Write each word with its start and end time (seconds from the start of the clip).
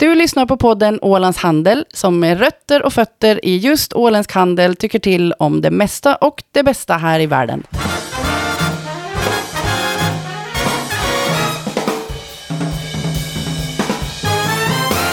Du 0.00 0.14
lyssnar 0.14 0.46
på 0.46 0.56
podden 0.56 0.98
Ålands 1.02 1.38
Handel 1.38 1.84
som 1.94 2.20
med 2.20 2.38
rötter 2.38 2.82
och 2.82 2.92
fötter 2.92 3.44
i 3.44 3.56
just 3.56 3.92
åländsk 3.92 4.32
handel 4.32 4.76
tycker 4.76 4.98
till 4.98 5.32
om 5.32 5.60
det 5.60 5.70
mesta 5.70 6.14
och 6.16 6.42
det 6.52 6.62
bästa 6.62 6.94
här 6.94 7.20
i 7.20 7.26
världen. 7.26 7.62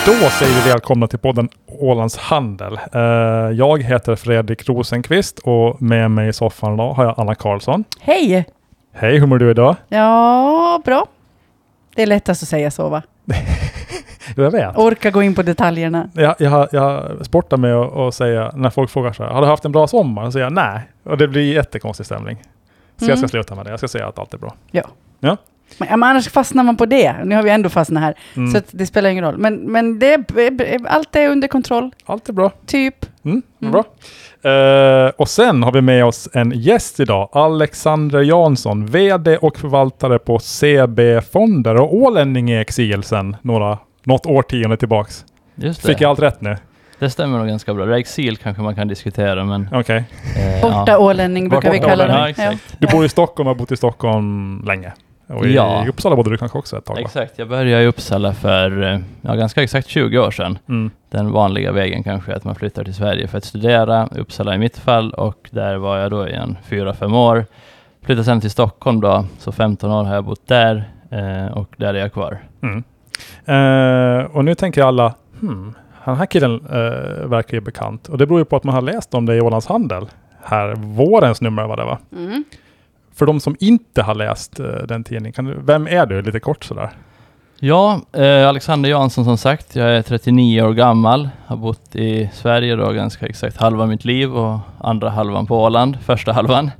Då 0.06 0.30
säger 0.30 0.64
vi 0.64 0.70
välkomna 0.70 1.08
till 1.08 1.20
podden 1.20 1.50
Ålands 1.68 2.18
Handel. 2.18 2.80
Eh, 2.94 3.02
Jag 3.58 3.84
heter 3.84 4.16
Fredrik 4.16 4.70
Rosenqvist 4.70 5.40
och 5.40 5.82
med 5.82 6.12
mig 6.12 6.30
i 6.30 6.34
soffan 6.34 6.74
idag 6.74 6.94
har 6.94 7.04
jag 7.06 7.14
Anna 7.18 7.36
Karlsson. 7.36 7.84
Hej! 8.00 8.46
Hej, 8.94 9.20
hur 9.20 9.28
mår 9.28 9.38
du 9.38 9.52
idag? 9.52 9.76
Ja, 9.88 10.82
bra. 10.86 11.06
Det 11.96 12.02
är 12.02 12.08
lättast 12.08 12.44
att 12.44 12.50
säga 12.50 12.72
så 12.72 12.90
va? 12.90 13.02
Jag 14.36 14.52
vet. 14.52 14.78
Orka 14.78 15.12
gå 15.12 15.24
in 15.24 15.36
på 15.36 15.42
detaljerna. 15.42 16.10
Jag, 16.14 16.36
jag, 16.40 16.68
jag 16.72 17.26
sportar 17.26 17.58
med 17.58 17.76
att 17.76 17.98
att 17.98 18.14
säga, 18.14 18.52
när 18.56 18.70
folk 18.70 18.90
frågar 18.90 19.14
så 19.14 19.24
här, 19.24 19.30
har 19.32 19.42
du 19.42 19.48
haft 19.48 19.66
en 19.66 19.72
bra 19.72 19.88
sommar? 19.88 20.26
Så 20.26 20.32
säger 20.32 20.46
jag 20.46 20.54
nej. 20.54 20.80
Och 21.04 21.18
det 21.18 21.28
blir 21.28 21.54
jättekonstig 21.54 22.06
stämning. 22.06 22.38
Så 22.98 23.06
jag 23.06 23.18
ska 23.18 23.18
Mm. 23.18 23.30
sluta 23.30 23.56
med 23.56 23.66
det. 23.66 23.70
Jag 23.70 23.80
ska 23.80 23.88
säga 23.88 24.08
att 24.08 24.20
allt 24.20 24.34
är 24.34 24.38
bra. 24.38 24.54
Men, 25.80 25.88
ja, 25.90 25.98
men 25.98 26.10
annars 26.10 26.30
fastnar 26.30 26.64
man 26.64 26.78
på 26.78 26.86
det. 26.86 27.16
Nu 27.26 27.36
har 27.36 27.44
vi 27.44 27.50
ändå 27.50 27.70
fastnat 27.70 28.04
här. 28.04 28.16
Mm. 28.36 28.52
Så 28.52 28.62
det 28.72 28.86
spelar 28.86 29.10
ingen 29.10 29.24
roll. 29.24 29.38
Men, 29.38 29.56
men 29.56 30.00
det, 30.00 30.24
allt 30.88 31.16
är 31.16 31.30
under 31.30 31.48
kontroll. 31.48 31.92
Allt 32.06 32.30
är 32.30 32.34
bra. 32.34 32.52
Typ. 32.66 32.96
Mm, 33.26 33.42
Mm. 33.62 33.72
Bra. 33.72 33.84
Eh, 34.52 35.10
och 35.18 35.30
sen 35.30 35.64
har 35.64 35.72
vi 35.72 35.82
med 35.82 36.06
oss 36.06 36.30
en 36.34 36.52
gäst 36.52 37.00
idag, 37.00 37.30
Alexander 37.32 38.22
Jansson, 38.22 38.86
VD 38.86 39.38
och 39.38 39.58
förvaltare 39.58 40.20
på 40.20 40.40
CB 40.40 41.22
Fonder 41.22 41.76
och 41.76 41.96
ålänning 41.96 42.52
i 42.52 42.58
exil 42.60 43.04
sedan 43.04 43.36
några, 43.42 43.78
något 44.06 44.26
årtionde 44.26 44.78
tillbaks. 44.78 45.26
Just 45.56 45.82
det. 45.82 45.88
Fick 45.88 46.02
jag 46.02 46.10
allt 46.10 46.20
rätt 46.20 46.42
nu? 46.42 46.58
Det 47.00 47.10
stämmer 47.10 47.38
nog 47.38 47.48
ganska 47.48 47.74
bra. 47.74 47.98
Exil 48.00 48.38
kanske 48.38 48.64
man 48.64 48.76
kan 48.76 48.88
diskutera, 48.88 49.44
men... 49.46 49.70
Okej. 49.74 50.04
Eh, 50.38 50.62
Borta 50.62 50.92
ja. 50.92 50.98
ålänning 50.98 51.50
brukar 51.50 51.72
vi 51.72 51.80
kalla 51.80 52.08
det. 52.08 52.34
Ja. 52.38 52.54
Du 52.80 52.88
bor 52.88 53.06
i 53.06 53.10
Stockholm 53.10 53.48
och 53.48 53.56
har 53.56 53.60
bott 53.60 53.72
i 53.72 53.78
Stockholm 53.78 54.64
länge. 54.68 54.94
Och 55.28 55.46
i 55.46 55.54
Ja. 55.56 55.86
Uppsala 55.88 56.16
bodde 56.16 56.30
du 56.30 56.38
kanske 56.38 56.58
också 56.58 56.78
ett 56.78 56.86
tag 56.86 56.94
va? 56.96 57.02
Exakt. 57.02 57.40
Jag 57.40 57.50
började 57.50 57.84
i 57.84 57.88
Uppsala 57.88 58.34
för 58.34 58.94
eh, 58.94 59.00
ja, 59.22 59.36
ganska 59.36 59.64
exakt 59.64 59.88
20 59.88 60.20
år 60.20 60.32
sedan. 60.32 60.58
Mm. 60.70 60.92
Den 61.10 61.32
vanliga 61.32 61.72
vägen 61.72 62.04
kanske 62.04 62.32
är 62.32 62.36
att 62.36 62.44
man 62.44 62.56
flyttar 62.56 62.84
till 62.84 62.94
Sverige 62.94 63.28
för 63.28 63.38
att 63.38 63.44
studera. 63.44 64.08
Uppsala 64.08 64.56
i 64.56 64.58
mitt 64.58 64.78
fall 64.78 65.12
och 65.12 65.50
där 65.52 65.76
var 65.76 65.98
jag 65.98 66.12
då 66.12 66.28
i 66.28 66.34
en 66.34 66.58
4-5 66.70 67.18
år. 67.18 67.46
Flyttade 68.06 68.24
sen 68.24 68.42
till 68.42 68.52
Stockholm 68.52 69.02
då, 69.02 69.26
så 69.40 69.52
15 69.52 69.92
år 69.92 70.04
har 70.04 70.16
jag 70.16 70.24
bott 70.24 70.48
där 70.48 70.90
eh, 71.12 71.58
och 71.58 71.70
där 71.78 71.94
är 71.94 72.00
jag 72.00 72.14
kvar. 72.14 72.38
Mm. 72.64 72.84
Eh, 73.46 74.36
och 74.36 74.46
nu 74.46 74.56
tänker 74.56 74.84
alla, 74.84 75.14
hmm, 75.40 75.74
den 76.06 76.16
här 76.16 76.26
killen 76.26 76.66
eh, 76.66 77.28
verkar 77.28 77.54
ju 77.54 77.62
bekant. 77.62 78.10
Och 78.10 78.18
det 78.18 78.26
beror 78.26 78.40
ju 78.40 78.46
på 78.46 78.56
att 78.56 78.64
man 78.64 78.76
har 78.76 78.82
läst 78.82 79.14
om 79.14 79.26
det 79.26 79.36
i 79.36 79.42
Ålands 79.42 79.68
Handel. 79.68 80.06
Här, 80.44 80.76
vårens 80.76 81.42
nummer 81.42 81.68
var 81.68 81.78
det 81.78 81.86
va? 81.86 82.00
Mm. 82.12 82.44
För 83.16 83.26
de 83.26 83.40
som 83.40 83.56
inte 83.60 84.02
har 84.02 84.16
läst 84.16 84.60
eh, 84.60 84.66
den 84.66 85.04
tidningen, 85.04 85.34
kan 85.34 85.46
du, 85.46 85.58
vem 85.64 85.88
är 85.88 86.06
du 86.06 86.22
lite 86.22 86.40
kort 86.40 86.64
sådär? 86.64 86.90
Ja, 87.60 88.02
eh, 88.14 88.48
Alexander 88.48 88.90
Jansson 88.90 89.26
som 89.26 89.38
sagt. 89.38 89.76
Jag 89.76 89.90
är 89.90 90.02
39 90.02 90.62
år 90.62 90.74
gammal. 90.74 91.30
Har 91.46 91.58
bott 91.58 91.96
i 91.96 92.30
Sverige 92.34 92.76
då 92.76 92.92
ganska 92.92 93.26
exakt 93.26 93.58
halva 93.58 93.86
mitt 93.86 94.06
liv 94.06 94.36
och 94.36 94.60
andra 94.80 95.10
halvan 95.10 95.46
på 95.46 95.64
Åland, 95.64 95.98
första 96.06 96.34
halvan. 96.34 96.72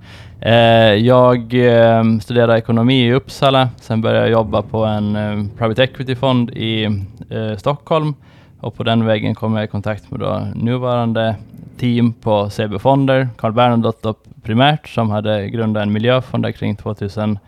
Eh, 0.46 0.94
jag 0.94 1.54
ehm, 1.54 2.22
studerade 2.22 2.58
ekonomi 2.58 3.08
i 3.08 3.14
Uppsala. 3.14 3.70
Sen 3.82 4.02
började 4.02 4.20
jag 4.20 4.32
jobba 4.32 4.62
på 4.62 4.86
en 4.86 5.16
ehm, 5.16 5.50
private 5.50 5.84
equity-fond 5.84 6.50
i 6.50 6.84
eh, 7.30 7.58
Stockholm. 7.58 8.14
Och 8.60 8.76
på 8.76 8.84
den 8.84 9.06
vägen 9.06 9.36
kom 9.36 9.56
jag 9.56 9.64
i 9.64 9.68
kontakt 9.68 10.12
med 10.12 10.20
då 10.20 10.48
nuvarande 10.56 11.36
team 11.78 12.14
på 12.14 12.50
CB 12.50 12.80
Fonder, 12.80 13.30
Carl 13.38 13.52
Bernadotte 13.52 14.14
primärt, 14.44 14.88
som 14.88 15.10
hade 15.10 15.50
grundat 15.50 15.84
en 15.84 15.94
miljöfond 15.94 16.44
där 16.44 16.52
kring 16.52 16.76
2008 16.76 17.40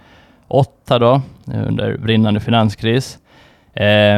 då, 1.00 1.22
eh, 1.53 1.68
under 1.68 1.97
brinnande 1.97 2.40
finanskris. 2.40 3.19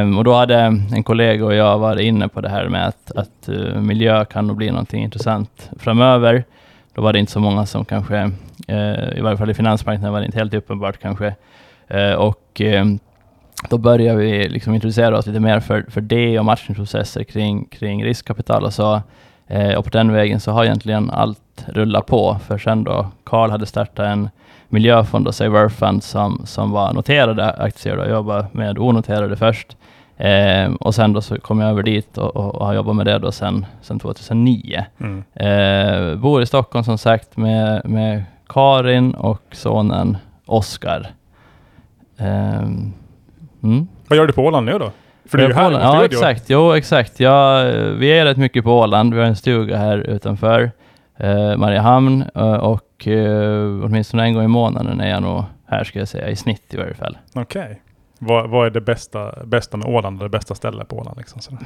Um, 0.02 0.18
och 0.18 0.24
då 0.24 0.34
hade 0.34 0.56
en 0.94 1.02
kollega 1.02 1.44
och 1.44 1.54
jag 1.54 1.78
varit 1.78 2.02
inne 2.02 2.28
på 2.28 2.40
det 2.40 2.48
här 2.48 2.68
med 2.68 2.86
att, 2.86 3.12
att 3.16 3.48
uh, 3.48 3.80
miljö 3.80 4.24
kan 4.24 4.46
nog 4.46 4.56
bli 4.56 4.70
någonting 4.70 5.02
intressant 5.02 5.70
framöver. 5.78 6.44
Då 6.94 7.02
var 7.02 7.12
det 7.12 7.18
inte 7.18 7.32
så 7.32 7.40
många 7.40 7.66
som 7.66 7.84
kanske, 7.84 8.30
eh, 8.68 9.18
i 9.18 9.20
varje 9.20 9.36
fall 9.36 9.50
i 9.50 9.54
finansmarknaden 9.54 10.12
var 10.12 10.20
det 10.20 10.26
inte 10.26 10.38
helt 10.38 10.54
uppenbart 10.54 10.98
kanske. 10.98 11.34
Eh, 11.88 12.12
och 12.12 12.60
eh, 12.60 12.84
då 13.68 13.78
började 13.78 14.18
vi 14.18 14.48
liksom 14.48 14.74
introducera 14.74 15.18
oss 15.18 15.26
lite 15.26 15.40
mer 15.40 15.60
för, 15.60 15.84
för 15.88 16.00
det 16.00 16.38
och 16.38 16.44
matchningsprocesser 16.44 17.24
kring, 17.24 17.64
kring 17.64 18.04
riskkapital 18.04 18.64
och 18.64 18.74
så. 18.74 19.02
Eh, 19.46 19.74
och 19.74 19.84
på 19.84 19.90
den 19.90 20.12
vägen 20.12 20.40
så 20.40 20.52
har 20.52 20.64
egentligen 20.64 21.10
allt 21.10 21.66
rullat 21.66 22.06
på. 22.06 22.36
För 22.46 22.58
sen 22.58 22.84
då 22.84 23.06
Carl 23.24 23.50
hade 23.50 23.66
startat 23.66 24.06
en 24.06 24.30
miljöfond 24.68 25.26
och 25.26 25.34
Save 25.34 25.58
Earth 25.58 25.74
Fund 25.74 26.02
som, 26.02 26.42
som 26.44 26.70
var 26.70 26.92
noterade 26.92 27.52
aktier 27.52 27.96
och 27.96 28.10
jobbade 28.10 28.46
med 28.52 28.78
onoterade 28.78 29.36
först. 29.36 29.76
Eh, 30.20 30.72
och 30.80 30.94
sen 30.94 31.12
då 31.12 31.20
så 31.20 31.40
kom 31.40 31.60
jag 31.60 31.70
över 31.70 31.82
dit 31.82 32.18
och, 32.18 32.36
och, 32.36 32.54
och 32.54 32.66
har 32.66 32.74
jobbat 32.74 32.96
med 32.96 33.06
det 33.06 33.18
då 33.18 33.32
sen, 33.32 33.66
sen 33.82 33.98
2009. 33.98 34.84
Mm. 35.00 35.24
Eh, 35.34 36.16
bor 36.16 36.42
i 36.42 36.46
Stockholm 36.46 36.84
som 36.84 36.98
sagt 36.98 37.36
med, 37.36 37.82
med 37.84 38.24
Karin 38.48 39.14
och 39.14 39.42
sonen 39.52 40.16
Oskar. 40.46 41.10
Eh, 42.18 42.58
mm. 43.62 43.88
Vad 44.08 44.16
gör 44.16 44.26
du 44.26 44.32
på 44.32 44.42
Åland 44.42 44.66
nu 44.66 44.78
då? 44.78 44.90
För 45.24 45.38
du 45.38 45.44
är 45.44 45.48
ju 45.48 45.54
här 45.54 45.66
Åland. 45.66 45.84
Ja, 45.84 46.04
exakt. 46.04 46.44
Jo, 46.50 46.72
exakt. 46.72 47.20
Ja, 47.20 47.62
vi 47.98 48.18
är 48.18 48.24
rätt 48.24 48.36
mycket 48.36 48.64
på 48.64 48.78
Åland. 48.78 49.14
Vi 49.14 49.20
har 49.20 49.26
en 49.26 49.36
stuga 49.36 49.76
här 49.76 49.98
utanför 49.98 50.70
eh, 51.16 51.56
Mariehamn 51.56 52.24
eh, 52.34 52.54
och 52.54 53.08
eh, 53.08 53.84
åtminstone 53.84 54.22
en 54.22 54.34
gång 54.34 54.44
i 54.44 54.48
månaden 54.48 55.00
är 55.00 55.10
jag 55.10 55.22
nog 55.22 55.44
här, 55.66 55.84
ska 55.84 55.98
jag 55.98 56.08
säga, 56.08 56.28
i 56.28 56.36
snitt 56.36 56.74
i 56.74 56.76
varje 56.76 56.94
fall. 56.94 57.18
Okej. 57.34 57.80
Vad, 58.22 58.50
vad 58.50 58.66
är 58.66 58.70
det 58.70 58.80
bästa, 58.80 59.32
bästa 59.46 59.76
med 59.76 59.86
Åland? 59.86 60.18
Det 60.20 60.28
bästa 60.28 60.54
stället 60.54 60.88
på 60.88 60.96
Åland? 60.98 61.18
Liksom, 61.18 61.40
sådär. 61.40 61.58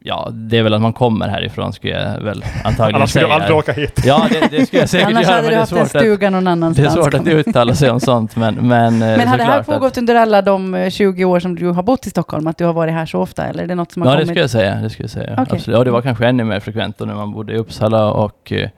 Ja, 0.00 0.28
det 0.32 0.58
är 0.58 0.62
väl 0.62 0.74
att 0.74 0.80
man 0.82 0.92
kommer 0.92 1.28
härifrån, 1.28 1.72
skulle 1.72 1.92
jag 1.92 2.20
väl 2.20 2.44
antagligen 2.64 2.96
Annars 2.96 3.10
skulle 3.10 3.24
säga. 3.24 3.36
du 3.36 3.42
aldrig 3.42 3.56
åka 3.58 3.72
hit. 3.72 4.02
Ja, 4.04 4.26
det, 4.30 4.58
det 4.58 4.66
skulle 4.66 4.82
jag 4.82 4.88
säkert 4.88 5.06
Annars 5.08 5.22
göra, 5.22 5.34
hade 5.36 5.42
men 5.42 5.50
du 5.50 5.50
det 5.50 5.56
är 5.56 5.60
haft 5.60 5.72
en 5.72 5.80
att, 5.82 5.88
stuga 5.88 6.30
någon 6.30 6.44
det 6.44 6.48
är 6.50 6.52
annanstans. 6.52 6.94
svårt 6.94 7.14
att 7.14 7.26
uttala 7.26 7.74
sig 7.74 7.90
om 7.90 8.00
sånt, 8.00 8.36
men 8.36 8.54
Men, 8.54 8.92
eh, 8.94 8.98
Men 8.98 9.10
har 9.10 9.16
det 9.16 9.22
här 9.22 9.38
såklart 9.38 9.60
att- 9.60 9.66
pågått 9.66 9.98
under 9.98 10.14
alla 10.14 10.42
de 10.42 10.74
eh, 10.74 10.90
20 10.90 11.24
år 11.24 11.40
som 11.40 11.54
du 11.54 11.68
har 11.68 11.82
bott 11.82 12.06
i 12.06 12.10
Stockholm? 12.10 12.46
Att 12.46 12.58
du 12.58 12.64
har 12.64 12.72
varit 12.72 12.94
här 12.94 13.06
så 13.06 13.20
ofta? 13.20 13.44
Eller 13.46 13.62
är 13.62 13.66
det 13.66 13.74
något 13.74 13.92
som 13.92 14.02
har 14.02 14.08
Ja, 14.08 14.12
det 14.12 14.16
kommit? 14.18 14.28
skulle 14.28 14.40
jag 14.40 14.50
säga. 14.50 14.74
Det 14.74 14.90
skulle 14.90 15.04
jag 15.04 15.10
säga. 15.10 15.34
Absolut. 15.36 15.78
Och 15.78 15.84
det 15.84 15.90
var 15.90 16.02
kanske 16.02 16.26
ännu 16.26 16.44
mer 16.44 16.60
frekvent 16.60 16.98
när 17.00 17.14
man 17.14 17.32
bodde 17.32 17.52
i 17.52 17.56
Uppsala 17.56 18.10
och 18.10 18.52
eh, 18.52 18.68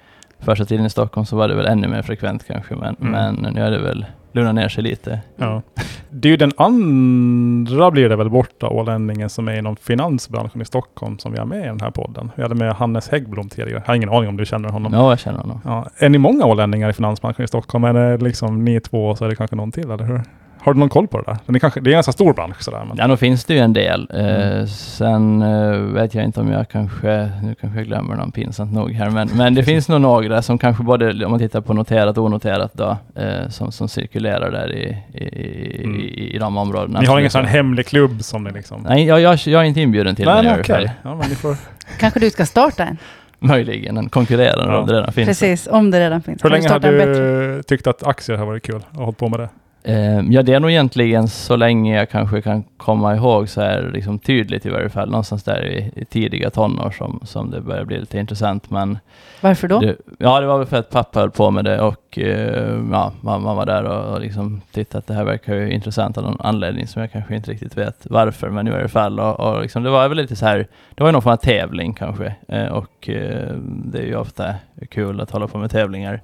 första 0.40 0.64
tiden 0.64 0.86
i 0.86 0.90
Stockholm 0.90 1.24
så 1.26 1.36
var 1.36 1.48
det 1.48 1.54
väl 1.54 1.66
ännu 1.66 1.88
mer 1.88 2.02
frekvent 2.02 2.44
kanske. 2.46 2.74
Men, 2.74 2.96
Mm. 3.00 3.34
men 3.34 3.52
nu 3.54 3.60
är 3.62 3.70
det 3.70 3.78
väl 3.78 4.06
lugnat 4.38 4.54
ner 4.54 4.68
sig 4.68 4.82
lite. 4.82 5.20
Ja. 5.36 5.62
Det 6.10 6.28
är 6.28 6.30
ju 6.30 6.36
den 6.36 6.52
andra 6.56 7.90
blir 7.90 8.08
det 8.08 8.16
väl 8.16 8.30
borta 8.30 8.68
ålänningen 8.68 9.30
som 9.30 9.48
är 9.48 9.58
inom 9.58 9.76
finansbranschen 9.76 10.62
i 10.62 10.64
Stockholm 10.64 11.18
som 11.18 11.32
vi 11.32 11.38
har 11.38 11.46
med 11.46 11.64
i 11.64 11.66
den 11.66 11.80
här 11.80 11.90
podden. 11.90 12.30
Vi 12.34 12.42
hade 12.42 12.54
med 12.54 12.72
Hannes 12.72 13.08
Häggblom 13.08 13.48
tidigare. 13.48 13.70
Jag 13.70 13.80
har 13.80 13.94
ingen 13.94 14.08
aning 14.08 14.28
om 14.28 14.36
du 14.36 14.46
känner 14.46 14.68
honom. 14.68 14.92
Ja, 14.92 15.10
jag 15.10 15.18
känner 15.18 15.38
honom. 15.38 15.60
Ja. 15.64 15.86
Är 15.98 16.08
ni 16.08 16.18
många 16.18 16.44
ålänningar 16.44 16.90
i 16.90 16.92
finansbranschen 16.92 17.44
i 17.44 17.48
Stockholm? 17.48 17.84
Är 17.84 17.94
det 17.94 18.24
liksom 18.24 18.64
ni 18.64 18.80
två 18.80 19.08
och 19.08 19.18
så 19.18 19.24
är 19.24 19.28
det 19.28 19.36
kanske 19.36 19.56
någon 19.56 19.72
till, 19.72 19.90
eller 19.90 20.04
hur? 20.04 20.22
Har 20.60 20.74
du 20.74 20.80
någon 20.80 20.88
koll 20.88 21.08
på 21.08 21.18
det 21.18 21.24
där? 21.26 21.36
Det 21.46 21.54
är, 21.56 21.58
kanske, 21.58 21.80
det 21.80 21.90
är 21.90 21.92
en 21.92 21.96
ganska 21.96 22.12
stor 22.12 22.32
bransch 22.34 22.62
sådär. 22.62 22.84
Men... 22.88 22.96
Ja, 22.96 23.06
nog 23.06 23.18
finns 23.18 23.44
det 23.44 23.54
ju 23.54 23.60
en 23.60 23.72
del. 23.72 24.10
Eh, 24.14 24.28
Mm. 24.48 24.66
Sen 24.66 25.42
eh, 25.42 25.70
vet 25.78 26.14
jag 26.14 26.24
inte 26.24 26.40
om 26.40 26.50
jag 26.52 26.68
kanske, 26.68 27.30
nu 27.42 27.54
kanske 27.60 27.78
jag 27.78 27.86
glömmer 27.86 28.16
någon 28.16 28.32
pinsamt 28.32 28.72
nog 28.72 28.92
här, 28.92 29.10
men, 29.10 29.28
men 29.34 29.54
det 29.54 29.62
finns 29.64 29.88
nog 29.88 30.00
några 30.00 30.42
som 30.42 30.58
kanske 30.58 30.82
både, 30.82 31.24
om 31.24 31.30
man 31.30 31.40
tittar 31.40 31.60
på 31.60 31.74
noterat 31.74 32.18
och 32.18 32.24
onoterat 32.24 32.70
då, 32.74 32.96
eh, 33.14 33.48
som, 33.48 33.72
som 33.72 33.88
cirkulerar 33.88 34.50
där 34.50 34.72
i, 34.72 34.96
i, 35.14 35.84
Mm. 35.84 36.00
i, 36.00 36.30
i 36.34 36.38
de 36.38 36.56
områdena. 36.56 37.00
Ni 37.00 37.06
har 37.06 37.18
ingen 37.18 37.30
sån 37.30 37.44
hemlig 37.44 37.86
klubb 37.86 38.22
som 38.22 38.44
ni 38.44 38.50
liksom... 38.52 38.82
Nej, 38.88 39.04
jag, 39.04 39.20
jag, 39.20 39.38
jag 39.46 39.60
är 39.62 39.64
inte 39.64 39.80
inbjuden 39.80 40.16
till 40.16 40.24
Nej, 40.24 40.34
den 40.36 40.44
nej 40.44 40.60
okej. 40.60 40.92
Ja, 41.02 41.14
men 41.14 41.28
ni 41.28 41.34
får... 41.34 41.56
Kanske 41.98 42.20
du 42.20 42.30
ska 42.30 42.46
starta 42.46 42.84
en? 42.84 42.96
Möjligen 43.38 43.96
en 43.96 44.08
konkurrerande 44.08 44.72
Ja. 44.74 44.78
om 44.80 44.86
det 44.86 44.94
redan 44.94 45.12
finns. 45.12 45.28
Precis, 45.28 45.66
om 45.70 45.90
det 45.90 46.00
redan 46.00 46.22
finns. 46.22 46.44
Hur 46.44 46.50
länge 46.50 46.68
har 46.68 46.78
du 46.78 47.62
tyckt 47.62 47.86
att 47.86 48.06
aktier 48.06 48.36
har 48.36 48.46
varit 48.46 48.62
kul 48.62 48.82
och 48.90 49.04
hållit 49.04 49.18
på 49.18 49.28
med 49.28 49.40
det? 49.40 49.48
Eh, 49.88 50.20
ja, 50.30 50.42
det 50.42 50.54
är 50.54 50.60
nog 50.60 50.70
egentligen 50.70 51.28
så 51.28 51.56
länge 51.56 51.96
jag 51.96 52.10
kanske 52.10 52.42
kan 52.42 52.64
komma 52.76 53.16
ihåg 53.16 53.48
så 53.48 53.60
här 53.60 53.90
liksom 53.92 54.18
tydligt 54.18 54.66
i 54.66 54.70
varje 54.70 54.88
fall, 54.88 55.10
någonstans 55.10 55.44
där 55.44 55.66
i, 55.66 55.92
i 55.96 56.04
tidiga 56.04 56.50
tonår 56.50 56.90
som, 56.90 57.20
som 57.22 57.50
det 57.50 57.60
börjar 57.60 57.84
bli 57.84 58.00
lite 58.00 58.18
intressant. 58.18 58.70
Men 58.70 58.98
Varför 59.40 59.68
då? 59.68 59.80
det, 59.80 59.96
ja, 60.18 60.40
det 60.40 60.46
var 60.46 60.58
väl 60.58 60.66
för 60.66 60.76
att 60.76 60.90
pappa 60.90 61.20
höll 61.20 61.30
på 61.30 61.50
med 61.50 61.64
det 61.64 61.80
och 61.80 62.18
eh, 62.18 62.80
ja, 62.92 63.12
man 63.20 63.42
var 63.42 63.66
där 63.66 63.84
och, 63.84 64.14
och 64.14 64.20
liksom 64.20 64.60
tittade 64.72 64.98
att 64.98 65.06
det 65.06 65.14
här 65.14 65.24
verkar 65.24 65.54
ju 65.54 65.70
intressant 65.70 66.18
av 66.18 66.24
någon 66.24 66.40
anledning 66.40 66.86
som 66.86 67.02
jag 67.02 67.12
kanske 67.12 67.36
inte 67.36 67.50
riktigt 67.50 67.78
vet 67.78 68.06
varför, 68.10 68.50
men 68.50 68.68
i 68.68 68.70
varje 68.70 68.88
fall. 68.88 69.20
Och, 69.20 69.40
och 69.40 69.62
liksom, 69.62 69.82
det 69.82 69.90
var 69.90 70.08
väl 70.08 70.18
lite 70.18 70.36
så 70.36 70.46
här, 70.46 70.66
det 70.94 71.04
var 71.04 71.12
någon 71.12 71.22
form 71.22 71.32
av 71.32 71.36
tävling 71.36 71.94
kanske 71.94 72.34
eh, 72.48 72.66
och 72.66 73.08
eh, 73.08 73.54
det 73.64 73.98
är 73.98 74.06
ju 74.06 74.16
ofta 74.16 74.54
kul 74.90 75.20
att 75.20 75.30
hålla 75.30 75.46
på 75.46 75.58
med 75.58 75.70
tävlingar. 75.70 76.20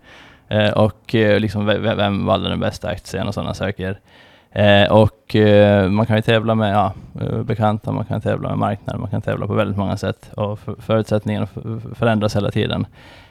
Eh, 0.48 0.70
och 0.70 1.14
eh, 1.14 1.40
liksom 1.40 1.66
vem 1.66 2.26
valde 2.26 2.48
den 2.48 2.60
bästa 2.60 2.88
aktien 2.88 3.28
och 3.28 3.34
sådana 3.34 3.54
saker. 3.54 3.98
Eh, 4.54 4.92
och 4.92 5.36
eh, 5.36 5.88
man 5.88 6.06
kan 6.06 6.16
ju 6.16 6.22
tävla 6.22 6.54
med 6.54 6.74
ja, 6.74 6.92
eh, 7.20 7.42
bekanta, 7.42 7.92
man 7.92 8.04
kan 8.04 8.20
tävla 8.20 8.48
med 8.48 8.58
marknaden, 8.58 9.00
man 9.00 9.10
kan 9.10 9.22
tävla 9.22 9.46
på 9.46 9.54
väldigt 9.54 9.76
många 9.76 9.96
sätt 9.96 10.30
och 10.36 10.58
förutsättningarna 10.78 11.46
förändras 11.94 12.36
hela 12.36 12.50
tiden. 12.50 12.86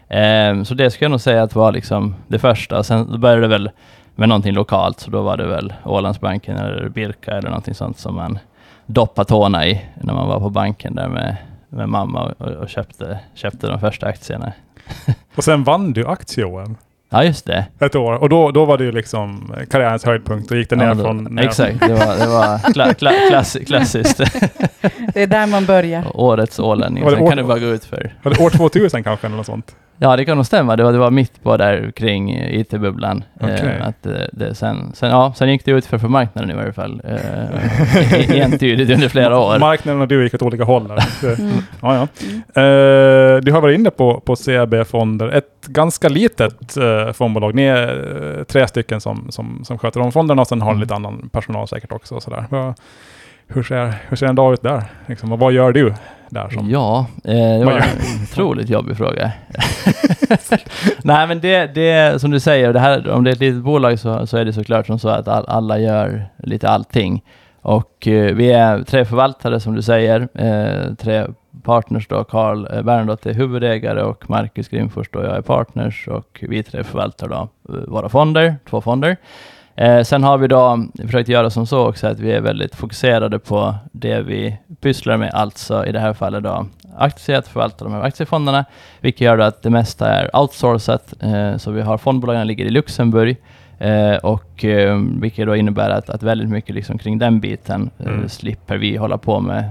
Eh, 0.08 0.64
så 0.64 0.74
det 0.74 0.92
skulle 0.92 1.06
jag 1.06 1.12
nog 1.12 1.22
säga 1.22 1.44
att 1.44 1.56
var 1.56 1.72
liksom 1.72 2.16
det 2.28 2.40
första. 2.40 2.84
Sen 2.84 3.20
började 3.22 3.42
det 3.42 3.48
väl 3.48 3.72
med 4.16 4.30
någonting 4.30 4.54
lokalt, 4.54 5.00
så 5.00 5.12
då 5.12 5.22
var 5.22 5.38
det 5.38 5.48
väl 5.48 5.74
Ålandsbanken 5.84 6.58
eller 6.58 6.90
Birka 6.90 7.32
eller 7.32 7.50
någonting 7.50 7.74
sånt 7.74 7.98
som 7.98 8.16
man 8.16 8.40
doppade 8.86 9.30
tårna 9.30 9.68
i 9.68 9.86
när 10.02 10.14
man 10.14 10.28
var 10.28 10.40
på 10.40 10.50
banken 10.50 10.96
där 10.96 11.08
med, 11.08 11.36
med 11.70 11.90
mamma 11.90 12.24
och, 12.24 12.48
och 12.48 12.70
köpte, 12.70 13.20
köpte 13.34 13.68
de 13.68 13.80
första 13.80 14.08
aktierna. 14.08 14.54
Och 15.36 15.44
sen 15.44 15.64
vann 15.64 15.94
du 15.94 16.08
aktie-OM 16.08 16.76
Ja, 17.14 17.24
just 17.24 17.46
det. 17.46 17.66
ett 17.80 17.96
år. 17.96 18.14
Och 18.14 18.30
då, 18.30 18.52
då 18.52 18.66
var 18.66 18.78
det 18.78 18.84
ju 18.84 18.92
liksom 18.92 19.54
karriärens 19.72 20.06
höjdpunkt. 20.06 20.50
Då 20.50 20.56
gick 20.56 20.70
det 20.70 20.76
ner 20.76 20.86
Ja, 20.88 20.94
då- 20.94 21.04
från... 21.04 21.24
ner 21.24 21.44
Exakt, 21.44 21.80
det 21.80 21.94
var, 21.94 22.18
det 22.18 22.28
var 22.28 22.58
kla, 22.74 22.94
kla, 22.94 23.12
klass, 23.30 23.58
klassiskt. 23.68 24.18
Det 25.14 25.22
är 25.24 25.28
där 25.28 25.48
man 25.48 25.66
börjar. 25.66 26.04
Årets 26.14 26.60
ålänning. 26.60 27.10
Sen 27.10 27.22
år- 27.22 27.28
kan 27.28 27.38
det 27.38 27.44
bara 27.44 27.60
gå 27.60 27.66
ut 27.66 27.86
för. 27.86 28.14
Var 28.24 28.32
det 28.34 28.44
år 28.44 28.50
2000 28.50 29.04
kanske 29.04 29.28
eller 29.28 29.38
något 29.38 29.46
sånt? 29.46 29.76
Ja, 30.04 30.16
det 30.16 30.26
kan 30.26 30.38
nog 30.38 30.46
stämma. 30.46 30.76
Det 30.76 30.84
var, 30.84 30.92
det 30.92 30.98
var 30.98 31.12
mitt 31.12 31.44
på 31.44 31.58
där 31.58 31.92
kring 31.96 32.32
IT-bubblan. 32.36 33.24
Okej. 33.42 33.78
Eh, 33.80 33.88
att, 33.88 34.06
eh, 34.06 34.14
det, 34.34 34.56
sen, 34.56 34.92
sen, 34.94 35.10
ja, 35.10 35.34
sen 35.36 35.50
gick 35.50 35.66
det 35.66 35.72
ut 35.72 35.86
för, 35.86 35.98
för 35.98 36.08
marknaden 36.08 36.52
i 36.52 36.54
varje 36.54 36.74
fall. 36.74 37.02
Eh, 37.06 38.42
entydigt 38.42 38.92
under 38.92 39.10
flera 39.10 39.40
år. 39.40 39.60
Marknaden 39.60 40.02
och 40.02 40.08
du 40.08 40.24
gick 40.24 40.34
åt 40.34 40.42
olika 40.42 40.64
håll. 40.64 40.92
Mm. 41.24 41.52
Ja, 41.82 41.96
ja. 41.96 42.08
Mm. 42.28 42.38
Eh, 42.38 43.42
du 43.42 43.52
har 43.52 43.62
varit 43.62 43.80
inne 43.80 43.90
på, 43.92 44.20
på 44.20 44.36
CB-fonder. 44.36 45.28
Ett 45.30 45.68
ganska 45.68 46.10
litet 46.10 46.78
eh, 46.78 47.12
fondbolag. 47.14 47.56
Ni 47.56 47.64
är 47.64 48.38
eh, 48.40 48.44
tre 48.44 48.68
stycken 48.68 49.02
som, 49.02 49.28
som, 49.32 49.62
som 49.64 49.78
sköter 49.78 50.00
de 50.00 50.12
fonderna 50.12 50.42
och 50.42 50.48
sen 50.48 50.62
har 50.62 50.68
ni 50.70 50.74
Mm. 50.74 50.82
lite 50.82 50.96
annan 50.96 51.30
personal 51.30 51.68
säkert 51.68 51.92
också. 51.92 52.16
Och 52.16 52.24
sådär. 52.24 52.46
Hur, 53.48 53.64
ser, 53.64 53.94
hur 54.10 54.18
ser 54.18 54.28
en 54.28 54.36
dag 54.36 54.54
ut 54.54 54.62
där? 54.62 54.84
Liksom, 55.06 55.32
och 55.32 55.40
vad 55.40 55.54
gör 55.54 55.72
du 55.72 55.94
där? 56.34 56.50
Som, 56.50 56.70
Ja, 56.70 57.06
eh, 57.24 57.60
det 57.60 57.66
var 57.66 57.72
en 57.72 58.24
otroligt 58.24 58.70
jobbig 58.70 58.98
fråga. 58.98 59.32
Nej, 61.04 61.28
men 61.28 61.40
det, 61.40 61.76
det 61.76 62.22
som 62.22 62.32
du 62.32 62.40
säger, 62.40 62.74
det 62.74 62.80
här, 62.80 63.10
om 63.10 63.24
det 63.24 63.30
är 63.30 63.34
ett 63.34 63.40
litet 63.40 63.64
bolag 63.64 64.00
så, 64.00 64.28
så 64.28 64.38
är 64.38 64.46
det 64.46 64.54
såklart 64.54 64.88
som 64.88 65.00
så 65.00 65.10
att 65.10 65.28
all, 65.28 65.46
alla 65.48 65.80
gör 65.80 66.26
lite 66.38 66.70
allting. 66.70 67.24
Och 67.62 68.08
eh, 68.08 68.36
vi 68.36 68.52
är 68.52 68.84
tre 68.84 69.06
förvaltare 69.06 69.60
som 69.60 69.76
du 69.76 69.82
säger, 69.82 70.28
eh, 70.34 70.94
tre 70.96 71.28
partners 71.64 72.08
då, 72.08 72.24
Carl 72.24 72.68
eh, 72.72 72.82
Bernadotte 72.82 73.30
är 73.30 73.34
huvudägare 73.34 74.02
och 74.02 74.30
Marcus 74.30 74.68
Grimfors 74.70 75.10
då, 75.12 75.24
jag 75.24 75.38
är 75.38 75.42
partners 75.42 76.08
och 76.08 76.44
vi 76.50 76.64
tre 76.64 76.84
förvaltar 76.84 77.28
då 77.28 77.50
eh, 77.70 77.76
våra 77.88 78.10
fonder, 78.10 78.56
två 78.70 78.82
fonder. 78.82 79.18
Eh, 79.76 80.04
sen 80.04 80.24
har 80.24 80.38
vi 80.38 80.48
då 80.48 80.86
försökt 81.06 81.30
göra 81.30 81.50
som 81.50 81.66
så 81.68 81.88
också 81.88 82.08
att 82.08 82.20
vi 82.20 82.32
är 82.32 82.42
väldigt 82.42 82.76
fokuserade 82.76 83.40
på 83.40 83.76
det 83.92 84.22
vi 84.22 84.58
pysslar 84.82 85.18
med, 85.18 85.34
alltså 85.34 85.86
i 85.86 85.92
det 85.92 86.00
här 86.00 86.14
fallet 86.14 86.44
då 86.44 86.66
aktier, 86.98 87.38
att 87.38 87.48
förvalta 87.48 87.84
de 87.86 87.94
här 87.94 88.02
aktiefonderna, 88.02 88.66
vilket 89.02 89.22
gör 89.22 89.38
då 89.38 89.44
att 89.44 89.62
det 89.64 89.70
mesta 89.70 90.08
är 90.10 90.36
outsourcat. 90.38 91.14
Eh, 91.20 91.58
så 91.58 91.72
vi 91.72 91.82
har 91.82 91.98
fondbolagen 91.98 92.48
ligger 92.48 92.66
i 92.66 92.70
Luxemburg 92.70 93.38
eh, 93.80 94.16
och 94.16 94.66
eh, 94.66 94.98
vilket 95.22 95.46
då 95.48 95.56
innebär 95.56 95.90
att, 95.90 96.10
att 96.10 96.24
väldigt 96.24 96.50
mycket 96.50 96.76
liksom 96.76 96.98
kring 96.98 97.18
den 97.20 97.40
biten 97.40 97.90
eh, 98.00 98.08
Mm. 98.08 98.30
slipper 98.30 98.78
vi 98.78 98.98
hålla 98.98 99.18
på 99.18 99.40
med 99.40 99.64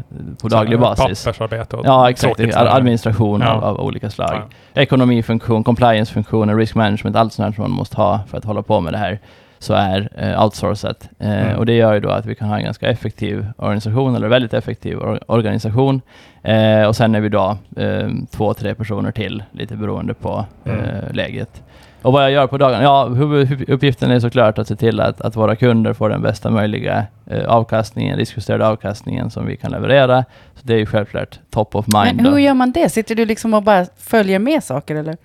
på 0.43 0.49
så 0.51 0.57
daglig 0.57 0.81
basis. 0.81 1.25
Pappersarbete 1.25 1.77
och 1.77 1.87
Ja, 1.87 2.11
exakt. 2.11 2.41
Administration 2.57 3.41
Ja. 3.41 3.53
av, 3.53 3.65
av 3.65 3.81
olika 3.81 4.11
slag. 4.11 4.43
Ja. 4.75 4.81
Ekonomifunktion, 4.83 5.65
compliance-funktioner, 5.65 6.57
risk 6.57 6.75
management, 6.75 7.17
allt 7.17 7.33
sånt 7.33 7.55
som 7.55 7.63
man 7.63 7.71
måste 7.71 7.97
ha 7.97 8.21
för 8.31 8.39
att 8.39 8.45
hålla 8.45 8.63
på 8.63 8.81
med 8.81 8.93
det 8.93 8.99
här, 8.99 9.19
så 9.63 9.75
är 9.75 10.09
eh, 10.17 10.45
outsourcat. 10.45 11.09
Eh, 11.19 11.31
Mm. 11.43 11.57
Och 11.59 11.67
det 11.67 11.73
gör 11.77 11.95
ju 11.95 12.01
då 12.01 12.11
att 12.11 12.27
vi 12.27 12.35
kan 12.35 12.49
ha 12.49 12.57
en 12.57 12.65
ganska 12.65 12.87
effektiv 12.91 13.47
organisation, 13.57 14.15
eller 14.17 14.29
väldigt 14.29 14.55
effektiv 14.55 14.99
or 14.99 15.21
organisation. 15.27 16.01
Eh, 16.43 16.83
och 16.87 16.97
sen 16.97 17.15
är 17.15 17.21
vi 17.21 17.29
då 17.29 17.57
eh, 17.77 18.09
två, 18.31 18.55
tre 18.55 18.75
personer 18.75 19.11
till, 19.13 19.43
lite 19.53 19.77
beroende 19.77 20.15
på 20.15 20.45
eh, 20.65 20.73
Mm. 20.73 20.89
läget. 21.13 21.63
Och 22.03 22.13
vad 22.13 22.23
jag 22.25 22.31
gör 22.31 22.47
på 22.47 22.59
dagarna? 22.59 22.83
Ja, 22.83 23.05
huvuduppgiften 23.09 24.11
är 24.11 24.21
såklart 24.21 24.59
att 24.59 24.69
se 24.69 24.77
till 24.77 25.01
att, 25.01 25.21
att 25.21 25.37
våra 25.37 25.57
kunder 25.57 25.93
får 25.93 26.09
den 26.11 26.23
bästa 26.23 26.51
möjliga 26.51 27.07
eh, 27.27 27.45
avkastningen, 27.45 28.17
riskjusterade 28.17 28.67
avkastningen 28.67 29.31
som 29.31 29.47
vi 29.47 29.57
kan 29.57 29.71
leverera. 29.71 30.25
Så 30.55 30.61
det 30.63 30.75
är 30.75 30.79
ju 30.79 30.87
självklart 30.87 31.39
top 31.51 31.75
of 31.77 31.87
mind. 31.95 32.17
Men 32.17 32.25
då. 32.25 32.31
hur 32.31 32.39
gör 32.39 32.55
man 32.55 32.73
det? 32.73 32.89
Sitter 32.89 33.15
du 33.15 33.25
liksom 33.27 33.55
och 33.55 33.63
bara 33.63 33.87
följer 33.97 34.39
med 34.39 34.65
saker 34.65 34.97
eller? 34.97 35.17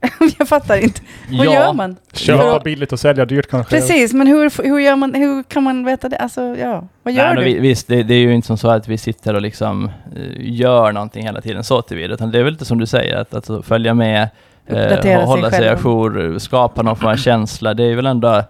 jag 0.38 0.48
fattar 0.48 0.76
inte. 0.76 1.00
Vad 1.30 1.46
Ja, 1.46 1.52
gör 1.54 1.72
man? 1.72 1.96
Köpa 2.12 2.42
Ja. 2.44 2.60
billigt 2.64 2.92
och 2.92 3.00
sälja 3.00 3.24
dyrt 3.24 3.46
kanske. 3.50 3.76
Precis, 3.76 4.12
men 4.12 4.26
hur, 4.26 4.62
hur, 4.62 4.78
gör 4.78 4.96
man, 4.96 5.14
hur 5.14 5.42
kan 5.42 5.62
man 5.62 5.84
veta 5.84 6.08
det? 6.08 6.16
Alltså, 6.16 6.40
ja, 6.56 6.84
vad 7.02 7.14
gör 7.14 7.34
Nej, 7.34 7.36
du? 7.36 7.44
vi- 7.44 7.58
Visst, 7.60 7.88
det, 7.88 8.02
det 8.02 8.14
är 8.14 8.18
ju 8.18 8.34
inte 8.34 8.46
som 8.46 8.58
så 8.58 8.70
att 8.70 8.88
vi 8.88 8.98
sitter 8.98 9.34
och 9.34 9.42
liksom 9.42 9.84
eh, 10.16 10.22
gör 10.38 10.92
någonting 10.92 11.22
hela 11.26 11.40
tiden 11.40 11.64
så 11.64 11.82
tillvida, 11.82 12.14
utan 12.14 12.30
det 12.30 12.38
är 12.38 12.42
väl 12.42 12.52
lite 12.52 12.64
som 12.64 12.78
du 12.78 12.86
säger, 12.86 13.16
att, 13.16 13.34
att 13.50 13.66
följa 13.66 13.94
med, 13.94 14.28
eh, 14.66 15.20
hålla 15.24 15.50
sig 15.50 15.68
ajour, 15.68 16.38
skapa 16.38 16.82
någon 16.82 16.96
form 16.96 17.10
av 17.10 17.16
känsla. 17.16 17.74
Det 17.74 17.84
är 17.84 17.96
väl 17.96 18.06
ändå, 18.06 18.42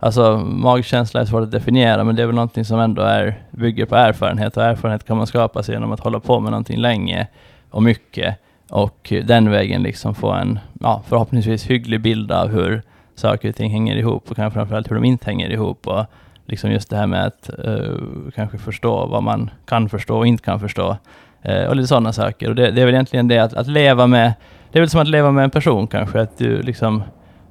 alltså 0.00 0.36
magkänsla 0.36 1.20
är 1.20 1.24
svårt 1.24 1.42
att 1.42 1.50
definiera, 1.50 2.04
men 2.04 2.16
det 2.16 2.22
är 2.22 2.26
väl 2.26 2.34
någonting 2.34 2.64
som 2.64 2.80
ändå 2.80 3.02
är, 3.02 3.42
bygger 3.50 3.86
på 3.86 3.96
erfarenhet, 3.96 4.56
och 4.56 4.62
erfarenhet 4.64 5.06
kan 5.06 5.16
man 5.16 5.26
skapa 5.26 5.62
sig 5.62 5.74
genom 5.74 5.92
att 5.92 6.00
hålla 6.00 6.20
på 6.20 6.40
med 6.40 6.50
någonting 6.50 6.78
länge 6.80 7.26
och 7.70 7.82
mycket, 7.82 8.34
och 8.70 9.12
den 9.24 9.50
vägen 9.50 9.82
liksom 9.82 10.14
få 10.14 10.30
en, 10.32 10.58
ja, 10.80 11.02
förhoppningsvis 11.08 11.66
hygglig 11.70 12.00
bild 12.00 12.32
av 12.32 12.48
hur 12.48 12.82
saker 13.14 13.48
och 13.48 13.54
ting 13.56 13.70
hänger 13.70 13.96
ihop, 13.96 14.30
och 14.30 14.36
kanske 14.36 14.58
framförallt 14.58 14.90
hur 14.90 14.94
de 14.94 15.04
inte 15.04 15.26
hänger 15.26 15.50
ihop, 15.50 15.86
och 15.86 16.04
liksom 16.46 16.70
just 16.70 16.90
det 16.90 16.96
här 16.96 17.06
med 17.06 17.26
att 17.26 17.50
eh, 17.64 17.94
kanske 18.34 18.58
förstå 18.58 19.06
vad 19.06 19.22
man 19.22 19.50
kan 19.66 19.88
förstå 19.88 20.18
och 20.18 20.26
inte 20.26 20.42
kan 20.44 20.60
förstå. 20.60 20.96
Eh, 21.42 21.64
och 21.64 21.76
lite 21.76 21.86
sådana 21.88 22.12
saker. 22.12 22.48
Och 22.48 22.54
det, 22.54 22.70
det 22.70 22.80
är 22.80 22.84
väl 22.86 22.94
egentligen 22.94 23.28
det 23.28 23.38
att, 23.38 23.54
att 23.54 23.66
leva 23.66 24.06
med, 24.06 24.32
det 24.72 24.78
är 24.78 24.80
väl 24.80 24.90
som 24.90 25.00
att 25.00 25.08
leva 25.08 25.30
med 25.30 25.44
en 25.44 25.50
person 25.50 25.86
kanske, 25.86 26.20
att 26.20 26.38
du 26.38 26.62
liksom 26.62 27.02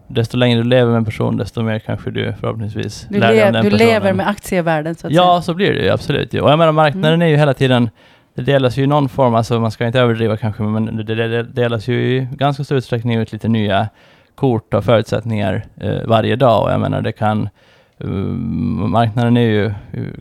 desto 0.08 0.38
längre 0.38 0.58
du 0.60 0.64
lever 0.70 0.92
med 0.92 0.98
en 0.98 1.06
person, 1.06 1.38
desto 1.38 1.62
mer 1.62 1.80
kanske 1.80 2.12
du 2.12 2.34
förhoppningsvis 2.40 3.08
Du, 3.10 3.20
lär 3.20 3.28
dig 3.28 3.48
om 3.48 3.54
den 3.54 3.64
du 3.66 3.70
personen. 3.72 3.88
lever 3.88 4.14
med 4.14 4.28
aktievärlden 4.28 4.96
så 4.96 5.08
att 5.08 5.14
Ja, 5.14 5.42
så 5.42 5.54
blir 5.54 5.74
det 5.74 5.84
ju 5.84 5.90
absolut. 5.90 6.34
Och 6.34 6.50
jag 6.52 6.60
menar 6.60 6.72
marknaden 6.72 7.14
Mm. 7.14 7.22
är 7.22 7.28
ju 7.32 7.38
hela 7.38 7.54
tiden, 7.54 7.90
det 8.36 8.42
delas 8.42 8.78
ju 8.78 8.84
i 8.84 8.88
någon 8.88 9.10
form, 9.10 9.36
alltså 9.36 9.60
man 9.60 9.72
ska 9.72 9.86
inte 9.86 10.00
överdriva 10.00 10.38
kanske, 10.38 10.64
men 10.64 11.06
det, 11.06 11.16
det, 11.16 11.44
delas 11.44 11.88
ju 11.88 12.18
i 12.18 12.28
ganska 12.32 12.64
stor 12.64 12.78
utsträckning 12.78 13.18
ut 13.18 13.32
lite 13.32 13.48
nya 13.48 13.90
kort 14.36 14.74
och 14.74 14.84
förutsättningar 14.84 15.66
eh, 15.78 16.02
varje 16.06 16.36
dag. 16.36 16.64
Och 16.64 16.72
jag 16.72 16.80
menar 16.80 17.02
det 17.02 17.12
kan, 17.12 17.50
eh, 17.98 18.08
marknaden 18.08 19.38
är 19.38 19.42
ju, 19.42 19.74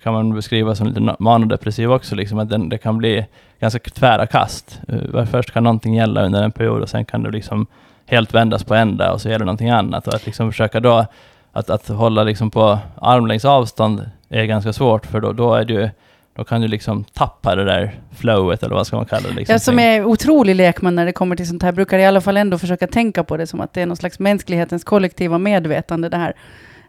kan 0.02 0.12
man 0.12 0.34
beskriva 0.34 0.74
som 0.74 0.86
lite 0.86 1.16
manodepressiv 1.18 1.92
också, 1.92 2.14
liksom 2.14 2.38
att 2.38 2.48
den, 2.48 2.68
det 2.68 2.78
kan 2.78 2.98
bli 2.98 3.26
ganska 3.60 3.78
tvära 3.78 4.26
kast. 4.26 4.80
Eh, 4.88 5.24
först 5.24 5.50
kan 5.50 5.64
någonting 5.64 5.94
gälla 5.94 6.24
under 6.24 6.42
en 6.42 6.52
period 6.52 6.82
och 6.82 6.88
sen 6.88 7.04
kan 7.04 7.22
det 7.22 7.30
liksom 7.30 7.66
helt 8.06 8.34
vändas 8.34 8.64
på 8.64 8.74
ända 8.74 9.12
och 9.12 9.20
så 9.20 9.28
gäller 9.28 9.44
någonting 9.44 9.70
annat. 9.70 10.08
Och 10.08 10.14
att 10.14 10.26
liksom 10.26 10.50
försöka 10.50 10.80
då 10.80 11.06
att, 11.52 11.70
att 11.70 11.88
hålla 11.88 12.24
liksom 12.24 12.50
på 12.50 12.78
armlängds 12.96 13.44
avstånd 13.44 14.10
är 14.28 14.44
ganska 14.44 14.72
svårt 14.72 15.06
för 15.06 15.20
då, 15.20 15.32
då 15.32 15.54
är 15.54 15.70
ju 15.70 15.90
då 16.36 16.44
kan 16.44 16.60
du 16.60 16.68
liksom 16.68 17.04
tappa 17.04 17.54
det 17.56 17.64
där 17.64 17.94
flowet 18.16 18.62
eller 18.62 18.74
vad 18.74 18.86
ska 18.86 18.96
man 18.96 19.06
kalla 19.06 19.28
det? 19.28 19.34
Liksom, 19.34 19.52
Jag 19.52 19.60
som 19.62 19.78
är 19.78 20.04
otrolig 20.04 20.56
lekman 20.56 20.94
när 20.94 21.06
det 21.06 21.12
kommer 21.12 21.36
till 21.36 21.48
sånt 21.48 21.62
här 21.62 21.72
brukar 21.72 21.98
i 21.98 22.04
alla 22.06 22.20
fall 22.20 22.36
ändå 22.36 22.58
försöka 22.58 22.86
tänka 22.86 23.24
på 23.24 23.36
det 23.36 23.46
som 23.46 23.60
att 23.60 23.72
det 23.72 23.80
är 23.82 23.86
någon 23.86 23.96
slags 23.96 24.18
mänsklighetens 24.18 24.84
kollektiva 24.84 25.38
medvetande 25.38 26.08
det 26.08 26.16
här. 26.16 26.32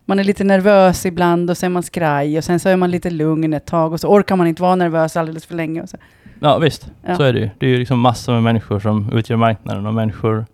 Man 0.06 0.20
är 0.20 0.24
lite 0.24 0.44
nervös 0.44 1.06
ibland 1.06 1.50
och 1.50 1.58
sen 1.58 1.72
är 1.72 1.74
man 1.74 1.84
skraj 1.84 2.38
och 2.38 2.44
sen 2.44 2.60
så 2.60 2.70
är 2.70 2.76
man 2.76 2.92
lite 2.92 3.10
lugn 3.10 3.54
ett 3.54 3.66
tag 3.66 3.94
och 3.94 4.00
så 4.00 4.08
orkar 4.08 4.36
man 4.36 4.48
inte 4.48 4.62
vara 4.62 4.76
nervös 4.76 5.18
alldeles 5.18 5.46
för 5.46 5.56
länge. 5.56 5.82
Och 5.82 5.90
så. 5.90 5.98
Ja 6.40 6.58
visst, 6.58 6.88
Ja. 7.08 7.16
så 7.16 7.24
är 7.24 7.34
det 7.34 7.40
ju. 7.40 7.50
Det 7.58 7.66
är 7.66 7.70
ju 7.70 7.78
liksom 7.78 8.00
massor 8.00 8.34
med 8.34 8.44
människor 8.44 8.80
som 8.80 9.14
utgör 9.14 9.38
marknaden 9.38 9.86
och 9.86 9.94
människor 9.94 10.46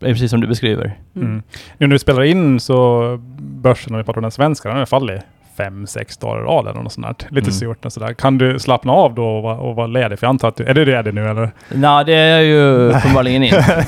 är 0.00 0.12
precis 0.12 0.30
som 0.30 0.40
du 0.40 0.46
beskriver. 0.46 0.98
Mm. 1.16 1.28
Mm. 1.28 1.42
Nu 1.78 1.86
när 1.86 1.94
vi 1.94 1.98
spelar 1.98 2.22
in 2.22 2.60
så 2.60 3.16
börsen, 3.38 3.92
om 3.94 3.98
vi 3.98 4.04
pratar 4.04 4.18
om 4.18 4.22
den 4.22 4.30
svenska, 4.30 4.68
den 4.68 4.78
har 4.78 4.86
fallit 4.86 5.22
fem, 5.56 5.86
sex 5.86 6.16
dagar 6.16 6.40
i 6.40 6.44
rad 6.44 6.68
eller 6.68 6.82
något 6.82 6.92
sånt 6.92 7.06
där. 7.18 7.28
Lite 7.30 7.44
Mm. 7.46 7.52
surt 7.52 7.84
och 7.84 7.92
sådär. 7.92 8.12
Kan 8.14 8.38
du 8.38 8.58
slappna 8.58 8.92
av 8.92 9.14
då 9.14 9.24
och 9.26 9.42
vara, 9.42 9.56
och 9.58 9.76
vara 9.76 9.86
ledig? 9.86 10.18
För 10.18 10.26
jag 10.26 10.30
antar 10.30 10.48
att 10.48 10.56
du, 10.56 10.64
är 10.64 10.74
du 10.74 10.84
ledig 10.84 11.14
nu 11.14 11.28
eller? 11.28 11.50
Nej, 11.68 12.04
det 12.04 12.14
är 12.14 12.28
jag 12.36 12.44
ju 12.44 12.62
uppenbarligen 12.88 13.42
inte. 13.42 13.84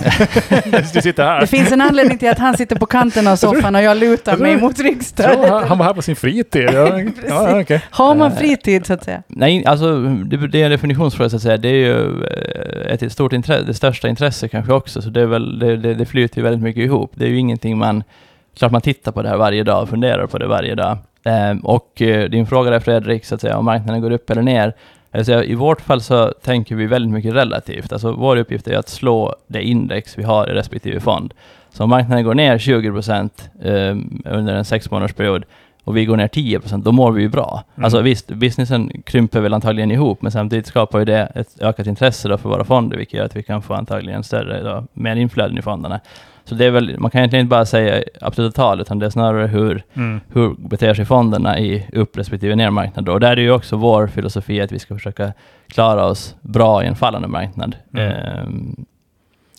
du 0.95 1.01
sitter 1.03 1.25
här. 1.25 1.41
Det 1.41 1.47
finns 1.47 1.73
en 1.73 1.81
anledning 1.81 2.19
till 2.19 2.31
att 2.31 2.39
han 2.39 2.57
sitter 2.57 2.77
på 2.77 2.87
kanten 2.87 3.27
av 3.27 3.37
soffan 3.37 3.75
och 3.75 3.83
jag 3.83 3.97
lutar 3.97 4.33
jag 4.33 4.39
tror- 4.39 4.47
mig 4.49 4.57
mot 4.61 4.79
ryggstödet. 4.81 5.49
han, 5.51 5.65
han 5.69 5.79
var 5.79 5.87
här 5.87 5.95
på 5.95 6.03
sin 6.03 6.17
fritid. 6.17 6.71
Ja, 6.73 7.01
ja, 7.29 7.61
okej. 7.61 7.83
Har 7.91 8.15
man 8.15 8.37
fritid 8.37 8.87
så 8.87 8.93
att 8.93 9.05
säga? 9.05 9.23
Nej, 9.29 9.65
alltså 9.67 10.01
det, 10.03 10.37
det 10.49 10.61
är 10.61 10.65
en 10.65 10.71
definitionsfråga 10.71 11.31
så 11.31 11.37
att 11.37 11.43
säga. 11.43 11.57
Det 11.57 11.69
är 11.69 11.73
ju 11.73 12.25
eh, 12.25 12.93
ett 12.93 13.13
stort 13.13 13.33
intresse, 13.33 13.65
det 13.67 13.75
största 13.75 14.09
intresse 14.09 14.49
kanske 14.49 14.73
också, 14.73 15.03
så 15.03 15.11
det, 15.11 15.21
är 15.21 15.27
väl, 15.27 15.59
det, 15.59 15.77
det, 15.77 15.95
det 15.95 16.07
flyter 16.07 16.37
ju 16.37 16.43
väldigt 16.43 16.63
mycket 16.63 16.83
ihop. 16.83 17.13
Det 17.15 17.25
är 17.25 17.29
ju 17.29 17.39
ingenting 17.39 17.79
man, 17.79 18.03
klart 18.59 18.73
man 18.73 18.81
tittar 18.81 19.13
på 19.13 19.23
det 19.23 19.29
här 19.29 19.37
varje 19.37 19.63
dag 19.63 19.83
och 19.83 19.89
funderar 19.89 20.27
på 20.27 20.39
det 20.39 20.47
varje 20.47 20.75
dag. 20.75 20.99
Ehm, 21.27 21.59
och 21.59 22.03
eh, 22.03 22.31
din 22.31 22.47
fråga 22.47 22.71
där 22.71 22.81
Fredrik, 22.81 23.25
så 23.25 23.35
att 23.35 23.41
säga, 23.41 23.59
om 23.59 23.65
marknaden 23.65 24.03
går 24.03 24.11
upp 24.11 24.31
eller 24.31 24.43
ner. 24.43 24.75
Alltså, 25.11 25.45
I 25.45 25.55
vårt 25.55 25.81
fall 25.81 26.01
så 26.01 26.33
tänker 26.43 26.75
vi 26.75 26.87
väldigt 26.87 27.13
mycket 27.13 27.35
relativt. 27.35 27.93
Alltså 27.93 28.13
vår 28.13 28.37
uppgift 28.37 28.69
är 28.69 28.79
att 28.79 28.89
slå 28.89 29.35
det 29.47 29.63
index 29.63 30.19
vi 30.19 30.23
har 30.23 30.51
i 30.51 30.53
respektive 30.53 31.01
fond. 31.01 31.35
Så 31.71 31.85
om 31.85 31.91
marknaden 31.91 32.25
går 32.25 32.35
ner 32.35 32.59
20 32.59 32.91
procent 32.91 33.51
under 34.25 34.55
en 34.55 34.65
sex 34.65 34.91
månaders 34.91 35.13
period 35.13 35.45
och 35.85 35.97
vi 35.97 36.05
går 36.05 36.17
ner 36.17 36.29
10% 36.29 36.83
då 36.83 36.93
mår 36.93 37.13
vi 37.13 37.23
ju 37.23 37.29
bra. 37.29 37.65
Mm. 37.75 37.85
Alltså 37.85 38.01
visst, 38.01 38.29
businessen 38.29 39.03
krymper 39.05 39.41
väl 39.41 39.55
antagligen 39.55 39.91
ihop, 39.91 40.23
men 40.23 40.33
samtidigt 40.33 40.67
skapar 40.67 40.99
ju 40.99 41.05
det 41.05 41.33
ett 41.35 41.61
ökat 41.61 41.87
intresse 41.87 42.39
för 42.39 42.49
våra 42.49 42.65
fonder, 42.65 42.97
vilket 42.97 43.15
gör 43.15 43.25
att 43.25 43.37
vi 43.37 43.43
kan 43.43 43.63
få 43.63 43.75
antagligen 43.75 44.25
större, 44.25 44.63
då, 44.63 44.85
mer 44.93 45.17
inflöden 45.17 45.59
i 45.59 45.63
fonderna. 45.63 46.01
Så 46.49 46.55
det 46.55 46.65
är 46.65 46.71
väl, 46.71 46.99
man 46.99 47.11
kan 47.11 47.19
egentligen 47.19 47.41
inte 47.45 47.51
bara 47.51 47.65
säga 47.67 48.03
absoluta 48.21 48.57
tal, 48.63 48.81
utan 48.81 48.99
det 48.99 49.07
är 49.07 49.11
snarare 49.11 49.47
hur, 49.47 49.83
Mm. 49.95 50.21
hur 50.29 50.55
beter 50.69 50.95
sig 50.95 51.05
fonderna 51.05 51.59
i 51.59 51.87
upp 51.93 52.17
respektive 52.19 52.55
nermarknad. 52.57 53.05
då. 53.05 53.13
Och 53.13 53.21
där 53.21 53.31
är 53.37 53.41
ju 53.41 53.51
också 53.51 53.77
vår 53.77 54.07
filosofi 54.07 54.61
att 54.61 54.73
vi 54.73 54.79
ska 54.79 54.95
försöka 54.95 55.33
klara 55.69 56.05
oss 56.05 56.37
bra 56.41 56.85
i 56.85 56.87
en 56.87 56.95
fallande 56.97 57.29
marknad. 57.29 57.77
Mm. 57.95 58.13
Ehm, 58.13 58.85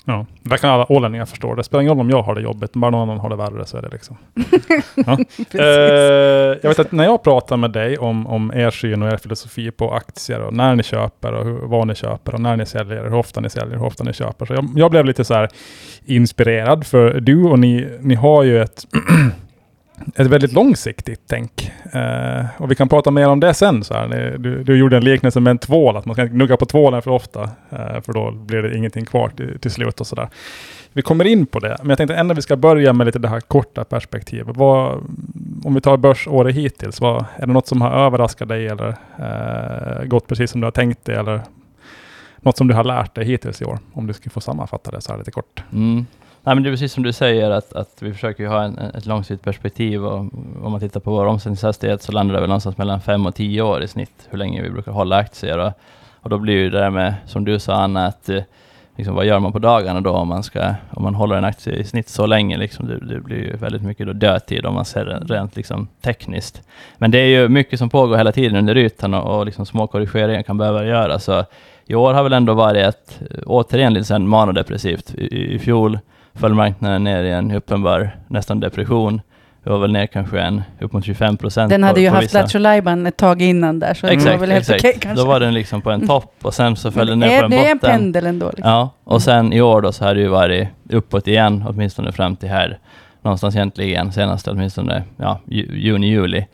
Ja, 0.09 0.25
där 0.43 0.57
kan 0.57 0.69
alla 0.69 0.91
ålänningar 0.91 1.25
förstå. 1.25 1.55
Det 1.55 1.63
spelar 1.63 1.81
ingen 1.81 1.91
roll 1.93 1.99
om 1.99 2.09
jag 2.09 2.21
har 2.21 2.35
det 2.35 2.41
jobbet, 2.41 2.73
bara 2.73 2.91
någon 2.91 3.01
annan 3.01 3.19
har 3.19 3.29
det 3.29 3.35
värre 3.35 3.65
så 3.65 3.77
är 3.77 3.81
det 3.81 3.89
liksom. 3.89 4.17
Ja. 5.05 5.17
Eh, 5.59 6.57
jag 6.61 6.69
vet 6.69 6.79
att 6.79 6.91
när 6.91 7.03
jag 7.03 7.23
pratar 7.23 7.57
med 7.57 7.71
dig 7.71 7.97
om, 7.97 8.27
om 8.27 8.51
er 8.55 8.69
syn 8.69 9.01
och 9.01 9.13
er 9.13 9.17
filosofi 9.17 9.71
på 9.71 9.93
aktier 9.93 10.39
och 10.39 10.53
när 10.53 10.75
ni 10.75 10.83
köper 10.83 11.33
och 11.33 11.45
hur, 11.45 11.53
vad 11.53 11.87
ni 11.87 11.95
köper 11.95 12.33
och 12.33 12.39
när 12.39 12.57
ni 12.57 12.65
säljer, 12.65 13.03
hur 13.03 13.13
ofta 13.13 13.41
ni 13.41 13.49
säljer, 13.49 13.77
hur 13.77 13.85
ofta 13.85 14.03
ni 14.03 14.13
köper. 14.13 14.45
Så 14.45 14.53
jag, 14.53 14.69
jag 14.75 14.91
blev 14.91 15.05
lite 15.05 15.23
så 15.23 15.33
här 15.33 15.49
inspirerad 16.05 16.85
för 16.85 17.19
du 17.19 17.43
och 17.43 17.59
ni, 17.59 17.97
ni 17.99 18.15
har 18.15 18.43
ju 18.43 18.61
ett, 18.61 18.85
ett 20.15 20.27
väldigt 20.27 20.53
långsiktigt 20.53 21.21
tänk. 21.27 21.71
Eh, 21.93 22.45
och 22.57 22.71
vi 22.71 22.75
kan 22.75 22.89
prata 22.89 23.11
mer 23.11 23.27
om 23.27 23.39
det 23.39 23.53
sen. 23.53 23.83
Så 23.83 23.93
här. 23.93 24.35
Du, 24.37 24.63
du 24.63 24.77
gjorde 24.77 24.97
en 24.97 25.03
liknelse 25.03 25.39
med 25.39 25.51
en 25.51 25.57
tvål, 25.57 25.97
att 25.97 26.05
man 26.05 26.15
ska 26.15 26.21
inte 26.21 26.35
gnugga 26.35 26.57
på 26.57 26.65
tvålen 26.65 27.01
för 27.01 27.11
ofta, 27.11 27.43
eh, 27.69 28.01
för 28.01 28.13
då 28.13 28.31
blir 28.31 28.61
det 28.61 28.77
ingenting 28.77 29.05
kvar 29.05 29.29
till, 29.29 29.59
till 29.59 29.71
slut 29.71 30.01
och 30.01 30.07
sådär. 30.07 30.29
Vi 30.93 31.01
kommer 31.01 31.25
in 31.25 31.45
på 31.45 31.59
det, 31.59 31.77
men 31.79 31.89
jag 31.89 31.97
tänkte 31.97 32.15
ändå 32.15 32.33
vi 32.33 32.41
ska 32.41 32.55
börja 32.55 32.93
med 32.93 33.05
lite 33.05 33.19
det 33.19 33.27
här 33.27 33.39
korta 33.39 33.83
perspektivet. 33.83 34.57
Vad, 34.57 34.91
om 35.63 35.73
vi 35.73 35.81
tar 35.81 35.97
börsåret 35.97 36.55
hittills, 36.55 37.01
vad, 37.01 37.25
är 37.35 37.47
det 37.47 37.53
något 37.53 37.67
som 37.67 37.81
har 37.81 37.91
överraskat 37.91 38.47
dig 38.49 38.67
eller 38.67 38.95
eh, 39.19 40.05
gått 40.07 40.27
precis 40.27 40.51
som 40.51 40.61
du 40.61 40.65
har 40.65 40.71
tänkt 40.71 41.05
dig 41.05 41.15
eller 41.15 41.41
något 42.37 42.57
som 42.57 42.67
du 42.67 42.73
har 42.73 42.83
lärt 42.83 43.15
dig 43.15 43.25
hittills 43.25 43.61
i 43.61 43.65
år? 43.65 43.79
Om 43.93 44.07
du 44.07 44.13
skulle 44.13 44.31
få 44.31 44.41
sammanfatta 44.41 44.91
det 44.91 45.01
så 45.01 45.11
här 45.11 45.19
lite 45.19 45.31
kort. 45.31 45.63
Mm. 45.73 46.05
Nej, 46.44 46.56
men 46.56 46.63
det 46.63 46.70
är 46.70 46.72
precis 46.72 46.94
som 46.94 47.03
du 47.03 47.13
säger, 47.13 47.51
att, 47.51 47.74
att 47.74 47.98
vi 48.00 48.13
försöker 48.13 48.44
ju 48.44 48.50
ha 48.50 48.63
en, 48.63 48.77
ett 48.77 49.06
långsiktigt 49.06 49.46
perspektiv. 49.46 50.06
Och 50.06 50.20
om 50.63 50.72
man 50.72 50.79
tittar 50.79 51.00
på 51.00 51.12
vår 51.12 51.25
omsättningshastighet 51.25 52.03
så 52.03 52.12
landar 52.12 52.36
det 52.36 52.41
väl 52.41 52.50
någonstans 52.50 52.77
mellan 52.77 53.01
5 53.01 53.25
och 53.25 53.36
10 53.36 53.62
år 53.62 53.84
i 53.84 53.88
snitt, 53.88 54.27
hur 54.29 54.38
länge 54.38 54.62
vi 54.62 54.70
brukar 54.70 54.91
hålla 54.91 55.17
aktier. 55.17 55.58
Och, 55.58 55.72
och 56.22 56.29
då 56.29 56.38
blir 56.38 56.53
ju 56.53 56.70
det 56.70 56.79
där 56.79 56.89
med, 56.89 57.13
som 57.25 57.46
du 57.46 57.60
sa 57.60 57.74
Anna, 57.74 58.06
att 58.06 58.29
eh, 58.29 58.44
liksom, 58.96 59.15
vad 59.15 59.25
gör 59.25 59.39
man 59.39 59.51
på 59.51 59.60
dagarna 59.60 60.01
då 60.01 60.12
om 60.12 60.27
man, 60.27 60.44
ska, 60.44 60.74
om 60.89 61.03
man 61.03 61.15
håller 61.15 61.36
en 61.36 61.46
aktie 61.46 61.74
i 61.74 61.84
snitt 61.84 62.10
så 62.10 62.25
länge? 62.25 62.58
Liksom, 62.58 62.88
det, 62.88 63.00
det 63.00 63.20
blir 63.20 63.38
ju 63.38 63.58
väldigt 63.58 63.82
mycket 63.82 64.08
då 64.08 64.13
dödtid 64.13 64.65
om 64.65 64.74
man 64.74 64.86
ser 64.86 65.06
det 65.06 65.34
rent 65.34 65.56
liksom, 65.56 65.88
tekniskt. 66.01 66.62
Men 66.98 67.12
det 67.12 67.17
är 67.17 67.27
ju 67.27 67.50
mycket 67.50 67.79
som 67.79 67.89
pågår 67.89 68.17
hela 68.17 68.32
tiden 68.32 68.58
under 68.58 68.77
ytan 68.77 69.13
och, 69.13 69.38
och 69.38 69.46
liksom, 69.46 69.65
små 69.65 69.88
korrigeringar 69.88 70.41
kan 70.41 70.58
behöva 70.58 70.86
göras. 70.86 71.24
Så 71.24 71.46
i 71.86 71.96
år 71.96 72.13
har 72.13 72.24
väl 72.24 72.34
ändå 72.34 72.53
varit 72.53 73.20
återigen 73.46 73.94
lite 73.94 74.20
manodepressivt. 74.20 75.15
I, 75.15 75.56
I 75.56 75.60
fjol 75.60 76.00
föll 76.38 76.53
marknaden 76.53 77.03
ner 77.03 77.24
i 77.24 77.32
en 77.32 77.51
uppenbar 77.51 78.15
nästan 78.27 78.60
depression. 78.60 79.22
Vi 79.63 79.72
var 79.72 79.79
väl 79.79 79.91
ner 79.91 80.08
kanske 80.08 80.41
en 80.41 80.62
upp 80.82 80.94
mot 80.94 81.06
25 81.06 81.38
procent. 81.38 81.70
Den 81.70 81.84
hade 81.84 81.94
på, 81.94 82.00
ju 82.00 82.10
på 82.10 82.15
haft. 82.15 82.34
Lattjo 82.34 83.08
ett 83.08 83.17
tag 83.17 83.41
innan 83.41 83.79
där, 83.79 83.94
så 83.94 84.08
det 84.08 84.13
var 84.13 84.17
Exakt, 84.17 84.41
väl 84.41 84.51
helt 84.51 84.70
exakt. 84.70 84.79
okej 84.79 84.98
kanske. 85.01 85.24
Då 85.24 85.27
var 85.27 85.39
den 85.39 85.53
liksom 85.53 85.82
på 85.82 85.91
en 85.91 86.08
topp 86.08 86.34
och 86.41 86.53
sen 86.53 86.75
så 86.75 86.91
föll 86.91 87.08
den 87.08 87.20
ner 87.20 87.39
på 87.39 87.46
en 87.46 87.51
det 87.51 87.58
är 87.58 87.72
en 87.72 87.77
botten. 87.77 87.91
pendel 87.91 88.25
ändå. 88.25 88.46
Liksom. 88.46 88.70
Ja, 88.70 88.89
och 89.03 89.22
sen 89.22 89.53
i 89.53 89.62
år 89.62 89.82
då 89.82 89.91
så 89.91 90.06
har 90.06 90.15
det 90.15 90.22
ju 90.22 90.27
varit 90.27 90.67
uppåt 90.89 91.27
igen, 91.27 91.65
åtminstone 91.67 92.12
fram 92.12 92.36
till 92.36 92.50
här, 92.50 92.79
någonstans 93.22 93.56
egentligen, 93.56 94.12
senast 94.12 94.48
åtminstone 94.48 95.03
ja, 95.17 95.39
ju, 95.46 95.79
juni, 95.79 96.08
juli. 96.08 96.46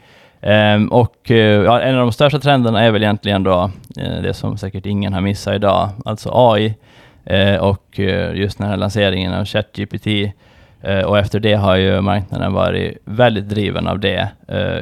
Ehm, 0.42 0.88
och 0.88 1.32
eh, 1.32 1.38
ja, 1.38 1.82
en 1.82 1.96
av 1.96 2.02
de 2.02 2.12
största 2.12 2.40
trenderna 2.40 2.82
är 2.84 2.92
väl 2.92 3.04
egentligen 3.04 3.44
då 3.44 3.72
eh, 4.00 4.22
det 4.22 4.34
som 4.34 4.58
säkert 4.58 4.86
ingen 4.86 5.14
har 5.14 5.22
missat 5.22 5.56
idag, 5.56 5.90
alltså 6.06 6.30
AI. 6.34 6.76
Eh, 7.26 7.56
och 7.56 8.00
eh, 8.00 8.36
just 8.36 8.58
den 8.58 8.68
här 8.68 8.78
lanseringen 8.78 9.34
av 9.34 9.46
ChatGPT. 9.46 10.08
Eh, 10.82 11.02
och 11.02 11.20
efter 11.20 11.40
det 11.40 11.54
har 11.54 11.76
ju 11.76 12.02
marknaden 12.02 12.54
varit 12.54 12.98
väldigt 13.06 13.50
driven 13.50 13.88
av 13.88 14.00
det. 14.00 14.30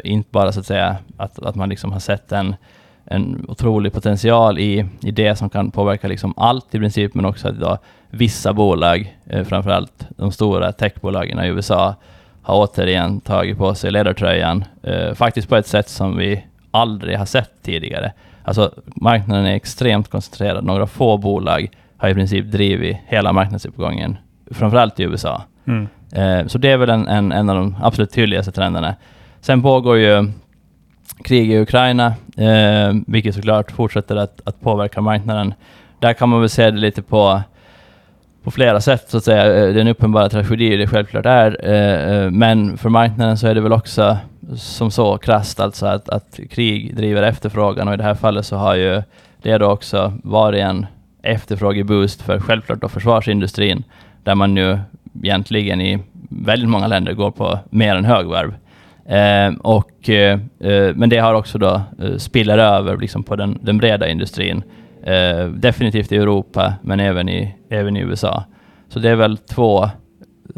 Inte 0.03 0.29
bara 0.31 0.51
så 0.51 0.59
att 0.59 0.65
säga 0.65 0.97
att, 1.17 1.39
att 1.39 1.55
man 1.55 1.69
liksom 1.69 1.91
har 1.91 1.99
sett 1.99 2.31
en, 2.31 2.55
en 3.05 3.45
otrolig 3.47 3.93
potential 3.93 4.59
i, 4.59 4.85
i 5.01 5.11
det 5.11 5.35
som 5.35 5.49
kan 5.49 5.71
påverka 5.71 6.07
liksom 6.07 6.33
allt 6.37 6.75
i 6.75 6.79
princip, 6.79 7.13
men 7.13 7.25
också 7.25 7.47
att 7.47 7.55
idag 7.55 7.77
vissa 8.11 8.53
bolag, 8.53 9.17
eh, 9.27 9.43
framförallt 9.43 10.07
de 10.09 10.31
stora 10.31 10.71
techbolagen 10.71 11.39
i 11.39 11.47
USA, 11.47 11.95
har 12.41 12.55
återigen 12.55 13.19
tagit 13.21 13.57
på 13.57 13.75
sig 13.75 13.91
ledartröjan, 13.91 14.65
eh, 14.83 15.13
faktiskt 15.13 15.49
på 15.49 15.55
ett 15.55 15.67
sätt 15.67 15.89
som 15.89 16.17
vi 16.17 16.43
aldrig 16.71 17.17
har 17.17 17.25
sett 17.25 17.51
tidigare. 17.61 18.13
Alltså 18.43 18.71
marknaden 18.85 19.45
är 19.45 19.55
extremt 19.55 20.07
koncentrerad. 20.07 20.63
Några 20.63 20.87
få 20.87 21.17
bolag 21.17 21.69
har 22.01 22.09
i 22.09 22.13
princip 22.13 22.45
drivit 22.45 22.97
hela 23.05 23.33
marknadsuppgången, 23.33 24.17
framförallt 24.51 24.99
i 24.99 25.03
USA. 25.03 25.43
Mm. 25.67 25.87
Eh, 26.11 26.47
så 26.47 26.57
det 26.57 26.69
är 26.69 26.77
väl 26.77 26.89
en, 26.89 27.07
en, 27.07 27.31
en 27.31 27.49
av 27.49 27.55
de 27.55 27.75
absolut 27.81 28.11
tydligaste 28.11 28.51
trenderna. 28.51 28.95
Sen 29.41 29.61
pågår 29.61 29.97
ju 29.97 30.31
krig 31.23 31.51
i 31.51 31.59
Ukraina, 31.59 32.07
eh, 32.37 32.93
vilket 33.07 33.35
såklart 33.35 33.71
fortsätter 33.71 34.15
att, 34.15 34.41
att 34.43 34.61
påverka 34.61 35.01
marknaden. 35.01 35.53
Där 35.99 36.13
kan 36.13 36.29
man 36.29 36.39
väl 36.39 36.49
se 36.49 36.71
det 36.71 36.77
lite 36.77 37.01
på, 37.01 37.41
på 38.43 38.51
flera 38.51 38.81
sätt, 38.81 39.09
så 39.09 39.17
att 39.17 39.23
säga. 39.23 39.67
Eh, 39.67 39.73
Den 39.73 39.87
uppenbara 39.87 40.29
tragedi 40.29 40.77
det 40.77 40.87
självklart 40.87 41.25
är, 41.25 42.29
men 42.29 42.77
för 42.77 42.89
marknaden 42.89 43.37
så 43.37 43.47
är 43.47 43.55
det 43.55 43.61
väl 43.61 43.73
också 43.73 44.17
som 44.55 44.91
så 44.91 45.17
krasst 45.17 45.59
alltså 45.59 45.85
att, 45.85 46.09
att 46.09 46.39
krig 46.49 46.95
driver 46.95 47.23
efterfrågan 47.23 47.87
och 47.87 47.93
i 47.93 47.97
det 47.97 48.03
här 48.03 48.15
fallet 48.15 48.45
så 48.45 48.55
har 48.55 48.75
ju 48.75 49.03
det 49.41 49.57
då 49.57 49.65
också 49.65 50.13
varit 50.23 50.61
en 50.61 50.85
efterfrågeboost 51.21 52.21
för 52.21 52.39
självklart 52.39 52.81
då 52.81 52.89
försvarsindustrin, 52.89 53.83
där 54.23 54.35
man 54.35 54.53
nu 54.53 54.79
egentligen 55.23 55.81
i 55.81 55.99
väldigt 56.29 56.69
många 56.69 56.87
länder 56.87 57.13
går 57.13 57.31
på 57.31 57.59
mer 57.69 57.95
än 57.95 58.05
högvarv. 58.05 58.53
Eh, 59.05 59.53
och, 59.59 60.09
eh, 60.09 60.39
men 60.95 61.09
det 61.09 61.17
har 61.17 61.33
också 61.33 61.57
då 61.57 61.81
eh, 62.01 62.17
spiller 62.17 62.57
över 62.57 62.97
liksom 62.97 63.23
på 63.23 63.35
den, 63.35 63.59
den 63.61 63.77
breda 63.77 64.09
industrin. 64.09 64.63
Eh, 65.03 65.45
definitivt 65.45 66.11
i 66.11 66.17
Europa, 66.17 66.73
men 66.81 66.99
även 66.99 67.29
i, 67.29 67.55
även 67.69 67.97
i 67.97 67.99
USA. 67.99 68.43
Så 68.89 68.99
det 68.99 69.09
är 69.09 69.15
väl 69.15 69.37
två 69.37 69.89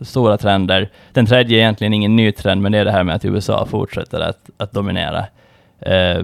stora 0.02 0.38
trender. 0.38 0.90
Den 1.12 1.26
tredje 1.26 1.58
är 1.58 1.62
egentligen 1.62 1.94
ingen 1.94 2.16
ny 2.16 2.32
trend, 2.32 2.62
men 2.62 2.72
det 2.72 2.78
är 2.78 2.86
det 2.86 2.92
här 2.92 3.04
med 3.04 3.16
att 3.16 3.26
USA 3.26 3.66
fortsätter 3.66 4.20
att, 4.20 4.50
att 4.58 4.72
dominera. 4.72 5.26
Eh, 5.80 6.24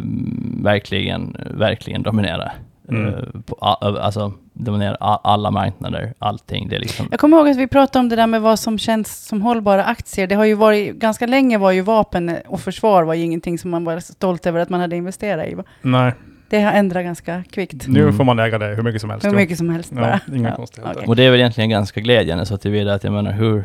verkligen, 0.63 1.38
verkligen 1.50 2.03
dominera. 2.03 2.51
Mm. 2.89 3.13
Eh, 3.13 3.24
på, 3.46 3.55
alltså 3.55 4.34
dominera 4.53 4.98
a- 5.00 5.19
alla 5.24 5.51
marknader, 5.51 6.13
allting. 6.19 6.69
Det 6.69 6.75
är 6.75 6.79
liksom... 6.79 7.08
Jag 7.12 7.19
kommer 7.19 7.38
ihåg 7.38 7.50
att 7.50 7.58
vi 7.58 7.67
pratade 7.67 8.00
om 8.03 8.10
det 8.10 8.15
där 8.15 8.27
med 8.27 8.41
vad 8.41 8.60
som 8.60 8.77
känns 8.77 9.25
som 9.27 9.41
hållbara 9.41 9.84
aktier. 9.84 10.27
Det 10.27 10.36
har 10.36 10.46
ju 10.46 10.53
varit, 10.53 10.96
ganska 10.96 11.25
länge 11.27 11.58
var 11.58 11.72
ju 11.72 11.81
vapen 11.81 12.36
och 12.48 12.60
försvar 12.62 13.03
var 13.03 13.13
ju 13.13 13.24
ingenting 13.24 13.58
som 13.60 13.72
man 13.72 13.84
var 13.86 14.00
stolt 14.00 14.46
över 14.46 14.60
att 14.60 14.69
man 14.69 14.79
hade 14.79 14.96
investerat 14.96 15.46
i. 15.48 15.55
Nej, 15.81 16.13
Det 16.50 16.62
har 16.62 16.72
ändrat 16.72 17.03
ganska 17.03 17.43
kvickt. 17.51 17.88
nu 17.88 18.01
Mm. 18.01 18.13
får 18.17 18.24
man 18.24 18.39
äga 18.39 18.58
det 18.58 18.65
hur 18.75 18.84
mycket 18.84 19.01
som 19.01 19.10
helst. 19.10 19.25
Hur 19.25 19.31
mycket 19.31 19.58
som 19.58 19.69
helst 19.69 19.91
bara. 19.91 20.19
Ja, 20.27 20.36
inga 20.36 20.50
Ja, 20.50 20.55
konstigheter. 20.55 20.96
okej. 20.96 21.08
Och 21.08 21.15
det 21.15 21.24
är 21.24 21.31
väl 21.31 21.39
egentligen 21.39 21.69
ganska 21.69 22.01
glädjande 22.01 22.46
så 22.46 22.58
tillvida 22.58 22.93
att 22.93 23.03
jag 23.03 23.13
menar 23.13 23.31
hur 23.31 23.63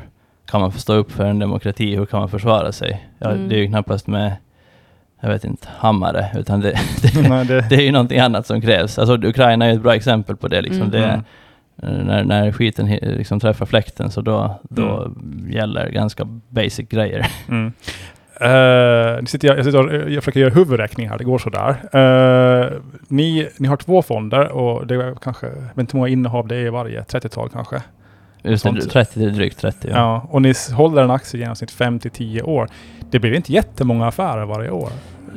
kan 0.50 0.60
man 0.60 0.72
få 0.72 0.78
stå 0.78 0.92
upp 0.94 1.12
för 1.12 1.24
en 1.24 1.38
demokrati? 1.38 1.96
Hur 1.96 2.06
kan 2.06 2.20
man 2.20 2.28
försvara 2.28 2.72
sig? 2.72 3.08
Ja, 3.18 3.30
Mm. 3.30 3.48
Det 3.48 3.54
är 3.54 3.58
ju 3.58 3.66
knappast 3.66 4.06
med, 4.06 4.32
jag 5.24 5.32
vet 5.32 5.44
inte, 5.44 5.68
hammare, 5.78 6.26
utan 6.38 6.60
det, 6.60 6.70
det, 7.02 7.28
Nej, 7.28 7.44
det, 7.44 7.66
det 7.68 7.74
är 7.74 7.80
ju 7.82 7.92
någonting 7.92 8.18
annat 8.18 8.46
som 8.46 8.60
krävs. 8.60 8.98
Alltså 8.98 9.14
Ukraina 9.14 9.66
är 9.66 9.72
ett 9.72 9.82
bra 9.82 9.94
exempel 9.94 10.36
på 10.36 10.48
det. 10.48 10.62
Liksom. 10.62 10.82
Mm. 10.82 10.90
det 10.90 11.22
eh, 11.82 12.04
när, 12.04 12.24
när 12.24 12.52
skiten 12.52 12.86
liksom 12.86 13.40
träffar 13.40 13.66
fläkten 13.66 14.10
så 14.10 14.20
då, 14.20 14.60
då 14.62 15.02
Mm. 15.02 15.50
gäller 15.50 15.90
ganska 15.90 16.24
basic 16.48 16.88
grejer. 16.88 17.26
Mm. 17.48 17.72
Uh, 18.34 19.24
sitter 19.24 19.48
jag, 19.48 19.58
jag, 19.58 19.64
sitter 19.64 20.04
och, 20.04 20.10
jag 20.10 20.22
försöker 20.22 20.40
göra 20.40 20.54
huvudräkning 20.54 21.08
här, 21.08 21.18
det 21.18 21.24
går 21.24 21.38
sådär. 21.38 21.70
Uh, 21.70 22.80
ni, 23.08 23.48
ni 23.58 23.68
har 23.68 23.76
två 23.76 24.02
fonder 24.02 24.52
och 24.52 24.86
det 24.86 24.94
är 24.94 25.14
kanske, 25.22 25.46
jag 25.46 25.54
vet 25.54 25.78
inte 25.78 25.92
hur 25.92 25.98
många 25.98 26.08
innehav 26.08 26.48
det 26.48 26.56
är 26.56 26.66
i 26.66 26.70
varje, 26.70 27.00
30-tal 27.00 27.48
kanske. 27.48 27.82
Just 28.44 28.64
det, 28.64 28.70
Sånt. 28.80 28.90
30 28.90 29.12
till 29.14 29.34
drygt 29.34 29.58
30. 29.58 29.88
Ja. 29.90 29.96
Ja. 29.96 30.26
och 30.30 30.42
ni 30.42 30.54
håller 30.76 31.02
en 31.02 31.10
aktie 31.10 31.38
i 31.38 31.42
genomsnitt 31.42 31.70
5 31.70 31.98
till 31.98 32.10
10 32.10 32.42
år. 32.42 32.68
Det 33.10 33.18
blir 33.18 33.32
inte 33.34 33.52
jättemånga 33.52 34.06
affärer 34.06 34.44
varje 34.44 34.70
år. 34.70 34.88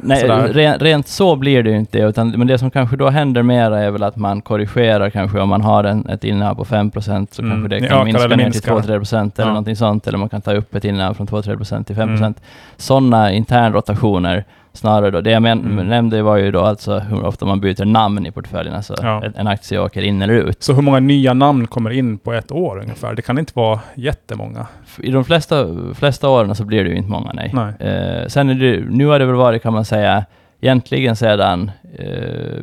Nej, 0.01 0.27
rent, 0.27 0.81
rent 0.81 1.07
så 1.07 1.35
blir 1.35 1.63
det 1.63 1.69
ju 1.69 1.77
inte, 1.77 1.97
utan, 1.99 2.29
men 2.29 2.47
det 2.47 2.57
som 2.57 2.71
kanske 2.71 2.95
då 2.97 3.09
händer 3.09 3.43
mera 3.43 3.79
är 3.79 3.91
väl 3.91 4.03
att 4.03 4.15
man 4.15 4.41
korrigerar 4.41 5.09
kanske 5.09 5.39
om 5.39 5.49
man 5.49 5.61
har 5.61 5.83
en, 5.83 6.09
ett 6.09 6.23
innehav 6.23 6.55
på 6.55 6.65
5% 6.65 7.27
så 7.31 7.41
Mm. 7.41 7.51
kanske 7.51 7.69
det 7.69 7.79
kan 7.79 7.85
ökar 7.97 8.05
minska 8.05 8.23
eller 8.23 8.35
ner 8.37 8.43
till 8.43 8.45
minskar. 8.45 8.71
2-3 8.75 9.31
eller 9.37 9.43
Ja. 9.43 9.47
någonting 9.47 9.75
sånt, 9.75 10.07
eller 10.07 10.17
man 10.17 10.29
kan 10.29 10.41
ta 10.41 10.53
upp 10.53 10.75
ett 10.75 10.85
innehav 10.85 11.13
från 11.13 11.27
2-3% 11.27 11.83
till 11.87 11.95
5 11.95 12.09
Mm. 12.15 12.33
Sådana 12.77 13.31
internrotationer 13.31 14.45
snarare 14.77 15.11
då. 15.11 15.21
Det 15.21 15.31
jag 15.31 15.41
men, 15.41 15.59
Mm. 15.59 15.87
nämnde 15.87 16.21
var 16.21 16.37
ju 16.37 16.51
då 16.51 16.61
alltså 16.61 16.99
hur 16.99 17.25
ofta 17.25 17.45
man 17.45 17.59
byter 17.59 17.85
namn 17.85 18.25
i 18.25 18.31
portföljen, 18.31 18.75
alltså 18.75 18.95
Ja. 19.01 19.23
en, 19.35 19.47
aktie 19.47 19.79
åker 19.79 20.01
in 20.01 20.21
eller 20.21 20.33
ut. 20.33 20.63
Så 20.63 20.73
hur 20.73 20.81
många 20.81 20.99
nya 20.99 21.33
namn 21.33 21.67
kommer 21.67 21.89
in 21.89 22.17
på 22.17 22.33
ett 22.33 22.51
år 22.51 22.79
ungefär? 22.81 23.15
Det 23.15 23.21
kan 23.21 23.37
inte 23.39 23.51
vara 23.55 23.79
jättemånga. 23.95 24.67
I 25.03 25.11
de 25.11 25.25
flesta, 25.25 25.65
flesta 25.95 26.29
åren 26.29 26.55
så 26.55 26.65
blir 26.65 26.83
det 26.83 26.89
ju 26.89 26.95
inte 26.95 27.11
många, 27.11 27.31
nej. 27.33 27.51
Nej. 27.53 27.73
Eh, 27.91 28.27
sen 28.27 28.49
är 28.49 28.53
det, 28.53 28.79
nu 28.89 29.05
har 29.05 29.19
det 29.19 29.25
väl 29.25 29.35
varit, 29.35 29.61
kan 29.63 29.73
man 29.73 29.85
säga, 29.85 30.25
egentligen 30.61 31.15
sedan 31.15 31.71
eh, 31.99 32.05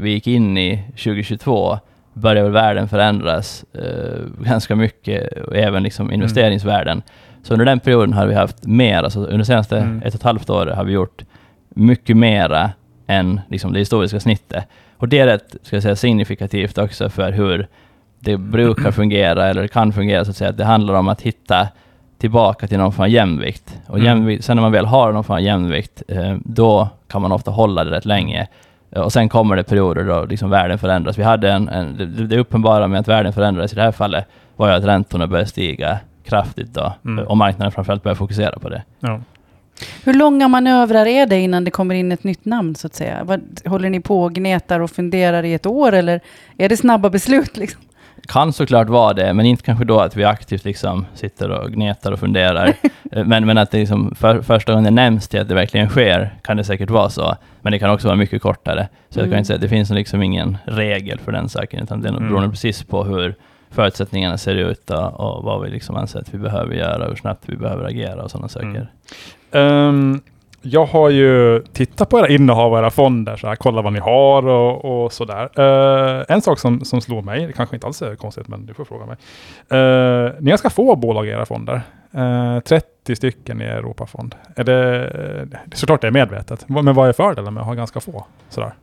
vi 0.00 0.10
gick 0.10 0.26
in 0.26 0.58
i 0.58 0.82
2022 0.90 1.78
börjar 2.16 2.42
väl 2.42 2.52
världen 2.52 2.88
förändras 2.88 3.64
eh, 3.74 4.44
ganska 4.44 4.76
mycket, 4.76 5.38
och 5.46 5.56
även 5.56 5.82
liksom 5.82 6.12
investeringsvärden. 6.12 7.02
Så 7.42 7.52
under 7.54 7.66
den 7.66 7.80
perioden 7.80 8.12
har 8.12 8.26
vi 8.26 8.34
haft 8.34 8.66
mer, 8.66 9.02
alltså 9.02 9.18
under 9.20 9.38
de 9.38 9.44
senaste 9.44 9.78
Mm. 9.78 9.98
ett 10.02 10.08
och 10.08 10.14
ett 10.14 10.22
halvt 10.22 10.50
året 10.50 10.76
har 10.76 10.84
vi 10.84 10.92
gjort 10.92 11.22
mycket 11.74 12.16
mera 12.16 12.70
än 13.06 13.40
liksom 13.48 13.72
det 13.72 13.78
historiska 13.78 14.20
snittet. 14.20 14.64
Och 14.96 15.08
det 15.08 15.18
är 15.18 15.26
rätt, 15.26 15.56
ska 15.62 15.76
jag 15.76 15.82
säga, 15.82 15.96
signifikativt 15.96 16.78
också 16.78 17.08
för 17.10 17.32
hur 17.32 17.66
det 18.20 18.36
brukar 18.36 18.90
fungera, 18.92 19.46
eller 19.48 19.66
kan 19.66 19.92
fungera 19.92 20.24
så 20.24 20.30
att 20.30 20.36
säga. 20.36 20.50
Att 20.50 20.56
det 20.56 20.64
handlar 20.64 20.94
om 20.94 21.08
att 21.08 21.20
hitta 21.20 21.68
tillbaka 22.18 22.66
till 22.66 22.78
någon 22.78 22.92
form 22.92 23.02
av 23.04 23.08
jämvikt. 23.08 23.78
Och 23.86 23.98
Mm. 23.98 24.06
jämvikt, 24.06 24.44
sen 24.44 24.56
när 24.56 24.62
man 24.62 24.72
väl 24.72 24.86
har 24.86 25.12
någon 25.12 25.24
form 25.24 25.34
av 25.36 25.42
jämvikt, 25.42 26.02
eh, 26.08 26.36
då 26.44 26.88
kan 27.08 27.22
man 27.22 27.32
ofta 27.32 27.50
hålla 27.50 27.84
det 27.84 27.90
rätt 27.90 28.04
länge. 28.04 28.46
Och 28.96 29.12
sen 29.12 29.28
kommer 29.28 29.56
det 29.56 29.62
perioder 29.62 30.04
då 30.04 30.24
liksom 30.24 30.50
världen 30.50 30.78
förändras. 30.78 31.18
Vi 31.18 31.22
hade 31.22 31.52
en, 31.52 31.68
en, 31.68 31.96
det, 31.96 32.06
det 32.26 32.38
uppenbara 32.38 32.88
med 32.88 33.00
att 33.00 33.08
världen 33.08 33.32
förändrades 33.32 33.72
i 33.72 33.76
det 33.76 33.82
här 33.82 33.92
fallet 33.92 34.26
var 34.56 34.68
ju 34.68 34.74
att 34.74 34.84
räntorna 34.84 35.26
började 35.26 35.48
stiga 35.48 35.98
kraftigt 36.24 36.74
då, 36.74 36.92
Mm. 37.04 37.24
och 37.26 37.36
marknaden 37.36 37.72
framförallt 37.72 38.02
började 38.02 38.18
fokusera 38.18 38.58
på 38.58 38.68
det. 38.68 38.82
Ja. 39.00 39.20
Hur 40.04 40.14
långa 40.14 40.48
manövrar 40.48 41.06
är 41.06 41.26
det 41.26 41.38
innan 41.40 41.64
det 41.64 41.70
kommer 41.70 41.94
in 41.94 42.12
ett 42.12 42.24
nytt 42.24 42.44
namn 42.44 42.74
så 42.74 42.86
att 42.86 42.94
säga? 42.94 43.24
Vad, 43.24 43.40
håller 43.66 43.90
ni 43.90 44.00
på 44.00 44.22
och 44.22 44.32
gnetar 44.32 44.80
och 44.80 44.90
funderar 44.90 45.42
i 45.42 45.54
ett 45.54 45.66
år 45.66 45.92
eller 45.92 46.20
är 46.58 46.68
det 46.68 46.76
snabba 46.76 47.10
beslut? 47.10 47.56
Liksom? 47.56 47.80
Kan 48.26 48.52
såklart 48.52 48.88
vara 48.88 49.12
det, 49.12 49.32
men 49.34 49.46
inte 49.46 49.62
kanske 49.62 49.84
då 49.84 50.00
att 50.00 50.16
vi 50.16 50.24
aktivt 50.24 50.64
liksom 50.64 51.06
sitter 51.14 51.50
och 51.50 51.72
gnetar 51.72 52.12
och 52.12 52.20
funderar. 52.20 52.72
Eh, 53.12 53.24
men, 53.24 53.46
men 53.46 53.58
att 53.58 53.70
det 53.70 53.78
liksom 53.78 54.14
för, 54.14 54.42
första 54.42 54.72
gången 54.72 54.84
det 54.84 54.90
nämns 55.02 55.28
till 55.28 55.40
att 55.40 55.48
det 55.48 55.54
verkligen 55.54 55.88
sker, 55.88 56.34
kan 56.42 56.56
det 56.56 56.64
säkert 56.64 56.90
vara 56.90 57.10
så. 57.10 57.36
Men 57.62 57.72
det 57.72 57.78
kan 57.78 57.90
också 57.90 58.06
vara 58.08 58.16
mycket 58.16 58.42
kortare. 58.42 58.88
Så 59.08 59.18
jag 59.18 59.22
Mm. 59.24 59.30
kan 59.30 59.38
inte 59.38 59.46
säga 59.46 59.54
att 59.54 59.60
det 59.60 59.68
finns 59.68 59.90
liksom 59.90 60.22
ingen 60.22 60.56
regel 60.64 61.18
för 61.18 61.32
den 61.32 61.48
saken, 61.48 61.82
utan 61.82 62.00
det 62.02 62.08
Mm. 62.08 62.28
beror 62.28 62.40
nog 62.40 62.50
precis 62.50 62.82
på 62.82 63.04
hur 63.04 63.34
förutsättningarna 63.70 64.38
ser 64.38 64.54
ut 64.54 64.90
och, 64.90 65.20
och 65.20 65.44
vad 65.44 65.62
vi 65.62 65.70
liksom 65.70 65.96
anser 65.96 66.18
att 66.18 66.34
vi 66.34 66.38
behöver 66.38 66.74
göra, 66.74 67.08
hur 67.08 67.16
snabbt 67.16 67.42
vi 67.46 67.56
behöver 67.56 67.84
agera 67.84 68.22
och 68.22 68.30
sådana 68.30 68.48
saker. 68.48 68.66
Mm. 68.68 68.86
Um, 69.54 70.20
jag 70.62 70.86
har 70.86 71.10
ju 71.10 71.62
tittat 71.72 72.08
på 72.08 72.18
era 72.18 72.28
innehav 72.28 72.72
och 72.72 72.78
era 72.78 72.90
fonder, 72.90 73.36
så 73.36 73.46
här, 73.46 73.56
kolla 73.56 73.82
vad 73.82 73.92
ni 73.92 73.98
har 73.98 74.46
och, 74.46 75.04
och 75.04 75.12
sådär. 75.12 75.60
Uh, 75.60 76.24
en 76.28 76.42
sak 76.42 76.58
som, 76.58 76.84
som 76.84 77.00
slår 77.00 77.22
mig, 77.22 77.46
det 77.46 77.52
kanske 77.52 77.76
inte 77.76 77.86
alls 77.86 78.02
är 78.02 78.16
konstigt, 78.16 78.48
men 78.48 78.66
du 78.66 78.74
får 78.74 78.84
fråga 78.84 79.06
mig. 79.06 79.16
Uh, 79.72 80.32
ni 80.40 80.44
har 80.44 80.48
ganska 80.48 80.70
få 80.70 80.96
bolag 80.96 81.26
i 81.26 81.30
era 81.30 81.46
fonder. 81.46 81.82
Uh, 82.14 82.60
30 82.60 83.16
stycken 83.16 83.62
i 83.62 83.64
Europafond. 83.64 84.34
Är 84.56 84.64
det, 84.64 85.48
såklart 85.74 86.00
det 86.00 86.06
är 86.06 86.10
medvetet, 86.12 86.68
men 86.68 86.94
vad 86.94 87.08
är 87.08 87.12
fördelen 87.12 87.54
med 87.54 87.60
att 87.60 87.66
ha 87.66 87.74
ganska 87.74 88.00
få? 88.00 88.26
Sådär. 88.48 88.74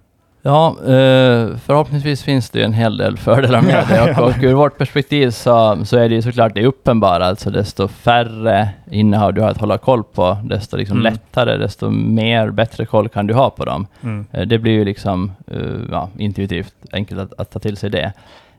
Ja, 0.44 0.70
eh, 0.80 1.58
förhoppningsvis 1.66 2.24
finns 2.24 2.50
det 2.50 2.60
ju 2.60 2.66
en 2.66 2.74
hel 2.74 2.98
del 2.98 3.18
fördelar 3.18 3.62
med 3.62 3.86
det. 3.90 4.12
Och, 4.22 4.28
och 4.28 4.36
ur 4.44 4.54
vårt 4.54 4.78
perspektiv 4.78 5.30
så, 5.32 5.78
så 5.86 5.98
är 5.98 6.10
det 6.10 6.16
ju 6.16 6.22
såklart 6.22 6.56
det 6.56 6.66
uppenbara. 6.66 7.26
Alltså 7.26 7.50
desto 7.50 7.88
färre 7.88 8.70
innehav 8.92 9.34
du 9.34 9.42
har 9.42 9.50
att 9.50 9.58
hålla 9.58 9.78
koll 9.78 10.04
på, 10.04 10.38
desto 10.44 10.78
liksom 10.78 10.98
Mm. 11.00 11.14
lättare, 11.14 11.58
desto 11.58 11.90
mer, 11.90 12.50
bättre 12.50 12.86
koll 12.86 13.10
kan 13.10 13.28
du 13.28 13.34
ha 13.34 13.50
på 13.50 13.66
dem. 13.66 13.88
Mm. 14.04 14.26
Eh, 14.32 14.42
Det 14.48 14.58
blir 14.58 14.72
ju 14.74 14.86
liksom 14.86 15.32
eh, 15.52 15.60
ja, 15.92 16.10
intuitivt 16.18 16.74
enkelt 16.92 17.20
att, 17.22 17.40
att 17.40 17.52
ta 17.52 17.60
till 17.60 17.78
sig 17.78 17.90
det. 17.90 18.12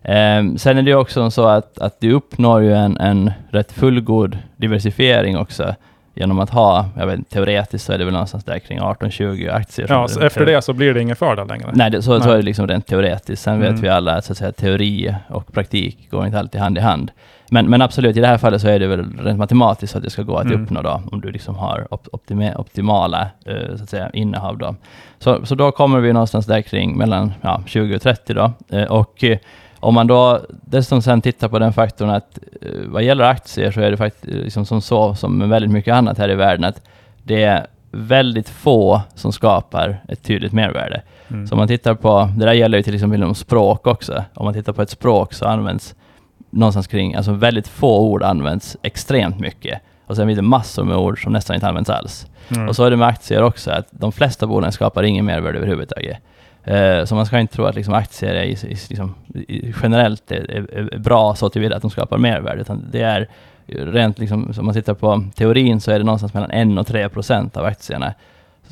Eh, 0.03 0.55
sen 0.57 0.79
är 0.79 0.83
det 0.83 0.95
också 0.95 1.31
så 1.31 1.47
att, 1.47 1.79
att 1.79 2.01
du 2.01 2.13
uppnår 2.13 2.63
ju 2.63 2.73
en, 2.75 2.97
en 2.97 3.31
rätt 3.51 3.73
fullgod 3.73 4.39
diversifiering 4.57 5.39
också 5.39 5.75
genom 6.15 6.39
att 6.41 6.51
ha, 6.51 6.87
jag 6.97 7.07
vet 7.07 7.31
teoretiskt 7.31 7.85
så 7.87 7.93
är 7.93 7.99
det 7.99 8.05
väl 8.05 8.13
någonstans 8.13 8.45
där 8.45 8.59
kring 8.59 8.81
18-20 8.81 9.53
aktier. 9.55 9.87
Ja, 9.91 10.09
så 10.09 10.21
efter 10.21 10.47
det 10.47 10.63
så 10.63 10.73
blir 10.73 10.95
det 10.95 11.01
ingen 11.03 11.17
fördel 11.17 11.49
längre. 11.49 11.71
Nej, 11.73 11.91
det, 11.91 12.03
så, 12.03 12.21
så 12.21 12.25
Nej. 12.27 12.33
är 12.33 12.37
det 12.37 12.43
liksom 12.43 12.67
rent 12.69 12.87
teoretiskt. 12.87 13.43
Sen 13.43 13.55
Mm. 13.55 13.73
vet 13.75 13.83
vi 13.85 13.89
alla 13.89 14.13
att, 14.17 14.25
så 14.25 14.33
att 14.33 14.39
säga, 14.39 14.53
teori 14.53 15.15
och 15.29 15.53
praktik 15.53 16.11
går 16.11 16.27
inte 16.27 16.39
alltid 16.39 16.61
hand 16.61 16.79
i 16.79 16.81
hand. 16.81 17.11
Men, 17.51 17.67
men 17.71 17.83
absolut, 17.83 18.17
i 18.17 18.21
det 18.21 18.27
här 18.27 18.39
fallet 18.39 18.61
så 18.63 18.69
är 18.69 18.79
det 18.79 18.87
väl 18.87 19.05
rent 19.19 19.39
matematiskt 19.39 19.93
så 19.93 19.99
att 19.99 20.05
det 20.05 20.11
ska 20.11 20.23
gå 20.23 20.37
att 20.37 20.45
Mm. 20.47 20.63
uppnå 20.63 20.83
då, 20.83 21.03
om 21.13 21.21
du 21.21 21.31
liksom 21.31 21.55
har 21.57 21.87
op 21.95 22.07
optima 22.13 22.55
optimala 22.57 23.27
eh, 23.47 23.77
så 23.77 23.83
att 23.83 23.91
säga, 23.91 24.11
innehav. 24.13 24.59
Då. 24.59 24.75
Så, 25.19 25.47
så 25.47 25.55
då 25.55 25.71
kommer 25.73 26.01
vi 26.01 26.13
någonstans 26.13 26.47
där 26.47 26.63
kring 26.63 26.97
mellan 26.99 27.33
ja, 27.41 27.63
20 27.67 27.97
och 27.97 28.03
30 28.03 28.35
då. 28.35 28.53
Eh, 28.71 28.85
och 28.85 29.25
eh, 29.25 29.39
om 29.83 29.95
man 29.95 30.07
då 30.07 30.41
dessutom 30.51 31.03
sen 31.03 31.21
tittar 31.21 31.49
på 31.49 31.59
den 31.59 31.73
faktorn 31.73 32.11
att 32.11 32.39
eh, 32.61 32.69
vad 32.87 33.03
gäller 33.03 33.25
aktier 33.25 33.71
så 33.71 33.81
är 33.81 33.91
det 33.91 33.97
faktiskt 33.97 34.25
liksom 34.25 34.67
som 34.67 34.81
så, 34.81 35.15
som 35.15 35.39
med 35.39 35.49
väldigt 35.49 35.71
mycket 35.71 35.95
annat 35.95 36.19
här 36.19 36.31
i 36.31 36.35
världen, 36.35 36.65
att 36.65 36.83
det 37.23 37.43
är 37.43 37.67
väldigt 37.91 38.49
få 38.49 39.01
som 39.15 39.33
skapar 39.33 40.03
ett 40.09 40.23
tydligt 40.23 40.53
mervärde. 40.53 41.03
Mm. 41.29 41.47
Så 41.47 41.55
om 41.55 41.59
man 41.59 41.69
tittar 41.69 41.95
på, 41.95 42.31
det 42.37 42.45
där 42.45 42.53
gäller 42.53 42.79
ju 42.79 42.83
till 42.83 42.95
exempel 42.95 43.21
inom 43.21 43.35
språk 43.35 43.87
också. 43.87 44.25
Om 44.35 44.45
man 44.45 44.55
tittar 44.55 44.73
på 44.73 44.83
ett 44.83 44.91
språk 44.91 45.35
så 45.35 45.47
används 45.47 45.95
någonstans 46.51 46.87
kring, 46.87 47.15
alltså 47.15 47.33
väldigt 47.33 47.69
få 47.69 48.01
ord 48.01 48.23
används 48.23 48.77
extremt 48.83 49.41
mycket. 49.41 49.81
Och 50.07 50.17
sen 50.17 50.27
finns 50.27 50.37
det 50.39 50.43
massor 50.43 50.85
med 50.85 50.97
ord 50.97 51.23
som 51.23 51.33
nästan 51.33 51.55
inte 51.55 51.69
används 51.69 51.91
alls. 51.91 52.27
Mm. 52.49 52.69
Och 52.69 52.77
så 52.77 52.85
är 52.85 52.91
det 52.91 52.97
med 52.97 53.09
aktier 53.09 53.43
också, 53.43 53.71
att 53.71 53.87
de 53.91 54.13
flesta 54.13 54.47
bolagen 54.47 54.73
skapar 54.73 55.03
ingen 55.03 55.25
mervärde 55.25 55.59
överhuvudtaget. 55.59 56.19
Eh, 56.65 57.05
så 57.05 57.15
man 57.15 57.27
ska 57.27 57.39
inte 57.39 57.55
tro 57.55 57.65
att 57.65 57.75
liksom 57.75 57.95
aktier 57.95 58.35
är 58.35 58.43
i, 58.45 58.57
liksom, 58.89 59.15
i, 59.35 59.75
generellt 59.83 60.31
är, 60.31 60.51
är, 60.51 60.93
är 60.95 60.99
bra 60.99 61.35
så 61.35 61.49
tillvida 61.49 61.77
att 61.77 61.83
de 61.83 61.91
skapar 61.91 62.19
mervärde, 62.19 62.61
utan 62.61 62.85
det 62.93 63.01
är 63.03 63.29
rent 63.67 64.19
liksom, 64.19 64.53
om 64.59 64.65
man 64.67 64.75
tittar 64.75 64.95
på 64.95 65.25
teorin 65.35 65.81
så 65.81 65.91
är 65.91 65.99
det 65.99 66.05
någonstans 66.05 66.35
mellan 66.35 66.51
1 66.51 66.79
och 66.79 66.87
3 66.87 67.09
procent 67.09 67.57
av 67.57 67.65
aktierna 67.65 68.15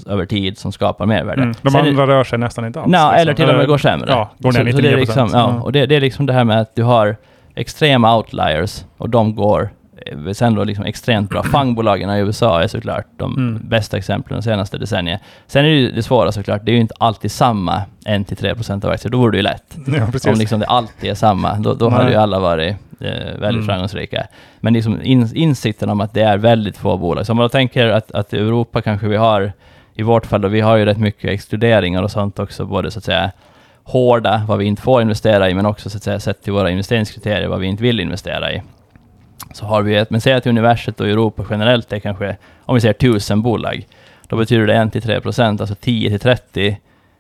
över 0.07 0.27
tid 0.27 0.59
som 0.59 0.73
skapar 0.73 1.07
mervärde. 1.07 1.43
Mm. 1.43 1.55
De 1.63 1.71
Sen 1.71 1.85
är- 1.85 1.89
andra 1.89 2.07
rör 2.07 2.25
sig 2.25 2.39
nästan 2.39 2.67
inte 2.67 2.81
alls. 2.81 2.91
Nej, 2.93 3.01
liksom. 3.03 3.21
eller 3.21 3.35
till 3.35 3.49
och 3.51 3.57
med 3.57 3.67
går 3.67 3.79
sämre. 3.79 4.11
Ja, 4.11 4.31
går 4.39 4.53
ner 4.53 4.59
Så- 4.59 4.59
så 4.59 4.65
99 4.65 4.83
det 4.91 4.93
är 4.97 5.01
liksom, 5.01 5.31
ja, 5.33 5.61
och 5.63 5.73
det, 5.73 5.87
det 5.87 5.97
är 5.97 6.01
liksom 6.01 6.27
det 6.27 6.33
här 6.33 6.45
med 6.45 6.61
att 6.61 6.75
du 6.75 6.83
har 6.83 7.17
extrema 7.55 8.17
outliers 8.17 8.85
och 8.97 9.09
de 9.11 9.35
går 9.35 9.71
sen 10.35 10.55
då 10.55 10.65
liksom 10.65 10.85
extremt 10.85 11.31
bra. 11.31 11.43
Fangbolagen 11.53 12.11
i 12.11 12.19
USA 12.19 12.63
är 12.63 12.67
såklart 12.67 13.07
de 13.17 13.37
Mm. 13.37 13.61
bästa 13.69 13.97
exemplen 13.97 14.37
de 14.39 14.43
senaste 14.43 14.79
decennierna. 14.79 15.21
Sen 15.47 15.65
är 15.65 15.69
det 15.69 15.77
ju 15.77 15.91
det 15.93 16.03
svåra 16.03 16.33
såklart, 16.33 16.61
det 16.65 16.71
är 16.73 16.75
ju 16.75 16.81
inte 16.81 16.95
alltid 16.99 17.31
samma 17.33 17.83
1-3% 18.07 18.85
av 18.85 18.91
aktier. 18.91 19.13
Då 19.13 19.19
vore 19.19 19.31
det 19.31 19.37
ju 19.37 19.43
lätt. 19.43 19.77
Ja. 19.87 20.31
Om 20.33 20.39
liksom 20.39 20.61
det 20.61 20.67
alltid 20.67 21.11
är 21.11 21.15
samma, 21.15 21.55
då, 21.59 21.75
då 21.75 21.89
hade 21.89 22.11
ju 22.11 22.17
alla 22.17 22.39
varit 22.39 22.77
eh, 23.01 23.09
väldigt 23.11 23.41
Mm. 23.51 23.67
framgångsrika. 23.67 24.27
Men 24.61 24.73
liksom 24.73 25.03
in, 25.03 25.29
insikten 25.35 25.91
om 25.91 26.01
att 26.01 26.15
det 26.15 26.23
är 26.23 26.39
väldigt 26.39 26.77
få 26.77 26.97
bolag. 26.97 27.27
Så 27.27 27.33
om 27.33 27.37
man 27.37 27.51
tänker 27.51 27.87
att, 27.87 28.11
att 28.13 28.35
i 28.35 28.37
Europa 28.39 28.83
kanske 28.83 29.09
vi 29.09 29.17
har, 29.17 29.53
i 29.95 30.03
vårt 30.03 30.27
fall 30.27 30.41
då, 30.41 30.49
vi 30.49 30.61
har 30.61 30.77
ju 30.77 30.85
rätt 30.85 30.99
mycket 30.99 31.31
exkluderingar 31.31 32.03
och 32.03 32.11
sånt 32.11 32.39
också, 32.39 32.67
både 32.67 32.91
så 32.91 32.99
att 32.99 33.05
säga 33.05 33.31
hårda, 33.85 34.43
vad 34.49 34.59
vi 34.59 34.65
inte 34.65 34.83
får 34.83 35.03
investera 35.03 35.51
i, 35.51 35.55
men 35.55 35.67
också 35.67 35.91
så 35.91 35.97
att 35.97 36.03
säga 36.03 36.21
sett 36.21 36.43
till 36.43 36.53
våra 36.53 36.71
investeringskriterier, 36.71 37.49
vad 37.49 37.61
vi 37.61 37.67
inte 37.67 37.83
vill 37.83 38.01
investera 38.01 38.53
i. 38.53 38.63
Så 39.53 39.67
har 39.67 39.83
vi 39.83 39.97
ett, 39.97 40.11
men 40.11 40.21
säg 40.21 40.33
att 40.33 40.47
universet 40.47 41.01
och 41.01 41.09
Europa 41.09 41.45
generellt 41.51 41.93
är 41.93 41.99
kanske, 41.99 42.37
om 42.65 42.75
vi 42.75 42.81
säger 42.81 42.95
tusen 42.95 43.43
bolag, 43.43 43.87
då 44.27 44.37
betyder 44.37 44.67
det 44.67 44.75
1-3 44.75 45.21
procent, 45.21 45.61
alltså 45.61 45.75
10-30 45.75 46.77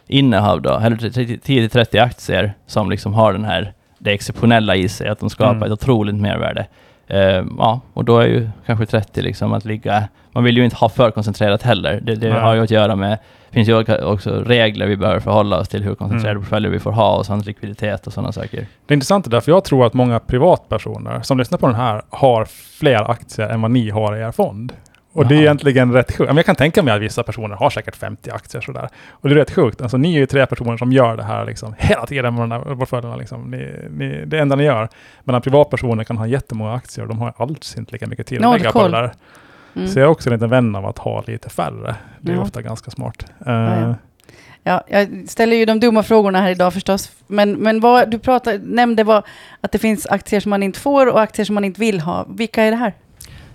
innehav 0.07 0.63
då, 0.63 0.71
eller 0.71 0.97
10-30 0.97 2.03
aktier 2.03 2.53
som 2.67 2.91
liksom 2.91 3.15
har 3.15 3.33
den 3.33 3.45
här, 3.45 3.73
det 3.99 4.13
exceptionella 4.13 4.77
i 4.77 4.89
sig, 4.89 5.09
att 5.09 5.21
de 5.21 5.31
skapar 5.31 5.51
Mm. 5.55 5.63
ett 5.63 5.73
otroligt 5.73 6.15
mervärde. 6.15 6.67
Eh, 7.11 7.45
ja, 7.59 7.81
och 7.95 8.05
då 8.05 8.19
är 8.19 8.27
ju 8.27 8.49
kanske 8.67 8.87
30 8.87 9.23
liksom 9.23 9.53
att 9.53 9.65
ligga, 9.65 10.09
man 10.33 10.45
vill 10.45 10.57
ju 10.57 10.65
inte 10.65 10.77
ha 10.77 10.89
för 10.89 11.11
koncentrerat 11.11 11.63
heller. 11.63 12.01
Det, 12.03 12.15
det 12.15 12.31
har 12.31 12.55
ju 12.55 12.63
att 12.63 12.71
göra 12.71 12.97
med, 12.97 13.11
det 13.51 13.55
finns 13.55 13.69
ju 13.69 14.03
också 14.03 14.31
regler 14.47 14.87
vi 14.87 14.97
behöver 14.97 15.21
förhålla 15.21 15.59
oss 15.59 15.69
till 15.69 15.83
hur 15.83 15.95
koncentrerade 15.95 16.31
Mm. 16.31 16.43
portföljer 16.43 16.71
vi 16.71 16.79
får 16.79 16.93
ha 16.93 17.17
och 17.17 17.27
sånt, 17.27 17.47
likviditet 17.47 18.07
och 18.07 18.13
sådana 18.13 18.33
saker. 18.33 18.67
Det 18.87 18.93
är 18.93 18.95
intressant 18.95 19.25
det 19.25 19.31
där, 19.31 19.41
för 19.41 19.53
jag 19.53 19.65
tror 19.65 19.87
att 19.87 19.95
många 19.95 20.19
privatpersoner 20.19 21.21
som 21.23 21.39
lyssnar 21.39 21.59
på 21.59 21.67
den 21.67 21.77
här 21.77 22.03
har 22.11 22.45
fler 22.79 23.11
aktier 23.11 23.49
än 23.49 23.63
vad 23.63 23.71
ni 23.71 23.91
har 23.91 24.17
i 24.17 24.21
er 24.21 24.33
fond. 24.33 24.73
Och 25.13 25.27
det 25.27 25.35
är 25.35 25.37
Jaha. 25.37 25.43
egentligen 25.43 25.93
rätt 25.93 26.17
sjukt. 26.17 26.31
Ja, 26.31 26.37
Jag 26.37 26.47
kan 26.47 26.57
tänka 26.57 26.83
mig 26.83 26.95
att 26.95 27.01
vissa 27.03 27.23
personer 27.23 27.57
har 27.57 27.71
säkert 27.71 27.97
50 27.97 28.31
aktier 28.31 28.61
sådär. 28.61 28.89
Och 29.11 29.29
det 29.29 29.35
är 29.35 29.37
rätt 29.37 29.51
sjukt. 29.51 29.83
Alltså 29.83 29.97
ni 29.97 30.15
är 30.15 30.19
ju 30.21 30.27
tre 30.27 30.47
personer 30.47 30.77
som 30.77 30.93
gör 30.93 31.17
det 31.17 31.23
här 31.25 31.45
liksom 31.47 31.75
hela 31.79 32.07
tiden 32.07 32.35
med 32.35 32.43
de 32.43 32.51
här 32.53 32.75
portföljerna. 32.77 33.17
Liksom. 33.17 33.51
Ni, 33.51 33.75
ni, 33.91 34.25
det 34.27 34.39
enda 34.39 34.57
ni 34.57 34.65
gör. 34.65 34.89
Medan 35.25 35.43
privatpersoner 35.43 36.05
kan 36.05 36.17
ha 36.19 36.27
jättemånga 36.27 36.75
aktier 36.75 37.03
och 37.05 37.09
de 37.09 37.19
har 37.19 37.33
alls 37.37 37.77
inte 37.77 37.93
lika 37.93 38.07
mycket 38.07 38.27
tid 38.27 38.45
att 38.45 38.59
lägga 38.59 38.73
på 38.73 38.83
det 38.83 38.91
där. 38.91 39.13
Mm. 39.77 39.89
Så 39.89 39.99
jag 39.99 40.05
är 40.07 40.11
också 40.11 40.29
en 40.29 40.33
liten 40.33 40.51
vän 40.51 40.77
av 40.77 40.87
att 40.87 40.99
ha 40.99 41.25
lite 41.27 41.51
färre. 41.51 41.95
Det 42.21 42.33
är 42.33 42.37
Ja. 42.37 42.43
ofta 42.43 42.63
ganska 42.63 42.91
smart. 42.91 43.25
Eh, 43.47 43.53
ja. 43.55 43.95
Ja, 44.63 44.83
jag 44.89 45.09
ställer 45.29 45.57
ju 45.57 45.65
de 45.65 45.81
dumma 45.81 46.03
frågorna 46.03 46.41
här 46.41 46.51
idag 46.51 46.73
förstås. 46.75 47.13
Men, 47.27 47.53
men 47.53 47.81
vad 47.81 48.11
du 48.11 48.19
pratar, 48.19 48.59
nämnde 48.65 49.05
var 49.05 49.23
att 49.61 49.73
det 49.73 49.79
finns 49.79 50.07
aktier 50.07 50.41
som 50.41 50.51
man 50.51 50.63
inte 50.63 50.81
får 50.81 51.07
och 51.07 51.21
aktier 51.21 51.47
som 51.47 51.55
man 51.55 51.65
inte 51.65 51.81
vill 51.81 52.01
ha. 52.01 52.27
Vilka 52.29 52.63
är 52.63 52.71
det 52.71 52.77
här? 52.77 52.93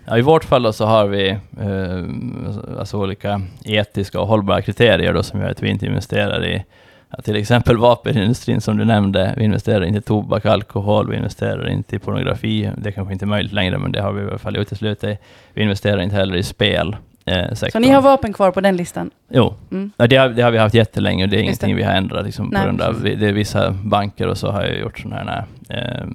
Ja, 0.08 0.18
I 0.18 0.22
vårt 0.22 0.44
fall 0.44 0.64
då 0.64 0.74
så 0.74 0.86
har 0.86 1.08
vi 1.08 1.30
eh, 1.30 2.80
alltså 2.80 2.98
olika 2.98 3.42
etiska 3.64 4.20
och 4.20 4.28
hållbara 4.28 4.62
kriterier 4.62 5.14
då 5.14 5.24
som 5.24 5.42
gör 5.42 5.50
att 5.50 5.64
vi 5.64 5.70
inte 5.70 5.86
investerar 5.86 6.46
i 6.46 6.66
ja, 7.10 7.22
till 7.22 7.36
exempel 7.36 7.78
vapenindustrin 7.78 8.62
som 8.62 8.78
du 8.78 8.86
nämnde. 8.86 9.34
Vi 9.38 9.44
investerar 9.44 9.86
inte 9.86 10.00
i 10.00 10.02
tobak, 10.02 10.46
alkohol, 10.46 11.10
vi 11.10 11.18
investerar 11.18 11.70
inte 11.70 11.96
i 11.96 12.00
pornografi. 12.00 12.72
Det 12.78 12.90
är 12.90 12.92
kanske 12.92 13.14
inte 13.14 13.26
är 13.26 13.28
möjligt 13.28 13.54
längre, 13.54 13.78
men 13.78 13.92
det 13.92 14.02
har 14.02 14.12
vi 14.12 14.22
i 14.22 14.28
alla 14.28 14.38
fall 14.38 14.58
uteslutit. 14.58 15.20
Vi 15.54 15.62
investerar 15.62 16.02
inte 16.02 16.16
heller 16.16 16.36
i 16.36 16.44
spel. 16.44 16.96
Eh, 17.28 17.54
så 17.54 17.80
ni 17.80 17.90
har 17.90 18.02
vapen 18.02 18.34
kvar 18.34 18.52
på 18.52 18.62
den 18.62 18.78
listan? 18.78 19.12
Jo, 19.30 19.54
mm. 19.72 19.92
ja, 19.98 20.08
det, 20.08 20.16
har, 20.16 20.30
det 20.30 20.42
har 20.42 20.52
vi 20.52 20.58
haft 20.58 20.76
jättelänge 20.76 21.24
och 21.24 21.30
det 21.30 21.36
är 21.36 21.44
Just 21.44 21.64
ingenting 21.64 21.70
det. 21.70 21.76
vi 21.76 21.84
har 21.84 21.98
ändrat. 21.98 22.26
Liksom, 22.26 22.52
på 22.52 22.62
grund 22.64 22.82
av, 22.82 23.02
det 23.04 23.28
är 23.28 23.34
vissa 23.34 23.72
banker 23.72 24.28
och 24.28 24.38
så 24.38 24.52
har 24.52 24.64
jag 24.64 24.80
gjort 24.80 25.00
sådana 25.00 25.32
här, 25.32 25.46
eh, 25.70 26.06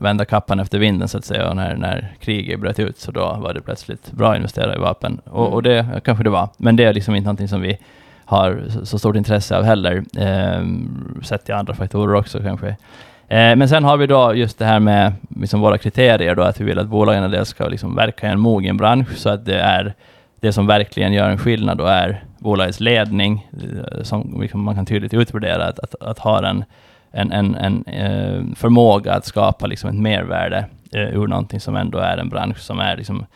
vända 0.00 0.24
kappan 0.24 0.60
efter 0.60 0.78
vinden 0.78 1.08
så 1.08 1.18
att 1.18 1.24
säga. 1.24 1.48
Och 1.48 1.56
när, 1.56 1.76
när 1.76 2.14
kriget 2.20 2.60
bröt 2.60 2.78
ut 2.78 2.98
så 2.98 3.10
då 3.10 3.36
var 3.40 3.54
det 3.54 3.60
plötsligt 3.60 4.12
bra 4.12 4.30
att 4.30 4.36
investera 4.36 4.74
i 4.74 4.78
vapen. 4.78 5.20
Och, 5.24 5.40
mm. 5.40 5.52
och 5.52 5.62
det 5.62 6.00
kanske 6.04 6.24
det 6.24 6.30
var, 6.30 6.48
men 6.56 6.76
det 6.76 6.84
är 6.84 6.92
liksom 6.92 7.14
inte 7.14 7.26
någonting 7.26 7.48
som 7.48 7.60
vi 7.60 7.78
har 8.24 8.62
så 8.82 8.98
stort 8.98 9.16
intresse 9.16 9.56
av 9.56 9.64
heller. 9.64 10.04
Eh, 10.18 10.66
sett 11.22 11.44
till 11.44 11.54
andra 11.54 11.74
faktorer 11.74 12.14
också 12.14 12.40
kanske. 12.40 12.68
Eh, 13.28 13.56
men 13.56 13.68
sen 13.68 13.84
har 13.84 13.96
vi 13.96 14.06
då 14.06 14.34
just 14.34 14.58
det 14.58 14.64
här 14.64 14.80
med 14.80 15.12
liksom 15.40 15.60
våra 15.60 15.78
kriterier 15.78 16.34
då, 16.34 16.42
att 16.42 16.60
vi 16.60 16.64
vill 16.64 16.78
att 16.78 16.86
bolagen 16.86 17.30
dels 17.30 17.48
ska 17.48 17.68
liksom 17.68 17.94
verka 17.94 18.26
i 18.26 18.30
en 18.30 18.40
mogen 18.40 18.76
bransch, 18.76 19.16
så 19.16 19.28
att 19.28 19.44
det 19.44 19.58
är 19.58 19.94
det 20.46 20.52
som 20.52 20.66
verkligen 20.66 21.12
gör 21.12 21.30
en 21.30 21.38
skillnad 21.38 21.78
då 21.78 21.84
är 21.84 22.24
bolagets 22.38 22.80
ledning, 22.80 23.46
eh, 23.52 24.02
som 24.02 24.40
liksom 24.40 24.62
man 24.62 24.74
kan 24.74 24.86
tydligt 24.86 25.14
utvärdera, 25.14 25.64
att, 25.64 25.78
att, 25.78 25.94
att 26.02 26.18
ha 26.18 26.48
en, 26.48 26.64
en, 27.12 27.32
en, 27.32 27.54
en 27.56 27.84
eh, 27.86 28.54
förmåga 28.56 29.12
att 29.12 29.26
skapa 29.26 29.66
liksom 29.66 29.90
ett 29.90 29.96
mervärde 29.96 30.66
eh, 30.92 31.14
ur 31.14 31.26
någonting 31.26 31.60
som 31.60 31.76
ändå 31.76 31.98
är 31.98 32.18
en 32.18 32.28
bransch 32.28 32.58
som 32.58 32.78
är 32.78 32.96
liksom 32.96 33.26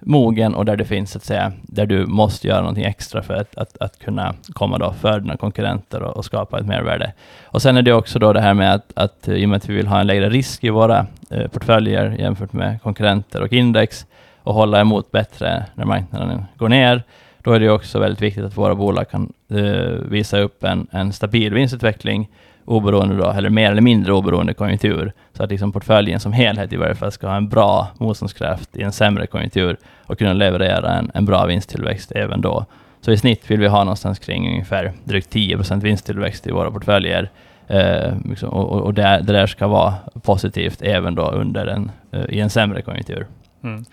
mogen 0.00 0.54
och 0.54 0.64
där 0.64 0.76
det 0.76 0.84
finns, 0.84 1.10
så 1.10 1.18
att 1.18 1.24
säga, 1.24 1.52
där 1.62 1.86
du 1.86 2.06
måste 2.06 2.48
göra 2.48 2.60
någonting 2.60 2.84
extra 2.84 3.22
för 3.22 3.34
att, 3.34 3.58
att, 3.58 3.76
att 3.80 3.98
kunna 3.98 4.34
komma 4.52 4.78
då 4.78 4.92
för 4.92 5.20
dina 5.20 5.36
konkurrenter 5.36 6.02
och, 6.02 6.16
och, 6.16 6.24
skapa 6.24 6.58
ett 6.58 6.66
mervärde. 6.66 7.12
Och 7.44 7.62
sen 7.62 7.76
är 7.76 7.82
det 7.82 7.92
också 7.92 8.18
då 8.18 8.32
det 8.32 8.40
här 8.40 8.54
med 8.54 8.74
att, 8.74 8.92
att 8.94 9.28
eh, 9.28 9.34
i 9.34 9.44
och 9.44 9.48
med 9.48 9.56
att 9.56 9.68
vi 9.68 9.74
vill 9.74 9.86
ha 9.86 10.00
en 10.00 10.06
lägre 10.06 10.30
risk 10.30 10.64
i 10.64 10.70
våra 10.70 11.06
eh, 11.30 11.48
portföljer 11.48 12.10
jämfört 12.18 12.52
med 12.52 12.82
konkurrenter 12.82 13.42
och 13.42 13.52
index 13.52 14.06
och 14.42 14.54
hålla 14.54 14.80
emot 14.80 15.10
bättre 15.10 15.66
när 15.74 15.84
marknaden 15.84 16.44
går 16.56 16.68
ner, 16.68 17.02
då 17.42 17.52
är 17.52 17.60
det 17.60 17.70
också 17.70 17.98
väldigt 17.98 18.22
viktigt 18.22 18.44
att 18.44 18.56
våra 18.56 18.74
bolag 18.74 19.10
kan 19.10 19.32
eh, 19.50 20.10
visa 20.10 20.38
upp 20.38 20.64
en, 20.64 20.86
en 20.90 21.12
stabil 21.12 21.54
vinstutveckling 21.54 22.28
oberoende 22.64 23.16
då, 23.16 23.30
eller 23.30 23.50
mer 23.50 23.70
eller 23.70 23.82
mindre 23.82 24.12
oberoende 24.12 24.54
konjunktur. 24.54 25.12
Så 25.32 25.42
att 25.42 25.50
liksom 25.50 25.72
portföljen 25.72 26.20
som 26.20 26.32
helhet 26.32 26.72
i 26.72 26.76
varje 26.76 26.94
fall 26.94 27.12
ska 27.12 27.28
ha 27.28 27.36
en 27.36 27.48
bra 27.48 27.88
motståndskraft 27.98 28.76
i 28.76 28.82
en 28.82 28.92
sämre 28.92 29.26
konjunktur 29.26 29.76
och 30.06 30.18
kunna 30.18 30.32
leverera 30.32 30.92
en, 30.92 31.10
en 31.14 31.24
bra 31.24 31.46
vinsttillväxt 31.46 32.12
även 32.12 32.40
då. 32.40 32.66
Så 33.00 33.12
i 33.12 33.16
snitt 33.16 33.50
vill 33.50 33.60
vi 33.60 33.66
ha 33.66 33.84
någonstans 33.84 34.18
kring 34.18 34.48
ungefär 34.48 34.92
drygt 35.04 35.30
10 35.30 35.58
vinsttillväxt 35.82 36.46
i 36.46 36.50
våra 36.50 36.70
portföljer. 36.70 37.30
Eh, 37.68 38.12
liksom, 38.24 38.48
och, 38.48 38.82
och 38.82 38.94
det, 38.94 39.20
det 39.22 39.32
där 39.32 39.46
ska 39.46 39.66
vara 39.66 39.94
positivt 40.22 40.82
även 40.82 41.14
då 41.14 41.30
under 41.30 41.66
en, 41.66 41.90
eh, 42.12 42.24
i 42.28 42.40
en 42.40 42.50
sämre 42.50 42.82
konjunktur. 42.82 43.26
Mm. 43.62 43.84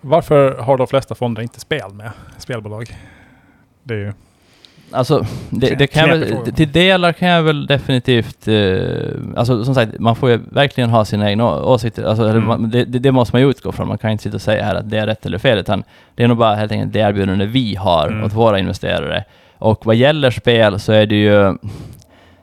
Varför 0.00 0.58
har 0.58 0.76
de 0.76 0.86
flesta 0.86 1.14
fonder 1.14 1.42
inte 1.42 1.60
spel 1.60 1.92
med? 1.92 2.10
Spelbolag? 2.38 2.96
Det 3.82 3.94
är 3.94 3.98
ju 3.98 4.12
Alltså, 4.90 5.26
det, 5.50 5.74
det 5.74 5.86
kan 5.86 6.08
väl, 6.08 6.52
till 6.54 6.72
delar 6.72 7.12
kan 7.12 7.28
jag 7.28 7.42
väl 7.42 7.66
definitivt... 7.66 8.48
Eh, 8.48 9.36
alltså 9.36 9.64
som 9.64 9.74
sagt, 9.74 9.98
man 9.98 10.16
får 10.16 10.30
ju 10.30 10.40
verkligen 10.50 10.90
ha 10.90 11.04
sina 11.04 11.30
egna 11.30 11.62
åsikter. 11.62 12.04
Alltså, 12.04 12.24
mm. 12.24 12.46
man, 12.46 12.70
det, 12.70 12.84
det, 12.84 13.12
måste 13.12 13.34
man 13.34 13.42
ju 13.42 13.50
utgå 13.50 13.72
från. 13.72 13.88
Man 13.88 13.98
kan 13.98 14.10
inte 14.10 14.22
sitta 14.22 14.36
och 14.36 14.42
säga 14.42 14.64
här 14.64 14.74
att 14.74 14.90
det 14.90 14.98
är 14.98 15.06
rätt 15.06 15.26
eller 15.26 15.38
fel, 15.38 15.58
utan 15.58 15.84
det 16.14 16.24
är 16.24 16.28
nog 16.28 16.36
bara 16.36 16.54
helt 16.54 16.72
enkelt 16.72 16.92
det 16.92 16.98
erbjudande 16.98 17.46
vi 17.46 17.74
har 17.74 18.08
mm. 18.08 18.24
åt 18.24 18.32
våra 18.32 18.58
investerare. 18.58 19.24
Och 19.58 19.86
vad 19.86 19.96
gäller 19.96 20.30
spel 20.30 20.80
så 20.80 20.92
är 20.92 21.06
det 21.06 21.16
ju... 21.16 21.56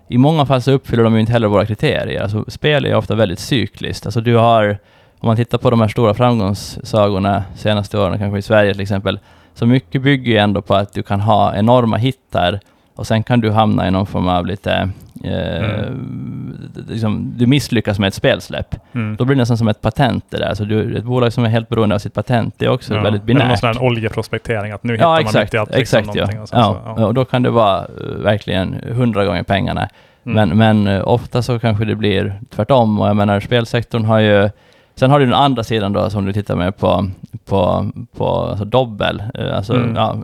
I 0.08 0.18
många 0.18 0.46
fall 0.46 0.62
så 0.62 0.72
uppfyller 0.72 1.04
de 1.04 1.14
ju 1.14 1.20
inte 1.20 1.32
heller 1.32 1.48
våra 1.48 1.66
kriterier. 1.66 2.22
Alltså, 2.22 2.46
spel 2.48 2.86
är 2.86 2.96
ofta 2.96 3.16
väldigt 3.16 3.40
cykliskt. 3.40 4.06
Alltså 4.06 4.22
du 4.22 4.36
har... 4.36 4.78
Om 5.26 5.30
man 5.30 5.38
tittar 5.38 5.58
på 5.58 5.70
de 5.70 5.82
här 5.82 5.88
stora 5.88 6.14
framgångssagorna 6.14 7.44
senaste 7.56 7.98
åren, 7.98 8.20
kanske 8.20 8.40
i 8.40 8.42
Sverige 8.42 8.74
till 8.74 8.82
exempel, 8.82 9.20
så 9.54 9.66
mycket 9.66 10.02
bygger 10.02 10.32
ju 10.32 10.38
ändå 10.38 10.62
på 10.62 10.76
att 10.76 10.94
du 10.94 11.04
kan 11.04 11.22
ha 11.22 11.56
enorma 11.56 11.98
hittar 11.98 12.60
och 12.96 13.08
sen 13.08 13.24
kan 13.24 13.42
du 13.42 13.52
hamna 13.52 13.88
i 13.88 13.92
någon 13.92 14.06
form 14.06 14.28
av 14.28 14.46
lite... 14.46 14.90
Eh, 15.24 15.66
mm. 15.66 16.58
liksom, 16.88 17.34
du 17.38 17.48
misslyckas 17.48 18.00
med 18.00 18.08
ett 18.08 18.14
spelsläpp. 18.14 18.76
Mm. 18.96 19.16
Då 19.16 19.26
blir 19.26 19.36
det 19.36 19.42
nästan 19.42 19.58
som 19.58 19.68
ett 19.68 19.82
patent 19.82 20.26
det 20.30 20.38
där. 20.38 20.54
Så 20.54 20.64
du, 20.64 20.98
ett 20.98 21.04
bolag 21.04 21.34
som 21.34 21.46
är 21.46 21.50
helt 21.50 21.70
beroende 21.70 21.96
av 21.96 22.00
sitt 22.00 22.14
patent, 22.14 22.56
det 22.58 22.66
är 22.66 22.70
också 22.70 22.94
ja. 22.94 23.02
väldigt 23.02 23.24
binärt. 23.24 23.42
Eller 23.42 23.50
någon 23.50 23.58
sån 23.58 23.70
här 23.70 23.84
oljeprospektering, 23.84 24.72
att 24.72 24.84
nu 24.84 24.94
hittar 24.94 25.06
ja, 25.06 25.20
exakt, 25.20 25.54
man 25.54 25.62
mitt 25.62 25.78
i 25.78 25.82
exakt, 25.82 26.16
ja. 26.16 26.24
Och 26.42 26.50
så, 26.50 26.56
ja. 26.56 26.82
Så, 26.96 27.02
ja. 27.02 27.06
och 27.06 27.14
då 27.14 27.26
kan 27.26 27.44
det 27.44 27.50
vara 27.50 27.82
uh, 27.82 28.24
verkligen 28.24 28.74
hundra 28.92 29.26
gånger 29.26 29.44
pengarna. 29.44 29.90
Mm. 30.26 30.50
Men, 30.50 30.58
men 30.58 30.88
uh, 30.88 31.08
ofta 31.08 31.42
så 31.42 31.60
kanske 31.60 31.86
det 31.86 31.96
blir 31.96 32.40
tvärtom. 32.50 33.02
Och 33.02 33.08
jag 33.08 33.16
menar, 33.16 33.40
spelsektorn 33.40 34.06
har 34.06 34.20
ju 34.20 34.50
Sen 34.96 35.12
har 35.12 35.20
du 35.20 35.26
den 35.26 35.34
andra 35.34 35.64
sidan 35.64 35.94
då 35.94 36.10
som 36.10 36.26
du 36.26 36.34
tittar 36.34 36.56
med 36.56 36.78
på, 36.78 37.10
på, 37.46 37.92
på 38.18 38.28
alltså 38.28 38.66
dobbel. 38.66 39.24
Eh, 39.34 39.58
alltså, 39.58 39.74
mm. 39.74 39.96
ja, 39.96 40.18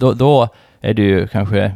då, 0.00 0.12
då, 0.12 0.48
är 0.80 0.94
det 0.94 1.02
ju 1.02 1.26
kanske 1.26 1.72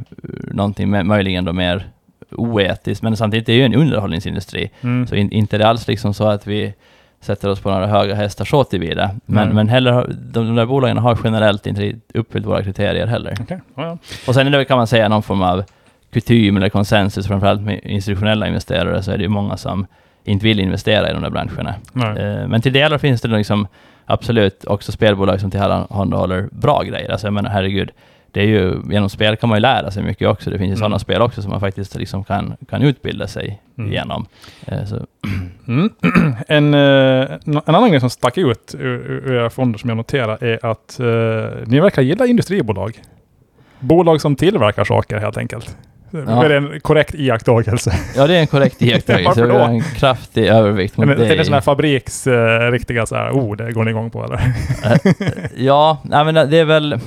någonting 0.50 0.90
med, 0.90 1.06
möjligen 1.06 1.44
då 1.44 1.52
mer 1.52 1.86
oetiskt, 2.30 3.02
men 3.02 3.16
samtidigt 3.16 3.48
är 3.48 3.52
det 3.52 3.58
ju 3.58 3.64
en 3.64 3.74
underhållningsindustri. 3.74 4.70
Mm. 4.80 5.06
Så 5.06 5.14
in, 5.14 5.30
inte 5.30 5.58
det 5.58 5.68
alls 5.68 5.88
liksom 5.88 6.14
så 6.14 6.26
att 6.26 6.46
vi 6.46 6.74
sätter 7.20 7.48
oss 7.48 7.60
på 7.60 7.70
några 7.70 7.86
höga 7.86 8.14
hästar 8.14 8.44
så 8.44 8.64
tillvida. 8.64 9.10
Men, 9.26 9.42
mm. 9.42 9.54
men 9.54 9.68
heller, 9.68 10.06
de, 10.08 10.46
de 10.46 10.54
där 10.54 10.66
bolagen 10.66 10.98
har 10.98 11.18
generellt 11.24 11.66
inte 11.66 11.94
uppfyllt 12.14 12.46
våra 12.46 12.62
kriterier 12.62 13.06
heller. 13.06 13.32
Okay. 13.42 13.58
Ja. 13.74 13.98
Och 14.26 14.34
sen 14.34 14.46
är 14.46 14.50
det, 14.50 14.64
kan 14.64 14.78
man 14.78 14.86
säga 14.86 15.08
någon 15.08 15.22
form 15.22 15.42
av 15.42 15.64
kutym 16.12 16.56
eller 16.56 16.68
konsensus, 16.68 17.26
framförallt 17.26 17.60
med 17.60 17.80
institutionella 17.82 18.48
investerare, 18.48 19.02
så 19.02 19.10
är 19.10 19.16
det 19.16 19.22
ju 19.22 19.28
många 19.28 19.56
som 19.56 19.86
inte 20.24 20.44
vill 20.44 20.60
investera 20.60 21.10
i 21.10 21.12
de 21.12 21.22
där 21.22 21.30
branscherna. 21.30 21.74
Eh, 21.94 22.48
men 22.48 22.62
till 22.62 22.72
delar 22.72 22.98
finns 22.98 23.20
det 23.20 23.28
liksom 23.28 23.66
absolut 24.06 24.64
också 24.64 24.92
spelbolag 24.92 25.40
som 25.40 25.50
tillhandahåller 25.50 26.48
bra 26.52 26.82
grejer. 26.82 27.10
Alltså 27.10 27.26
jag 27.26 27.34
menar 27.34 27.50
herregud, 27.50 27.90
det 28.34 28.40
är 28.40 28.46
ju, 28.46 28.80
genom 28.90 29.08
spel 29.08 29.36
kan 29.36 29.48
man 29.48 29.56
ju 29.56 29.60
lära 29.60 29.90
sig 29.90 30.02
mycket 30.02 30.28
också. 30.28 30.50
Det 30.50 30.58
finns 30.58 30.68
ju 30.68 30.72
mm. 30.72 30.78
sådana 30.78 30.98
spel 30.98 31.22
också 31.22 31.42
som 31.42 31.50
man 31.50 31.60
faktiskt 31.60 31.94
liksom 31.94 32.24
kan, 32.24 32.56
kan 32.68 32.82
utbilda 32.82 33.26
sig 33.26 33.62
mm. 33.78 33.92
genom. 33.92 34.26
Eh, 34.66 34.78
mm. 35.68 35.90
En, 36.48 36.74
eh, 36.74 37.38
en 37.44 37.60
annan 37.66 37.90
grej 37.90 38.00
som 38.00 38.10
stack 38.10 38.38
ut 38.38 38.74
ur, 38.78 39.32
era 39.32 39.50
fonder 39.50 39.78
som 39.78 39.88
jag 39.88 39.96
noterar 39.96 40.44
är 40.44 40.66
att 40.66 41.00
eh, 41.00 41.66
ni 41.66 41.80
verkar 41.80 42.02
gilla 42.02 42.26
industribolag. 42.26 42.98
Bolag 43.80 44.20
som 44.20 44.36
tillverkar 44.36 44.84
saker 44.84 45.18
helt 45.18 45.36
enkelt. 45.36 45.76
Ja. 46.26 46.44
Är 46.44 46.48
det 46.48 46.56
en 46.56 46.80
korrekt 46.80 47.14
iakttagelse? 47.14 47.92
Ja, 48.16 48.26
det 48.26 48.36
är 48.36 48.40
en 48.40 48.46
korrekt 48.46 48.76
iakttagelse. 48.82 49.40
Varför 49.40 49.48
då? 49.48 49.58
en 49.58 49.80
kraftig 49.82 50.46
övervikt 50.46 50.96
mot 50.96 51.06
Men, 51.06 51.18
dig. 51.18 51.30
Är 51.30 51.36
det 51.36 51.44
sådana 51.44 51.56
här 51.56 51.62
fabriks 51.62 52.26
uh, 52.26 52.70
riktiga 52.70 53.06
så 53.06 53.14
här, 53.14 53.30
oh, 53.30 53.56
det 53.56 53.72
går 53.72 53.84
ni 53.84 53.90
igång 53.90 54.10
på 54.10 54.24
eller? 54.24 54.40
ja, 55.56 55.98
nej, 56.02 56.24
men 56.24 56.50
det 56.50 56.58
är 56.58 56.64
väl... 56.64 57.00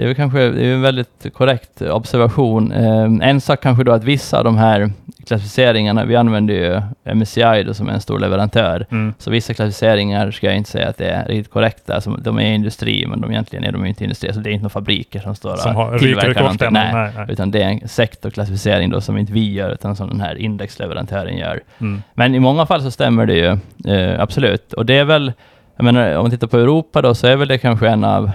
Det 0.00 0.04
är 0.04 0.06
väl 0.06 0.16
kanske 0.16 0.50
det 0.50 0.66
är 0.66 0.74
en 0.74 0.82
väldigt 0.82 1.26
korrekt 1.32 1.82
observation. 1.82 2.72
Eh, 2.72 3.28
en 3.28 3.40
sak 3.40 3.62
kanske 3.62 3.84
då 3.84 3.92
att 3.92 4.04
vissa 4.04 4.38
av 4.38 4.44
de 4.44 4.58
här 4.58 4.90
klassificeringarna, 5.26 6.04
vi 6.04 6.16
använder 6.16 6.54
ju 6.54 6.80
MSCI 7.14 7.62
då 7.66 7.74
som 7.74 7.88
är 7.88 7.92
en 7.92 8.00
stor 8.00 8.18
leverantör, 8.18 8.86
mm. 8.90 9.14
så 9.18 9.30
vissa 9.30 9.54
klassificeringar 9.54 10.30
ska 10.30 10.46
jag 10.46 10.56
inte 10.56 10.70
säga 10.70 10.88
att 10.88 10.98
det 10.98 11.08
är 11.10 11.24
riktigt 11.24 11.52
korrekta. 11.52 11.94
Alltså, 11.94 12.10
de 12.10 12.38
är 12.38 12.52
industri, 12.52 13.06
men 13.06 13.20
de 13.20 13.30
egentligen 13.30 13.64
är 13.64 13.72
de 13.72 13.86
inte 13.86 14.04
industri, 14.04 14.32
så 14.32 14.40
det 14.40 14.50
är 14.50 14.52
inte 14.52 14.62
några 14.62 14.70
fabriker 14.70 15.20
som 15.20 15.34
står 15.34 15.56
som 15.56 15.76
och 15.76 15.98
tillverkar 15.98 16.40
någonting. 16.40 16.68
Nej, 16.70 16.92
nej, 16.92 17.12
nej, 17.16 17.26
utan 17.28 17.50
det 17.50 17.62
är 17.62 17.68
en 17.68 17.88
sektorklassificering 17.88 18.90
då 18.90 19.00
som 19.00 19.18
inte 19.18 19.32
vi 19.32 19.52
gör, 19.52 19.70
utan 19.70 19.96
som 19.96 20.08
den 20.08 20.20
här 20.20 20.34
indexleverantören 20.34 21.36
gör. 21.36 21.60
Mm. 21.80 22.02
Men 22.14 22.34
i 22.34 22.40
många 22.40 22.66
fall 22.66 22.82
så 22.82 22.90
stämmer 22.90 23.26
det 23.26 23.34
ju, 23.34 23.58
eh, 23.94 24.20
absolut. 24.20 24.72
Och 24.72 24.86
det 24.86 24.98
är 24.98 25.04
väl, 25.04 25.32
jag 25.76 25.84
menar, 25.84 26.16
om 26.16 26.22
man 26.22 26.30
tittar 26.30 26.46
på 26.46 26.56
Europa 26.56 27.02
då, 27.02 27.14
så 27.14 27.26
är 27.26 27.36
väl 27.36 27.48
det 27.48 27.58
kanske 27.58 27.88
en 27.88 28.04
av 28.04 28.30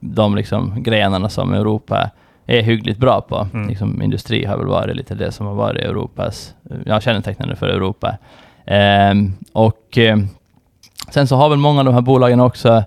de 0.00 0.36
liksom 0.36 0.82
grenarna 0.82 1.28
som 1.28 1.54
Europa 1.54 2.10
är 2.46 2.62
hyggligt 2.62 2.98
bra 2.98 3.20
på. 3.20 3.48
Mm. 3.54 3.68
Liksom, 3.68 4.02
industri 4.02 4.44
har 4.44 4.58
väl 4.58 4.66
varit 4.66 4.96
lite 4.96 5.14
det 5.14 5.32
som 5.32 5.46
har 5.46 5.54
varit 5.54 5.84
Europas, 5.84 6.54
ja, 6.86 7.00
kännetecknande 7.00 7.56
för 7.56 7.68
Europa. 7.68 8.16
Um, 9.10 9.34
och 9.52 9.98
um, 10.12 10.28
sen 11.10 11.26
så 11.26 11.36
har 11.36 11.48
väl 11.48 11.58
många 11.58 11.78
av 11.78 11.84
de 11.84 11.94
här 11.94 12.00
bolagen 12.00 12.40
också 12.40 12.84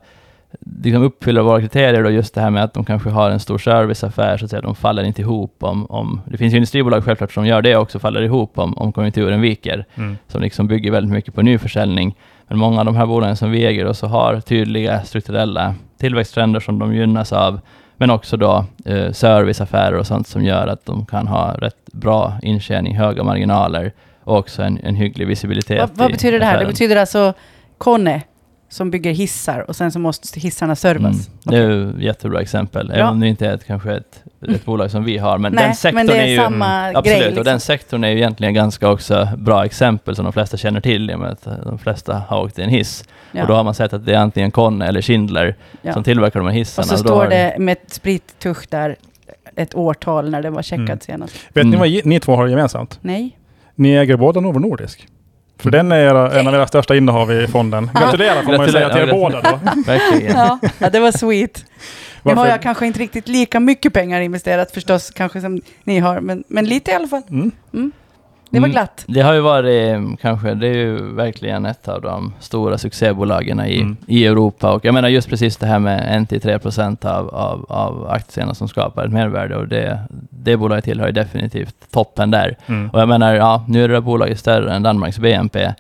liksom 0.84 1.04
uppfyller 1.04 1.42
våra 1.42 1.60
kriterier 1.60 2.04
då 2.04 2.10
just 2.10 2.36
det 2.36 2.42
här 2.42 2.50
med 2.50 2.64
att 2.64 2.74
de 2.74 2.86
kanske 2.86 3.10
har 3.10 3.30
en 3.30 3.40
stor 3.40 3.58
serviceaffär, 3.58 4.38
så 4.38 4.46
att 4.46 4.52
säga. 4.52 4.62
De 4.62 4.76
faller 4.76 5.04
inte 5.04 5.22
ihop 5.22 5.56
om, 5.60 5.86
om 5.86 6.22
det 6.26 6.38
finns 6.38 6.54
ju 6.54 6.58
industribolag 6.58 7.04
självklart 7.04 7.32
som 7.32 7.46
gör 7.46 7.62
det 7.62 7.76
också, 7.76 8.00
faller 8.00 8.22
ihop 8.22 8.60
om, 8.60 8.78
om 8.78 8.94
konjunkturen 8.94 9.42
viker, 9.42 9.86
mm. 9.96 10.18
som 10.28 10.42
liksom 10.42 10.68
bygger 10.68 10.92
väldigt 10.92 11.14
mycket 11.14 11.36
på 11.36 11.42
nyförsäljning. 11.42 12.16
Men 12.52 12.60
många 12.60 12.80
av 12.80 12.86
de 12.86 12.96
här 12.96 13.06
bolagen 13.06 13.36
som 13.36 13.52
vi 13.52 13.66
äger 13.66 13.94
så 13.94 14.08
har 14.08 14.40
tydliga 14.40 15.04
strukturella 15.04 15.76
tillväxttrender 15.98 16.60
som 16.60 16.80
de 16.80 16.96
gynnas 16.96 17.34
av, 17.34 17.60
men 17.98 18.10
också 18.10 18.38
då 18.38 18.66
eh, 18.86 19.12
serviceaffärer 19.12 19.94
och 19.94 20.08
sånt 20.08 20.28
som 20.28 20.44
gör 20.44 20.68
att 20.68 20.86
de 20.86 21.06
kan 21.06 21.28
ha 21.28 21.54
rätt 21.54 21.86
bra 21.94 22.34
intjäning, 22.42 22.98
höga 22.98 23.24
marginaler 23.24 23.94
och 24.24 24.38
också 24.38 24.64
en, 24.64 24.80
en 24.84 24.96
hygglig 24.96 25.28
visibilitet. 25.28 25.80
Va, 25.82 25.90
vad 25.94 26.12
betyder 26.12 26.40
det 26.40 26.46
här? 26.46 26.60
Det 26.60 26.66
betyder 26.66 26.96
alltså 26.96 27.34
Kone, 27.78 28.22
som 28.72 28.92
bygger 28.92 29.12
hissar 29.12 29.66
och 29.68 29.76
sen 29.76 29.92
så 29.92 30.00
måste 30.00 30.40
hissarna 30.40 30.76
servas. 30.76 31.28
Mm. 31.28 31.32
Det 31.44 31.58
är 31.58 31.70
ju 31.70 31.90
ett 31.90 32.00
jättebra 32.02 32.42
exempel. 32.42 32.92
Även 32.92 33.08
om 33.08 33.20
det 33.20 33.28
inte 33.28 33.48
är 33.48 33.54
ett, 33.54 33.66
kanske 33.66 33.94
ett, 33.96 34.24
ett 34.50 34.66
bolag 34.66 34.92
som 34.92 35.04
vi 35.04 35.18
har. 35.18 35.38
Men 35.38 35.54
Nej, 35.54 35.66
den 35.66 35.76
sektorn 35.76 35.96
men 35.96 36.08
det 36.08 36.14
är 36.18 36.22
är 36.24 36.28
ju... 36.28 36.38
samma 36.38 36.88
Absolut, 36.88 37.04
grej. 37.06 37.20
och 37.22 37.26
Liksom. 37.28 37.44
den 37.44 37.60
sektorn 37.60 38.04
är 38.04 38.10
ju 38.10 38.18
egentligen 38.18 38.54
ganska 38.54 38.90
också 38.90 39.28
bra 39.38 39.66
exempel 39.66 40.16
som 40.16 40.24
de 40.26 40.34
flesta 40.34 40.58
känner 40.58 40.82
till. 40.82 41.10
I 41.12 41.14
och 41.16 41.20
med 41.20 41.30
att 41.32 41.48
de 41.64 41.80
flesta 41.80 42.14
har 42.28 42.42
åkt 42.44 42.60
i 42.60 42.62
en 42.62 42.70
hiss. 42.70 43.04
Ja. 43.32 43.42
Och 43.42 43.48
då 43.48 43.54
har 43.54 43.64
man 43.64 43.74
sett 43.76 43.94
att 43.94 44.06
det 44.06 44.14
är 44.14 44.18
antingen 44.20 44.52
Conne 44.52 44.88
eller 44.88 45.02
Schindler 45.02 45.56
Ja. 45.82 45.94
som 45.94 46.04
tillverkar 46.04 46.40
de 46.40 46.48
här 46.48 46.56
hissarna. 46.56 46.84
Och 46.84 46.88
så 47.00 47.04
då 47.04 47.10
står 47.10 47.16
har- 47.24 47.30
det 47.30 47.56
med 47.60 47.72
ett 47.72 47.94
sprittusch 47.94 48.66
där 48.70 48.96
ett 49.56 49.76
årtal 49.76 50.30
när 50.32 50.42
det 50.42 50.50
var 50.50 50.62
checkat 50.62 50.80
Mm. 50.90 51.00
senast. 51.00 51.36
Vet 51.54 51.64
Mm. 51.66 51.70
ni 51.70 51.78
vad 51.96 52.06
ni 52.06 52.20
två 52.20 52.36
har 52.36 52.48
gemensamt? 52.48 53.00
Nej? 53.02 53.38
Ni 53.76 53.94
äger 53.96 54.18
båda 54.18 54.40
Novo 54.40 54.60
Nordisk. 54.60 55.08
För 55.62 55.70
Mm. 55.70 55.90
den 55.90 55.98
är 55.98 56.02
era, 56.06 56.40
en 56.40 56.48
av 56.48 56.54
era 56.56 56.68
största 56.68 56.96
innehav 56.96 57.32
i 57.32 57.48
fonden. 57.48 57.90
Gratulerar 57.96 58.44
får 58.44 58.58
man 58.58 58.66
ju 58.66 58.72
säga 58.72 58.90
till 58.90 59.02
er 59.02 59.12
båda 59.12 59.42
då. 59.42 59.60
Verkligen. 59.86 60.38
Ja, 60.38 60.60
ja 60.80 60.90
det 60.90 61.00
var 61.00 61.12
sweet. 61.12 61.66
Nu 62.24 62.30
har 62.32 62.36
Varför- 62.36 62.52
jag 62.52 62.62
kanske 62.62 62.86
inte 62.88 63.00
riktigt 63.00 63.28
lika 63.28 63.60
mycket 63.60 63.94
pengar 63.94 64.22
investerat 64.22 64.72
förstås, 64.72 65.12
kanske 65.12 65.42
som 65.42 65.62
ni 65.84 66.00
har, 66.00 66.20
men, 66.20 66.44
men 66.48 66.66
lite 66.66 66.92
i 66.92 66.94
alla 66.94 67.08
fall. 67.08 67.22
Mm. 67.30 67.92
Det 68.52 68.60
var 68.60 68.68
Mm. 68.68 68.72
glatt. 68.72 69.04
Det 69.08 69.22
har 69.22 69.34
ju 69.34 69.40
varit 69.40 69.94
eh, 69.96 70.02
kanske, 70.22 70.54
det 70.54 70.68
är 70.68 70.74
ju 70.74 71.14
verkligen 71.14 71.66
ett 71.66 71.88
av 71.88 72.02
de 72.02 72.34
stora 72.40 72.78
succébolagen 72.78 73.60
i, 73.66 73.82
Mm. 73.82 73.98
i 74.08 74.26
Europa. 74.26 74.72
Och 74.72 74.86
jag 74.86 74.94
menar 74.94 75.10
just 75.10 75.30
precis 75.30 75.58
det 75.58 75.66
här 75.68 75.80
med 75.80 76.28
1-3 76.30 76.58
procent 76.60 77.06
av, 77.06 77.30
av, 77.36 77.66
av 77.70 78.08
aktierna 78.10 78.54
som 78.54 78.68
skapar 78.68 79.06
ett 79.06 79.12
mervärde. 79.12 79.56
Och 79.56 79.68
det, 79.68 80.00
det 80.30 80.58
bolaget 80.58 80.84
tillhör 80.86 81.08
ju 81.08 81.14
definitivt 81.14 81.76
toppen 81.92 82.32
där. 82.32 82.58
Mm. 82.66 82.90
Och 82.90 83.00
jag 83.02 83.08
menar, 83.10 83.34
ja, 83.34 83.66
nu 83.68 83.84
är 83.84 83.88
det 83.88 83.94
där 83.94 84.02
bolaget 84.02 84.40
större 84.40 84.74
än 84.74 84.84
Danmarks 84.84 85.20
BNP. 85.20 85.74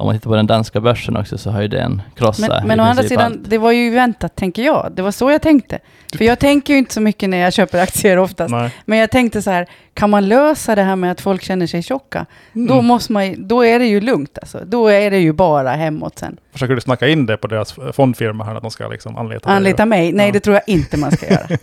Om 0.00 0.06
man 0.06 0.14
tittar 0.16 0.30
på 0.30 0.36
den 0.36 0.46
danska 0.46 0.80
börsen 0.80 1.16
också 1.16 1.38
så 1.38 1.50
har 1.50 1.62
ju 1.62 1.68
den 1.68 2.02
krossat 2.16 2.48
Men, 2.48 2.66
men 2.68 2.80
å 2.80 2.82
andra 2.82 3.02
sidan, 3.02 3.32
allt. 3.32 3.50
det 3.50 3.58
var 3.58 3.72
ju 3.72 3.90
väntat, 3.90 4.36
tänker 4.36 4.62
jag. 4.62 4.92
Det 4.94 5.02
var 5.02 5.10
så 5.10 5.30
jag 5.30 5.42
tänkte. 5.42 5.78
För 6.18 6.24
jag 6.24 6.38
tänker 6.38 6.72
ju 6.72 6.78
inte 6.78 6.94
så 6.94 7.00
mycket 7.00 7.30
när 7.30 7.38
jag 7.38 7.52
köper 7.52 7.82
aktier 7.82 8.16
oftast. 8.18 8.50
Nej. 8.50 8.70
Men 8.84 8.98
jag 8.98 9.10
tänkte 9.10 9.42
så 9.42 9.50
här, 9.50 9.66
kan 9.94 10.10
man 10.10 10.28
lösa 10.28 10.74
det 10.74 10.82
här 10.82 10.96
med 10.96 11.12
att 11.12 11.20
folk 11.20 11.42
känner 11.42 11.66
sig 11.66 11.82
tjocka? 11.82 12.26
Mm. 12.54 12.66
Då, 12.66 12.82
måste 12.82 13.12
man, 13.12 13.48
då 13.48 13.64
är 13.64 13.78
det 13.78 13.86
ju 13.86 14.00
lugnt 14.00 14.38
alltså. 14.38 14.60
Då 14.66 14.88
är 14.88 15.10
det 15.10 15.18
ju 15.18 15.32
bara 15.32 15.70
hemåt 15.70 16.18
sen. 16.18 16.36
Försöker 16.52 16.74
du 16.74 16.80
snacka 16.80 17.08
in 17.08 17.26
det 17.26 17.36
på 17.36 17.46
deras 17.46 17.74
fondfirma 17.92 18.44
här 18.44 18.54
att 18.54 18.62
de 18.62 18.70
ska 18.70 18.88
liksom 18.88 19.16
anlita 19.16 19.48
dig? 19.48 19.56
Anlita 19.56 19.86
mig? 19.86 20.12
Nej, 20.12 20.26
Ja. 20.26 20.32
det 20.32 20.40
tror 20.40 20.54
jag 20.54 20.62
inte 20.66 20.96
man 20.96 21.10
ska 21.12 21.26
göra. 21.26 21.46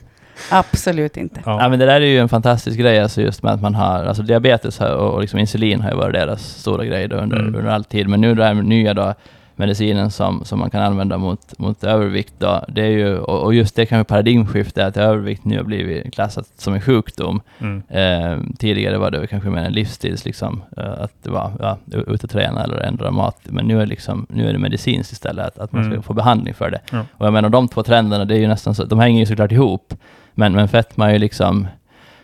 Absolut 0.52 1.18
inte. 1.18 1.42
Ja. 1.46 1.62
Ja. 1.62 1.70
men 1.70 1.80
det 1.80 1.86
där 1.86 2.02
är 2.02 2.06
ju 2.06 2.20
en 2.20 2.30
fantastisk 2.30 2.80
grej, 2.80 3.00
alltså 3.00 3.22
just 3.22 3.44
med 3.44 3.54
att 3.54 3.62
man 3.62 3.76
har, 3.76 4.04
alltså 4.04 4.24
diabetes 4.24 4.82
och, 4.82 5.22
liksom 5.22 5.40
insulin 5.40 5.82
har 5.82 5.92
ju 5.92 5.98
varit 5.98 6.14
deras 6.14 6.42
stora 6.44 6.86
grej 6.86 7.08
då 7.08 7.16
under, 7.16 7.40
Mm. 7.40 7.56
under 7.56 7.72
all 7.72 7.84
tid. 7.84 8.08
Men 8.10 8.22
nu 8.22 8.36
det 8.36 8.46
här 8.46 8.54
nya 8.54 8.94
då, 8.94 9.14
medicinen 9.58 10.12
som, 10.12 10.46
som 10.46 10.60
man 10.60 10.70
kan 10.70 10.82
använda 10.82 11.18
mot, 11.18 11.60
mot 11.60 11.84
övervikt 11.84 12.34
då, 12.38 12.66
det 12.68 12.82
är 12.82 12.90
ju, 12.90 13.18
och, 13.18 13.44
och 13.44 13.54
just 13.54 13.76
det 13.76 13.86
kanske 13.86 14.10
paradigmskifte 14.10 14.86
att 14.86 14.98
övervikt 14.98 15.46
nu 15.46 15.58
har 15.58 15.64
blivit 15.64 16.14
klassat 16.14 16.46
som 16.58 16.74
en 16.74 16.82
sjukdom. 16.82 17.42
Mm. 17.60 17.84
Eh, 17.90 18.40
tidigare 18.60 18.98
var 18.98 19.12
det 19.12 19.28
kanske 19.28 19.50
mer 19.50 19.64
en 19.64 19.74
livsstils, 19.74 20.26
liksom, 20.26 20.64
eh, 20.78 20.92
att 21.04 21.12
det 21.24 21.30
var 21.30 21.52
ja, 21.60 21.78
ut 22.08 22.24
och 22.24 22.30
träna 22.30 22.64
eller 22.64 22.78
ändra 22.78 23.12
mat. 23.12 23.40
Men 23.44 23.66
nu 23.66 23.82
är, 23.82 23.86
liksom, 23.86 24.26
nu 24.30 24.50
är 24.50 24.54
det 24.54 24.60
medicinskt 24.60 25.12
istället, 25.14 25.46
att, 25.46 25.60
att 25.60 25.72
man 25.72 25.84
ska 25.84 25.92
Mm. 25.92 26.04
få 26.04 26.14
behandling 26.14 26.54
för 26.54 26.70
det. 26.70 26.80
Ja. 26.92 27.06
Och 27.18 27.26
jag 27.26 27.34
menar 27.34 27.50
de 27.50 27.68
två 27.68 27.84
trenderna, 27.84 28.26
det 28.26 28.36
är 28.36 28.40
ju 28.40 28.48
nästan 28.48 28.76
så, 28.76 28.84
de 28.86 29.00
hänger 29.00 29.20
ju 29.20 29.26
såklart 29.26 29.52
ihop. 29.52 29.94
Men, 30.36 30.54
men 30.54 30.68
fetma 30.68 31.10
är 31.10 31.14
ju 31.14 31.20
liksom, 31.20 31.68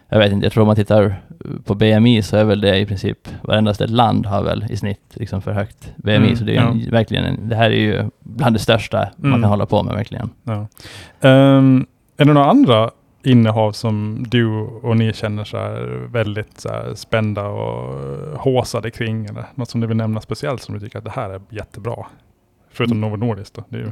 jag 0.09 0.19
vet 0.19 0.31
inte, 0.31 0.45
jag 0.45 0.53
tror 0.53 0.61
om 0.61 0.67
man 0.67 0.75
tittar 0.75 1.15
på 1.65 1.75
BMI 1.75 2.21
så 2.21 2.37
är 2.37 2.43
väl 2.43 2.61
det 2.61 2.77
i 2.79 2.85
princip, 2.85 3.17
varenda 3.41 3.71
ett 3.71 3.89
land 3.89 4.25
har 4.25 4.43
väl 4.43 4.65
i 4.69 4.77
snitt 4.77 5.13
liksom 5.13 5.41
för 5.41 5.51
högt 5.51 5.93
BMI. 5.95 6.15
Mm, 6.15 6.35
så 6.35 6.43
det 6.43 6.55
är 6.55 6.61
en, 6.61 6.91
verkligen, 6.91 7.25
en, 7.25 7.49
det 7.49 7.55
här 7.55 7.69
är 7.69 7.75
ju 7.75 8.09
bland 8.19 8.55
det 8.55 8.59
största 8.59 9.09
man 9.17 9.29
Mm. 9.29 9.41
kan 9.41 9.49
hålla 9.49 9.65
på 9.65 9.83
med 9.83 9.95
verkligen. 9.95 10.29
Ja. 10.43 10.67
Ehm, 11.29 11.85
är 12.17 12.25
det 12.25 12.33
några 12.33 12.49
andra 12.49 12.91
innehav 13.23 13.71
som 13.71 14.25
du 14.29 14.47
och 14.61 14.97
ni 14.97 15.13
känner 15.13 15.43
så 15.43 15.57
väldigt 16.11 16.59
så 16.59 16.69
spända 16.95 17.47
och 17.47 17.99
håsade 18.39 18.91
kring? 18.91 19.25
Eller 19.25 19.45
något 19.55 19.69
som 19.69 19.81
du 19.81 19.87
vill 19.87 19.97
nämna 19.97 20.21
speciellt 20.21 20.61
som 20.61 20.73
du 20.73 20.79
tycker 20.81 20.97
att 20.97 21.03
det 21.05 21.11
här 21.11 21.29
är 21.29 21.41
jättebra? 21.49 22.05
Förutom 22.73 23.01
Novo 23.01 23.15
Nordisk 23.15 23.53
då. 23.53 23.63
Det 23.69 23.77
är 23.77 23.79
ju, 23.79 23.91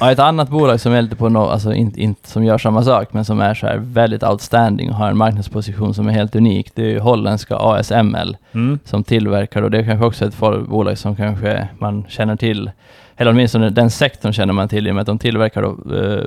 Ja, 0.00 0.12
ett 0.12 0.18
annat 0.18 0.48
bolag 0.48 0.80
som 0.80 0.92
är 0.92 1.02
lite 1.02 1.16
på 1.16 1.28
no, 1.28 1.38
alltså 1.38 1.74
inte, 1.74 2.00
inte 2.00 2.28
som 2.28 2.44
gör 2.44 2.58
samma 2.58 2.82
sak, 2.82 3.12
men 3.12 3.24
som 3.24 3.40
är 3.40 3.54
så 3.54 3.66
här 3.66 3.76
väldigt 3.78 4.22
outstanding 4.22 4.90
och 4.90 4.96
har 4.96 5.10
en 5.10 5.16
marknadsposition 5.16 5.94
som 5.94 6.08
är 6.08 6.12
helt 6.12 6.36
unik. 6.36 6.70
Det 6.74 6.82
är 6.82 6.88
ju 6.88 6.98
holländska 6.98 7.56
ASML 7.56 8.36
mm. 8.52 8.78
som 8.84 9.04
tillverkar 9.04 9.62
och 9.62 9.70
det 9.70 9.78
är 9.78 9.84
kanske 9.84 10.06
också 10.06 10.24
ett 10.24 10.38
bolag 10.68 10.98
som 10.98 11.16
kanske 11.16 11.68
man 11.78 12.04
känner 12.08 12.36
till. 12.36 12.70
Eller 13.20 13.30
åtminstone 13.30 13.70
den 13.70 13.90
sektorn 13.90 14.32
känner 14.32 14.52
man 14.52 14.68
till 14.68 14.86
i 14.86 14.90
och 14.90 14.94
med 14.94 15.00
att 15.00 15.06
de 15.06 15.18
tillverkar 15.18 15.62
då, 15.62 15.96
eh, 15.96 16.24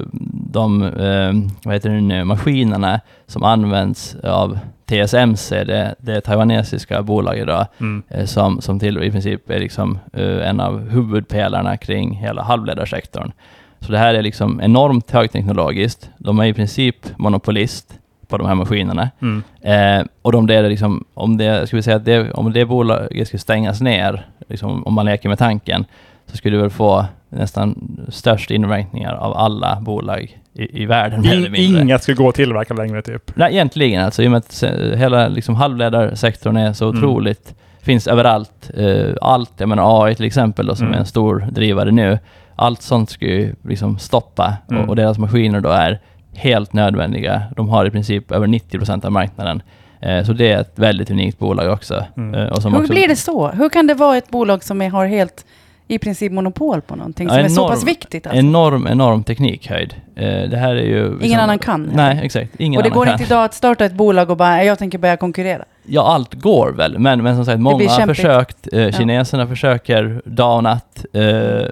de 0.51 0.83
eh, 0.83 1.33
vad 1.63 1.73
heter 1.73 1.89
det 1.89 2.01
nu, 2.01 2.23
maskinerna 2.23 2.99
som 3.27 3.43
används 3.43 4.15
av 4.23 4.59
TSMC, 4.85 5.63
det, 5.63 5.95
det 5.99 6.21
taiwanesiska 6.21 7.01
bolaget 7.01 7.47
då, 7.47 7.65
Mm. 7.79 8.03
eh, 8.09 8.25
som, 8.25 8.61
som 8.61 8.79
till 8.79 9.03
i 9.03 9.11
princip 9.11 9.49
är 9.49 9.59
liksom 9.59 9.99
en 10.43 10.59
av 10.59 10.89
huvudpelarna 10.89 11.77
kring 11.77 12.15
hela 12.15 12.43
halvledarsektorn. 12.43 13.31
Så 13.79 13.91
det 13.91 13.97
här 13.97 14.13
är 14.13 14.21
liksom 14.21 14.61
enormt 14.61 15.11
högteknologiskt. 15.11 16.09
De 16.17 16.39
är 16.39 16.45
i 16.45 16.53
princip 16.53 16.95
monopolist 17.17 17.99
på 18.27 18.37
de 18.37 18.47
här 18.47 18.55
maskinerna. 18.55 19.09
Mm. 19.21 19.43
Eh, 19.61 20.05
och 20.21 20.31
de 20.31 20.47
det 20.47 20.55
är 20.55 20.69
liksom, 20.69 21.03
om 21.13 21.37
det, 21.37 21.67
ska 21.67 21.75
vi 21.75 21.83
säga 21.83 21.97
att 21.97 22.05
det, 22.05 22.31
om 22.31 22.53
det 22.53 22.65
bolaget 22.65 23.27
skulle 23.27 23.39
stängas 23.39 23.81
ner, 23.81 24.25
liksom, 24.47 24.83
om 24.83 24.93
man 24.93 25.05
leker 25.05 25.29
med 25.29 25.37
tanken, 25.37 25.85
så 26.33 26.37
skulle 26.37 26.57
det 26.57 26.61
väl 26.61 26.69
få 26.71 27.05
nästan 27.29 27.97
störst 28.09 28.51
inverkningar 28.51 29.13
av 29.13 29.37
alla 29.37 29.77
bolag 29.81 30.37
i, 30.53 30.81
i 30.83 30.85
världen 30.85 31.25
In, 31.55 31.55
inga 31.81 31.99
ska 31.99 32.13
gå 32.13 32.29
att 32.29 32.35
tillverka 32.35 32.73
längre 32.73 33.01
typ. 33.01 33.31
Nej, 33.35 33.53
egentligen 33.53 34.03
alltså, 34.05 34.23
i 34.23 34.27
och 34.27 34.31
med 34.31 34.37
att 34.37 34.63
hela 34.99 35.27
liksom, 35.27 35.55
halvledarsektorn 35.55 36.57
är 36.57 36.73
så 36.73 36.89
Mm. 36.89 36.97
otroligt, 36.97 37.55
finns 37.81 38.07
överallt. 38.07 38.71
Eh, 38.77 39.15
allt, 39.21 39.51
jag 39.57 39.69
menar 39.69 40.05
AI 40.05 40.15
till 40.15 40.25
exempel 40.25 40.65
då, 40.65 40.75
som 40.75 40.85
Mm. 40.87 40.95
är 40.95 40.99
en 40.99 41.05
stor 41.05 41.47
drivare 41.51 41.91
nu, 41.91 42.19
allt 42.55 42.81
sånt 42.81 43.09
ska 43.09 43.25
ju 43.25 43.55
liksom 43.63 43.97
stoppa 43.99 44.57
Mm. 44.69 44.83
och, 44.83 44.89
och 44.89 44.95
deras 44.95 45.17
maskiner 45.17 45.61
då 45.61 45.69
är 45.69 45.99
helt 46.33 46.73
nödvändiga. 46.73 47.43
De 47.55 47.69
har 47.69 47.85
i 47.85 47.91
princip 47.91 48.31
över 48.31 48.47
90 48.47 48.77
procent 48.77 49.05
av 49.05 49.11
marknaden. 49.11 49.61
Eh, 50.01 50.23
så 50.23 50.33
det 50.33 50.51
är 50.51 50.61
ett 50.61 50.79
väldigt 50.79 51.11
unikt 51.11 51.39
bolag 51.39 51.73
också. 51.73 52.03
Mm. 52.17 52.33
Eh, 52.35 52.47
och 52.49 52.61
som 52.61 52.73
Hur 52.73 52.79
också 52.81 52.93
blir 52.93 53.07
det 53.07 53.15
så? 53.15 53.47
Hur 53.47 53.69
kan 53.69 53.87
det 53.87 53.93
vara 53.93 54.17
ett 54.17 54.29
bolag 54.29 54.63
som 54.63 54.81
är, 54.81 54.89
har 54.89 55.05
helt 55.05 55.45
i 55.87 55.99
princip 55.99 56.31
monopol 56.31 56.81
på 56.81 56.95
någonting 56.95 57.27
Ja, 57.27 57.33
som 57.33 57.43
är 57.45 57.49
så 57.49 57.61
enorm- 57.61 57.69
pass 57.69 57.83
viktigt? 57.83 58.27
Alltså? 58.27 58.39
Enorm, 58.39 58.87
enorm 58.87 59.23
teknikhöjd. 59.23 59.95
Eh, 60.15 60.23
det 60.49 60.57
här 60.57 60.75
är 60.75 60.83
ju... 60.83 61.03
liksom- 61.03 61.23
Ingen 61.23 61.39
annan 61.39 61.59
kan, 61.59 61.91
Nej, 61.95 62.19
exakt. 62.23 62.51
Ingen 62.57 62.77
och 62.77 62.83
det 62.83 62.89
går 62.89 63.05
kan. 63.05 63.13
inte 63.13 63.23
idag 63.23 63.43
att 63.45 63.53
starta 63.53 63.85
ett 63.85 63.93
bolag 63.93 64.29
och 64.29 64.37
bara, 64.37 64.63
jag 64.63 64.79
tänker 64.79 64.97
börja 64.97 65.17
konkurrera. 65.17 65.65
Ja, 65.85 66.01
allt 66.07 66.33
går 66.33 66.71
väl, 66.71 66.99
men, 66.99 67.23
men 67.23 67.35
som 67.35 67.45
sagt, 67.45 67.59
många 67.59 67.89
har 67.89 68.07
försökt. 68.07 68.67
Eh, 68.73 68.91
kineserna 68.91 69.47
försöker 69.47 70.21
dag 70.25 70.55
och 70.57 70.63
natt, 70.63 71.05
eh, 71.13 71.23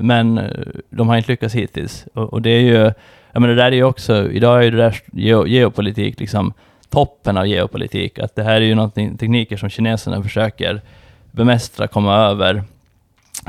men 0.02 0.38
eh, 0.38 0.44
de 0.90 1.10
har 1.10 1.18
inte 1.18 1.32
lyckats 1.32 1.56
hittills. 1.56 2.06
Och, 2.14 2.34
och 2.34 2.42
det 2.42 2.50
är 2.50 2.60
ju, 2.62 2.94
jag 3.32 3.42
menar, 3.42 3.48
det 3.48 3.56
där 3.56 3.66
är 3.72 3.72
ju 3.76 3.84
också, 3.84 4.32
idag 4.32 4.58
är 4.60 4.62
ju 4.64 4.72
det 4.72 4.78
där 4.78 5.00
geo, 5.14 5.48
geopolitik 5.48 6.20
liksom 6.20 6.54
toppen 6.90 7.38
av 7.38 7.48
geopolitik. 7.48 8.20
Att 8.20 8.36
det 8.36 8.44
här 8.44 8.56
är 8.56 8.62
ju 8.66 8.76
någonting, 8.76 9.18
tekniker 9.18 9.58
som 9.58 9.70
kineserna 9.70 10.24
försöker 10.24 10.82
bemästra, 11.32 11.88
komma 11.88 12.16
över, 12.16 12.64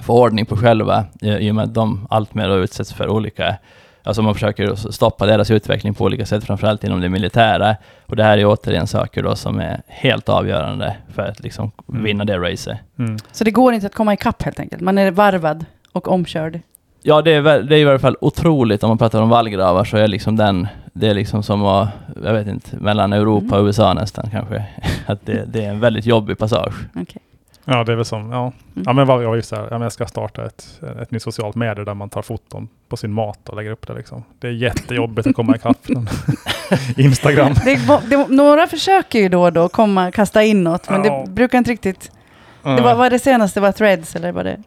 få 0.03 0.21
ordning 0.23 0.47
på 0.47 0.57
själva, 0.57 1.05
i 1.21 1.51
och 1.51 1.55
med 1.55 1.65
att 1.65 1.75
de 1.75 2.07
alltmer 2.11 2.59
utsätts 2.59 2.93
för 2.93 3.09
olika 3.09 3.57
Alltså 4.05 4.23
man 4.23 4.35
försöker 4.35 4.75
stoppa 4.75 5.27
deras 5.27 5.51
utveckling 5.51 5.95
på 5.95 6.05
olika 6.05 6.27
sätt, 6.27 6.45
framförallt 6.45 6.85
inom 6.85 7.01
det 7.01 7.09
militära. 7.09 7.77
Och 8.07 8.17
det 8.17 8.23
här 8.25 8.39
är 8.39 8.47
återigen 8.47 8.87
saker 8.87 9.23
då 9.23 9.37
som 9.37 9.61
är 9.61 9.83
helt 9.87 10.29
avgörande 10.29 10.97
för 11.15 11.23
att 11.23 11.41
liksom 11.41 11.71
Mm. 11.89 12.05
vinna 12.05 12.25
det 12.25 12.39
racet. 12.39 12.79
Mm. 12.99 13.17
Så 13.33 13.45
det 13.45 13.51
går 13.51 13.75
inte 13.75 13.87
att 13.87 13.95
komma 13.95 14.13
ikapp 14.15 14.43
helt 14.43 14.61
enkelt. 14.61 14.83
Man 14.83 14.99
är 14.99 15.11
varvad 15.11 15.65
och 15.93 16.09
omkörd. 16.09 16.61
Ja, 17.03 17.23
det 17.23 17.31
är, 17.33 17.43
det 17.63 17.77
är 17.77 17.79
i 17.79 17.85
alla 17.89 17.99
fall 17.99 18.17
otroligt 18.21 18.83
om 18.83 18.89
man 18.89 18.99
pratar 18.99 19.23
om 19.23 19.29
vallgravar 19.29 19.85
så 19.85 19.97
är 19.97 20.09
liksom 20.09 20.37
den, 20.37 20.69
det 20.93 21.09
är 21.09 21.15
liksom 21.15 21.43
som 21.43 21.65
att, 21.65 21.89
jag 22.25 22.33
vet 22.33 22.47
inte, 22.47 22.77
mellan 22.77 23.13
Europa 23.13 23.47
Mm. 23.55 23.61
och 23.61 23.67
USA 23.67 23.95
nästan 23.95 24.31
kanske. 24.31 24.65
Att 25.07 25.27
det, 25.27 25.45
det 25.47 25.65
är 25.65 25.71
en 25.71 25.81
väldigt 25.81 26.07
jobbig 26.07 26.39
passage. 26.39 26.75
Okej. 26.95 27.23
Ja, 27.65 27.85
det 27.85 27.93
är 27.93 27.97
väl 27.97 28.05
som, 28.05 28.31
ja. 28.31 28.41
Mm. 28.41 28.53
Ja 28.87 28.93
men 28.93 29.07
vad 29.07 29.25
jag 29.25 29.37
just 29.37 29.53
här, 29.53 29.61
ja, 29.61 29.71
men 29.71 29.83
jag 29.83 29.93
ska 29.93 30.07
starta 30.07 30.47
ett, 30.47 30.81
ett 31.03 31.11
nytt 31.11 31.23
socialt 31.23 31.57
medie 31.57 31.85
där 31.85 31.95
man 31.95 32.09
tar 32.11 32.23
foton 32.23 32.69
på 32.89 32.97
sin 32.97 33.13
mat 33.13 33.49
och 33.49 33.57
lägger 33.57 33.71
upp 33.71 33.87
det 33.87 33.95
liksom. 33.95 34.25
Det 34.39 34.47
är 34.49 34.53
jättejobbigt 34.53 35.27
att 35.29 35.37
komma 35.37 35.57
ikapp. 35.57 35.77
Instagram. 36.97 37.55
Det, 37.65 37.81
det, 38.11 38.29
några 38.29 38.67
försöker 38.67 39.19
ju 39.19 39.29
då 39.29 39.43
och 39.43 39.53
då 39.53 39.69
komma, 39.69 40.11
kasta 40.11 40.43
in 40.43 40.65
något, 40.65 40.91
men 40.91 41.05
Ja. 41.05 41.25
det 41.27 41.33
brukar 41.33 41.59
inte 41.59 41.71
riktigt... 41.71 42.11
Det 42.63 42.81
var, 42.81 42.95
var 42.95 43.11
det 43.11 43.19
senaste 43.19 43.61
var 43.61 43.73
Threads 43.73 44.17
eller 44.17 44.33
var 44.33 44.45
det? 44.45 44.63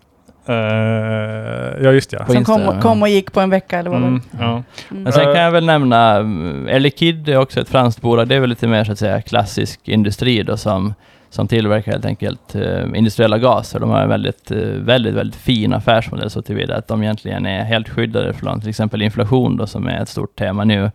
Eh, 0.47 1.83
ja, 1.83 1.91
just 1.91 2.13
ja. 2.13 2.19
På 2.19 2.25
Som 2.25 2.37
Insta, 2.37 2.53
kom, 2.53 2.61
ja. 2.61 2.81
kom 2.81 3.01
och 3.01 3.09
gick 3.09 3.31
på 3.33 3.39
en 3.39 3.49
vecka 3.49 3.79
eller 3.79 3.89
vad 3.89 3.99
Mm, 3.99 4.21
ja. 4.39 4.51
Mm. 4.51 4.63
Men 5.03 5.13
sen 5.13 5.23
kan 5.23 5.41
jag 5.41 5.51
väl 5.51 5.65
nämna, 5.65 6.15
mm, 6.15 6.81
Liquide 6.81 7.29
är 7.29 7.37
också 7.37 7.61
ett 7.61 7.69
franskt 7.69 8.01
bolag. 8.01 8.27
Det 8.27 8.35
är 8.35 8.39
väl 8.39 8.49
lite 8.49 8.67
mer 8.67 8.83
så 8.83 8.91
att 8.91 8.99
säga 8.99 9.21
klassisk 9.21 9.87
industri 9.87 10.43
då 10.43 10.57
som, 10.57 10.93
som 11.35 11.47
tillverkar 11.47 11.91
helt 11.91 12.05
enkelt 12.05 12.55
eh, 12.55 12.83
industriella 12.95 13.37
gaser. 13.37 13.79
De 13.79 13.89
har 13.89 14.01
en 14.01 14.09
väldigt, 14.09 14.51
eh, 14.51 14.57
väldigt, 14.67 15.13
väldigt 15.13 15.35
fin 15.35 15.73
affärsmodell 15.73 16.29
så 16.29 16.41
tillvida 16.41 16.75
att 16.75 16.87
de 16.87 17.03
egentligen 17.03 17.45
är 17.45 17.63
helt 17.63 17.89
skyddade 17.89 18.33
från 18.33 18.59
till 18.59 18.69
exempel 18.69 19.01
inflation 19.01 19.57
då, 19.57 19.67
som 19.67 19.87
är 19.87 20.01
ett 20.01 20.09
stort 20.09 20.35
tema 20.35 20.63
nu. 20.63 20.91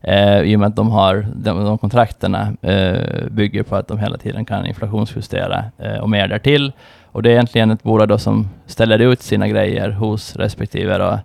Eh, 0.00 0.40
I 0.40 0.56
och 0.56 0.60
med 0.60 0.68
att 0.68 0.76
de, 0.76 0.90
har, 0.90 1.26
de, 1.36 1.64
de 1.64 1.78
kontrakterna 1.78 2.52
eh, 2.62 3.28
bygger 3.30 3.62
på 3.62 3.76
att 3.76 3.88
de 3.88 3.98
hela 3.98 4.18
tiden 4.18 4.44
kan 4.44 4.66
inflationsjustera 4.66 5.64
eh, 5.78 5.96
och 5.96 6.10
mer 6.10 6.28
därtill. 6.28 6.72
Och 7.04 7.22
det 7.22 7.28
är 7.28 7.32
egentligen 7.32 7.70
ett 7.70 7.82
bolag 7.82 8.08
då 8.08 8.18
som 8.18 8.48
ställer 8.66 8.98
ut 8.98 9.22
sina 9.22 9.48
grejer 9.48 9.90
hos 9.90 10.36
respektive 10.36 10.98
då, 10.98 11.18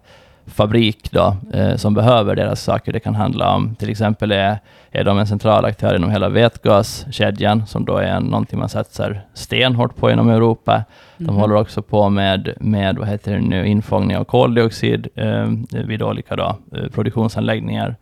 fabrik 0.46 1.12
då, 1.12 1.36
eh, 1.54 1.76
som 1.76 1.94
behöver 1.94 2.36
deras 2.36 2.64
saker. 2.64 2.94
Det 2.94 3.00
kan 3.00 3.16
handla 3.16 3.56
om, 3.56 3.76
till 3.76 3.90
exempel 3.90 4.32
är, 4.32 4.60
är 4.92 5.04
de 5.04 5.18
en 5.20 5.28
central 5.28 5.66
aktör 5.66 5.96
inom 5.96 6.12
hela 6.12 6.30
vätgaskedjan, 6.30 7.66
som 7.66 7.86
då 7.86 7.98
är 7.98 8.20
någonting 8.20 8.60
man 8.60 8.70
satsar 8.70 9.22
stenhårt 9.34 9.96
på 9.96 10.12
inom 10.12 10.30
Europa. 10.30 10.84
De 11.18 11.24
Mhm. 11.24 11.36
håller 11.36 11.56
också 11.56 11.82
på 11.82 12.10
med, 12.10 12.54
med 12.60 12.98
vad 12.98 13.08
heter 13.08 13.32
det 13.32 13.40
nu, 13.40 13.68
infångning 13.68 14.18
av 14.18 14.24
koldioxid 14.24 15.08
eh, 15.16 15.48
vid 15.70 16.02
olika 16.02 16.36
då, 16.36 16.56
eh, 16.76 16.90
produktionsanläggningar. 16.94 17.96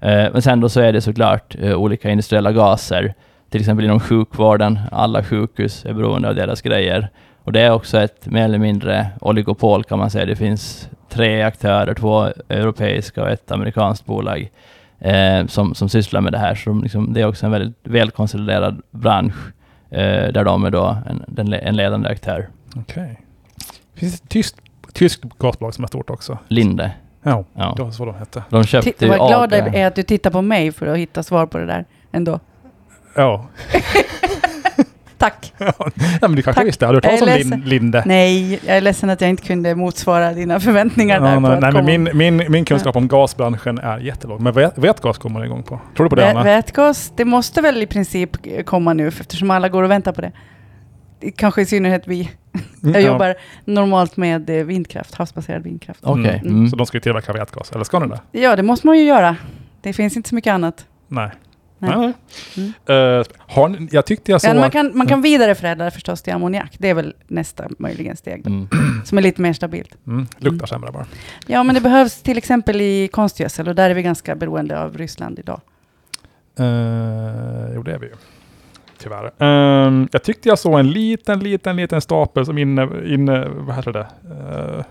Eh, 0.00 0.26
men 0.32 0.42
sen 0.42 0.60
då 0.60 0.68
så 0.68 0.80
är 0.80 0.92
det 0.92 1.00
såklart 1.00 1.56
eh, 1.60 1.74
olika 1.74 2.10
industriella 2.10 2.52
gaser, 2.52 3.14
till 3.50 3.60
exempel 3.60 3.84
inom 3.84 4.00
sjukvården. 4.00 4.78
Alla 4.92 5.22
sjukhus 5.24 5.84
är 5.84 5.92
beroende 5.92 6.28
av 6.28 6.34
deras 6.34 6.62
grejer. 6.62 7.08
Och 7.44 7.52
det 7.52 7.60
är 7.60 7.70
också 7.72 7.98
ett 8.00 8.26
mer 8.26 8.44
eller 8.44 8.58
mindre 8.58 9.06
oligopol 9.20 9.84
kan 9.84 9.98
man 9.98 10.10
säga. 10.10 10.26
Det 10.26 10.36
finns 10.36 10.88
tre 11.08 11.42
aktörer, 11.42 11.94
två 11.94 12.28
europeiska 12.48 13.22
och 13.22 13.30
ett 13.30 13.50
amerikanskt 13.50 14.06
bolag 14.06 14.50
eh, 15.00 15.46
som, 15.46 15.74
som 15.74 15.88
sysslar 15.88 16.20
med 16.20 16.32
det 16.32 16.38
här. 16.38 16.54
Så 16.54 16.70
de 16.70 16.82
liksom, 16.82 17.12
det 17.12 17.20
är 17.20 17.26
också 17.28 17.46
en 17.46 17.52
väldigt 17.52 17.76
välkonsoliderad 17.82 18.82
bransch 18.90 19.36
eh, 19.90 20.32
där 20.32 20.44
de 20.44 20.64
är 20.64 20.70
då 20.70 20.96
en, 21.36 21.52
en 21.52 21.76
ledande 21.76 22.08
aktör. 22.08 22.48
Okej. 22.76 23.20
Finns 23.94 24.20
det 24.20 24.24
ett 24.24 24.30
tyskt, 24.30 24.56
tyskt 24.92 25.22
gasbolag 25.38 25.74
som 25.74 25.84
är 25.84 25.88
stort 25.88 26.10
också? 26.10 26.38
Linde. 26.48 26.90
Ja, 27.22 27.44
Ja. 27.54 27.74
det 27.76 27.82
var 27.82 27.90
så 27.90 28.04
de 28.04 28.14
hette. 28.14 28.42
De 28.50 28.64
köpte 28.64 29.04
ju 29.04 29.08
vad 29.10 29.28
glad 29.28 29.52
AG. 29.54 29.58
jag 29.58 29.74
är 29.74 29.86
att 29.86 29.94
du 29.94 30.02
tittar 30.02 30.30
på 30.30 30.42
mig 30.42 30.72
för 30.72 30.86
att 30.86 30.98
hitta 30.98 31.22
svar 31.22 31.46
på 31.46 31.58
det 31.58 31.66
där 31.66 31.84
ändå. 32.12 32.40
Ja. 33.16 33.46
Tack. 35.18 35.52
ja, 35.58 35.72
men 36.20 36.34
du 36.36 36.42
kanske 36.42 36.52
Tack. 36.60 36.66
visste. 36.68 36.86
Har 36.86 36.92
du 36.92 36.96
hört 36.96 37.18
talas 37.18 37.44
om. 37.44 37.50
Lin- 37.52 37.62
Linde? 37.64 38.02
Nej, 38.06 38.60
jag 38.66 38.76
är 38.76 38.80
ledsen 38.80 39.10
att 39.10 39.20
jag 39.20 39.30
inte 39.30 39.42
kunde 39.42 39.74
motsvara 39.74 40.32
dina 40.32 40.60
förväntningar 40.60 41.20
där. 41.20 41.28
Ja, 41.28 41.34
på 41.34 41.40
nej, 41.40 41.58
nej, 41.60 41.72
men 41.72 41.84
min, 41.84 42.08
min, 42.36 42.52
min 42.52 42.64
kunskap 42.64 42.96
om 42.96 43.08
gasbranschen 43.08 43.78
är 43.78 43.98
jättelåg. 43.98 44.40
Men 44.40 44.52
vätgas 44.76 45.18
kommer 45.18 45.38
man 45.38 45.44
igång 45.46 45.62
på. 45.62 45.80
Tror 45.96 46.04
du 46.04 46.10
på 46.10 46.16
det, 46.16 46.30
Anna? 46.30 46.42
Vätgas, 46.42 47.12
det 47.16 47.24
måste 47.24 47.60
väl 47.60 47.82
i 47.82 47.86
princip 47.86 48.30
komma 48.64 48.92
nu 48.92 49.08
eftersom 49.08 49.50
alla 49.50 49.68
går 49.68 49.82
och 49.82 49.90
väntar 49.90 50.12
på 50.12 50.20
det. 50.20 50.32
Kanske 51.36 51.62
i 51.62 51.66
synnerhet 51.66 52.02
vi. 52.06 52.30
Mm, 52.82 52.94
Jag 52.94 53.02
ja. 53.02 53.06
jobbar 53.06 53.34
normalt 53.64 54.16
med 54.16 54.50
eh, 54.50 54.64
vindkraft, 54.64 55.14
havsbaserad 55.14 55.62
vindkraft. 55.62 56.00
Okej. 56.02 56.40
Mm. 56.44 56.54
Mm. 56.54 56.68
Så 56.68 56.76
de 56.76 56.86
ska 56.86 56.96
ju 56.96 57.00
tillverka 57.00 57.32
vätgas. 57.32 57.72
Eller 57.72 57.84
ska 57.84 58.00
de 58.00 58.08
det? 58.08 58.20
Ja, 58.40 58.56
det 58.56 58.62
måste 58.62 58.86
man 58.86 58.98
ju 58.98 59.04
göra. 59.04 59.36
Det 59.80 59.92
finns 59.92 60.16
inte 60.16 60.28
så 60.28 60.34
mycket 60.34 60.52
annat. 60.52 60.86
Nej. 61.08 61.30
Nej. 61.86 62.12
Nej. 62.86 63.18
Eh, 63.18 63.24
har 63.38 63.88
jag 63.90 64.06
tyckte 64.06 64.32
jag 64.32 64.40
såg... 64.40 64.50
Ja, 64.50 64.54
man, 64.54 64.70
kan, 64.70 64.90
man 64.94 65.06
kan 65.06 65.22
vidareförädla 65.22 65.84
det 65.84 65.90
förstås 65.90 66.22
till 66.22 66.32
ammoniak. 66.32 66.76
Det 66.78 66.88
är 66.88 66.94
väl 66.94 67.14
nästa 67.26 67.68
möjligen 67.78 68.16
steg 68.16 68.46
Mm. 68.46 68.68
som 69.04 69.18
är 69.18 69.22
lite 69.22 69.42
mer 69.42 69.52
stabilt. 69.52 69.96
Mm, 70.06 70.26
luktar 70.38 70.66
sämre 70.66 70.92
bara. 70.92 71.06
Ja, 71.46 71.62
men 71.62 71.74
det 71.74 71.80
behövs 71.80 72.22
till 72.22 72.38
exempel 72.38 72.80
i 72.80 73.08
konstgödsel 73.08 73.68
och 73.68 73.74
där 73.74 73.90
är 73.90 73.94
vi 73.94 74.02
ganska 74.02 74.34
beroende 74.34 74.80
av 74.80 74.98
Ryssland 74.98 75.38
idag. 75.38 75.60
Uh, 76.60 77.74
jo, 77.74 77.82
det 77.82 77.92
är 77.92 77.98
vi 77.98 78.06
ju. 78.06 78.14
Tyvärr. 78.98 79.30
Ehm, 79.38 80.08
jag 80.12 80.22
tyckte 80.22 80.48
jag 80.48 80.58
såg 80.58 80.78
en 80.78 80.90
liten, 80.90 81.40
liten, 81.40 81.76
liten 81.76 82.00
stapel 82.00 82.46
som 82.46 82.58
inne, 82.58 82.88
inne 83.14 83.48
vad 83.48 83.76
heter 83.76 83.92
det? 83.92 84.06
Uh, 84.28 84.84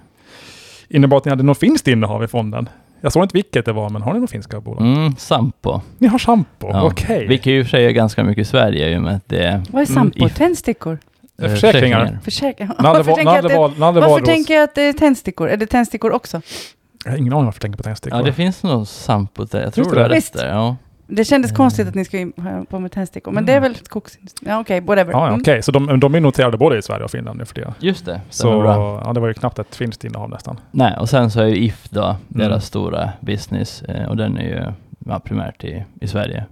innebar 0.87 1.17
att 1.17 1.25
ni 1.25 1.29
hade 1.29 1.43
något 1.43 1.59
finskt 1.59 1.87
innehav 1.87 2.23
i 2.23 2.27
fonden. 2.27 2.69
Jag 3.05 3.11
såg 3.13 3.23
inte 3.23 3.33
vilket 3.37 3.65
det 3.65 3.73
var, 3.73 3.89
men 3.89 4.01
har 4.01 4.13
ni 4.13 4.19
några 4.19 4.27
finska 4.27 4.59
bolag? 4.61 4.81
Mm, 4.81 5.15
Sampo. 5.17 5.81
Ni 5.97 6.07
har 6.07 6.17
Sampo, 6.19 6.67
Ja. 6.69 6.83
okej. 6.83 7.27
Vilket 7.27 7.45
ju 7.47 7.59
i 7.59 7.61
och 7.61 7.65
för 7.65 7.69
sig 7.71 7.85
är 7.85 7.91
ganska 7.91 8.23
mycket 8.23 8.41
i 8.41 8.45
Sverige 8.45 8.89
i 8.89 8.97
och 8.97 9.01
med 9.01 9.15
att 9.15 9.29
det 9.29 9.43
är 9.43 9.51
Vad 9.69 9.81
är 9.81 9.85
Mm, 9.85 9.85
Sampo? 9.85 10.25
i- 10.27 10.29
Tändstickor? 10.29 10.97
Eh, 11.41 11.49
Försäkringar. 11.49 12.19
Försäkring. 12.23 12.67
När 12.67 12.75
det 12.77 12.83
Varför 12.83 13.03
var- 13.03 13.15
tänker 13.15 13.33
jag 13.35 13.45
att 13.45 13.51
det- 13.51 13.57
var- 13.57 13.67
när 13.69 13.75
det 13.75 13.79
var 13.79 13.91
Varför 13.93 14.19
hos- 14.19 14.25
tänker 14.29 14.53
jag 14.53 14.63
att 14.63 14.75
det 14.75 14.81
är 14.81 14.93
tändstickor? 14.93 15.49
Är 15.49 15.57
det 15.57 15.65
tändstickor 15.67 16.11
också? 16.11 16.41
Jag 17.05 17.11
har 17.11 17.17
ingen 17.17 17.33
aning 17.33 17.45
varför 17.45 17.55
jag 17.57 17.61
tänker 17.61 17.77
på 17.77 17.83
tändstickor. 17.83 18.19
Ja, 18.19 18.25
det 18.25 18.33
finns 18.33 18.63
nog 18.63 18.87
Sampo 18.87 19.45
där. 19.45 19.61
Jag 19.61 19.73
tror 19.73 19.83
Finns 19.83 19.93
det 19.95 19.99
det 19.99 20.05
är 20.05 20.09
det? 20.09 20.15
rätt 20.15 20.33
där. 20.33 20.47
Ja. 20.49 20.75
Det 21.15 21.25
kändes 21.25 21.51
Mm. 21.51 21.57
konstigt 21.57 21.87
att 21.87 21.95
ni 21.95 22.05
skulle 22.05 22.31
ha 22.37 22.65
på 22.69 22.79
med 22.79 22.91
tändstickor, 22.91 23.31
men 23.31 23.45
det 23.45 23.53
är 23.53 23.59
väl 23.59 23.75
skogsindustri? 23.75 24.49
Ja, 24.49 24.59
okej, 24.59 24.81
whatever. 24.81 25.11
Ja, 25.11 25.19
ja, 25.19 25.27
Mm. 25.27 25.41
okej. 25.41 25.61
Så 25.61 25.71
de, 25.71 25.99
de 25.99 26.15
är 26.15 26.19
noterade 26.19 26.57
både 26.57 26.77
i 26.77 26.81
Sverige 26.81 27.03
och 27.03 27.11
Finland 27.11 27.39
nu 27.39 27.45
för 27.45 27.55
det. 27.55 27.73
Just 27.79 28.05
det, 28.05 28.21
Så 28.29 28.61
bra. 28.61 29.01
ja, 29.05 29.13
det 29.13 29.19
var 29.19 29.27
ju 29.27 29.33
knappt 29.33 29.59
ett 29.59 29.75
finskt 29.75 30.03
innehav 30.03 30.29
nästan. 30.29 30.59
Nej, 30.71 30.97
och 30.99 31.09
sen 31.09 31.31
så 31.31 31.41
är 31.41 31.45
ju 31.45 31.55
If 31.57 31.89
då 31.89 32.15
deras 32.27 32.47
Mm. 32.49 32.61
stora 32.61 33.09
business 33.19 33.81
eh, 33.81 34.09
och 34.09 34.17
den 34.17 34.37
är 34.37 34.43
ju 34.43 34.63
ja, 35.05 35.19
primärt 35.19 35.63
i, 35.63 35.83
i 36.01 36.07
Sverige. 36.07 36.45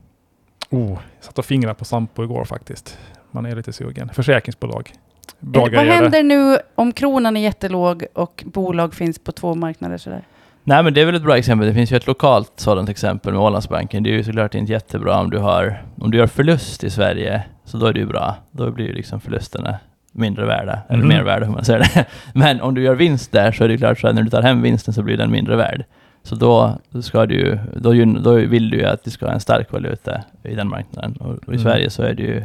Oh, 0.70 0.90
jag 0.90 1.00
satt 1.20 1.40
och 1.40 1.46
fingrade 1.46 1.76
på 1.76 1.86
Sampo 1.86 2.24
igår 2.24 2.46
faktiskt. 2.46 2.98
Man 3.32 3.46
är 3.46 3.56
lite 3.56 3.74
sugen. 3.74 4.10
Försäkringsbolag. 4.14 4.94
Bra 5.40 5.68
Eh, 5.68 5.76
Vad 5.76 5.86
händer 5.86 6.24
nu 6.24 6.58
om 6.76 6.92
kronan 6.92 7.38
är 7.38 7.42
jättelåg 7.42 8.06
och 8.14 8.44
bolag 8.48 8.94
finns 8.94 9.20
på 9.20 9.32
två 9.32 9.56
marknader 9.56 9.98
sådär? 9.98 10.22
Nej 10.64 10.84
men 10.84 10.94
det 10.94 11.02
är 11.02 11.06
väl 11.06 11.16
ett 11.16 11.24
bra 11.24 11.38
exempel. 11.38 11.68
Det 11.68 11.74
finns 11.74 11.92
ju 11.92 11.98
ett 11.98 12.08
lokalt 12.08 12.52
sådant 12.56 12.90
exempel 12.90 13.34
med 13.34 13.42
Ålandsbanken. 13.42 14.04
Det 14.04 14.10
är 14.10 14.14
ju 14.14 14.24
såklart 14.24 14.56
inte 14.56 14.72
jättebra 14.72 15.20
om 15.20 15.30
du 15.30 15.38
har 15.38 15.84
om 15.98 16.12
du 16.12 16.18
gör 16.18 16.28
förlust 16.28 16.84
i 16.84 16.90
Sverige. 16.90 17.44
Så 17.66 17.78
då 17.78 17.86
är 17.86 17.94
det 17.94 18.00
ju 18.00 18.06
bra. 18.06 18.36
Då 18.52 18.72
blir 18.72 18.86
ju 18.88 18.94
liksom 18.94 19.22
förlusterna 19.22 19.76
mindre 20.12 20.46
värda. 20.46 20.80
Eller 20.90 21.00
Mhm. 21.00 21.08
mer 21.08 21.24
värda 21.24 21.46
hur 21.46 21.54
man 21.54 21.66
säger 21.66 21.80
det. 21.80 22.06
Men 22.34 22.62
om 22.62 22.74
du 22.76 22.84
gör 22.84 22.96
vinst 22.96 23.32
där 23.32 23.52
så 23.52 23.64
är 23.64 23.68
det 23.68 23.78
klart 23.78 24.00
så 24.00 24.08
att 24.08 24.16
när 24.16 24.24
du 24.24 24.30
tar 24.30 24.42
hem 24.42 24.62
vinsten 24.62 24.94
så 24.94 25.04
blir 25.04 25.18
den 25.18 25.32
mindre 25.32 25.56
värd. 25.56 25.84
Så 26.24 26.36
då, 26.36 26.80
ska 27.02 27.26
du, 27.26 27.60
då, 27.76 27.94
då 28.06 28.34
vill 28.34 28.70
du 28.70 28.78
ju 28.78 28.86
att 28.86 29.04
du 29.04 29.12
ska 29.12 29.26
ha 29.26 29.34
en 29.34 29.40
stark 29.40 29.72
valuta 29.72 30.22
i 30.44 30.56
den 30.56 30.70
marknaden. 30.70 31.16
Och, 31.16 31.34
i 31.34 31.48
Mm. 31.48 31.60
Sverige 31.60 31.90
så 31.90 32.04
är 32.04 32.14
det 32.14 32.24
ju 32.24 32.44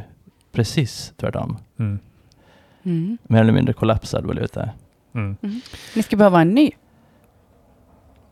precis 0.52 1.12
tvärtom. 1.16 1.56
Mm. 1.78 1.98
Mm. 2.84 3.18
Mer 3.22 3.40
eller 3.40 3.52
mindre 3.52 3.72
kollapsad 3.72 4.24
valuta. 4.24 4.68
Mm. 5.14 5.36
Ni 5.96 6.02
ska 6.02 6.16
behöva 6.16 6.40
en 6.40 6.50
ny, 6.54 6.70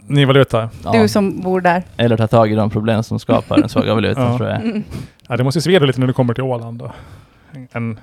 Ny 0.06 0.24
valuta. 0.24 0.70
Ja. 0.84 0.92
du 0.92 1.08
som 1.08 1.40
bor 1.40 1.60
där. 1.60 1.82
Eller 1.96 2.16
ta 2.16 2.26
tag 2.26 2.52
i 2.52 2.54
de 2.54 2.70
problem 2.70 3.02
som 3.02 3.18
skapar 3.18 3.56
den 3.58 3.68
svaga 3.68 3.94
valutan 3.94 4.30
Ja. 4.32 4.36
tror 4.36 4.48
jag. 4.50 4.60
Mm. 4.62 4.82
Ja, 5.28 5.36
det 5.36 5.44
måste 5.44 5.58
ju 5.58 5.62
sveda 5.62 5.86
lite 5.86 6.00
när 6.00 6.06
du 6.06 6.12
kommer 6.12 6.34
till 6.34 6.42
Åland. 6.44 6.78
Då. 6.78 6.92
En 7.72 7.98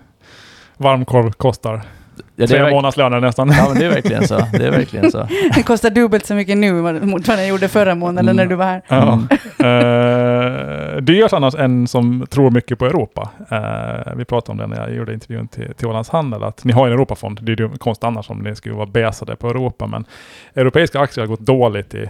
varmkorv 0.78 1.32
kostar 1.32 1.82
Ja, 2.26 2.32
det 2.36 2.44
är 2.44 2.48
tre 2.48 2.72
månadslöner 2.72 3.20
nästan. 3.20 3.50
Ja 3.58 3.66
men 3.70 3.78
det 3.80 3.86
är 3.86 3.90
verkligen 3.90 4.28
så. 4.28 4.36
Det 4.52 4.68
är 4.68 4.72
verkligen 4.72 5.12
så. 5.12 5.28
Det 5.56 5.64
kostar 5.66 5.90
dubbelt 5.90 6.26
så 6.26 6.34
mycket 6.34 6.58
nu 6.58 6.74
mot 7.02 7.28
vad 7.28 7.38
den 7.38 7.48
gjorde 7.48 7.68
förra 7.68 7.96
månaden 7.96 8.30
Mm. 8.30 8.36
när 8.36 8.46
du 8.46 8.56
var 8.56 8.66
här. 8.66 8.82
Ja. 8.88 9.14
Mm. 9.14 9.28
Uh, 9.62 10.98
dyrt 11.02 11.34
annars 11.34 11.56
en 11.56 11.88
som 11.88 12.26
tror 12.30 12.52
mycket 12.52 12.80
på 12.80 12.86
Europa. 12.86 13.30
Eh, 13.50 14.14
vi 14.16 14.26
pratade 14.26 14.52
om 14.52 14.58
det 14.58 14.76
när 14.76 14.88
jag 14.88 14.96
gjorde 14.96 15.14
intervjun 15.14 15.48
till, 15.48 15.74
till 15.74 15.88
Ålands 15.88 16.10
Handel, 16.10 16.44
att 16.44 16.64
ni 16.64 16.74
har 16.74 16.88
en 16.88 16.94
Europafond. 16.94 17.40
Det 17.42 17.52
är 17.52 17.62
ju 17.62 17.70
konstigt 17.78 18.04
annars 18.04 18.30
om 18.30 18.38
ni 18.40 18.56
skulle 18.56 18.76
vara 18.76 18.86
besade 18.86 19.36
på 19.36 19.50
Europa, 19.50 19.88
men 19.88 20.06
europeiska 20.56 21.00
aktier 21.00 21.24
har 21.24 21.28
gått 21.28 21.40
dåligt 21.46 21.94
i, 21.94 22.10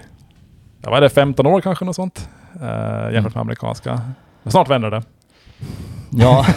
ja, 0.84 0.90
vad 0.90 0.98
är 0.98 1.02
det, 1.02 1.10
15 1.10 1.46
år 1.48 1.62
kanske 1.62 1.86
något 1.86 1.96
sånt, 1.96 2.30
uh, 2.62 3.14
jämfört 3.14 3.36
med 3.36 3.42
amerikanska. 3.42 4.02
Men 4.44 4.52
snart 4.52 4.70
vänder 4.70 4.92
det. 4.92 5.04
Ja. 6.10 6.46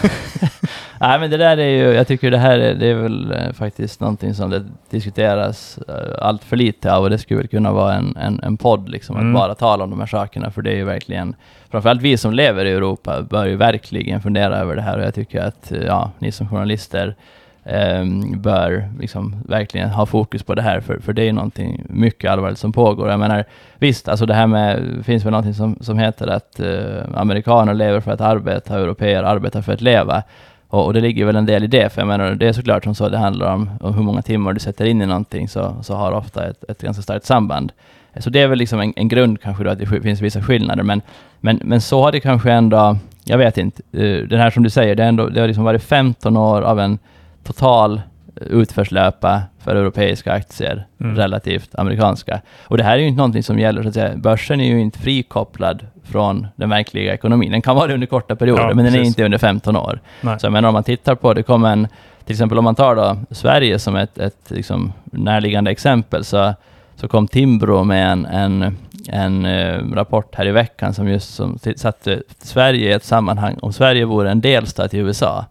Nej 0.99 1.19
men 1.19 1.29
det 1.29 1.37
där 1.37 1.57
är 1.57 1.69
ju, 1.69 1.93
jag 1.93 2.07
tycker 2.07 2.31
det 2.31 2.37
här 2.37 2.59
är, 2.59 2.73
det 2.75 2.87
är 2.87 2.95
väl 2.95 3.31
eh, 3.31 3.51
faktiskt 3.53 3.99
någonting 3.99 4.33
som 4.33 4.49
det 4.49 4.63
diskuteras 4.89 5.79
eh, 5.87 6.25
allt 6.25 6.43
för 6.43 6.55
lite 6.55 6.93
av 6.95 7.03
och 7.03 7.09
det 7.09 7.17
skulle 7.17 7.37
väl 7.37 7.47
kunna 7.47 7.71
vara 7.71 7.93
en, 7.93 8.17
en, 8.17 8.39
en 8.43 8.57
podd 8.57 8.89
liksom, 8.89 9.15
Mm. 9.15 9.35
att 9.35 9.41
bara 9.41 9.55
tala 9.55 9.83
om 9.83 9.89
de 9.89 9.99
här 9.99 10.07
sakerna 10.07 10.51
för 10.51 10.61
det 10.61 10.71
är 10.71 10.75
ju 10.75 10.83
verkligen, 10.83 11.35
framförallt 11.71 12.01
vi 12.01 12.17
som 12.17 12.33
lever 12.33 12.65
i 12.65 12.71
Europa 12.71 13.21
bör 13.21 13.45
ju 13.45 13.55
verkligen 13.55 14.21
fundera 14.21 14.57
över 14.57 14.75
det 14.75 14.81
här 14.81 14.97
och 14.97 15.03
jag 15.03 15.13
tycker 15.13 15.41
att 15.41 15.71
eh, 15.71 15.83
ja, 15.85 16.11
ni 16.19 16.31
som 16.31 16.49
journalister 16.49 17.15
ehm, 17.63 18.41
bör 18.41 18.89
liksom 18.99 19.35
verkligen 19.47 19.89
ha 19.89 20.05
fokus 20.05 20.43
på 20.43 20.55
det 20.55 20.61
här, 20.61 20.79
för, 20.81 20.99
för 20.99 21.13
det 21.13 21.27
är 21.29 21.33
någonting 21.33 21.83
mycket 21.89 22.31
allvarligt 22.31 22.59
som 22.59 22.71
pågår. 22.73 23.09
Jag 23.09 23.19
menar, 23.19 23.43
visst, 23.79 24.07
alltså 24.09 24.25
det 24.25 24.33
här 24.33 24.47
med, 24.47 24.81
finns 25.05 25.25
väl 25.25 25.31
någonting 25.31 25.53
som, 25.53 25.77
som 25.81 25.99
heter 25.99 26.27
att 26.27 26.59
eh, 26.59 27.03
amerikaner 27.15 27.73
lever 27.73 27.99
för 27.99 28.11
att 28.11 28.21
arbeta, 28.21 28.79
europeer 28.79 29.23
arbetar 29.23 29.61
för 29.61 29.73
att 29.73 29.81
leva. 29.81 30.23
Och, 30.67 30.85
och 30.85 30.93
det 30.93 31.01
ligger 31.01 31.25
väl 31.25 31.35
en 31.35 31.45
del 31.45 31.63
i 31.63 31.67
det, 31.67 31.93
för 31.93 32.01
jag 32.01 32.07
menar, 32.07 32.31
det 32.31 32.47
är 32.47 32.53
såklart 32.53 32.83
som 32.83 32.95
så 32.95 33.09
det 33.09 33.17
handlar 33.17 33.53
om, 33.53 33.69
om 33.79 33.93
hur 33.93 34.03
många 34.03 34.21
timmar 34.21 34.53
du 34.53 34.59
sätter 34.59 34.85
in 34.85 35.01
i 35.01 35.05
någonting, 35.05 35.47
så, 35.47 35.75
så 35.81 35.95
har 35.95 36.11
ofta 36.11 36.47
ett, 36.47 36.63
ett 36.69 36.81
ganska 36.81 37.03
starkt 37.03 37.25
samband. 37.25 37.71
Så 38.17 38.29
det 38.29 38.41
är 38.41 38.47
väl 38.47 38.59
liksom 38.59 38.79
en, 38.79 38.93
en 38.95 39.07
grund 39.07 39.41
kanske 39.41 39.63
då, 39.63 39.69
att 39.69 39.79
det 39.79 39.85
finns 39.85 40.21
vissa 40.21 40.41
skillnader, 40.41 40.83
men, 40.83 41.01
men, 41.39 41.59
men 41.63 41.81
så 41.81 42.03
har 42.03 42.11
det 42.11 42.19
kanske 42.19 42.51
ändå, 42.51 42.97
jag 43.23 43.37
vet 43.37 43.57
inte, 43.57 43.81
eh, 43.91 44.27
den 44.27 44.39
här 44.39 44.49
som 44.49 44.63
du 44.63 44.69
säger, 44.69 44.95
det, 44.95 45.03
är 45.03 45.07
ändå, 45.07 45.29
det 45.29 45.39
har 45.39 45.47
liksom 45.47 45.63
varit 45.63 45.83
15 45.83 46.37
år 46.37 46.61
av 46.61 46.79
en 46.79 46.99
total 47.43 48.01
utförslöpa 48.41 49.41
för 49.59 49.75
europeiska 49.75 50.33
aktier 50.33 50.85
Mm. 51.01 51.15
relativt 51.15 51.75
amerikanska. 51.75 52.41
Och 52.67 52.77
det 52.77 52.83
här 52.83 52.93
är 52.93 52.97
ju 52.97 53.07
inte 53.07 53.17
någonting 53.17 53.43
som 53.43 53.59
gäller, 53.59 53.81
så 53.81 53.87
att 53.87 53.93
säga. 53.93 54.15
Börsen 54.15 54.61
är 54.61 54.65
ju 54.65 54.79
inte 54.81 54.99
frikopplad 54.99 55.85
från 56.03 56.47
den 56.55 56.69
verkliga 56.69 57.13
ekonomin. 57.13 57.51
Den 57.51 57.61
kan 57.61 57.75
vara 57.75 57.87
det 57.87 57.93
under 57.93 58.07
korta 58.07 58.35
perioder, 58.35 58.61
Ja, 58.61 58.67
men 58.73 58.77
den 58.77 58.85
är 58.87 58.91
precis. 58.91 59.07
inte 59.07 59.25
under 59.25 59.37
15 59.37 59.75
år. 59.75 59.99
Nej. 60.21 60.39
Så 60.39 60.45
jag 60.45 60.53
menar 60.53 60.67
om 60.69 60.73
man 60.73 60.83
tittar 60.83 61.15
på, 61.15 61.33
det 61.33 61.43
kommer 61.43 61.71
en, 61.71 61.87
till 62.25 62.33
exempel 62.33 62.57
om 62.57 62.63
man 62.63 62.75
tar 62.75 62.95
då 62.95 63.17
Sverige 63.31 63.79
som 63.79 63.95
ett, 63.95 64.17
ett 64.17 64.51
liksom 64.51 64.93
närliggande 65.05 65.71
exempel, 65.71 66.23
så, 66.23 66.53
så 66.95 67.07
kom 67.07 67.27
Timbro 67.27 67.83
med 67.83 68.11
en, 68.11 68.25
en, 68.25 68.77
en 69.09 69.45
eh, 69.45 69.77
rapport 69.93 70.35
här 70.35 70.47
i 70.47 70.51
veckan 70.51 70.93
som 70.93 71.07
just 71.07 71.33
som 71.35 71.59
satte 71.75 72.21
Sverige 72.41 72.89
i 72.89 72.91
ett 72.93 73.03
sammanhang. 73.03 73.57
Om 73.61 73.73
Sverige 73.73 74.05
vore 74.05 74.31
en 74.31 74.41
delstat 74.41 74.93
i 74.93 74.97
USA, 74.97 75.45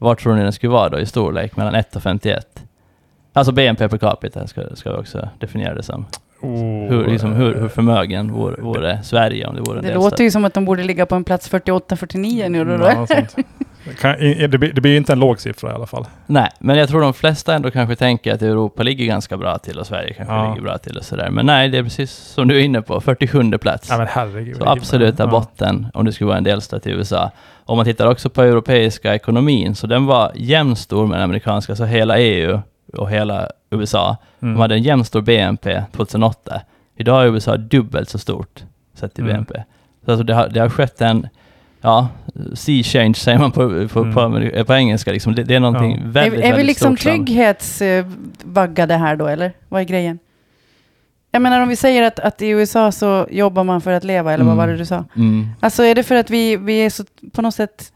var 0.00 0.14
tror 0.14 0.34
ni 0.34 0.42
den 0.42 0.52
skulle 0.52 0.72
vara 0.72 0.88
då 0.88 0.98
i 0.98 1.06
storlek 1.06 1.56
mellan 1.56 1.74
1 1.74 1.96
och 1.96 2.02
51? 2.02 2.62
Alltså 3.32 3.52
BNP 3.52 3.88
per 3.88 3.98
capita 3.98 4.46
ska, 4.46 4.62
ska 4.76 4.92
vi 4.92 4.98
också 4.98 5.28
definiera 5.38 5.74
det 5.74 5.82
som. 5.82 6.06
Oh, 6.42 6.88
Hur, 6.88 7.06
liksom, 7.06 7.32
hur, 7.32 7.54
hur 7.54 7.68
förmögen 7.68 8.32
vore, 8.32 8.62
vore 8.62 9.02
Sverige 9.02 9.46
om 9.46 9.54
det 9.54 9.60
vore 9.60 9.78
en 9.78 9.82
Det 9.84 9.88
delstat? 9.88 10.12
låter 10.12 10.24
ju 10.24 10.30
som 10.30 10.44
att 10.44 10.54
de 10.54 10.64
borde 10.64 10.82
ligga 10.82 11.06
på 11.06 11.14
en 11.14 11.24
plats 11.24 11.50
48-49 11.52 12.48
nu 12.48 12.64
då. 12.64 12.76
då. 12.76 12.84
Ja. 12.84 13.06
Det 13.84 13.94
kan, 13.94 14.16
det, 14.50 14.58
blir, 14.58 14.72
det 14.72 14.80
blir 14.80 14.96
inte 14.96 15.12
en 15.12 15.18
låg 15.20 15.40
siffra 15.40 15.70
i 15.70 15.74
alla 15.74 15.86
fall. 15.86 16.04
Nej, 16.26 16.50
men 16.58 16.76
jag 16.78 16.88
tror 16.88 17.00
de 17.00 17.14
flesta 17.14 17.54
ändå 17.54 17.70
kanske 17.70 17.96
tänker 17.96 18.34
att 18.34 18.42
Europa 18.42 18.82
ligger 18.82 19.06
ganska 19.06 19.36
bra 19.36 19.58
till 19.58 19.78
och 19.78 19.86
Sverige 19.86 20.14
kanske 20.14 20.34
Ja. 20.34 20.48
ligger 20.48 20.62
bra 20.62 20.78
till 20.78 20.96
och 20.96 21.04
sådär. 21.04 21.30
Men 21.30 21.46
nej, 21.46 21.68
det 21.68 21.78
är 21.78 21.82
precis 21.82 22.10
som 22.12 22.48
du 22.48 22.56
är 22.56 22.60
inne 22.64 22.82
på, 22.82 23.00
47 23.00 23.58
plats. 23.58 23.88
Ja, 23.90 23.98
men 23.98 24.06
herregud. 24.06 24.56
Så 24.56 24.64
absoluta 24.68 25.22
Ja. 25.22 25.26
botten 25.30 25.86
om 25.94 26.04
det 26.04 26.12
skulle 26.12 26.28
vara 26.28 26.38
en 26.38 26.44
delstat 26.44 26.86
i 26.86 26.90
USA. 26.90 27.30
Om 27.64 27.76
man 27.76 27.86
tittar 27.86 28.06
också 28.06 28.30
på 28.30 28.42
europeiska 28.42 29.14
ekonomin, 29.14 29.74
så 29.74 29.86
den 29.86 30.06
var 30.06 30.32
jämnstor 30.34 31.06
med 31.06 31.16
den 31.18 31.24
amerikanska, 31.24 31.76
så 31.76 31.84
hela 31.84 32.18
EU 32.18 32.60
och 32.92 33.10
hela 33.10 33.48
USA. 33.70 34.16
Mm. 34.42 34.54
De 34.54 34.60
hade 34.60 34.74
en 34.74 34.82
jämnstor 34.82 35.20
BNP 35.20 35.82
2008. 35.96 36.60
Idag 36.96 37.22
är 37.22 37.26
USA 37.26 37.56
dubbelt 37.56 38.08
så 38.08 38.18
stort 38.18 38.64
sett 38.94 39.14
till 39.14 39.24
Mm. 39.24 39.34
BNP. 39.34 39.62
Så 40.04 40.10
alltså 40.10 40.24
det, 40.24 40.34
har, 40.34 40.48
det 40.48 40.60
har 40.60 40.68
skett 40.68 41.00
en, 41.00 41.28
ja, 41.80 42.08
sea 42.54 42.82
change 42.82 43.14
säger 43.14 43.38
man 43.38 43.52
på, 43.52 43.88
på, 43.88 44.00
Mm. 44.00 44.14
på, 44.14 44.64
på 44.64 44.74
engelska. 44.74 45.12
Liksom. 45.12 45.34
Det, 45.34 45.42
det 45.44 45.54
är 45.54 45.60
någonting 45.60 45.92
Är, 45.92 46.06
väldigt, 46.08 46.38
är 46.40 46.44
vi 46.44 46.48
väldigt 46.50 46.66
liksom 46.66 46.96
stort 46.96 47.00
som- 47.12 47.26
trygghetsvaggade 47.26 48.94
här 48.96 49.16
då, 49.16 49.26
eller? 49.26 49.52
Vad 49.68 49.80
är 49.80 49.84
grejen? 49.84 50.18
Jag 51.32 51.42
menar 51.42 51.60
om 51.60 51.68
vi 51.68 51.76
säger 51.76 52.02
att, 52.02 52.18
att 52.20 52.42
i 52.42 52.48
USA 52.48 52.92
så 52.92 53.26
jobbar 53.30 53.64
man 53.64 53.80
för 53.80 53.92
att 53.92 54.04
leva, 54.04 54.32
eller 54.32 54.44
vad 54.44 54.52
Mm. 54.54 54.66
var 54.66 54.72
det 54.72 54.78
du 54.78 54.86
sa? 54.86 55.04
Mm. 55.16 55.48
Alltså 55.60 55.82
är 55.84 55.94
det 55.94 56.02
för 56.02 56.14
att 56.14 56.30
vi, 56.30 56.56
vi 56.56 56.72
är 56.84 56.90
så 56.90 57.04
på 57.32 57.42
något 57.42 57.54
sätt 57.54 57.92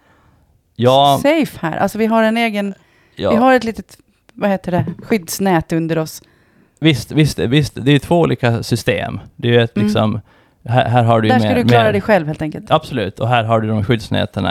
Ja, 0.76 1.20
safe 1.22 1.58
här? 1.66 1.76
Alltså 1.76 1.98
vi 1.98 2.06
har 2.06 2.22
en 2.22 2.36
egen, 2.36 2.74
ja. 3.16 3.30
vi 3.30 3.36
har 3.36 3.54
ett 3.54 3.64
litet, 3.64 3.96
vad 4.32 4.50
heter 4.50 4.72
det, 4.72 4.84
skyddsnät 5.02 5.72
under 5.72 5.98
oss. 5.98 6.22
Visst, 6.80 7.12
visst, 7.12 7.38
visst, 7.38 7.72
det 7.84 7.92
är 7.92 7.98
två 7.98 8.20
olika 8.20 8.62
system. 8.62 9.20
Det 9.36 9.48
är 9.48 9.52
ju 9.52 9.60
ett 9.62 9.76
Mm. 9.76 9.86
liksom, 9.86 10.20
här, 10.64 10.88
här 10.88 11.02
har 11.02 11.20
du 11.20 11.28
Där 11.28 11.38
ska 11.38 11.48
mer, 11.48 11.54
du 11.56 11.64
klara 11.64 11.84
mer, 11.84 11.92
dig 11.92 12.00
själv 12.00 12.26
helt 12.26 12.42
enkelt. 12.42 12.70
Absolut, 12.70 13.20
och 13.20 13.28
här 13.28 13.44
har 13.44 13.60
du 13.60 13.68
de 13.68 13.84
skyddsnäten 13.84 14.48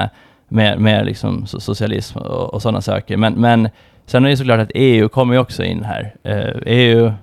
med, 0.47 0.79
med 0.79 1.05
liksom 1.05 1.45
so- 1.45 1.59
socialism 1.59 2.17
och, 2.17 2.53
och 2.53 2.61
sådana 2.61 2.81
saker. 2.81 3.17
Men, 3.17 3.33
men 3.33 3.69
sen 4.05 4.25
är 4.25 4.29
det 4.29 4.37
såklart 4.37 4.59
att 4.59 4.71
EU 4.75 5.09
kommer 5.09 5.33
ju 5.33 5.39
också 5.39 5.63
in 5.63 5.83
här. 5.83 6.15
Eh, 6.23 6.55
EU 6.65 7.05
eh, 7.05 7.13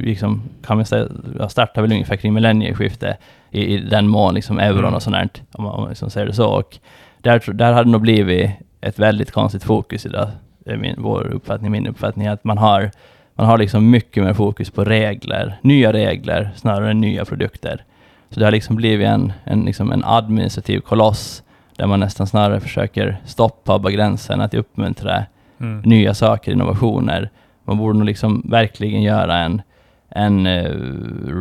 liksom, 0.00 0.42
kan 0.66 0.76
man 0.76 0.86
säga, 0.86 1.08
startar 1.48 1.82
väl 1.82 1.92
ungefär 1.92 2.16
kring 2.16 2.34
millennieskiftet 2.34 3.16
i, 3.50 3.74
i 3.74 3.78
den 3.78 4.08
mån 4.08 4.34
liksom 4.34 4.58
euron 4.58 4.78
Mm. 4.78 4.94
och 4.94 5.02
sånt 5.02 5.16
där, 5.16 5.28
om 5.52 5.64
man, 5.64 5.72
om 5.74 5.80
man 5.80 5.88
liksom 5.90 6.10
säger 6.10 6.26
det 6.26 6.32
så. 6.32 6.48
Och 6.48 6.78
där, 7.18 7.52
där 7.52 7.72
hade 7.72 7.84
det 7.84 7.90
nog 7.92 8.00
blivit 8.00 8.50
ett 8.80 8.98
väldigt 8.98 9.30
konstigt 9.30 9.64
fokus 9.64 10.06
idag. 10.06 10.28
Det 10.64 10.70
är 10.70 10.76
min, 10.76 10.94
vår 10.98 11.26
uppfattning, 11.32 11.70
min 11.70 11.86
uppfattning, 11.86 12.26
att 12.26 12.44
man 12.44 12.58
har 12.58 12.90
man 13.34 13.46
har 13.46 13.58
liksom 13.58 13.90
mycket 13.90 14.24
mer 14.24 14.34
fokus 14.34 14.70
på 14.70 14.84
regler, 14.84 15.58
nya 15.62 15.92
regler 15.92 16.50
snarare 16.56 16.90
än 16.90 17.00
nya 17.00 17.24
produkter. 17.24 17.84
Så 18.30 18.40
det 18.40 18.46
har 18.46 18.52
liksom 18.52 18.76
blivit 18.76 19.06
en, 19.08 19.32
en, 19.44 19.60
liksom 19.64 19.92
en 19.92 20.04
administrativ 20.04 20.80
koloss 20.80 21.42
där 21.76 21.86
man 21.86 22.00
nästan 22.00 22.26
snarare 22.26 22.60
försöker 22.60 23.20
stoppa 23.26 23.74
och 23.74 23.80
begränsa 23.80 24.32
än 24.32 24.40
att 24.40 24.54
uppmuntra 24.54 25.24
Mm. 25.60 25.80
nya 25.80 26.14
saker, 26.14 26.52
innovationer. 26.52 27.30
Man 27.64 27.78
borde 27.78 27.98
nog 27.98 28.06
liksom 28.06 28.42
verkligen 28.50 29.02
göra 29.02 29.36
en, 29.38 29.62
en 30.08 30.46
eh, 30.46 30.70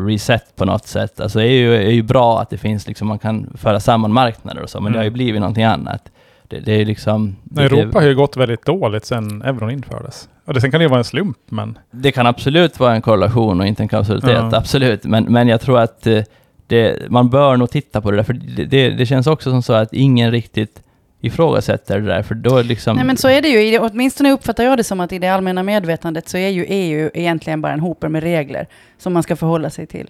reset 0.05 0.55
på 0.55 0.65
något 0.65 0.87
sätt. 0.87 1.19
Alltså 1.19 1.39
det 1.39 1.45
är 1.45 1.51
ju, 1.59 1.75
är 1.75 1.91
ju 1.91 2.03
bra 2.03 2.41
att 2.41 2.49
det 2.49 2.57
finns, 2.57 2.87
liksom, 2.87 3.07
man 3.07 3.19
kan 3.19 3.49
föra 3.57 3.79
samman 3.79 4.13
marknader 4.13 4.61
och 4.63 4.69
så, 4.69 4.81
men 4.81 4.91
det 4.91 4.97
har 4.99 5.03
ju 5.03 5.07
Mm. 5.07 5.13
blivit 5.13 5.39
någonting 5.41 5.63
annat. 5.63 6.11
Det, 6.47 6.59
det 6.59 6.71
är 6.81 6.85
liksom... 6.85 7.35
Det, 7.43 7.63
Europa 7.63 7.99
har 7.99 8.05
ju 8.07 8.15
gått 8.15 8.37
väldigt 8.37 8.65
dåligt 8.65 9.05
sedan 9.05 9.41
euron 9.41 9.71
infördes. 9.71 10.29
Och 10.45 10.53
det, 10.53 10.61
sen 10.61 10.71
kan 10.71 10.79
det 10.79 10.83
ju 10.83 10.89
vara 10.89 10.97
en 10.99 11.03
slump, 11.03 11.37
men... 11.49 11.77
Det 11.91 12.11
kan 12.11 12.27
absolut 12.27 12.79
vara 12.79 12.95
en 12.95 13.01
korrelation 13.01 13.59
och 13.59 13.67
inte 13.67 13.83
en 13.83 13.87
kausalitet, 13.89 14.31
Ja. 14.51 14.57
absolut. 14.57 15.03
Men, 15.03 15.23
men 15.23 15.47
jag 15.47 15.61
tror 15.61 15.79
att 15.79 16.07
eh, 16.07 16.23
det, 16.69 17.11
man 17.11 17.29
bör 17.29 17.57
nog 17.57 17.69
titta 17.69 18.01
på 18.01 18.11
det 18.11 18.17
där, 18.17 18.23
för 18.23 18.33
det, 18.33 18.65
det, 18.65 18.89
det 18.89 19.05
känns 19.05 19.27
också 19.27 19.51
som 19.51 19.63
så 19.63 19.73
att 19.73 19.93
ingen 19.93 20.31
riktigt 20.31 20.83
ifrågasätter 21.21 21.99
det 21.99 22.07
där, 22.07 22.23
för 22.23 22.35
då 22.35 22.61
liksom... 22.61 22.95
Nej 22.95 23.05
men 23.05 23.17
så 23.17 23.27
är 23.27 23.41
det 23.41 23.47
ju, 23.47 23.79
åtminstone 23.79 24.31
uppfattar 24.31 24.63
jag 24.63 24.77
det 24.77 24.83
som 24.83 24.99
att 24.99 25.11
i 25.11 25.19
det 25.19 25.27
allmänna 25.27 25.63
medvetandet 25.63 26.29
så 26.29 26.37
är 26.37 26.49
ju 26.49 26.65
EU 26.67 27.09
egentligen 27.13 27.61
bara 27.61 27.73
en 27.73 27.79
hoper 27.79 28.07
med 28.07 28.23
regler 28.23 28.67
som 28.97 29.13
man 29.13 29.23
ska 29.23 29.35
förhålla 29.35 29.69
sig 29.69 29.87
till. 29.87 30.09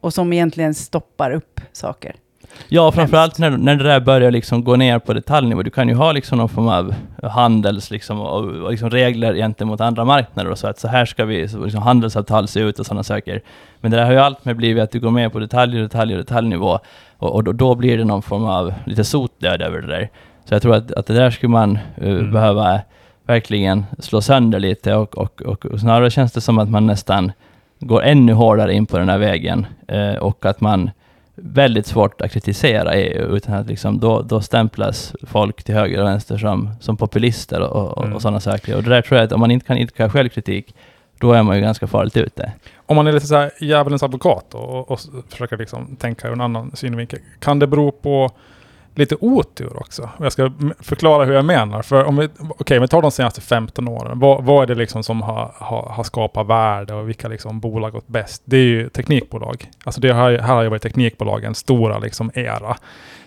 Och 0.00 0.14
som 0.14 0.32
egentligen 0.32 0.74
stoppar 0.74 1.30
upp 1.30 1.60
saker. 1.72 2.16
Ja, 2.68 2.92
framförallt 2.92 3.38
när, 3.38 3.50
när 3.50 3.76
det 3.76 3.84
där 3.84 4.00
börjar 4.00 4.30
liksom 4.30 4.64
gå 4.64 4.76
ner 4.76 4.98
på 4.98 5.12
detaljnivå. 5.12 5.62
Du 5.62 5.70
kan 5.70 5.88
ju 5.88 5.94
ha 5.94 6.12
liksom 6.12 6.38
någon 6.38 6.48
form 6.48 6.68
av 6.68 6.94
handels 7.22 7.90
liksom, 7.90 8.20
och, 8.20 8.44
och 8.44 8.70
liksom 8.70 8.90
regler 8.90 9.34
gentemot 9.34 9.80
andra 9.80 10.04
marknader 10.04 10.50
och 10.50 10.58
så 10.58 10.66
att 10.66 10.78
så 10.78 10.88
här 10.88 11.04
ska 11.04 11.24
vi, 11.24 11.48
så 11.48 11.64
liksom 11.64 11.82
handelsavtal 11.82 12.48
se 12.48 12.60
ut 12.60 12.78
och 12.78 12.86
sådana 12.86 13.02
saker. 13.02 13.40
Men 13.80 13.90
det 13.90 13.96
där 13.96 14.04
har 14.04 14.12
ju 14.12 14.18
allt 14.18 14.44
med 14.44 14.56
blivit 14.56 14.82
att 14.82 14.90
du 14.90 15.00
går 15.00 15.10
med 15.10 15.32
på 15.32 15.38
detaljer, 15.38 15.82
detaljer, 15.82 16.18
detaljnivå 16.18 16.78
och, 17.18 17.34
och 17.34 17.44
då, 17.44 17.52
då 17.52 17.74
blir 17.74 17.98
det 17.98 18.04
någon 18.04 18.22
form 18.22 18.44
av 18.44 18.74
lite 18.86 19.04
sotdöd 19.04 19.62
över 19.62 19.80
det 19.80 19.86
där. 19.86 20.08
Så 20.44 20.54
jag 20.54 20.62
tror 20.62 20.74
att, 20.74 20.92
att 20.92 21.06
det 21.06 21.14
där 21.14 21.30
skulle 21.30 21.50
man 21.50 21.78
eh, 21.96 22.08
Mm. 22.08 22.32
behöva 22.32 22.80
verkligen 23.26 23.86
slå 23.98 24.20
sönder 24.20 24.60
lite 24.60 24.94
och, 24.94 25.18
och, 25.18 25.42
och, 25.42 25.66
och 25.66 25.80
snarare 25.80 26.10
känns 26.10 26.32
det 26.32 26.40
som 26.40 26.58
att 26.58 26.70
man 26.70 26.86
nästan 26.86 27.32
går 27.80 28.02
ännu 28.02 28.32
hårdare 28.32 28.74
in 28.74 28.86
på 28.86 28.98
den 28.98 29.08
här 29.08 29.18
vägen 29.18 29.66
eh, 29.88 30.14
och 30.14 30.46
att 30.46 30.60
man 30.60 30.90
väldigt 31.42 31.86
svårt 31.86 32.20
att 32.20 32.32
kritisera 32.32 32.94
EU, 32.94 33.36
utan 33.36 33.54
att 33.54 33.66
liksom 33.66 34.00
då, 34.00 34.22
då 34.22 34.40
stämplas 34.40 35.14
folk 35.22 35.62
till 35.64 35.74
höger 35.74 36.00
och 36.00 36.06
vänster 36.08 36.38
som, 36.38 36.70
som 36.80 36.96
populister 36.96 37.60
och, 37.60 37.98
och, 37.98 38.04
Mm. 38.04 38.16
och 38.16 38.22
sådana 38.22 38.40
saker. 38.40 38.76
Och 38.76 38.82
det 38.82 38.90
där 38.90 39.02
tror 39.02 39.18
jag 39.18 39.24
att 39.26 39.32
om 39.32 39.40
man 39.40 39.50
inte 39.50 39.66
kan 39.66 39.76
idka 39.76 40.10
självkritik, 40.10 40.74
då 41.20 41.32
är 41.32 41.42
man 41.42 41.56
ju 41.56 41.62
ganska 41.62 41.86
farligt 41.86 42.16
ute. 42.16 42.52
Om 42.86 42.96
man 42.96 43.06
är 43.06 43.12
lite 43.12 43.26
så 43.26 43.36
här 43.36 43.50
djävulens 43.60 44.02
advokat 44.02 44.54
och, 44.54 44.68
och, 44.78 44.90
och 44.90 45.00
försöker 45.28 45.56
liksom 45.56 45.96
tänka 45.96 46.28
ur 46.28 46.32
en 46.32 46.40
annan 46.40 46.70
synvinkel. 46.74 47.18
Kan 47.38 47.58
det 47.58 47.66
bero 47.66 47.90
på 47.92 48.30
lite 48.98 49.16
otur 49.20 49.76
också? 49.76 50.10
Jag 50.18 50.32
ska 50.32 50.52
förklara 50.80 51.24
hur 51.24 51.34
jag 51.34 51.44
menar. 51.44 51.82
För 51.82 52.04
om 52.04 52.16
vi, 52.16 52.28
okay, 52.48 52.78
vi 52.78 52.88
tar 52.88 53.02
de 53.02 53.10
senaste 53.10 53.40
15 53.40 53.88
åren. 53.88 54.18
Vad, 54.18 54.44
vad 54.44 54.62
är 54.62 54.66
det 54.66 54.74
liksom 54.74 55.02
som 55.02 55.22
har, 55.22 55.52
har, 55.54 55.88
har 55.88 56.04
skapat 56.04 56.46
värde 56.46 56.94
och 56.94 57.08
vilka 57.08 57.28
liksom 57.28 57.60
bolag 57.60 57.92
gått 57.92 58.08
bäst? 58.08 58.42
Det 58.44 58.56
är 58.56 58.62
ju 58.64 58.88
teknikbolag. 58.88 59.70
Alltså 59.84 60.00
det 60.00 60.08
har, 60.10 60.30
ju- 60.30 60.38
här 60.38 60.54
har 60.54 60.62
ju 60.62 60.68
varit 60.68 60.82
teknikbolagens 60.82 61.58
stora 61.58 61.98
liksom 61.98 62.30
era. 62.34 62.76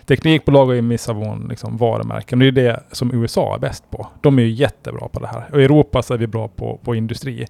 Teknikbolag 0.06 0.70
är 0.70 0.74
ju 0.74 0.82
Missavon 0.82 1.46
liksom 1.50 1.76
varumärken. 1.76 2.38
Det 2.38 2.46
är 2.46 2.52
det 2.52 2.82
som 2.92 3.14
USA 3.22 3.54
är 3.54 3.58
bäst 3.58 3.90
på. 3.90 4.06
De 4.20 4.38
är 4.38 4.42
ju 4.42 4.50
jättebra 4.50 5.08
på 5.08 5.20
det 5.20 5.26
här. 5.26 5.44
Och 5.52 5.60
i 5.60 5.64
Europa 5.64 6.02
så 6.02 6.14
är 6.14 6.18
vi 6.18 6.26
bra 6.26 6.48
på, 6.48 6.80
på 6.84 6.94
industri. 6.94 7.46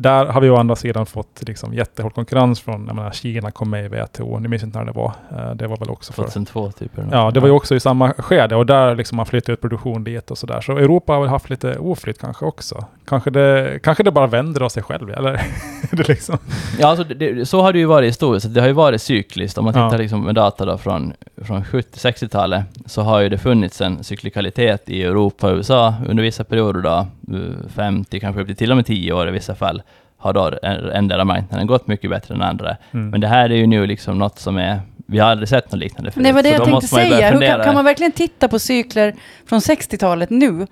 Där 0.00 0.26
har 0.26 0.40
vi 0.40 0.50
å 0.50 0.56
andra 0.56 0.76
sidan 0.76 1.06
fått 1.06 1.42
liksom 1.46 1.74
jättehård 1.74 2.14
konkurrens 2.14 2.60
från, 2.60 2.86
jag 2.86 2.96
menar, 2.96 3.10
Kina 3.10 3.50
kom 3.50 3.70
med 3.70 3.84
i 3.84 3.88
WTO, 3.88 4.38
nu 4.38 4.48
minns 4.48 4.62
inte 4.62 4.78
när 4.78 4.84
det 4.84 4.92
var. 4.92 5.12
Eh, 5.36 5.54
Det 5.54 5.66
var 5.66 5.76
väl 5.76 5.90
också 5.90 6.12
för... 6.12 6.22
2002 6.22 6.70
typ. 6.72 6.92
Ja, 7.12 7.30
det 7.30 7.40
var 7.40 7.48
ju 7.48 7.54
också 7.54 7.74
i 7.74 7.80
samma 7.80 8.12
skede 8.12 8.56
och 8.56 8.66
där 8.66 8.94
liksom 8.94 9.16
man 9.16 9.26
flyttade 9.26 9.52
ut 9.52 9.60
produktion 9.60 10.04
dit 10.04 10.30
och 10.30 10.38
sådär. 10.38 10.60
Så 10.60 10.72
Europa 10.72 11.12
har 11.12 11.20
väl 11.20 11.28
haft 11.28 11.50
lite 11.50 11.78
oflytt 11.78 12.18
kanske 12.20 12.44
också. 12.44 12.84
Kanske 13.08 13.30
det, 13.30 13.78
kanske 13.82 14.02
det 14.02 14.10
bara 14.10 14.26
vänder 14.26 14.60
av 14.60 14.68
sig 14.68 14.82
själv, 14.82 15.10
eller? 15.10 15.40
Det 15.92 16.08
liksom... 16.08 16.38
Ja, 16.78 16.88
alltså 16.88 17.04
det, 17.04 17.48
så 17.48 17.60
har 17.62 17.72
det 17.72 17.78
ju 17.78 17.84
varit 17.86 18.08
historiskt. 18.08 18.46
så 18.46 18.52
Det 18.52 18.60
har 18.60 18.68
ju 18.68 18.72
varit 18.74 19.02
cykliskt. 19.02 19.58
Om 19.58 19.64
man 19.64 19.74
Ja. 19.74 19.88
tittar 19.90 19.98
liksom 20.02 20.24
med 20.24 20.34
data 20.34 20.64
då 20.64 20.78
från, 20.78 21.12
från 21.42 21.64
70-60-talet 21.64 22.64
så 22.86 23.02
har 23.02 23.20
ju 23.20 23.28
det 23.28 23.38
funnits 23.38 23.80
en 23.80 24.04
cyklikalitet 24.04 24.88
i 24.88 25.02
Europa 25.04 25.50
och 25.50 25.56
USA 25.56 25.94
under 26.08 26.22
vissa 26.22 26.44
perioder 26.44 26.80
då, 26.80 27.06
eh, 27.36 27.68
50, 27.74 28.20
kanske 28.20 28.40
upp 28.42 28.46
till 28.46 28.56
till 28.56 28.70
och 28.70 28.76
med 28.76 28.86
10 28.86 29.12
år 29.12 29.28
i 29.28 29.30
vissa 29.30 29.54
fall, 29.54 29.82
har 30.18 30.32
då 30.32 30.50
en- 30.62 30.90
endera 30.90 31.24
marknaden 31.24 31.66
gått 31.66 31.86
mycket 31.86 32.10
bättre 32.10 32.34
än 32.34 32.42
andra. 32.42 32.76
Mm. 32.92 33.10
Men 33.10 33.20
det 33.20 33.26
här 33.28 33.50
är 33.50 33.54
ju 33.56 33.66
nu 33.66 33.86
liksom 33.86 34.18
något 34.18 34.38
som 34.38 34.56
är, 34.56 34.80
vi 35.06 35.18
har 35.18 35.30
aldrig 35.30 35.48
sett 35.48 35.72
något 35.72 35.80
liknande 35.80 36.10
förut. 36.10 36.24
Det 36.24 36.32
var 36.32 36.42
det 36.42 36.48
jag 36.48 36.64
tänkte 36.64 36.86
säga. 36.88 37.30
Hur 37.30 37.40
kan, 37.40 37.64
kan 37.64 37.74
man 37.74 37.84
verkligen 37.84 38.12
titta 38.12 38.48
på 38.48 38.58
cykler 38.58 39.14
från 39.46 39.58
60-talet 39.58 40.30
nu? 40.30 40.66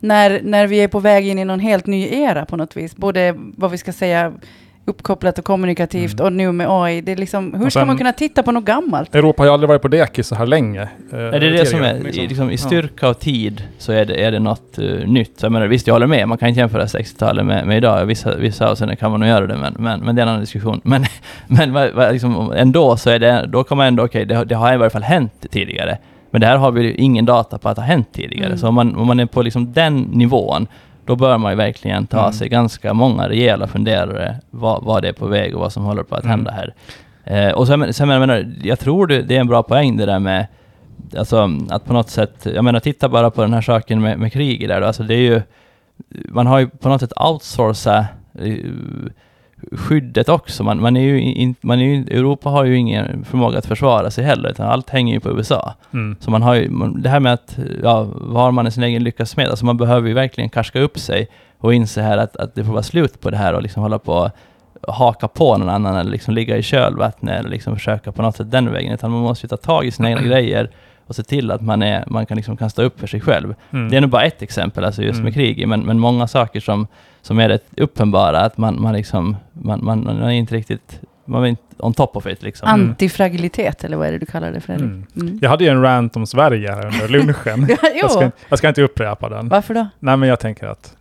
När, 0.00 0.40
när 0.42 0.66
vi 0.66 0.80
är 0.80 0.88
på 0.88 1.00
väg 1.00 1.28
in 1.28 1.38
i 1.38 1.44
någon 1.44 1.60
helt 1.60 1.86
ny 1.86 2.08
era 2.22 2.44
på 2.46 2.56
något 2.56 2.76
vis. 2.76 2.96
Både 2.96 3.34
vad 3.36 3.70
vi 3.70 3.78
ska 3.78 3.92
säga 3.92 4.32
uppkopplat 4.84 5.38
och 5.38 5.44
kommunikativt 5.44 6.20
och 6.20 6.32
nu 6.32 6.52
med 6.52 6.66
AI. 6.70 7.00
Det 7.00 7.12
är 7.12 7.16
liksom, 7.16 7.54
hur 7.54 7.66
Och 7.66 7.72
ska 7.72 7.80
sen- 7.80 7.86
man 7.86 7.98
kunna 7.98 8.12
titta 8.12 8.42
på 8.42 8.52
något 8.52 8.64
gammalt? 8.64 9.14
Europa 9.14 9.42
har 9.42 9.46
ju 9.46 9.52
aldrig 9.52 9.68
varit 9.68 9.82
på 9.82 9.88
dekis 9.88 10.26
så 10.26 10.34
här 10.34 10.46
länge. 10.46 10.80
eh, 11.12 11.18
Är 11.18 11.40
det 11.40 11.50
det 11.50 11.66
som 11.66 11.82
är, 11.82 12.08
i- 12.08 12.26
liksom, 12.26 12.50
i 12.50 12.56
styrka 12.56 13.08
och 13.08 13.18
tid 13.18 13.62
så 13.78 13.92
är 13.92 14.04
det, 14.04 14.24
är 14.24 14.32
det 14.32 14.38
något 14.38 14.78
uh, 14.78 15.06
nytt. 15.08 15.40
Så 15.40 15.44
jag 15.46 15.52
menar, 15.52 15.66
visst, 15.66 15.86
jag 15.86 15.94
håller 15.94 16.06
med, 16.06 16.28
man 16.28 16.38
kan 16.38 16.48
inte 16.48 16.60
jämföra 16.60 16.84
60-talet 16.86 17.46
med, 17.46 17.66
med 17.66 17.76
idag. 17.76 18.06
Vissa, 18.06 18.36
vissa 18.36 18.70
avseenden 18.70 18.96
kan 18.96 19.10
man 19.10 19.20
nog 19.20 19.28
göra 19.28 19.46
det, 19.46 19.56
men, 19.56 19.74
men, 19.78 20.00
men 20.00 20.14
det 20.16 20.20
är 20.20 20.22
en 20.22 20.28
annan 20.28 20.40
diskussion. 20.40 20.80
Men, 20.84 21.04
men 21.46 21.72
vad- 21.72 21.90
vad 21.92 22.12
liksom, 22.12 22.52
ändå 22.56 22.96
så 22.96 23.10
är 23.10 23.18
det, 23.18 23.46
då 23.48 23.64
kan 23.64 23.76
man 23.78 23.86
ändå, 23.86 24.04
okej, 24.04 24.24
det, 24.26 24.34
har- 24.34 24.44
det 24.44 24.54
har 24.54 24.74
i 24.74 24.76
varje 24.76 24.90
fall 24.90 25.02
hänt 25.02 25.46
tidigare. 25.50 25.98
Men 26.30 26.40
det 26.40 26.46
här 26.46 26.56
har 26.56 26.70
vi 26.70 26.82
ju 26.82 26.94
ingen 26.94 27.24
data 27.24 27.58
på 27.58 27.68
att 27.68 27.76
det 27.76 27.82
har 27.82 27.86
hänt 27.88 28.08
tidigare. 28.12 28.46
Mm. 28.46 28.58
Så 28.58 28.68
om 28.68 28.74
man, 28.74 28.96
om 28.96 29.06
man 29.06 29.20
är 29.20 29.26
på 29.26 29.42
liksom 29.42 29.72
den 29.72 29.98
nivån, 30.00 30.66
då 31.04 31.16
bör 31.16 31.38
man 31.38 31.52
ju 31.52 31.56
verkligen 31.56 32.06
ta 32.06 32.20
Mm. 32.20 32.32
sig 32.32 32.48
ganska 32.48 32.94
många 32.94 33.28
rejäla 33.28 33.66
funderare 33.66 34.36
vad, 34.50 34.84
vad 34.84 35.02
det 35.02 35.08
är 35.08 35.12
på 35.12 35.26
väg 35.26 35.54
och 35.54 35.60
vad 35.60 35.72
som 35.72 35.84
håller 35.84 36.02
på 36.02 36.14
att 36.14 36.24
Mm. 36.24 36.30
hända 36.30 36.50
här. 36.50 36.74
Eh, 37.24 37.52
och 37.54 37.66
sen, 37.66 37.92
sen 37.94 38.08
jag 38.08 38.20
menar, 38.20 38.52
jag 38.62 38.78
tror 38.78 39.06
det, 39.06 39.22
det 39.22 39.36
är 39.36 39.40
en 39.40 39.46
bra 39.48 39.62
poäng 39.62 39.96
det 39.96 40.06
där 40.06 40.18
med 40.18 40.46
Alltså 41.18 41.50
att 41.70 41.84
på 41.84 41.92
något 41.92 42.10
sätt, 42.10 42.46
jag 42.54 42.64
menar 42.64 42.80
titta 42.80 43.08
bara 43.08 43.30
på 43.30 43.42
den 43.42 43.54
här 43.54 43.60
saken 43.60 44.00
med, 44.00 44.18
med 44.18 44.32
kriget 44.32 44.68
där 44.68 44.80
då. 44.80 44.86
Alltså 44.86 45.02
det 45.02 45.14
är 45.14 45.18
ju, 45.18 45.42
man 46.28 46.46
har 46.46 46.58
ju 46.58 46.68
på 46.68 46.88
något 46.88 47.00
sätt 47.00 47.12
outsourcat 47.20 48.04
eh, 48.38 48.54
skyddet 49.72 50.28
också. 50.28 50.64
Man, 50.64 50.80
man 50.80 50.96
är 50.96 51.00
ju 51.00 51.20
in, 51.22 51.54
man 51.60 51.80
är 51.80 51.84
ju, 51.84 52.18
Europa 52.18 52.48
har 52.48 52.64
ju 52.64 52.76
ingen 52.76 53.24
förmåga 53.24 53.58
att 53.58 53.66
försvara 53.66 54.10
sig 54.10 54.24
heller, 54.24 54.50
utan 54.50 54.66
allt 54.66 54.90
hänger 54.90 55.14
ju 55.14 55.20
på 55.20 55.30
USA. 55.30 55.74
Mm. 55.92 56.16
Så 56.20 56.30
man 56.30 56.42
har 56.42 56.54
ju, 56.54 56.68
det 56.96 57.08
här 57.08 57.20
med 57.20 57.32
att, 57.32 57.58
ja, 57.82 58.08
vad 58.14 58.42
har 58.42 58.50
man 58.52 58.66
i 58.66 58.70
sin 58.70 58.82
egen 58.82 59.04
lyckas 59.04 59.36
med? 59.36 59.48
Alltså 59.48 59.64
man 59.64 59.76
behöver 59.76 60.08
ju 60.08 60.14
verkligen 60.14 60.50
karska 60.50 60.80
upp 60.80 60.98
sig 60.98 61.28
och 61.58 61.74
inse 61.74 62.02
här 62.02 62.18
att, 62.18 62.36
att 62.36 62.54
det 62.54 62.64
får 62.64 62.72
vara 62.72 62.82
slut 62.82 63.20
på 63.20 63.30
det 63.30 63.36
här 63.36 63.54
och 63.54 63.62
liksom 63.62 63.82
hålla 63.82 63.98
på 63.98 64.30
och 64.82 64.94
haka 64.94 65.28
på 65.28 65.56
någon 65.58 65.68
annan 65.68 65.96
eller 65.96 66.10
liksom 66.10 66.34
ligga 66.34 66.56
i 66.56 66.62
kölvattnet 66.62 67.38
eller 67.40 67.50
liksom 67.50 67.76
försöka 67.76 68.12
på 68.12 68.22
något 68.22 68.36
sätt 68.36 68.50
den 68.50 68.72
vägen. 68.72 68.92
Utan 68.92 69.10
man 69.10 69.20
måste 69.20 69.46
ju 69.46 69.48
ta 69.48 69.56
tag 69.56 69.84
i 69.84 69.90
sina 69.90 70.08
egna 70.10 70.22
grejer 70.22 70.70
och 71.06 71.16
se 71.16 71.22
till 71.22 71.50
att 71.50 71.60
man, 71.60 71.82
är, 71.82 72.04
man 72.06 72.26
kan, 72.26 72.36
liksom 72.36 72.56
kan 72.56 72.70
stå 72.70 72.82
upp 72.82 73.00
för 73.00 73.06
sig 73.06 73.20
själv. 73.20 73.54
Mm. 73.72 73.90
Det 73.90 73.96
är 73.96 74.00
nog 74.00 74.10
bara 74.10 74.24
ett 74.24 74.42
exempel, 74.42 74.84
alltså 74.84 75.02
just 75.02 75.12
Mm. 75.14 75.24
med 75.24 75.34
krig, 75.34 75.68
men, 75.68 75.80
men 75.80 75.98
många 75.98 76.26
saker 76.26 76.60
som, 76.60 76.86
som 77.22 77.38
är 77.38 77.48
rätt 77.48 77.64
uppenbara, 77.76 78.40
att 78.40 78.58
man, 78.58 78.82
man, 78.82 78.92
liksom, 78.92 79.36
man, 79.52 79.84
man, 79.84 80.04
man 80.04 80.22
är 80.22 80.30
inte 80.30 80.54
riktigt 80.54 81.00
man 81.24 81.44
är 81.44 81.46
inte 81.46 81.62
on 81.78 81.94
top 81.94 82.16
of 82.16 82.26
it. 82.26 82.42
Liksom. 82.42 82.68
Mm. 82.68 82.88
Antifragilitet, 82.88 83.84
eller 83.84 83.96
vad 83.96 84.08
är 84.08 84.12
det 84.12 84.18
du 84.18 84.26
kallar 84.26 84.52
det 84.52 84.60
Fredrik? 84.60 84.84
Mm. 84.84 85.06
Mm. 85.16 85.38
Jag 85.42 85.50
hade 85.50 85.64
ju 85.64 85.70
en 85.70 85.82
rant 85.82 86.16
om 86.16 86.26
Sverige 86.26 86.72
här 86.72 86.86
under 86.86 87.08
lunchen. 87.18 87.66
Ja, 87.68 87.88
jag, 87.94 88.10
ska, 88.10 88.30
jag 88.48 88.58
ska 88.58 88.68
inte 88.68 88.82
upprepa 88.82 89.28
den. 89.28 89.48
Varför 89.48 89.74
då? 89.74 89.86
Nej, 89.98 90.16
men 90.16 90.28
jag 90.28 90.40
tänker 90.40 90.66
att... 90.66 90.96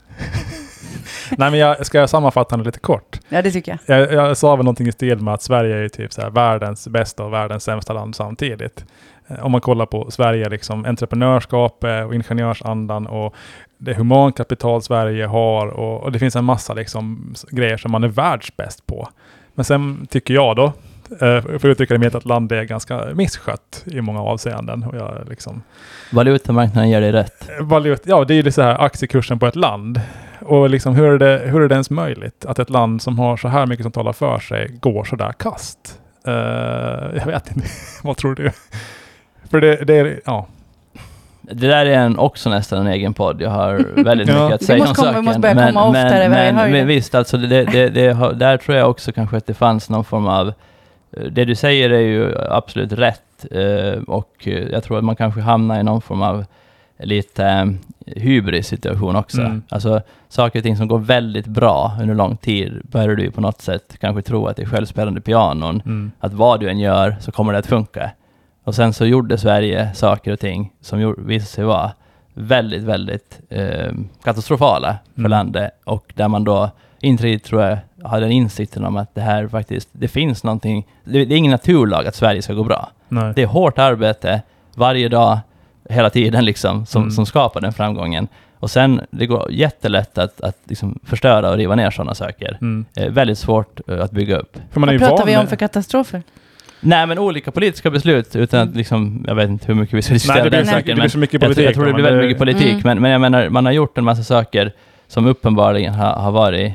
Nej, 1.38 1.52
men 1.52 1.60
jag 1.60 1.86
ska 1.86 2.08
sammanfatta 2.08 2.58
den 2.58 2.66
lite 2.66 2.80
kort. 2.80 3.20
Ja, 3.30 3.42
det 3.42 3.52
tycker 3.52 3.80
jag. 3.86 4.00
Jag, 4.00 4.14
jag 4.14 4.38
sa 4.38 4.56
väl 4.56 4.66
någonting 4.66 4.88
i 4.88 4.92
stil 4.92 5.20
med 5.20 5.34
att 5.34 5.42
Sverige 5.42 5.76
är 5.76 5.82
ju 5.82 5.90
typ 5.90 6.14
så 6.14 6.22
här 6.22 6.30
världens 6.30 6.88
bästa 6.88 7.24
och 7.24 7.34
världens 7.34 7.64
sämsta 7.64 7.94
land 7.94 8.16
samtidigt. 8.16 8.86
Eh, 9.32 9.46
Om 9.46 9.52
man 9.52 9.62
kollar 9.62 9.86
på 9.86 10.12
Sverige, 10.12 10.50
liksom 10.50 10.86
entreprenörskapet 10.86 12.06
och 12.06 12.16
ingenjörsandan 12.16 13.08
och 13.08 13.36
det 13.78 13.94
humankapital 13.94 14.82
Sverige 14.82 15.26
har 15.26 15.68
och, 15.68 16.04
och 16.04 16.12
det 16.12 16.20
finns 16.20 16.36
en 16.36 16.46
massa 16.46 16.74
liksom 16.74 17.34
grejer 17.52 17.78
som 17.78 17.92
man 17.92 18.04
är 18.04 18.08
världsbäst 18.08 18.86
på. 18.88 19.10
Men 19.54 19.66
sen 19.66 20.08
tycker 20.10 20.34
jag 20.34 20.56
då, 20.56 20.66
eh, 21.12 21.42
för 21.42 21.56
att 21.56 21.66
uttrycka 21.66 21.94
det 21.94 22.00
med 22.00 22.16
att 22.16 22.26
landet 22.26 22.56
är 22.56 22.64
ganska 22.64 23.06
misskött 23.14 23.84
i 23.86 24.02
många 24.02 24.22
avseenden. 24.22 24.84
Och 24.84 24.96
jag 24.96 25.30
liksom, 25.30 25.62
Valutamarknaden 26.12 26.90
ger 26.90 27.02
dig 27.02 27.12
rätt. 27.12 27.50
valut, 27.62 28.02
ja, 28.06 28.24
det 28.26 28.34
är 28.34 28.44
ju 28.44 28.52
så 28.52 28.62
här 28.62 28.82
aktiekursen 28.82 29.40
på 29.40 29.48
ett 29.48 29.56
land. 29.56 30.02
Och 30.40 30.70
liksom 30.70 30.96
hur 30.96 31.06
är, 31.06 31.18
det, 31.18 31.42
hur 31.46 31.62
är 31.62 31.68
det 31.68 31.76
ens 31.76 31.90
möjligt 31.90 32.46
att 32.46 32.60
ett 32.60 32.70
land 32.70 33.02
som 33.02 33.20
har 33.20 33.38
så 33.38 33.48
här 33.48 33.66
mycket 33.66 33.84
som 33.84 33.92
talar 33.92 34.14
för 34.14 34.40
sig 34.40 34.68
går 34.82 35.04
så 35.04 35.16
där 35.16 35.32
kast? 35.32 36.00
Eh, 36.28 36.34
jag 37.18 37.26
vet 37.26 37.52
inte. 37.52 37.68
Vad 38.04 38.18
tror 38.18 38.36
du? 38.36 38.52
För 39.52 39.62
det, 39.62 39.76
det 39.76 39.98
är, 40.00 40.20
ja. 40.26 40.48
Det 41.42 41.68
där 41.68 41.86
är 41.86 41.94
en, 41.98 42.20
också 42.20 42.50
nästan 42.50 42.80
en 42.88 42.94
egen 42.94 43.14
podd. 43.14 43.42
Jag 43.42 43.50
har 43.50 43.74
väldigt 44.04 44.28
Ja. 44.30 44.44
mycket 44.44 44.56
att 44.56 44.64
säga 44.64 44.84
om 44.84 44.94
komma- 44.94 45.08
vi 45.08 45.08
saken. 45.14 45.26
måste 45.26 45.40
börja 45.40 45.68
komma 45.68 45.86
oftare, 45.88 46.30
men, 46.30 46.56
men, 46.56 46.72
men 46.72 46.88
visst, 46.88 47.16
alltså 47.16 47.38
det, 47.38 47.48
det, 47.66 47.90
det, 47.90 48.14
där 48.34 48.58
tror 48.58 48.78
jag 48.78 48.90
också 48.90 49.12
kanske 49.12 49.38
att 49.38 49.48
det 49.48 49.54
fanns 49.54 49.90
någon 49.90 50.04
form 50.04 50.28
av... 50.28 50.48
eh, 50.48 51.24
Det 51.32 51.46
du 51.46 51.56
säger 51.56 51.90
är 51.90 52.00
ju 52.00 52.36
absolut 52.50 52.92
rätt. 52.94 53.46
eh, 53.52 54.02
Och 54.08 54.32
eh, 54.48 54.54
jag 54.72 54.84
tror 54.84 54.98
att 54.98 55.04
man 55.04 55.16
kanske 55.16 55.42
hamnar 55.42 55.80
i 55.80 55.84
någon 55.84 56.02
form 56.02 56.22
av 56.22 56.46
lite 57.00 57.46
eh, 57.46 58.22
hybris-situation 58.22 59.16
också. 59.16 59.42
Mm. 59.42 59.64
Alltså 59.70 60.02
saker 60.30 60.60
och 60.60 60.64
ting 60.64 60.78
som 60.78 60.88
går 60.88 61.00
väldigt 61.00 61.48
bra 61.48 61.92
under 62.02 62.16
lång 62.16 62.38
tid 62.38 62.82
börjar 62.84 63.16
du 63.16 63.32
på 63.32 63.42
något 63.42 63.62
sätt 63.62 63.98
kanske 64.00 64.22
tro 64.22 64.48
att 64.48 64.56
det 64.56 64.62
är 64.62 64.66
självspelande 64.68 65.22
pianon 65.22 65.82
Mm. 65.86 66.12
att 66.20 66.34
vad 66.34 66.60
du 66.60 66.70
än 66.70 66.80
gör 66.80 67.16
så 67.20 67.32
kommer 67.32 67.54
det 67.54 67.60
att 67.60 67.66
funka. 67.68 68.12
Och 68.64 68.76
sen 68.76 68.94
så 68.94 69.06
gjorde 69.06 69.38
Sverige 69.38 69.94
saker 69.94 70.32
och 70.34 70.40
ting 70.40 70.74
som 70.82 71.02
gjorde, 71.02 71.22
visade 71.22 71.50
sig 71.50 71.64
vara 71.64 71.92
väldigt, 72.34 72.84
väldigt 72.84 73.40
eh, 73.50 73.92
katastrofala 74.24 74.98
för 75.14 75.20
Mm. 75.20 75.30
landet 75.32 75.72
och 75.86 76.14
där 76.16 76.28
man 76.28 76.44
då 76.44 76.70
inte 77.00 77.24
riktigt, 77.24 77.50
tror 77.50 77.62
jag, 77.62 77.78
hade 78.04 78.22
den 78.26 78.32
insikten 78.32 78.86
om 78.86 78.98
att 78.98 79.16
det 79.16 79.22
här 79.22 79.48
faktiskt, 79.48 79.90
det 79.92 80.08
finns 80.08 80.44
någonting, 80.44 80.88
det, 81.04 81.26
det 81.26 81.36
är 81.36 81.38
ingen 81.38 81.52
naturlag 81.52 82.08
att 82.08 82.16
Sverige 82.16 82.42
ska 82.42 82.54
gå 82.54 82.64
bra. 82.64 82.90
Nej. 83.10 83.34
Det 83.36 83.42
är 83.42 83.48
hårt 83.48 83.80
arbete 83.80 84.42
varje 84.76 85.10
dag, 85.10 85.40
hela 85.90 86.10
tiden 86.10 86.46
liksom, 86.46 86.86
som, 86.86 87.02
Mm. 87.02 87.12
som 87.12 87.26
skapar 87.26 87.62
den 87.62 87.74
framgången. 87.74 88.28
Och 88.60 88.72
sen, 88.72 89.02
det 89.12 89.26
går 89.26 89.52
jättelätt 89.52 90.18
att, 90.18 90.42
att 90.42 90.58
liksom 90.64 91.00
förstöra 91.04 91.50
och 91.50 91.58
riva 91.58 91.76
ner 91.76 91.92
sådana 91.92 92.16
saker. 92.16 92.58
Mm. 92.62 92.86
Eh, 92.96 93.10
väldigt 93.12 93.38
svårt 93.38 93.80
eh, 93.90 94.02
att 94.04 94.12
bygga 94.12 94.38
upp. 94.38 94.58
För 94.72 94.80
man 94.80 94.90
är 94.90 94.94
ju 94.94 95.00
Vad 95.00 95.10
pratar 95.10 95.26
vi 95.26 95.38
om 95.38 95.48
för 95.48 95.56
katastrofer? 95.56 96.24
Nej, 96.82 97.08
men 97.08 97.20
olika 97.20 97.52
politiska 97.52 97.90
beslut 97.90 98.36
utan 98.36 98.70
att 98.70 98.76
liksom, 98.76 99.26
jag 99.28 99.36
vet 99.36 99.50
inte 99.50 99.68
hur 99.68 99.74
mycket 99.76 99.94
vi 99.94 100.02
ska 100.02 100.14
diskutera 100.14 100.36
Nej, 100.36 100.44
det 100.44 100.50
blir, 100.50 100.58
den 100.60 100.68
saken. 100.68 100.86
det 100.86 100.94
men 100.94 101.00
blir 101.00 101.10
så 101.10 101.18
mycket 101.18 101.34
jag, 101.34 101.42
tror- 101.42 101.48
politik. 101.48 101.66
jag 101.66 101.74
tror 101.74 101.86
det 101.86 101.92
men 101.92 101.96
blir 101.96 102.04
väldigt 102.06 102.24
mycket 102.26 102.40
politik, 102.40 102.72
Mm. 102.72 102.82
men, 102.84 103.02
men 103.02 103.12
jag 103.12 103.22
menar, 103.22 103.50
man 103.50 103.66
har 103.66 103.72
gjort 103.74 103.98
en 103.98 104.04
massa 104.04 104.24
saker 104.24 104.72
som 105.08 105.26
uppenbarligen 105.28 105.94
har, 105.94 106.14
har 106.14 106.32
varit 106.32 106.74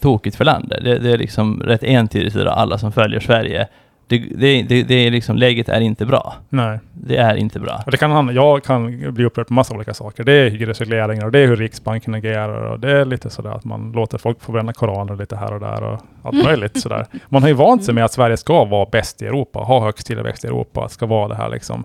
tokigt 0.00 0.36
för 0.36 0.44
landet. 0.44 0.84
Det, 0.84 0.98
det 0.98 1.10
är 1.12 1.18
liksom 1.18 1.62
rätt 1.62 1.82
entydigt 1.82 2.36
idag, 2.36 2.54
alla 2.58 2.78
som 2.78 2.92
följer 2.92 3.20
Sverige. 3.20 3.66
Det, 4.08 4.18
det, 4.18 4.62
det, 4.62 4.82
det 4.82 4.94
är 4.94 5.10
liksom, 5.10 5.36
läget 5.36 5.68
är 5.68 5.80
inte 5.80 6.06
bra. 6.06 6.34
Nej. 6.48 6.78
Det 6.92 7.16
är 7.16 7.36
inte 7.36 7.60
bra. 7.60 7.82
Och 7.86 7.90
det 7.90 7.96
kan, 7.96 8.34
jag 8.34 8.64
kan 8.64 9.14
bli 9.14 9.24
upprörd 9.24 9.46
på 9.46 9.54
massa 9.54 9.74
olika 9.74 9.94
saker. 9.94 10.24
Det 10.24 10.32
är 10.32 10.50
hyresregleringar 10.50 11.24
och 11.26 11.32
det 11.32 11.38
är 11.38 11.46
hur 11.46 11.56
Riksbanken 11.56 12.14
agerar 12.14 12.70
och 12.72 12.80
det 12.80 12.90
är 12.90 13.04
lite 13.04 13.30
sådär 13.30 13.50
att 13.50 13.64
man 13.64 13.92
låter 13.92 14.18
folk 14.18 14.42
få 14.42 14.52
bränna 14.52 14.72
koraner 14.72 15.16
lite 15.16 15.36
här 15.36 15.52
och 15.52 15.60
där 15.60 15.82
och 15.82 16.00
allt 16.22 16.44
möjligt 16.44 16.80
sådär. 16.80 17.06
Man 17.28 17.42
har 17.42 17.48
ju 17.48 17.54
vant 17.54 17.84
sig 17.84 17.94
med 17.94 18.04
att 18.04 18.12
Sverige 18.12 18.36
ska 18.36 18.64
vara 18.64 18.88
bäst 18.92 19.22
i 19.22 19.26
Europa, 19.26 19.58
ha 19.58 19.84
högst 19.84 20.06
tillväxt 20.06 20.44
i 20.44 20.46
Europa, 20.46 20.88
ska 20.88 21.06
vara 21.06 21.28
det 21.28 21.34
här 21.34 21.48
liksom 21.48 21.84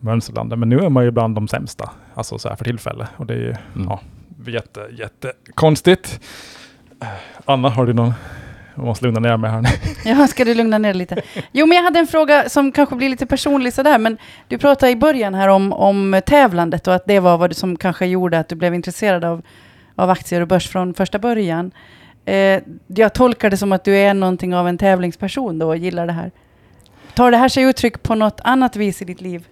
mönsterlandet. 0.00 0.58
Men 0.58 0.68
nu 0.68 0.78
är 0.78 0.88
man 0.88 1.04
ju 1.04 1.10
bland 1.10 1.34
de 1.34 1.48
sämsta, 1.48 1.90
alltså 2.14 2.38
så 2.38 2.48
här 2.48 2.56
för 2.56 2.64
tillfället. 2.64 3.08
Och 3.16 3.26
det 3.26 3.34
är 3.34 3.38
ju 3.38 3.54
Mm. 3.74 3.88
ja, 3.88 4.00
jätte, 4.46 4.80
jättekonstigt. 4.98 6.20
Anna, 7.44 7.68
har 7.68 7.86
du 7.86 7.92
någon? 7.92 8.12
Jag 8.74 8.84
måste 8.84 9.04
lugna 9.04 9.20
ner 9.20 9.36
mig 9.36 9.50
här 9.50 9.60
nu. 9.60 9.68
Ja, 10.10 10.26
ska 10.26 10.44
du 10.44 10.54
lugna 10.54 10.78
ner 10.78 10.94
lite? 10.94 11.22
Jo, 11.52 11.66
men 11.66 11.76
jag 11.76 11.84
hade 11.84 11.98
en 11.98 12.06
fråga 12.06 12.48
som 12.48 12.72
kanske 12.72 12.96
blir 12.96 13.08
lite 13.08 13.26
personlig 13.26 13.72
sådär, 13.72 13.98
men 13.98 14.18
du 14.48 14.58
pratade 14.58 14.92
i 14.92 14.96
början 14.96 15.34
här 15.34 15.48
om, 15.48 15.72
om 15.72 16.20
tävlandet 16.26 16.88
och 16.88 16.94
att 16.94 17.06
det 17.06 17.20
var 17.20 17.38
vad 17.38 17.56
som 17.56 17.76
kanske 17.76 18.06
gjorde 18.06 18.38
att 18.38 18.48
du 18.48 18.54
blev 18.54 18.74
intresserad 18.74 19.24
av, 19.24 19.42
av 19.94 20.10
aktier 20.10 20.40
och 20.40 20.48
börs 20.48 20.68
från 20.68 20.94
första 20.94 21.18
början. 21.18 21.70
Eh, 22.24 22.62
jag 22.86 23.14
tolkar 23.14 23.50
det 23.50 23.56
som 23.56 23.72
att 23.72 23.84
du 23.84 23.96
är 23.96 24.14
någonting 24.14 24.54
av 24.54 24.68
en 24.68 24.78
tävlingsperson 24.78 25.58
då 25.58 25.68
och 25.68 25.76
gillar 25.76 26.06
det 26.06 26.12
här. 26.12 26.30
Tar 27.14 27.30
det 27.30 27.36
här 27.36 27.48
sig 27.48 27.62
uttryck 27.62 28.02
på 28.02 28.14
något 28.14 28.40
annat 28.44 28.76
vis 28.76 29.02
i 29.02 29.04
ditt 29.04 29.20
liv? 29.20 29.46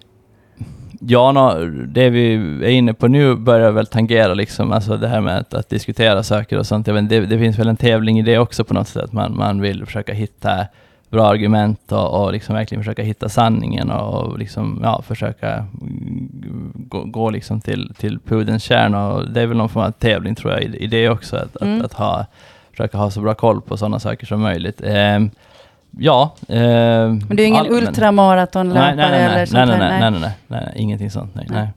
Ja, 1.07 1.31
nå, 1.31 1.55
det 1.87 2.09
vi 2.09 2.33
är 2.65 2.69
inne 2.69 2.93
på 2.93 3.07
nu 3.07 3.35
börjar 3.35 3.71
väl 3.71 3.87
tangera 3.87 4.33
liksom, 4.33 4.71
alltså 4.71 4.97
det 4.97 5.07
här 5.07 5.21
med 5.21 5.37
att, 5.37 5.53
att 5.53 5.69
diskutera 5.69 6.23
saker 6.23 6.57
och 6.59 6.65
sånt. 6.65 6.87
Jag 6.87 6.93
vet, 6.93 7.09
det, 7.09 7.25
det 7.25 7.39
finns 7.39 7.59
väl 7.59 7.67
en 7.67 7.77
tävling 7.77 8.19
i 8.19 8.21
det 8.21 8.37
också 8.37 8.63
på 8.63 8.73
något 8.73 8.87
sätt. 8.87 9.13
Man, 9.13 9.37
man 9.37 9.61
vill 9.61 9.85
försöka 9.85 10.13
hitta 10.13 10.65
bra 11.09 11.27
argument 11.27 11.91
och, 11.91 12.23
och 12.23 12.33
liksom 12.33 12.55
verkligen 12.55 12.83
försöka 12.83 13.03
hitta 13.03 13.29
sanningen 13.29 13.91
och, 13.91 14.23
och 14.23 14.39
liksom, 14.39 14.79
ja, 14.83 15.01
försöka 15.01 15.65
gå, 16.73 17.03
gå 17.03 17.29
liksom 17.29 17.61
till, 17.61 17.93
till 17.97 18.19
pudelns 18.19 18.63
kärna. 18.63 19.07
Och 19.13 19.29
det 19.29 19.41
är 19.41 19.45
väl 19.47 19.57
någon 19.57 19.69
form 19.69 19.83
av 19.83 19.91
tävling 19.91 20.35
tror 20.35 20.53
jag 20.53 20.63
i, 20.63 20.77
i 20.77 20.87
det 20.87 21.09
också. 21.09 21.35
Att, 21.35 21.61
Mm. 21.61 21.79
att, 21.79 21.85
att 21.85 21.93
ha, 21.93 22.25
försöka 22.71 22.97
ha 22.97 23.11
så 23.11 23.21
bra 23.21 23.33
koll 23.33 23.61
på 23.61 23.77
sådana 23.77 23.99
saker 23.99 24.25
som 24.25 24.41
möjligt. 24.41 24.81
Ehm, 24.85 25.29
ja. 25.97 26.35
ehm, 26.49 27.21
Men 27.27 27.37
du 27.37 27.43
är 27.43 27.47
ingen 27.47 27.59
all- 27.65 27.71
ultramaratonlöpare 27.71 28.95
nej, 28.95 29.11
nej, 29.11 29.11
nej, 29.11 29.23
eller 29.25 29.45
sånt 29.45 29.67
nej, 29.69 29.79
nej, 29.79 29.99
nej, 29.99 30.11
nej, 30.11 30.19
nej, 30.21 30.31
nej, 30.47 30.73
ingenting 30.75 31.11
sånt. 31.11 31.35
Nej, 31.35 31.47
Nej. 31.49 31.67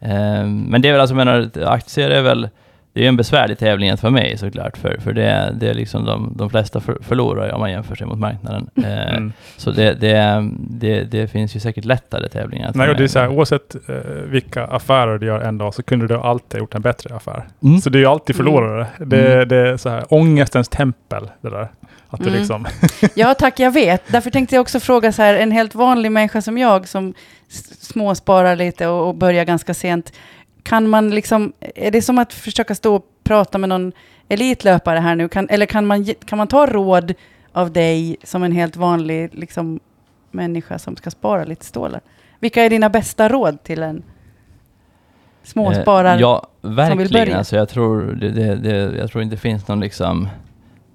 Ehm, 0.00 0.60
men 0.62 0.82
det 0.82 0.88
är 0.88 0.92
väl 0.92 1.00
alltså, 1.00 1.14
menar, 1.16 1.50
aktier 1.66 2.10
är 2.10 2.22
väl, 2.22 2.48
det 2.96 3.04
är 3.04 3.08
en 3.08 3.16
besvärlig 3.16 3.58
tävling 3.58 3.92
med 4.02 4.32
i 4.32 4.36
såklart, 4.36 4.76
för, 4.76 4.96
för 5.00 5.12
det, 5.12 5.54
det 5.60 5.68
är 5.68 5.74
liksom 5.74 6.04
de, 6.04 6.32
de 6.36 6.50
flesta 6.50 6.80
för, 6.80 6.98
förlorar 7.02 7.52
om 7.52 7.60
man 7.60 7.70
jämför 7.70 7.94
sig 7.94 8.06
mot 8.06 8.18
marknaden. 8.18 8.70
Eh, 8.76 9.16
Mm. 9.16 9.32
Så 9.56 9.70
det, 9.70 9.94
det, 9.94 10.48
det, 10.58 11.04
det 11.04 11.28
finns 11.28 11.56
ju 11.56 11.60
säkert 11.60 11.84
lättare 11.84 12.28
tävlingar 12.28 12.70
Nej, 12.74 12.88
och 12.90 12.96
det 12.96 13.04
är 13.04 13.08
så 13.08 13.18
här, 13.18 13.28
oavsett 13.28 13.74
eh, 13.88 13.94
vilka 14.26 14.64
affärer 14.64 15.18
du 15.18 15.26
gör 15.26 15.40
en 15.40 15.58
dag 15.58 15.74
så 15.74 15.82
kunde 15.82 16.06
du 16.06 16.16
alltid 16.16 16.52
ha 16.52 16.58
gjort 16.58 16.74
en 16.74 16.82
bättre 16.82 17.16
affär. 17.16 17.46
Mm. 17.62 17.80
Så 17.80 17.90
det 17.90 17.98
är 17.98 18.00
ju 18.00 18.06
alltid 18.06 18.36
förlorare. 18.36 18.86
Det, 18.98 19.34
Mm. 19.34 19.48
det 19.48 19.56
är 19.56 19.76
så 19.76 19.88
här, 19.88 20.04
ångestens 20.14 20.68
tempel, 20.68 21.30
det 21.40 21.50
där. 21.50 21.68
Att 22.08 22.20
det 22.20 22.28
Mm. 22.28 22.38
liksom... 22.38 22.66
Ja 23.14 23.34
tack, 23.34 23.60
jag 23.60 23.70
vet. 23.70 24.02
Därför 24.12 24.30
tänkte 24.30 24.54
jag 24.54 24.60
också 24.62 24.80
fråga 24.80 25.12
så 25.12 25.22
här, 25.22 25.34
en 25.34 25.52
helt 25.52 25.74
vanlig 25.74 26.12
människa 26.12 26.42
som 26.42 26.58
jag 26.58 26.88
som 26.88 27.14
småsparar 27.80 28.56
lite 28.56 28.86
och, 28.88 29.08
och 29.08 29.14
börjar 29.14 29.44
ganska 29.44 29.74
sent. 29.74 30.12
Kan 30.66 30.88
man 30.88 31.10
liksom, 31.10 31.52
är 31.74 31.90
det 31.90 32.02
som 32.02 32.18
att 32.18 32.32
försöka 32.32 32.74
stå 32.74 32.94
och 32.96 33.06
prata 33.24 33.58
med 33.58 33.68
någon 33.68 33.92
elitlöpare 34.28 34.98
här 34.98 35.14
nu? 35.16 35.28
Kan, 35.28 35.48
eller 35.48 35.66
kan 35.66 35.86
man, 35.86 36.06
kan 36.24 36.38
man 36.38 36.46
ta 36.48 36.66
råd 36.66 37.14
av 37.52 37.72
dig 37.72 38.16
som 38.24 38.42
en 38.42 38.52
helt 38.52 38.76
vanlig 38.76 39.28
liksom, 39.34 39.80
människa 40.30 40.78
som 40.78 40.96
ska 40.96 41.10
spara 41.10 41.44
lite 41.44 41.64
stålar? 41.64 42.00
Vilka 42.40 42.62
är 42.64 42.70
dina 42.70 42.88
bästa 42.88 43.28
råd 43.28 43.62
till 43.62 43.82
en 43.82 44.02
småsparare? 45.42 46.14
Eh, 46.14 46.20
Ja, 46.20 46.46
vill 46.62 46.72
verkligen. 46.74 47.12
börja. 47.12 47.38
Alltså, 47.38 47.56
jag, 47.56 47.68
tror 47.68 48.02
det, 48.20 48.30
det, 48.30 48.54
det, 48.56 48.96
jag 48.98 49.10
tror 49.10 49.22
inte 49.22 49.36
det 49.36 49.40
finns 49.40 49.68
någon 49.68 49.80
liksom... 49.80 50.28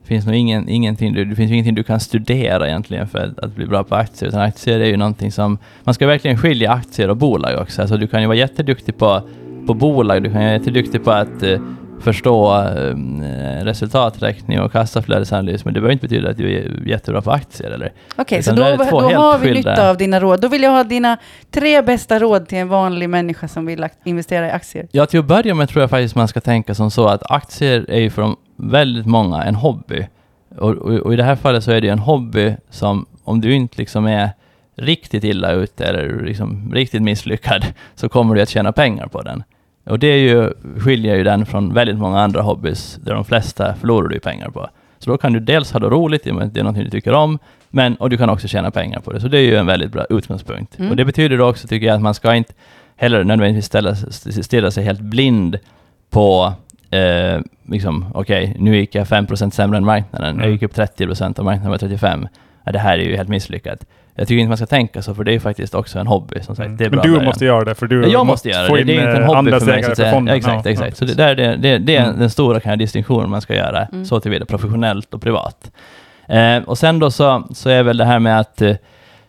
finns 0.03 0.25
nog 0.25 0.35
ingen, 0.35 0.69
ingenting, 0.69 1.13
du- 1.13 1.25
det 1.25 1.35
finns 1.35 1.51
ingenting 1.51 1.75
du 1.75 1.83
kan 1.83 1.99
studera 1.99 2.67
egentligen 2.67 3.07
för 3.07 3.19
att, 3.19 3.39
att 3.39 3.55
bli 3.55 3.65
bra 3.67 3.83
på 3.83 3.95
aktier. 3.95 4.29
Utan 4.29 4.41
aktier 4.41 4.79
är 4.79 4.85
ju 4.85 4.97
någonting 4.97 5.31
som... 5.31 5.57
Man 5.83 5.93
ska 5.93 6.07
verkligen 6.07 6.37
skilja 6.37 6.71
aktier 6.71 7.09
och 7.09 7.17
bolag 7.17 7.61
också. 7.61 7.81
Alltså, 7.81 7.97
du 7.97 8.07
kan 8.07 8.21
ju 8.21 8.27
vara 8.27 8.37
jätteduktig 8.37 8.97
på, 8.97 9.21
på 9.67 9.73
bolag, 9.73 10.23
du 10.23 10.29
kan 10.29 10.39
vara 10.41 10.51
jätteduktig 10.51 11.03
på 11.03 11.11
att 11.11 11.43
eh, 11.43 11.59
förstå 12.01 12.57
eh, 12.57 12.95
resultaträkning 13.63 14.59
och 14.61 14.71
kassaflödesanalys, 14.71 15.65
men 15.65 15.73
det 15.73 15.79
behöver 15.79 15.93
inte 15.93 16.07
betyda 16.07 16.29
att 16.29 16.37
du 16.37 16.53
är 16.57 16.87
jättebra 16.87 17.21
på 17.21 17.31
aktier. 17.31 17.91
Okej, 18.15 18.43
så 18.43 18.51
Utan 18.53 18.77
då, 18.77 18.83
då 18.99 18.99
har 18.99 19.37
vi 19.37 19.47
skilda- 19.47 19.69
nytta 19.71 19.89
av 19.89 19.97
dina 19.97 20.19
råd. 20.19 20.41
Då 20.41 20.47
vill 20.47 20.63
jag 20.63 20.71
ha 20.71 20.83
dina 20.83 21.17
tre 21.51 21.81
bästa 21.81 22.19
råd 22.19 22.47
till 22.47 22.57
en 22.57 22.67
vanlig 22.67 23.09
människa 23.09 23.47
som 23.47 23.65
vill 23.65 23.85
investera 24.03 24.47
i 24.47 24.51
aktier. 24.51 24.87
Ja, 24.91 25.05
till 25.05 25.19
att 25.19 25.25
börja 25.25 25.55
med 25.55 25.69
tror 25.69 25.81
jag 25.81 25.89
faktiskt 25.89 26.15
man 26.15 26.27
ska 26.27 26.41
tänka 26.41 26.75
som 26.75 26.91
så 26.91 27.07
att 27.07 27.31
aktier 27.31 27.85
är 27.89 27.99
ju 27.99 28.09
för 28.09 28.35
väldigt 28.55 29.05
många 29.05 29.43
en 29.43 29.55
hobby. 29.55 30.07
Och, 30.57 30.69
och, 30.69 30.91
och 30.99 31.13
i 31.13 31.15
det 31.15 31.23
här 31.23 31.35
fallet 31.35 31.63
så 31.63 31.71
är 31.71 31.81
det 31.81 31.87
ju 31.87 31.93
en 31.93 31.99
hobby 31.99 32.55
som, 32.69 33.05
om 33.23 33.41
du 33.41 33.53
inte 33.53 33.77
liksom 33.77 34.05
är 34.05 34.29
riktigt 34.77 35.23
illa 35.23 35.51
ute 35.51 35.85
eller 35.85 36.23
liksom 36.25 36.71
riktigt 36.73 37.01
misslyckad, 37.01 37.65
så 37.95 38.09
kommer 38.09 38.35
du 38.35 38.41
att 38.41 38.49
tjäna 38.49 38.71
pengar 38.71 39.07
på 39.07 39.21
den. 39.21 39.43
Och 39.83 39.99
det 39.99 40.07
är 40.07 40.17
ju, 40.17 40.53
skiljer 40.79 41.15
ju 41.15 41.23
den 41.23 41.45
från 41.45 41.73
väldigt 41.73 41.97
många 41.97 42.19
andra 42.21 42.41
hobbys, 42.41 42.99
där 43.03 43.13
de 43.13 43.25
flesta 43.25 43.75
förlorar 43.75 44.07
du 44.09 44.19
pengar 44.19 44.49
på. 44.49 44.69
Så 44.99 45.09
då 45.09 45.17
kan 45.17 45.33
du 45.33 45.39
dels 45.39 45.71
ha 45.71 45.79
det 45.79 45.87
roligt, 45.87 46.27
i 46.27 46.31
och 46.31 46.35
med 46.35 46.45
att 46.47 46.53
det 46.53 46.59
är 46.59 46.63
någonting 46.63 46.83
du 46.83 46.89
tycker 46.89 47.13
om, 47.13 47.39
men, 47.69 47.95
och 47.95 48.09
du 48.09 48.17
kan 48.17 48.29
också 48.29 48.47
tjäna 48.47 48.71
pengar 48.71 48.99
på 48.99 49.11
det. 49.13 49.19
Så 49.21 49.27
det 49.27 49.37
är 49.37 49.41
ju 49.43 49.55
en 49.55 49.65
väldigt 49.65 49.91
bra 49.91 50.05
utgångspunkt. 50.09 50.79
Mm. 50.79 50.91
Och 50.91 50.97
det 50.97 51.05
betyder 51.05 51.37
då 51.37 51.49
också, 51.49 51.67
tycker 51.67 51.87
jag, 51.87 51.95
att 51.95 52.01
man 52.01 52.13
ska 52.13 52.35
inte 52.35 52.53
heller 52.95 53.23
nödvändigtvis 53.23 53.65
ställa, 53.65 53.95
stirra 53.95 54.71
sig 54.71 54.83
helt 54.83 54.99
blind 55.01 55.57
på 56.09 56.53
eh, 56.89 57.39
liksom, 57.67 58.05
okej, 58.13 58.55
nu 58.59 58.77
gick 58.77 58.95
jag 58.95 59.07
5% 59.07 59.49
sämre 59.51 59.77
än 59.77 59.85
marknaden. 59.85 60.27
Jag 60.35 60.37
Mm. 60.37 60.51
gick 60.51 60.63
upp 60.63 60.73
30% 60.75 61.39
och 61.39 61.45
marknaden 61.45 61.71
var 61.71 61.77
35%. 61.77 62.27
Ja, 62.65 62.71
det 62.71 62.79
här 62.79 62.97
är 62.97 63.03
ju 63.03 63.15
helt 63.15 63.29
misslyckat. 63.29 63.85
Jag 64.21 64.27
tycker 64.27 64.39
inte 64.41 64.47
man 64.49 64.57
ska 64.57 64.65
tänka 64.65 65.01
så, 65.01 65.15
för 65.15 65.23
det 65.23 65.31
är 65.31 65.33
ju 65.33 65.39
faktiskt 65.39 65.75
också 65.75 65.99
en 65.99 66.07
hobby. 66.07 66.41
Som 66.41 66.55
sagt, 66.55 66.77
det 66.77 66.83
är 66.85 66.87
Mm. 66.87 66.99
Men 67.03 67.13
du 67.19 67.25
måste 67.25 67.45
göra 67.45 67.63
det, 67.63 67.75
för 67.75 67.87
du 67.87 68.01
Ja, 68.01 68.07
jag 68.07 68.25
måste 68.25 68.49
göra 68.49 68.67
få 68.67 68.75
det. 68.75 68.81
in 68.81 68.87
Det 68.87 68.93
är 68.93 68.97
inte 69.07 69.11
en 69.17 69.23
eh, 69.23 69.35
hobby 69.35 69.51
för 69.51 69.65
mig. 69.65 69.83
Så 69.83 69.91
att 69.91 69.97
säga. 69.97 70.11
fonden. 70.11 70.35
Exakt, 70.35 70.65
exakt. 70.65 70.89
ja, 70.89 70.95
Så 70.95 71.05
det, 71.05 71.13
där, 71.13 71.29
är 71.29 71.35
det, 71.35 71.55
det, 71.57 71.77
det 71.77 71.95
är 71.95 72.03
Mm. 72.05 72.19
den 72.19 72.29
stora 72.29 72.59
kan 72.59 72.69
jag, 72.69 72.79
distinktionen 72.79 73.29
man 73.29 73.41
ska 73.41 73.55
göra, 73.55 73.85
Mm. 73.85 74.05
så 74.05 74.19
tillvida 74.19 74.45
professionellt 74.45 75.13
och 75.13 75.21
privat. 75.21 75.71
Eh, 76.27 76.57
och 76.65 76.77
sen 76.77 76.99
då 76.99 77.11
så, 77.11 77.43
så 77.53 77.69
är 77.69 77.83
väl 77.83 77.97
det 77.97 78.05
här 78.05 78.19
med 78.19 78.39
att 78.39 78.61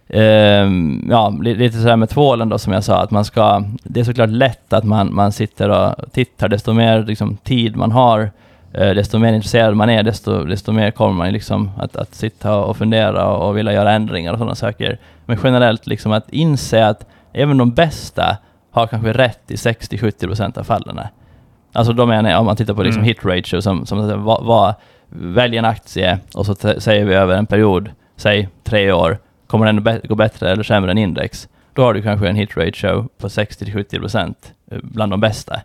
eh, 0.08 0.66
ja, 1.10 1.34
li- 1.42 1.54
lite 1.54 1.76
sådär 1.78 1.96
med 1.96 2.08
tvålen 2.08 2.48
då 2.48 2.58
som 2.58 2.72
jag 2.72 2.84
sa, 2.84 3.02
att 3.02 3.10
man 3.10 3.24
ska, 3.24 3.64
det 3.84 4.00
är 4.00 4.04
såklart 4.04 4.30
lätt 4.30 4.72
att 4.72 4.84
man, 4.84 5.14
man 5.14 5.32
sitter 5.32 5.68
och 5.68 6.12
tittar, 6.12 6.48
desto 6.48 6.72
mer 6.72 7.02
liksom, 7.02 7.36
tid 7.36 7.76
man 7.76 7.92
har, 7.92 8.30
desto 8.72 9.18
mer 9.18 9.32
intresserad 9.32 9.76
man 9.76 9.90
är, 9.90 10.02
desto, 10.02 10.44
desto 10.44 10.72
mer 10.72 10.90
kommer 10.90 11.12
man 11.14 11.32
liksom 11.32 11.70
att, 11.78 11.96
att 11.96 12.14
sitta 12.14 12.56
och 12.56 12.76
fundera 12.76 13.26
och, 13.26 13.48
och 13.48 13.56
vilja 13.56 13.72
göra 13.72 13.92
ändringar 13.92 14.32
och 14.32 14.38
sådana 14.38 14.54
saker. 14.54 14.98
Men 15.26 15.38
generellt 15.44 15.86
liksom 15.86 16.12
att 16.12 16.30
inse 16.30 16.86
att 16.86 17.06
även 17.32 17.58
de 17.58 17.70
bästa 17.70 18.36
har 18.70 18.86
kanske 18.86 19.12
rätt 19.12 19.50
i 19.50 19.54
60-70% 19.54 20.58
av 20.58 20.64
fallen. 20.64 21.00
Alltså 21.72 21.92
då 21.92 22.06
menar 22.06 22.30
jag, 22.30 22.40
om 22.40 22.46
man 22.46 22.56
tittar 22.56 22.74
på 22.74 22.82
liksom 22.82 23.02
Mm. 23.02 23.08
hit 23.08 23.24
ratio, 23.24 23.60
som, 23.60 23.86
som 23.86 24.24
vad, 24.24 24.44
vad, 24.44 24.74
välj 25.08 25.56
en 25.56 25.64
aktie 25.64 26.18
och 26.34 26.46
så 26.46 26.54
säger 26.54 27.04
vi 27.04 27.14
över 27.14 27.36
en 27.36 27.46
period, 27.46 27.90
säg 28.16 28.48
tre 28.64 28.92
år, 28.92 29.18
kommer 29.46 29.66
den 29.66 29.80
bä- 29.80 30.06
gå 30.06 30.14
bättre 30.14 30.50
eller 30.50 30.62
sämre 30.62 30.90
än 30.90 30.98
index, 30.98 31.48
då 31.74 31.82
har 31.82 31.94
du 31.94 32.02
kanske 32.02 32.28
en 32.28 32.36
hit 32.36 32.56
ratio 32.56 33.08
på 33.18 33.28
60-70% 33.28 34.34
eh, 34.70 34.78
bland 34.82 35.12
de 35.12 35.20
bästa. 35.20 35.60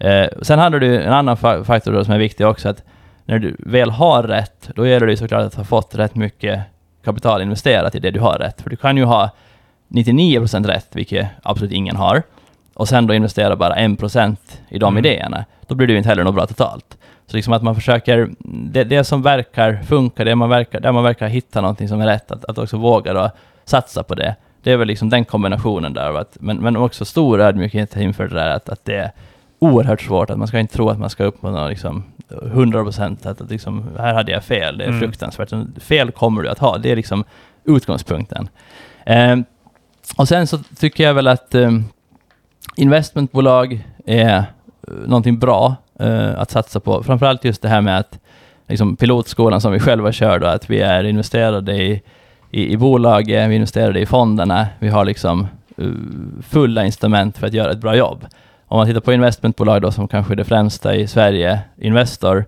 Eh, 0.00 0.26
sen 0.42 0.58
hade 0.58 0.78
du 0.78 1.02
en 1.02 1.12
annan 1.12 1.36
fa- 1.36 1.64
faktor 1.64 1.92
då 1.92 2.04
som 2.04 2.14
är 2.14 2.18
viktig 2.18 2.46
också, 2.46 2.68
att 2.68 2.82
när 3.24 3.38
du 3.38 3.56
väl 3.58 3.90
har 3.90 4.22
rätt, 4.22 4.70
då 4.74 4.86
gäller 4.86 5.06
det 5.06 5.12
ju 5.12 5.16
såklart 5.16 5.42
att 5.44 5.54
ha 5.54 5.64
fått 5.64 5.94
rätt 5.94 6.14
mycket 6.14 6.60
kapital 7.04 7.42
investerat 7.42 7.94
i 7.94 7.98
det 7.98 8.10
du 8.10 8.20
har 8.20 8.38
rätt. 8.38 8.60
För 8.62 8.70
du 8.70 8.76
kan 8.76 8.96
ju 8.96 9.04
ha 9.04 9.30
99% 9.88 10.66
rätt, 10.66 10.86
vilket 10.92 11.26
absolut 11.42 11.72
ingen 11.72 11.96
har, 11.96 12.22
och 12.74 12.88
sen 12.88 13.06
då 13.06 13.14
investera 13.14 13.56
bara 13.56 13.74
1% 13.76 14.36
i 14.68 14.78
de 14.78 14.94
Mm. 14.94 15.04
idéerna, 15.06 15.44
då 15.66 15.74
blir 15.74 15.86
det 15.86 15.92
ju 15.92 15.96
inte 15.96 16.08
heller 16.08 16.24
något 16.24 16.34
bra 16.34 16.46
totalt. 16.46 16.96
Så 17.26 17.36
liksom 17.36 17.52
att 17.52 17.62
man 17.62 17.74
försöker, 17.74 18.28
det, 18.44 18.84
det 18.84 19.04
som 19.04 19.22
verkar 19.22 19.82
funka, 19.82 20.24
det 20.24 20.34
man 20.34 20.48
verkar, 20.48 20.80
där 20.80 20.92
man 20.92 21.04
verkar 21.04 21.28
hitta 21.28 21.60
någonting 21.60 21.88
som 21.88 22.00
är 22.00 22.06
rätt, 22.06 22.30
att, 22.30 22.44
att 22.44 22.58
också 22.58 22.76
våga 22.76 23.12
då 23.12 23.30
satsa 23.64 24.02
på 24.02 24.14
det. 24.14 24.34
Det 24.62 24.72
är 24.72 24.76
väl 24.76 24.88
liksom 24.88 25.10
den 25.10 25.24
kombinationen 25.24 25.92
där. 25.94 26.18
Att, 26.18 26.36
men, 26.40 26.56
men 26.56 26.76
också 26.76 27.04
stor 27.04 27.40
ödmjukhet 27.40 27.96
inför 27.96 28.28
det 28.28 28.34
där 28.34 28.48
att, 28.50 28.68
att 28.68 28.84
det 28.84 28.96
är 28.96 29.10
oerhört 29.62 30.00
svårt, 30.02 30.30
att 30.30 30.38
man 30.38 30.48
ska 30.48 30.58
inte 30.58 30.74
tro 30.74 30.88
att 30.88 30.98
man 30.98 31.10
ska 31.10 31.24
uppnå 31.24 31.68
liksom 31.68 32.04
100% 32.28 33.28
att, 33.28 33.40
att 33.40 33.50
liksom, 33.50 33.84
här 33.98 34.14
hade 34.14 34.32
jag 34.32 34.44
fel, 34.44 34.78
det 34.78 34.84
är 34.84 34.88
Mm. 34.88 35.00
fruktansvärt. 35.00 35.52
Fel 35.80 36.10
kommer 36.10 36.42
du 36.42 36.48
att 36.48 36.58
ha, 36.58 36.78
det 36.78 36.92
är 36.92 36.96
liksom 36.96 37.24
utgångspunkten. 37.64 38.48
Ehm, 39.06 39.44
och 40.16 40.28
sen 40.28 40.46
så 40.46 40.58
tycker 40.58 41.04
jag 41.04 41.14
väl 41.14 41.26
att 41.28 41.54
ehm, 41.54 41.84
investmentbolag 42.76 43.86
är 44.06 44.36
eh, 44.36 44.44
någonting 45.06 45.38
bra 45.38 45.74
eh, 46.00 46.38
att 46.40 46.50
satsa 46.50 46.80
på. 46.80 47.02
Framförallt 47.02 47.44
just 47.44 47.62
det 47.62 47.68
här 47.68 47.80
med 47.80 47.98
att 47.98 48.18
liksom, 48.68 48.96
pilotskolan 48.96 49.60
som 49.60 49.72
vi 49.72 49.80
själva 49.80 50.12
kör 50.12 50.38
då, 50.38 50.46
att 50.46 50.70
vi 50.70 50.80
är 50.80 51.04
investerade 51.04 51.72
i, 51.82 52.02
i, 52.50 52.72
i 52.72 52.76
bolaget, 52.76 53.28
vi 53.28 53.34
är 53.36 53.50
investerade 53.50 54.00
i 54.00 54.06
fonderna, 54.06 54.66
vi 54.78 54.88
har 54.88 55.04
liksom 55.04 55.46
eh, 55.76 55.86
fulla 56.48 56.84
instrument 56.86 57.38
för 57.38 57.46
att 57.46 57.52
göra 57.52 57.72
ett 57.72 57.78
bra 57.80 57.96
jobb. 57.96 58.26
Om 58.70 58.76
man 58.76 58.86
tittar 58.86 59.00
på 59.00 59.12
investmentbolag 59.12 59.82
då 59.82 59.90
som 59.90 60.08
kanske 60.08 60.34
är 60.34 60.36
det 60.36 60.44
främsta 60.44 60.94
i 60.94 61.06
Sverige, 61.06 61.60
Investor, 61.78 62.44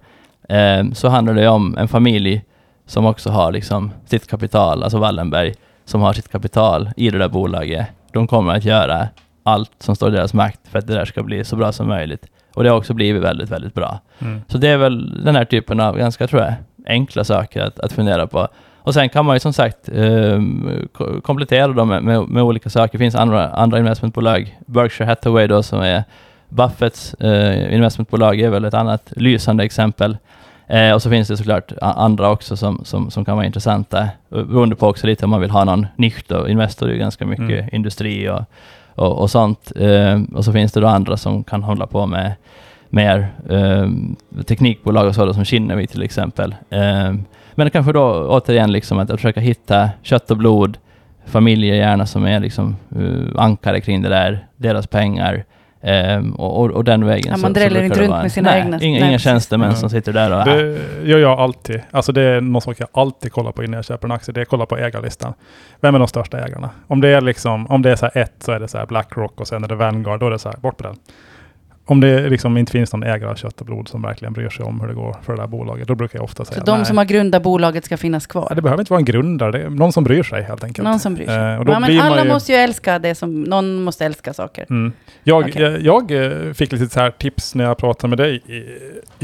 eh, 0.49 0.91
så 0.93 1.09
handlar 1.09 1.35
det 1.35 1.49
om 1.49 1.77
en 1.79 1.89
familj 1.89 2.45
som 2.87 3.07
också 3.07 3.31
har 3.31 3.53
liksom 3.53 3.91
sitt 4.07 4.27
kapital, 4.27 4.83
alltså 4.83 4.99
Wallenberg, 4.99 5.55
som 5.85 6.01
har 6.01 6.13
sitt 6.13 6.29
kapital 6.29 6.91
i 6.97 7.11
det 7.11 7.19
där 7.19 7.29
bolaget. 7.29 7.87
De 8.13 8.27
kommer 8.27 8.57
att 8.57 8.65
göra 8.65 9.09
allt 9.43 9.71
som 9.79 9.97
står 9.97 10.09
i 10.09 10.13
deras 10.13 10.35
makt 10.35 10.61
för 10.69 10.79
att 10.79 10.87
det 10.87 10.95
där 10.95 11.05
ska 11.05 11.23
bli 11.23 11.45
så 11.45 11.57
bra 11.57 11.73
som 11.73 11.89
möjligt. 11.89 12.27
Och 12.55 12.65
det 12.65 12.71
har 12.71 12.77
också 12.77 12.95
blivit 12.95 13.23
väldigt, 13.23 13.51
väldigt 13.51 13.75
bra. 13.75 13.99
Mm. 14.19 14.41
Så 14.49 14.59
det 14.59 14.69
är 14.69 14.77
väl 14.77 15.25
den 15.25 15.37
här 15.37 15.45
typen 15.45 15.81
av 15.81 15.97
ganska, 15.97 16.27
tror 16.27 16.43
jag, 16.43 16.55
enkla 16.87 17.25
saker 17.25 17.63
att, 17.63 17.81
att 17.81 17.93
fundera 17.93 18.27
på. 18.27 18.49
Och 18.85 18.95
sen 18.95 19.09
kan 19.09 19.25
man 19.27 19.37
ju 19.37 19.41
som 19.41 19.53
sagt 19.53 19.89
ehm, 19.89 20.89
ko- 20.93 21.21
komplettera 21.21 21.69
dem 21.69 21.89
med, 21.89 22.03
med, 22.03 22.29
med 22.29 22.43
olika 22.43 22.71
saker. 22.71 22.93
Det 22.93 22.99
finns 22.99 23.15
andra, 23.15 23.49
andra 23.49 23.79
investmentbolag. 23.79 24.59
Berkshire 24.67 25.07
Hathaway 25.09 25.47
då 25.47 25.63
som 25.63 25.81
är 25.81 26.05
Buffetts 26.49 27.15
eh, 27.15 27.75
investmentbolag 27.75 28.41
är 28.41 28.51
väl 28.51 28.65
ett 28.65 28.75
annat 28.75 29.13
lysande 29.17 29.65
exempel. 29.65 30.17
Eh, 30.67 30.93
och 30.93 31.03
så 31.03 31.11
finns 31.11 31.29
det 31.29 31.37
såklart 31.37 31.73
andra 31.81 32.31
också 32.31 32.57
som, 32.57 32.81
som, 32.85 33.11
som 33.11 33.25
kan 33.25 33.37
vara 33.37 33.47
intressanta. 33.47 34.01
Eh, 34.03 34.09
Beroende 34.45 34.77
på 34.77 34.87
också 34.89 35.07
lite 35.07 35.25
om 35.25 35.31
man 35.31 35.41
vill 35.41 35.51
ha 35.51 35.65
någon 35.65 35.87
nisch 35.97 36.25
då. 36.29 36.49
Investor 36.49 36.89
är 36.89 36.93
ju 36.93 36.99
ganska 36.99 37.27
mycket 37.27 37.43
Mm. 37.51 37.69
industri 37.73 38.29
och, 38.29 38.41
och, 38.95 39.19
och 39.21 39.31
sånt. 39.31 39.73
Eh, 39.77 40.21
och 40.35 40.45
så 40.45 40.53
finns 40.53 40.73
det 40.73 40.81
då 40.81 40.87
andra 40.87 41.17
som 41.17 41.45
kan 41.45 41.63
hålla 41.63 41.87
på 41.87 42.07
med 42.07 42.33
mer 42.89 43.29
eh, 43.51 43.89
teknikbolag 44.45 45.07
och 45.09 45.15
så 45.15 45.25
då, 45.27 45.35
som 45.35 45.45
Kinnevik 45.45 45.91
till 45.91 46.03
exempel. 46.03 46.55
Men 47.55 47.71
kanske 47.71 47.93
då 47.93 48.27
återigen 48.29 48.73
liksom 48.73 48.99
att, 48.99 49.11
att 49.11 49.17
försöka 49.21 49.41
hitta 49.41 49.91
kött 50.03 50.31
och 50.31 50.37
blod, 50.37 50.79
familjer 51.27 51.75
gärna 51.75 52.07
som 52.07 52.27
är 52.27 52.41
liksom 52.41 52.77
uh, 52.97 53.29
ankare 53.37 53.81
kring 53.81 54.03
det 54.03 54.09
där, 54.09 54.47
deras 54.57 54.87
pengar. 54.87 55.45
ehm, 55.85 56.33
och, 56.33 56.61
och, 56.61 56.71
och 56.71 56.85
den 56.85 57.07
vägen 57.07 57.33
Ja, 57.33 57.37
man 57.37 57.53
dräller 57.53 57.83
inte 57.83 57.97
det 57.97 58.01
runt 58.03 58.11
vara 58.11 58.23
med 58.23 58.33
sina 58.33 58.51
nej, 58.51 58.61
egna- 58.61 58.79
Inga, 58.83 59.09
inga 59.09 59.19
tjänstemän 59.19 59.71
Ja. 59.71 59.77
som 59.77 59.91
sitter 59.91 60.13
där 60.13 60.31
och... 60.33 60.41
"Ah, 60.41 60.45
Det 60.45 60.79
gör 61.05 61.19
jag 61.19 61.39
alltid. 61.41 61.81
Alltså 61.91 62.13
det 62.13 62.23
är 62.23 62.41
något 62.41 62.63
som 62.63 62.75
jag 62.79 62.89
alltid 62.93 63.33
kollar 63.33 63.53
på 63.53 63.65
innan 63.65 63.75
jag 63.75 63.85
köper 63.85 64.09
en 64.09 64.13
aktie. 64.13 64.33
Det 64.35 64.41
är 64.41 64.43
att 64.43 64.49
kolla 64.49 64.67
på 64.67 64.77
ägarlistan. 64.77 65.35
Vem 65.81 65.95
är 65.95 65.99
de 65.99 66.09
största 66.09 66.41
ägarna? 66.47 66.71
Om 66.87 67.01
det 67.01 67.09
är 67.09 67.21
liksom, 67.21 67.67
om 67.67 67.83
det 67.83 67.91
är 67.91 67.97
så 67.97 68.07
här 68.15 68.23
ett 68.23 68.33
så 68.39 68.53
är 68.53 68.61
det 68.61 68.69
så 68.69 68.79
här 68.79 68.87
Blackrock 68.87 69.41
och 69.41 69.47
sen 69.49 69.65
är 69.65 69.69
det 69.69 69.75
Vanguard. 69.75 70.21
Då 70.21 70.27
är 70.27 70.31
det 70.31 70.39
så 70.39 70.49
här, 70.49 70.57
bort 70.59 70.83
med 70.83 70.91
den. 70.91 70.99
Om 71.93 72.01
det 72.01 72.29
liksom 72.31 72.57
inte 72.57 72.73
finns 72.73 72.93
någon 72.93 73.03
ägare 73.03 73.31
av 73.31 73.35
kött 73.35 73.61
och 73.61 73.67
blod 73.67 73.89
som 73.89 74.03
verkligen 74.03 74.33
bryr 74.33 74.49
sig 74.49 74.65
om 74.65 74.81
hur 74.81 74.89
det 74.89 74.95
går 74.95 75.17
för 75.23 75.33
det 75.37 75.43
där 75.43 75.47
bolaget, 75.47 75.89
då 75.89 75.95
brukar 75.95 76.19
jag 76.19 76.25
ofta 76.25 76.45
säga 76.45 76.59
Så 76.59 76.65
de 76.65 76.77
nej. 76.77 76.87
som 76.87 76.99
har 76.99 77.05
grundat 77.05 77.43
bolaget 77.43 77.85
ska 77.85 77.97
finnas 77.97 78.25
Ja, 78.29 78.33
kvar? 78.33 78.53
det 78.55 78.63
behöver 78.63 78.81
inte 78.83 78.93
vara 78.93 78.99
en 78.99 79.05
grundare, 79.05 79.51
det 79.53 79.63
är 79.63 79.71
någon 79.71 79.93
som 79.93 80.05
bryr 80.05 80.23
sig 80.23 80.43
helt 80.43 80.65
enkelt. 80.65 80.89
Någon 80.89 81.01
som 81.01 81.15
bryr 81.15 81.27
sig? 81.27 81.35
Eh, 81.37 81.43
Ja, 81.43 81.79
men 81.81 82.01
alla 82.01 82.25
ju- 82.25 82.29
måste 82.29 82.53
ju 82.53 82.59
älska 82.59 82.99
det 82.99 83.15
som... 83.15 83.43
Någon 83.43 83.83
måste 83.83 84.07
älska 84.07 84.33
saker. 84.33 84.67
Mm. 84.71 84.93
Jag, 85.25 85.45
Okej. 85.49 85.63
eh, 85.65 85.77
jag 85.77 86.11
eh, 86.11 86.53
fick 86.53 86.73
lite 86.73 86.89
så 86.89 87.01
här 87.01 87.11
tips 87.11 87.55
när 87.55 87.65
jag 87.65 87.79
pratade 87.79 88.09
med 88.09 88.19
dig 88.19 88.37
i, 88.47 88.65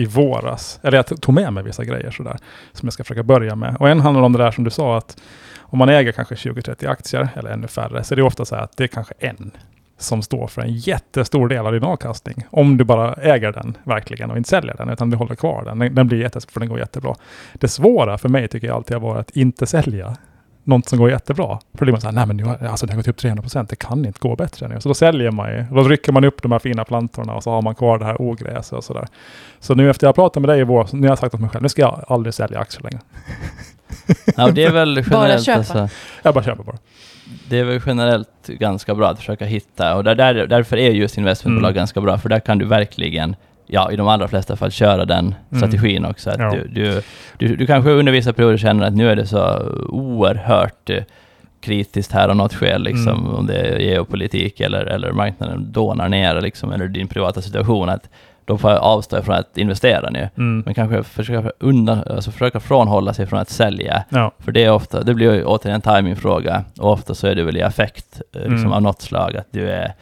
i 0.02 0.06
våras. 0.06 0.80
Eller 0.82 0.96
jag 0.98 1.20
tog 1.20 1.34
med 1.34 1.52
mig 1.52 1.64
vissa 1.64 1.84
grejer 1.84 2.10
sådär, 2.10 2.36
som 2.72 2.86
jag 2.86 2.92
ska 2.92 3.04
försöka 3.04 3.22
börja 3.22 3.54
med. 3.56 3.76
Och 3.80 3.88
en 3.88 4.00
handlar 4.00 4.22
om 4.22 4.32
det 4.32 4.38
där 4.38 4.50
som 4.50 4.64
du 4.64 4.70
sa, 4.70 4.96
att 4.98 5.16
om 5.60 5.78
man 5.78 5.88
äger 5.88 6.12
kanske 6.12 6.34
20-30 6.34 6.88
aktier, 6.90 7.28
eller 7.36 7.50
ännu 7.50 7.66
färre, 7.68 8.04
så 8.04 8.14
är 8.14 8.16
det 8.16 8.22
ofta 8.22 8.44
så 8.44 8.54
här 8.54 8.62
att 8.62 8.76
det 8.76 8.84
är 8.84 8.88
kanske 8.88 9.14
en 9.18 9.50
som 9.98 10.22
står 10.22 10.46
för 10.46 10.62
en 10.62 10.72
jättestor 10.74 11.48
del 11.48 11.66
av 11.66 11.72
din 11.72 11.84
avkastning. 11.84 12.44
Om 12.50 12.76
du 12.76 12.84
bara 12.84 13.14
äger 13.14 13.52
den 13.52 13.76
verkligen 13.84 14.30
och 14.30 14.36
inte 14.36 14.48
säljer 14.48 14.74
den, 14.78 14.88
utan 14.90 15.10
du 15.10 15.16
håller 15.16 15.34
kvar 15.34 15.64
den. 15.64 15.78
Den, 15.78 15.94
den 15.94 16.06
blir 16.08 16.18
jättestor, 16.20 16.52
för 16.52 16.60
den 16.60 16.68
går 16.68 16.78
jättebra. 16.78 17.14
Det 17.54 17.68
svåra 17.68 18.18
för 18.18 18.28
mig 18.28 18.48
tycker 18.48 18.66
jag 18.66 18.76
alltid 18.76 18.96
har 18.96 19.00
varit 19.00 19.18
att 19.20 19.36
inte 19.36 19.66
sälja 19.66 20.16
något 20.64 20.88
som 20.88 20.98
går 20.98 21.10
jättebra. 21.10 21.46
För 21.46 21.78
då 21.78 21.84
blir 21.84 21.92
man 21.92 22.00
så 22.00 22.06
här, 22.06 22.14
nej 22.14 22.26
men 22.26 22.36
nu 22.36 22.44
har, 22.44 22.66
alltså 22.66 22.86
det 22.86 22.92
har 22.92 22.96
gått 22.96 23.08
upp 23.08 23.18
300%, 23.18 23.66
det 23.70 23.76
kan 23.76 24.04
inte 24.04 24.18
gå 24.20 24.36
bättre 24.36 24.68
nu. 24.68 24.80
Så 24.80 24.88
då 24.88 24.94
säljer 24.94 25.30
man 25.30 25.50
ju, 25.50 25.64
då 25.70 25.82
rycker 25.82 26.12
man 26.12 26.24
upp 26.24 26.42
de 26.42 26.52
här 26.52 26.58
fina 26.58 26.84
plantorna 26.84 27.34
och 27.34 27.42
så 27.42 27.50
har 27.50 27.62
man 27.62 27.74
kvar 27.74 27.98
det 27.98 28.04
här 28.04 28.22
ogräset 28.22 28.72
och 28.72 28.84
sådär. 28.84 29.06
Så 29.60 29.74
nu 29.74 29.90
efter 29.90 30.06
jag 30.06 30.14
pratat 30.14 30.40
med 30.42 30.48
dig 30.48 30.60
i 30.60 30.64
vår, 30.64 30.88
nu 30.92 31.00
har 31.00 31.08
jag 31.08 31.18
sagt 31.18 31.34
åt 31.34 31.40
mig 31.40 31.50
själv, 31.50 31.62
nu 31.62 31.68
ska 31.68 31.82
jag 31.82 32.04
aldrig 32.08 32.34
sälja 32.34 32.58
aktier 32.60 32.82
längre. 32.82 33.00
Ja, 34.36 34.50
det 34.50 34.64
är 34.64 34.72
väl 34.72 34.94
Bara 34.94 35.04
generellt 35.22 35.44
köpa. 35.44 35.58
alltså, 35.58 35.88
Jag 36.22 36.34
bara 36.34 36.44
köper 36.44 36.62
bara. 36.62 36.76
Det 37.48 37.58
är 37.58 37.64
väl 37.64 37.80
generellt 37.86 38.46
ganska 38.46 38.94
bra 38.94 39.08
att 39.08 39.18
försöka 39.18 39.44
hitta, 39.44 39.96
och 39.96 40.04
där, 40.04 40.14
där, 40.14 40.46
därför 40.46 40.76
är 40.76 40.90
just 40.90 41.18
investmentbolag 41.18 41.70
Mm. 41.70 41.76
ganska 41.76 42.00
bra, 42.00 42.18
för 42.18 42.28
där 42.28 42.40
kan 42.40 42.58
du 42.58 42.64
verkligen, 42.64 43.36
ja 43.66 43.92
i 43.92 43.96
de 43.96 44.08
allra 44.08 44.28
flesta 44.28 44.56
fall, 44.56 44.70
köra 44.70 45.04
den 45.04 45.34
Mm. 45.50 45.60
strategin 45.68 46.04
också. 46.04 46.30
Att 46.30 46.38
Ja. 46.38 46.50
du, 46.50 46.68
du, 46.68 47.02
du, 47.38 47.56
du 47.56 47.66
kanske 47.66 47.90
under 47.90 48.12
vissa 48.12 48.32
perioder 48.32 48.56
känner 48.58 48.86
att 48.86 48.94
nu 48.94 49.10
är 49.10 49.16
det 49.16 49.26
så 49.26 49.58
oerhört 49.88 50.90
eh, 50.90 51.02
kritiskt 51.60 52.12
här 52.12 52.28
av 52.28 52.36
något 52.36 52.54
skäl, 52.54 52.82
liksom, 52.82 53.18
Mm. 53.20 53.34
om 53.34 53.46
det 53.46 53.54
är 53.58 53.78
geopolitik 53.78 54.60
eller, 54.60 54.84
eller 54.86 55.12
marknaden 55.12 55.72
dånar 55.72 56.08
ner, 56.08 56.40
liksom, 56.40 56.72
eller 56.72 56.88
din 56.88 57.08
privata 57.08 57.42
situation, 57.42 57.88
att 57.88 58.08
då 58.48 58.58
får 58.58 58.70
jag 58.70 58.80
avstå 58.82 59.22
från 59.22 59.34
att 59.34 59.58
investera 59.58 60.10
nu. 60.10 60.28
Mm. 60.36 60.62
Men 60.66 60.74
kanske 60.74 61.02
försöka, 61.02 61.52
undan, 61.58 62.02
alltså 62.10 62.30
försöka 62.30 62.60
frånhålla 62.60 63.14
sig 63.14 63.26
från 63.26 63.38
att 63.38 63.50
sälja. 63.50 64.04
Ja. 64.08 64.32
För 64.38 64.52
det 64.52 64.64
är 64.64 64.70
ofta, 64.72 65.02
det 65.02 65.14
blir 65.14 65.34
ju 65.34 65.44
återigen 65.44 65.74
en 65.84 65.96
timingfråga 65.96 66.64
och 66.80 66.92
ofta 66.92 67.14
så 67.14 67.26
är 67.26 67.34
det 67.34 67.42
väl 67.44 67.56
i 67.56 67.62
affekt 67.62 68.20
eh, 68.34 68.40
liksom 68.40 68.56
Mm. 68.58 68.72
av 68.72 68.82
något 68.82 69.02
slag 69.02 69.36
att 69.36 69.46
du 69.50 69.70
är 69.70 69.92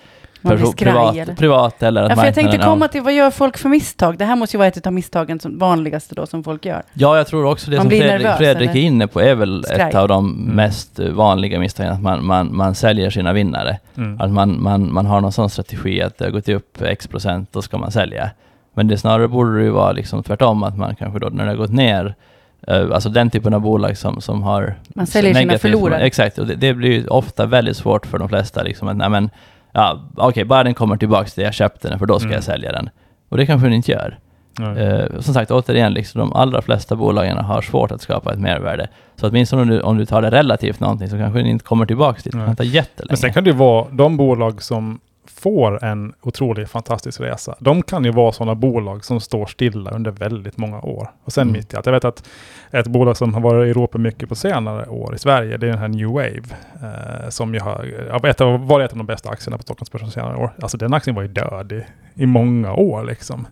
Man 0.49 0.57
blir 0.57 0.67
skraj 0.67 0.93
privat, 0.93 1.17
eller? 1.17 1.35
privat 1.35 1.83
eller 1.83 2.03
att 2.03 2.11
Ja, 2.11 2.17
för 2.17 2.25
jag 2.25 2.35
tänkte 2.35 2.59
komma 2.59 2.89
till 2.89 3.03
vad 3.03 3.13
gör 3.15 3.31
folk 3.31 3.59
för 3.59 3.69
misstag? 3.69 4.19
Det 4.19 4.25
här 4.25 4.37
måste 4.37 4.57
ju 4.57 4.59
vara 4.59 4.69
ett 4.69 4.87
av 4.87 4.93
misstagen 4.93 5.41
som 5.41 5.59
vanligaste 5.59 6.15
då 6.15 6.27
som 6.27 6.45
folk 6.45 6.65
gör. 6.65 6.83
Ja, 6.93 7.17
jag 7.17 7.27
tror 7.27 7.45
också 7.47 7.71
det 7.71 7.77
Man 7.77 7.83
som 7.85 7.89
blir 7.89 8.01
Fredrik, 8.01 8.23
nervös, 8.23 8.39
Fredrik 8.39 8.71
är 8.71 8.75
inne 8.81 9.07
på 9.07 9.21
är 9.21 9.35
väl 9.35 9.65
Skraj. 9.65 9.89
ett 9.89 9.95
av 9.95 10.09
de 10.09 10.27
Mm. 10.33 10.57
mest 10.57 10.99
vanliga 10.99 11.59
misstagen, 11.61 11.93
att 11.93 12.03
man, 12.03 12.27
man, 12.27 12.57
man 12.57 12.75
säljer 12.75 13.11
sina 13.11 13.33
vinnare. 13.33 13.79
Mm. 13.97 14.21
Att 14.21 14.31
man, 14.31 14.63
man, 14.63 14.93
man 14.93 15.07
har 15.07 15.21
någon 15.21 15.33
sån 15.33 15.51
strategi 15.51 16.03
att 16.03 16.19
det 16.19 16.25
har 16.25 16.33
gått 16.33 16.49
upp 16.49 16.83
x 16.83 17.07
procent, 17.07 17.53
då 17.53 17.63
ska 17.63 17.79
man 17.79 17.91
sälja. 17.91 18.31
Men 18.75 18.89
det 18.89 18.99
snarare 18.99 19.29
borde 19.29 19.59
det 19.59 19.65
ju 19.65 19.71
vara 19.71 19.93
liksom 19.93 20.23
tvärtom, 20.23 20.63
att 20.63 20.79
man 20.79 20.95
kanske 20.97 21.19
då 21.19 21.29
när 21.29 21.45
det 21.45 21.51
har 21.51 21.57
gått 21.57 21.73
ner, 21.73 22.15
eh, 22.67 22.87
alltså 22.93 23.09
den 23.09 23.31
typen 23.31 23.55
av 23.55 23.61
bolag 23.61 23.97
som, 23.97 24.21
som 24.21 24.43
har 24.43 24.75
Man 24.89 25.07
säljer 25.07 25.35
sina 25.35 25.59
förlorare. 25.59 26.01
Exakt, 26.01 26.39
och 26.39 26.47
det, 26.47 26.55
det 26.55 26.75
blir 26.75 26.91
ju 26.93 27.07
ofta 27.09 27.47
väldigt 27.47 27.77
svårt 27.77 28.07
för 28.07 28.19
de 28.19 28.29
flesta 28.29 28.63
liksom 28.63 28.89
att, 28.89 28.97
nej 28.97 29.09
men, 29.09 29.31
ja, 29.77 30.01
okej, 30.17 30.45
bara 30.45 30.65
den 30.65 30.75
kommer 30.75 30.97
tillbaka 30.97 31.25
till 31.29 31.41
det 31.41 31.45
jag 31.45 31.55
köpte 31.55 31.89
den, 31.89 31.99
för 31.99 32.07
då 32.07 32.19
ska 32.19 32.27
Mm. 32.27 32.35
jag 32.35 32.45
sälja 32.45 32.73
den. 32.73 32.91
Och 33.29 33.37
det 33.37 33.47
kanske 33.47 33.67
den 33.67 33.75
inte 33.75 33.93
gör. 33.93 34.19
Eh, 34.77 35.21
som 35.21 35.35
sagt, 35.35 35.51
återigen, 35.51 35.93
liksom, 35.93 36.19
de 36.19 36.33
allra 36.33 36.63
flesta 36.63 36.97
bolagen 36.97 37.37
har 37.39 37.63
svårt 37.63 37.91
att 37.93 38.01
skapa 38.01 38.33
ett 38.33 38.39
mervärde. 38.41 38.89
Så 39.17 39.29
åtminstone 39.29 39.63
om 39.63 39.69
du, 39.69 39.81
om 39.81 39.99
du 39.99 40.07
tar 40.07 40.23
det 40.23 40.31
relativt 40.31 40.81
någonting 40.81 41.09
så 41.09 41.19
kanske 41.19 41.39
den 41.39 41.47
inte 41.47 41.65
kommer 41.65 41.87
tillbaka 41.87 42.21
dit. 42.25 42.33
Det 42.33 42.39
kan 42.47 42.57
ta 42.57 42.65
jättelänge. 42.65 43.09
Men 43.11 43.17
sen 43.17 43.33
kan 43.33 43.45
det 43.45 43.51
ju 43.51 43.57
vara 43.57 43.87
de 43.93 44.17
bolag 44.17 44.63
som 44.63 45.01
får 45.31 45.85
en 45.85 46.15
otroligt 46.23 46.71
fantastisk 46.71 47.21
resa. 47.21 47.57
De 47.59 47.83
kan 47.83 48.05
ju 48.05 48.11
vara 48.11 48.33
sådana 48.33 48.55
bolag 48.55 49.05
som 49.05 49.21
står 49.21 49.47
stilla 49.47 49.91
under 49.91 50.11
väldigt 50.11 50.57
många 50.57 50.81
år. 50.81 51.11
Och 51.25 51.33
sen 51.33 51.43
Mm. 51.43 51.53
mitt 51.53 51.73
i 51.73 51.77
allt. 51.77 51.87
Jag 51.87 51.93
vet 51.93 52.05
att 52.05 52.29
ett 52.71 52.87
bolag 52.87 53.17
som 53.17 53.35
har 53.35 53.41
varit 53.41 53.67
i 53.67 53.71
Europa 53.71 53.99
mycket 53.99 54.29
på 54.29 54.35
senare 54.35 54.87
år 54.87 55.15
i 55.15 55.19
Sverige, 55.19 55.57
det 55.57 55.67
är 55.67 55.71
den 55.71 55.79
här 55.79 55.89
New 55.89 56.09
Wave. 56.09 56.43
Eh, 56.83 57.29
som 57.29 57.55
ju 57.55 57.61
har 57.61 57.87
ja, 58.09 58.29
ett 58.29 58.41
av, 58.41 58.67
varit 58.67 58.85
ett 58.85 58.93
av 58.93 58.99
de 58.99 59.07
bästa 59.07 59.31
aktierna 59.31 59.57
på 59.57 59.63
Stockholmsbörsen 59.63 60.11
senare 60.11 60.37
år. 60.37 60.51
Alltså 60.63 60.77
den 60.77 60.95
aktien 60.95 61.17
var 61.17 61.23
ju 61.23 61.29
död 61.29 61.73
i, 61.73 61.85
i 62.23 62.27
många 62.27 62.73
år 62.73 63.05
liksom. 63.05 63.47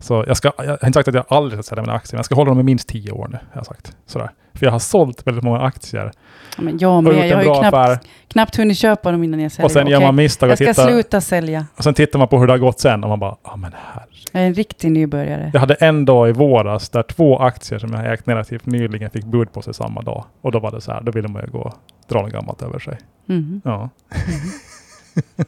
Så 0.00 0.24
jag, 0.26 0.36
ska, 0.36 0.52
jag 0.56 0.64
har 0.66 0.72
inte 0.86 0.92
sagt 0.92 1.08
att 1.08 1.14
jag 1.14 1.24
aldrig 1.28 1.64
ska 1.64 1.70
sälja 1.70 1.82
mina 1.82 1.94
aktier, 1.94 2.14
men 2.16 2.18
jag 2.18 2.24
ska 2.24 2.34
hålla 2.34 2.48
dem 2.48 2.60
i 2.60 2.62
minst 2.62 2.88
tio 2.88 3.12
år 3.12 3.28
nu. 3.28 3.36
Har 3.36 3.60
jag 3.60 3.66
sagt. 3.66 3.96
Sådär. 4.06 4.30
För 4.54 4.66
jag 4.66 4.72
har 4.72 4.78
sålt 4.78 5.26
väldigt 5.26 5.44
många 5.44 5.60
aktier. 5.60 6.12
Ja, 6.56 6.62
Men 6.62 6.78
jag 6.78 7.04
med. 7.04 7.28
Jag 7.28 7.36
har 7.36 7.42
ju 7.42 7.48
bra 7.48 7.60
knappt, 7.60 7.74
affär. 7.74 7.98
knappt 8.28 8.56
hunnit 8.56 8.78
köpa 8.78 9.12
dem 9.12 9.24
innan 9.24 9.40
jag 9.40 9.52
säljer. 9.52 9.64
Och 9.64 9.70
sen 9.72 9.86
gör 9.86 9.96
Okej, 9.98 10.06
man 10.06 10.14
misstag 10.14 10.46
och 10.46 10.50
Jag 10.50 10.58
ska 10.58 10.66
tittar. 10.82 10.88
sluta 10.88 11.20
sälja. 11.20 11.66
Och 11.76 11.84
sen 11.84 11.94
tittar 11.94 12.18
man 12.18 12.28
på 12.28 12.38
hur 12.38 12.46
det 12.46 12.52
har 12.52 12.58
gått 12.58 12.80
sen 12.80 13.04
och 13.04 13.10
man 13.10 13.18
bara, 13.18 13.36
ja 13.44 13.56
men 13.56 13.72
herre. 13.72 14.04
Jag 14.32 14.42
är 14.42 14.46
en 14.46 14.54
riktig 14.54 14.92
nybörjare. 14.92 15.50
Jag 15.52 15.60
hade 15.60 15.74
en 15.74 16.04
dag 16.04 16.28
i 16.28 16.32
våras 16.32 16.88
där 16.88 17.02
två 17.02 17.38
aktier 17.38 17.78
som 17.78 17.92
jag 17.92 18.12
ägt 18.12 18.28
relativt 18.28 18.66
nyligen 18.66 19.10
fick 19.10 19.24
bud 19.24 19.52
på 19.52 19.62
sig 19.62 19.74
samma 19.74 20.02
dag. 20.02 20.24
Och 20.40 20.52
då 20.52 20.58
var 20.58 20.70
det 20.70 20.80
så 20.80 20.92
här, 20.92 21.00
då 21.00 21.12
ville 21.12 21.28
man 21.28 21.42
ju 21.44 21.50
gå 21.50 21.72
dra 22.08 22.22
något 22.22 22.32
gammalt 22.32 22.62
över 22.62 22.78
sig. 22.78 22.98
Mhm. 23.26 23.60
Ja. 23.64 23.88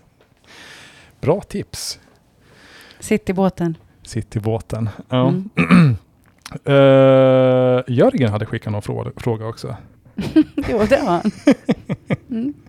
Bra 1.21 1.41
tips. 1.41 1.99
Sitt 3.01 3.29
i 3.31 3.33
båten. 3.33 3.77
Sitt 4.03 4.37
i 4.37 4.41
båten. 4.41 4.89
Ja. 5.09 5.29
Mm. 5.29 5.97
Eh, 6.65 7.83
Jörgen 7.87 8.31
hade 8.31 8.47
skickat 8.47 8.73
någon 8.73 8.83
fråga, 8.83 9.11
fråga 9.17 9.47
också. 9.47 9.77
Jo, 10.69 10.81
det 10.89 10.97
har 10.97 11.11
han. 11.11 11.31
Mm. 12.31 12.55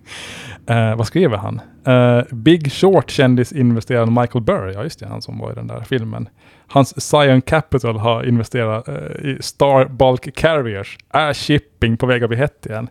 Eh, 0.66 0.96
vad 0.96 1.08
skriver 1.08 1.38
han? 1.38 1.62
Eh, 1.86 2.24
Big 2.32 2.72
Short 2.72 3.10
kändisinvesteraren 3.12 4.14
Michael 4.14 4.44
Burry, 4.44 4.74
ja 4.74 4.84
just 4.84 5.00
det, 5.00 5.08
han 5.08 5.22
som 5.22 5.40
var 5.40 5.52
i 5.52 5.56
den 5.56 5.68
där 5.68 5.82
filmen. 5.82 6.30
Hans 6.68 7.10
Zion 7.10 7.42
Capital 7.42 7.98
har 7.98 8.24
investerat 8.24 8.88
eh, 8.88 8.96
i 8.96 9.38
Star 9.42 9.86
Bulk 9.86 10.36
Carriers. 10.36 10.98
Är 11.10 11.34
shipping 11.34 11.98
på 11.98 12.06
väg 12.06 12.24
att 12.24 12.30
bli 12.30 12.38
hett 12.38 12.66
igen? 12.66 12.88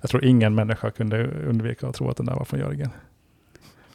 Jag 0.00 0.10
tror 0.10 0.24
ingen 0.24 0.54
människa 0.54 0.90
kunde 0.90 1.26
undvika 1.26 1.86
att 1.86 1.94
tro 1.94 2.10
att 2.10 2.16
den 2.16 2.26
där 2.26 2.34
var 2.34 2.44
från 2.44 2.60
Jörgen. 2.60 2.90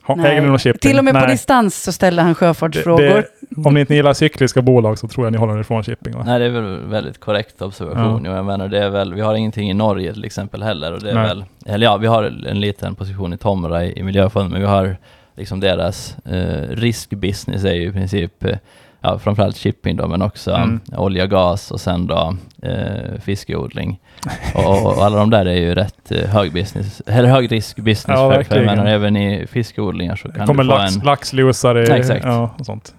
Äger 0.07 0.41
ni 0.41 0.47
någon 0.47 0.59
shipping? 0.59 0.79
Till 0.79 0.97
och 0.99 1.05
med 1.05 1.13
på 1.13 1.19
Nej. 1.19 1.29
distans 1.29 1.83
så 1.83 1.91
ställde 1.91 2.21
han 2.21 2.29
Det- 2.31 2.35
sjöfartsfrågor. 2.35 3.03
det- 3.49 3.67
Om 3.67 3.73
ni 3.73 3.79
inte 3.79 3.95
gillar 3.95 4.13
cykliska 4.13 4.61
bolag 4.61 4.99
så 4.99 5.07
tror 5.07 5.25
jag 5.25 5.31
ni 5.31 5.37
håller 5.37 5.59
ifrån 5.61 5.83
shipping 5.83 6.13
va? 6.17 6.23
Nej, 6.25 6.39
det 6.39 6.45
är 6.45 6.49
väl 6.49 6.79
väldigt 6.79 7.19
korrekt 7.19 7.61
observation. 7.61 8.25
Jag 8.25 8.45
menar, 8.45 8.67
det 8.67 8.79
är 8.83 8.89
väl, 8.89 9.13
vi 9.13 9.21
har 9.21 9.35
ingenting 9.35 9.69
i 9.69 9.73
Norge 9.73 10.13
till 10.13 10.25
exempel 10.25 10.63
heller. 10.63 10.93
Och 10.93 11.01
det 11.01 11.09
är 11.09 11.13
Nej. 11.15 11.27
väl, 11.27 11.45
eller 11.65 11.85
ja, 11.85 11.97
vi 11.97 12.07
har 12.07 12.23
en 12.23 12.59
liten 12.59 12.95
position 12.95 13.33
i 13.33 13.37
Tomra 13.37 13.85
i, 13.85 13.99
i 13.99 14.03
miljöfonden, 14.03 14.51
men 14.51 14.61
vi 14.61 14.67
har 14.67 14.97
liksom 15.35 15.59
deras 15.59 16.15
eh, 16.25 16.69
riskbusiness 16.69 17.63
är 17.63 17.73
ju 17.73 17.87
i 17.87 17.91
princip 17.91 18.43
eh, 18.43 18.57
ja, 19.03 19.19
framförallt 19.19 19.57
shipping 19.57 19.95
då, 19.95 20.07
men 20.07 20.21
också 20.21 20.51
Mm. 20.51 20.79
olja, 20.97 21.27
gas 21.27 21.71
och 21.71 21.81
sen 21.81 22.07
då 22.07 22.35
eh, 22.61 23.19
fiskeodling. 23.21 23.99
och, 24.55 24.85
och 24.97 25.05
alla 25.05 25.17
de 25.19 25.29
där 25.29 25.45
är 25.45 25.55
ju 25.59 25.75
rätt 25.75 26.11
eh, 26.11 26.29
hög 26.29 26.53
business, 26.53 27.01
eller 27.05 27.29
hög 27.29 27.51
risk 27.51 27.75
business. 27.77 28.05
Ja, 28.07 28.15
för, 28.15 28.23
för 28.29 28.31
jag 28.31 28.37
verkligen. 28.37 28.65
menar, 28.65 28.85
även 28.85 29.17
i 29.17 29.47
fiskeodlingar 29.47 30.15
så 30.15 30.27
Det 30.27 30.33
kan 30.37 30.47
kommer 30.47 30.63
du 30.63 30.69
få 30.69 30.75
lax, 30.77 30.95
en... 30.95 31.01
laxlusar 31.05 31.77
i, 31.77 31.87
Ja, 31.87 31.95
exakt. 31.95 32.25
ja, 32.25 32.55
och 32.59 32.65
sånt. 32.65 32.93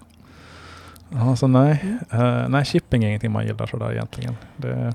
Ja, 1.09 1.35
så 1.35 1.47
nej. 1.47 1.85
Eh, 2.11 2.47
nej, 2.47 2.65
shipping 2.65 3.03
är 3.03 3.07
ingenting 3.07 3.31
man 3.31 3.45
gillar 3.47 3.65
sådär 3.67 3.91
egentligen. 3.91 4.37
Det 4.57 4.93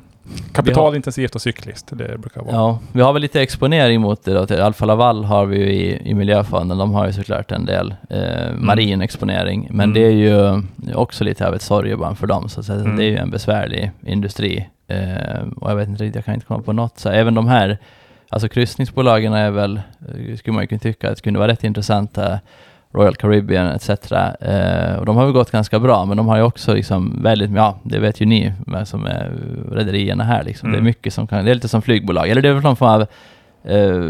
kapitalintensivt 0.52 1.34
och 1.34 1.42
cykliskt, 1.42 1.88
det 1.92 2.18
brukar 2.20 2.40
vara. 2.42 2.54
Ja, 2.54 2.78
vi 2.92 3.00
har 3.02 3.12
väl 3.12 3.22
lite 3.22 3.42
exponering 3.42 4.00
mot 4.00 4.24
det 4.24 4.34
då. 4.34 4.46
Till 4.46 4.60
Alfa 4.60 4.84
Laval 4.84 5.24
har 5.24 5.46
vi 5.46 5.56
ju 5.58 5.72
i, 5.72 6.10
i 6.10 6.14
miljöfonden, 6.14 6.78
de 6.78 6.94
har 6.94 7.06
ju 7.06 7.12
såklart 7.12 7.52
en 7.52 7.66
del 7.66 7.94
eh, 8.10 8.52
marin 8.58 9.00
exponering, 9.02 9.68
men 9.70 9.90
Mm. 9.90 9.94
det 9.94 10.00
är 10.06 10.10
ju 10.10 10.62
också 10.94 11.24
lite 11.24 11.48
av 11.48 11.54
ett 11.54 11.62
sorgebarn 11.62 12.16
för 12.16 12.26
dem, 12.26 12.48
så 12.48 12.62
säga. 12.62 12.80
Mm. 12.80 12.96
det 12.96 13.04
är 13.04 13.08
ju 13.10 13.16
en 13.16 13.30
besvärlig 13.30 13.90
industri. 14.06 14.66
Eh, 14.88 15.42
och 15.56 15.70
jag 15.70 15.76
vet 15.76 15.88
inte 15.88 16.04
riktigt, 16.04 16.14
jag 16.14 16.24
kan 16.24 16.34
inte 16.34 16.46
komma 16.46 16.62
på 16.62 16.72
något. 16.72 16.98
Så 16.98 17.08
även 17.08 17.34
de 17.34 17.48
här, 17.48 17.78
alltså 18.28 18.48
kryssningsbolagen 18.48 19.32
är 19.32 19.50
väl, 19.50 19.76
eh, 19.76 20.36
skulle 20.36 20.54
man 20.54 20.62
ju 20.62 20.66
kunna 20.66 20.78
tycka, 20.78 21.10
att 21.10 21.16
det 21.16 21.22
kunde 21.22 21.38
vara 21.38 21.52
rätt 21.52 21.64
intressanta. 21.64 22.40
Royal 22.92 23.14
Caribbean 23.14 23.66
etc. 23.66 23.90
Eh, 23.90 24.94
och 24.98 25.06
de 25.06 25.16
har 25.16 25.24
väl 25.24 25.32
gått 25.32 25.50
ganska 25.50 25.78
bra, 25.78 26.04
men 26.04 26.16
de 26.16 26.28
har 26.28 26.36
ju 26.36 26.42
också 26.42 26.74
liksom 26.74 27.22
väldigt, 27.22 27.50
ja, 27.50 27.78
det 27.82 27.98
vet 27.98 28.20
ju 28.20 28.26
ni 28.26 28.52
som 28.84 29.06
är 29.06 29.32
rederierna 29.72 30.24
här 30.24 30.44
liksom. 30.44 30.68
Mm. 30.68 30.80
Det 30.80 30.82
är 30.82 30.84
mycket 30.84 31.14
som 31.14 31.26
kan, 31.26 31.44
det 31.44 31.50
är 31.50 31.54
lite 31.54 31.68
som 31.68 31.82
flygbolag, 31.82 32.28
eller 32.28 32.42
det 32.42 32.48
är 32.48 32.52
väl 32.52 32.62
någon 32.62 32.76
form 32.76 32.88
av 32.88 33.06
eh, 33.64 34.00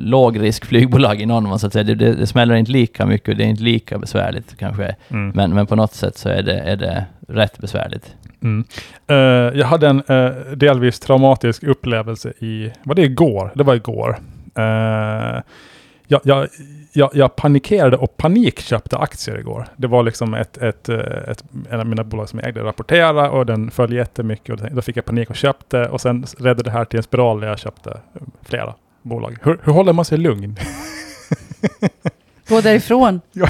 lågrisk 0.00 0.64
flygbolag 0.64 1.20
i 1.20 1.26
någon 1.26 1.44
mån 1.44 1.58
så 1.58 1.66
att 1.66 1.72
säga. 1.72 1.84
Det, 1.84 1.94
det, 1.94 2.14
det 2.14 2.26
smäller 2.26 2.54
inte 2.54 2.72
lika 2.72 3.06
mycket, 3.06 3.38
det 3.38 3.44
är 3.44 3.48
inte 3.48 3.62
lika 3.62 3.98
besvärligt 3.98 4.58
kanske. 4.58 4.96
Mm. 5.08 5.32
Men, 5.34 5.54
men 5.54 5.66
på 5.66 5.76
något 5.76 5.94
sätt 5.94 6.16
så 6.16 6.28
är 6.28 6.42
det, 6.42 6.58
är 6.58 6.76
det 6.76 7.04
rätt 7.28 7.58
besvärligt. 7.58 8.14
Mm. 8.42 8.64
Eh, 9.06 9.16
jag 9.58 9.66
hade 9.66 9.88
en 9.88 10.02
eh, 10.08 10.30
delvis 10.56 11.00
traumatisk 11.00 11.62
upplevelse 11.62 12.32
i, 12.38 12.72
var 12.82 12.94
det 12.94 13.02
igår? 13.02 13.50
Det 13.54 13.62
var 13.62 13.74
igår. 13.74 14.18
Uh, 14.58 15.40
jag, 16.06 16.20
jag, 16.24 16.48
jag, 16.92 17.10
jag 17.14 17.36
panikerade 17.36 17.96
och 17.96 18.16
panikköpte 18.16 18.98
aktier 18.98 19.38
igår. 19.38 19.66
Det 19.76 19.86
var 19.86 20.02
liksom 20.02 20.34
ett, 20.34 20.56
ett, 20.58 20.88
eh, 20.88 20.98
ett, 21.28 21.44
en 21.70 21.80
av 21.80 21.86
mina 21.86 22.04
bolag 22.04 22.28
som 22.28 22.38
jag 22.38 22.48
ägde 22.48 22.60
rapportera 22.64 23.30
och 23.30 23.46
den 23.46 23.70
föll 23.70 23.92
jättemycket. 23.92 24.60
Och 24.60 24.70
då 24.70 24.82
fick 24.82 24.96
jag 24.96 25.04
panik 25.04 25.30
och 25.30 25.36
köpte 25.36 25.88
och 25.88 26.00
sen 26.00 26.24
ledde 26.38 26.62
det 26.62 26.70
här 26.70 26.84
till 26.84 26.96
en 26.96 27.02
spiral 27.02 27.40
där 27.40 27.48
jag 27.48 27.58
köpte 27.58 27.90
eh, 27.90 28.22
flera 28.42 28.74
bolag. 29.02 29.36
Hur, 29.42 29.60
hur 29.64 29.72
håller 29.72 29.92
man 29.92 30.04
sig 30.04 30.18
lugn? 30.18 30.56
Gå 32.48 32.60
därifrån. 32.60 33.20
Ja. 33.32 33.48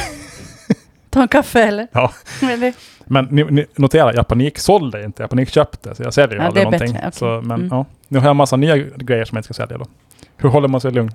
Ta 1.11 1.23
en 1.23 1.29
kaffe 1.29 1.63
eller? 1.63 1.87
Ja. 1.93 2.13
Men 2.43 2.61
det, 2.61 2.75
Men 3.05 3.25
ni, 3.25 3.45
ni, 3.45 3.67
notera, 3.77 4.15
jag 4.15 4.29
paniksålde 4.29 5.05
inte, 5.05 5.23
jag 5.23 5.31
panikköpte. 5.31 5.95
Så 5.95 6.03
jag 6.03 6.15
säljer 6.15 6.37
ju 6.37 6.43
Ja, 6.43 6.47
aldrig 6.47 6.65
någonting. 6.65 6.93
bättre, 6.93 7.07
okej. 7.09 7.19
Så, 7.19 7.41
men 7.49 7.61
Mm. 7.61 7.69
ja, 7.71 7.85
nu 8.09 8.19
har 8.19 8.25
jag 8.27 8.31
en 8.31 8.37
massa 8.37 8.57
nya 8.57 8.77
grejer 8.77 9.25
som 9.25 9.37
jag 9.37 9.41
inte 9.41 9.55
ska 9.55 9.63
sälja 9.67 9.79
då. 9.79 9.85
Hur 10.37 10.49
håller 10.49 10.69
man 10.69 10.81
sig 10.81 10.91
lugn? 10.93 11.11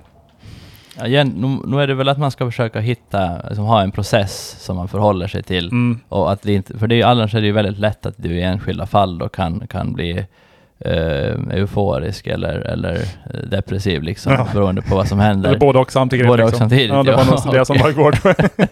Igen, 1.06 1.28
nu, 1.28 1.70
nu 1.70 1.82
är 1.82 1.88
det 1.88 1.93
väl 1.93 2.10
att 2.10 2.18
man 2.18 2.32
ska 2.32 2.46
försöka 2.46 2.80
hitta, 2.80 3.41
liksom, 3.48 3.66
ha 3.66 3.82
en 3.82 3.91
process 3.91 4.56
som 4.60 4.76
man 4.76 4.88
förhåller 4.88 5.28
sig 5.28 5.43
till. 5.43 5.68
Mm. 5.68 6.00
Och 6.10 6.32
att 6.32 6.41
det 6.41 6.54
inte, 6.54 6.78
för 6.78 6.88
det 6.88 7.02
är 7.02 7.06
annars 7.06 7.36
är 7.36 7.41
det 7.41 7.48
ju 7.48 7.54
väldigt 7.54 7.80
lätt 7.80 8.06
att 8.06 8.16
du 8.18 8.30
i 8.30 8.41
enskilda 8.41 8.86
fall 8.86 9.18
då 9.18 9.30
kan, 9.30 9.68
kan 9.68 9.93
bli 9.93 10.26
eh, 10.80 11.34
euforisk 11.51 12.28
eller, 12.28 12.53
eller 12.59 13.01
depressiv 13.49 14.03
liksom, 14.03 14.34
Ja. 14.34 14.47
beroende 14.53 14.82
på 14.82 14.95
vad 14.95 15.07
som 15.07 15.19
händer. 15.19 15.49
Eller 15.49 15.59
både 15.59 15.80
och 15.80 15.91
samtidigt. 15.91 16.28
Både 16.28 16.43
och 16.43 16.49
liksom. 16.49 16.59
samtidigt, 16.69 16.89
Ja, 16.89 17.03
det 17.03 17.11
ja. 17.11 17.17
var 17.17 17.26
nog 17.45 17.53
det 17.53 17.65
som 17.65 17.78
var 17.78 17.89
igår. 17.89 18.15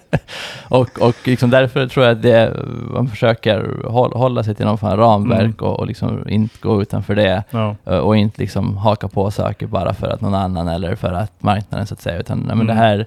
Och, 0.70 1.02
och 1.02 1.16
liksom 1.24 1.50
därför 1.50 1.88
tror 1.88 2.06
jag 2.06 2.16
att 2.16 2.22
det, 2.22 2.54
man 2.94 3.08
försöker 3.08 3.84
hålla, 3.88 4.18
hålla 4.18 4.44
sig 4.44 4.56
till 4.56 4.66
någon 4.66 4.78
form 4.78 4.92
av 4.92 4.98
ramverk 4.98 5.42
Mm. 5.42 5.56
och, 5.60 5.80
och 5.80 5.88
liksom 5.88 6.30
inte 6.30 6.56
gå 6.62 6.82
utanför 6.82 7.16
det. 7.16 7.44
ja. 7.50 7.76
eh, 7.86 7.98
Och 7.98 8.18
inte 8.18 8.42
liksom 8.42 8.78
haka 8.78 9.08
på 9.08 9.32
saker 9.32 9.68
bara 9.68 9.94
för 9.94 10.08
att 10.08 10.22
någon 10.22 10.34
annan 10.36 10.68
eller 10.68 10.96
för 10.96 11.14
att 11.14 11.32
marknaden 11.40 11.88
så 11.88 11.94
att 11.94 12.02
säga. 12.02 12.20
Utan 12.20 12.38
nej, 12.48 12.56
men 12.56 12.68
det 12.68 12.74
Mm. 12.74 12.84
här 12.84 13.06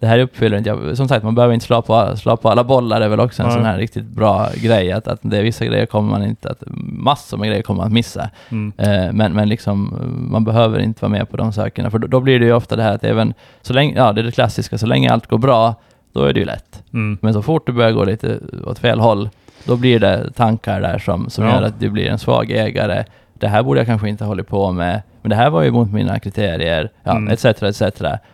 det 0.00 0.06
här 0.06 0.18
uppfyller 0.18 0.58
inte 0.58 0.70
jag. 0.70 0.96
Som 0.96 1.08
sagt, 1.08 1.24
man 1.24 1.34
behöver 1.34 1.54
inte 1.54 1.66
slå 1.66 1.82
på, 1.82 2.16
slå 2.16 2.36
på 2.36 2.48
alla 2.48 2.64
bollar. 2.64 2.98
Det 3.00 3.04
är 3.04 3.08
väl 3.08 3.20
också 3.20 3.42
en 3.42 3.48
Nej. 3.48 3.56
sån 3.56 3.64
här 3.64 3.78
riktigt 3.78 4.04
bra 4.04 4.48
grej. 4.54 4.92
Att, 4.92 5.08
att 5.08 5.18
det 5.22 5.38
är 5.38 5.42
vissa 5.42 5.64
grejer 5.64 5.86
kommer 5.86 6.10
man 6.10 6.24
inte 6.24 6.50
att... 6.50 6.62
Massor 6.92 7.36
med 7.38 7.48
grejer 7.48 7.62
kommer 7.62 7.76
man 7.78 7.86
att 7.86 7.92
missa. 7.92 8.30
Mm. 8.48 8.72
Eh, 8.76 9.12
men, 9.12 9.32
men 9.32 9.48
liksom, 9.48 9.94
man 10.30 10.44
behöver 10.44 10.78
inte 10.78 11.02
vara 11.02 11.10
med 11.10 11.30
på 11.30 11.36
de 11.36 11.52
sakerna. 11.52 11.90
För 11.90 11.98
då, 11.98 12.06
då 12.06 12.20
blir 12.20 12.40
det 12.40 12.46
ju 12.46 12.52
ofta 12.52 12.76
det 12.76 12.82
här 12.82 12.94
att 12.94 13.04
även 13.04 13.34
så 13.62 13.72
länge, 13.72 13.96
ja 13.96 14.12
det 14.12 14.20
är 14.20 14.24
det 14.24 14.32
klassiska, 14.32 14.78
så 14.78 14.86
länge 14.86 15.10
allt 15.12 15.26
går 15.26 15.38
bra, 15.38 15.74
då 16.12 16.24
är 16.24 16.32
det 16.32 16.40
ju 16.40 16.46
lätt. 16.46 16.82
Mm. 16.92 17.18
Men 17.20 17.32
så 17.34 17.42
fort 17.42 17.66
det 17.66 17.72
börjar 17.72 17.92
gå 17.92 18.04
lite 18.04 18.38
åt 18.64 18.78
fel 18.78 19.00
håll, 19.00 19.28
då 19.64 19.76
blir 19.76 20.00
det 20.00 20.30
tankar 20.30 20.80
där 20.80 20.98
som, 20.98 21.30
som 21.30 21.44
Ja. 21.44 21.54
gör 21.54 21.62
att 21.62 21.80
du 21.80 21.90
blir 21.90 22.06
en 22.06 22.18
svag 22.18 22.50
ägare. 22.50 23.04
Det 23.34 23.48
här 23.48 23.62
borde 23.62 23.80
jag 23.80 23.86
kanske 23.86 24.08
inte 24.08 24.24
hållit 24.24 24.48
på 24.48 24.72
med, 24.72 25.02
men 25.22 25.30
det 25.30 25.36
här 25.36 25.50
var 25.50 25.62
ju 25.62 25.70
mot 25.70 25.92
mina 25.92 26.18
kriterier, 26.18 26.90
ja, 27.04 27.10
Mm. 27.16 27.28
etc. 27.32 27.44
etc. 27.44 27.82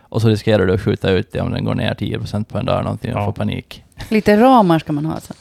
Och 0.01 0.21
så 0.21 0.27
riskerar 0.29 0.65
du 0.65 0.73
att 0.73 0.81
skjuta 0.81 1.09
ut 1.11 1.31
det 1.31 1.41
om 1.41 1.51
den 1.51 1.65
går 1.65 1.75
ner 1.75 1.93
10% 1.93 2.43
på 2.49 2.57
en 2.57 2.65
dag 2.65 2.73
eller 2.73 2.83
någonting 2.83 3.13
och 3.15 3.21
Ja. 3.21 3.25
får 3.25 3.33
panik. 3.33 3.83
lite 4.09 4.37
ramar 4.41 4.79
ska 4.79 4.93
man 4.93 5.05
ha. 5.05 5.19
Så. 5.19 5.33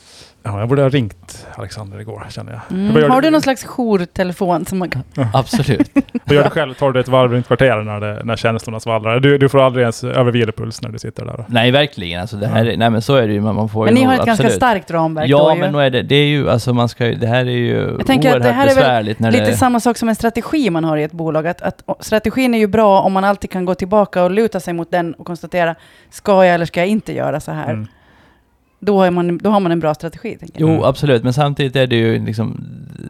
Ja, 0.46 0.58
jag 0.60 0.68
borde 0.68 0.82
ha 0.82 0.88
ringt 0.88 1.46
Alexander 1.56 2.00
igår, 2.00 2.26
känner 2.30 2.52
jag. 2.52 2.78
Mm. 2.78 2.96
Gör 2.96 3.08
Har 3.08 3.22
du 3.22 3.30
någon 3.30 3.42
slags 3.42 3.64
jourtelefon 3.64 4.66
som 4.66 4.78
man 4.78 4.90
kan... 4.90 5.02
Absolut. 5.32 5.90
Vad 6.24 6.36
gör 6.36 6.44
du 6.44 6.50
själv? 6.50 6.74
Tar 6.74 6.92
du 6.92 7.00
ett 7.00 7.08
varv 7.08 7.32
runt 7.32 7.46
kvarteren 7.46 7.84
när, 7.86 8.00
det, 8.00 8.20
när 8.24 8.36
känslorna 8.36 8.80
svallrar? 8.80 9.20
Du, 9.20 9.38
du 9.38 9.48
får 9.48 9.60
aldrig 9.60 9.82
ens 9.82 10.04
över 10.04 10.30
vilopuls 10.32 10.82
när 10.82 10.88
du 10.90 10.98
sitter 10.98 11.24
där. 11.24 11.44
nej, 11.48 11.70
verkligen. 11.70 12.20
Alltså, 12.20 12.36
det 12.36 12.46
här, 12.46 12.66
är- 12.66 12.76
nej, 12.76 12.90
men 12.90 13.02
så 13.02 13.14
är 13.16 13.26
det 13.26 13.32
ju. 13.32 13.40
Man, 13.40 13.54
man 13.54 13.68
får 13.68 13.84
Men 13.84 13.94
ju 13.96 14.00
ni 14.00 14.06
har 14.06 14.12
ett 14.14 14.18
ganska 14.18 14.32
absolut. 14.32 14.52
starkt 14.52 14.90
ramverk 14.90 15.30
då 15.30 15.36
Ja, 15.36 15.54
ju. 15.54 15.60
men 15.60 15.72
nog 15.72 15.82
är 15.82 15.90
det, 15.90 16.02
det 16.02 16.14
är 16.14 16.26
ju, 16.26 16.50
alltså 16.50 16.72
man 16.72 16.88
ska 16.88 17.06
ju, 17.06 17.14
det 17.14 17.26
här 17.26 17.44
är 17.44 17.50
ju 17.50 17.94
Jag 17.98 18.06
tänker 18.06 18.36
att 18.36 18.42
det 18.42 18.52
här 18.52 18.62
är 18.64 18.66
väl 18.66 18.76
besvärligt 18.76 19.20
Lite 19.20 19.44
det... 19.44 19.56
samma 19.56 19.80
sak 19.80 19.96
som 19.96 20.08
en 20.08 20.14
strategi 20.14 20.70
man 20.70 20.84
har 20.84 20.96
i 20.96 21.02
ett 21.02 21.12
bolag. 21.12 21.46
Att, 21.46 21.62
att 21.62 21.82
strategin 22.00 22.54
är 22.54 22.58
ju 22.58 22.66
bra 22.66 23.00
om 23.00 23.12
man 23.12 23.24
alltid 23.24 23.50
kan 23.50 23.64
gå 23.64 23.74
tillbaka 23.74 24.22
och 24.24 24.30
luta 24.30 24.60
sig 24.60 24.74
mot 24.74 24.90
den 24.90 25.14
och 25.14 25.26
konstatera, 25.26 25.74
ska 26.10 26.44
jag 26.44 26.54
eller 26.54 26.66
ska 26.66 26.80
jag 26.80 26.88
inte 26.88 27.12
göra 27.12 27.40
så 27.40 27.52
här? 27.52 27.70
Mm. 27.70 27.86
Då, 28.84 29.02
är 29.02 29.10
man, 29.10 29.38
då 29.38 29.50
har 29.50 29.60
man 29.60 29.72
en 29.72 29.80
bra 29.80 29.94
strategi. 29.94 30.36
Tänker 30.40 30.60
jag. 30.60 30.68
Jo, 30.68 30.74
Mm. 30.74 30.84
absolut, 30.84 31.22
men 31.24 31.32
samtidigt 31.32 31.76
är 31.76 31.86
det 31.86 31.96
ju 31.96 32.24
liksom, 32.26 32.64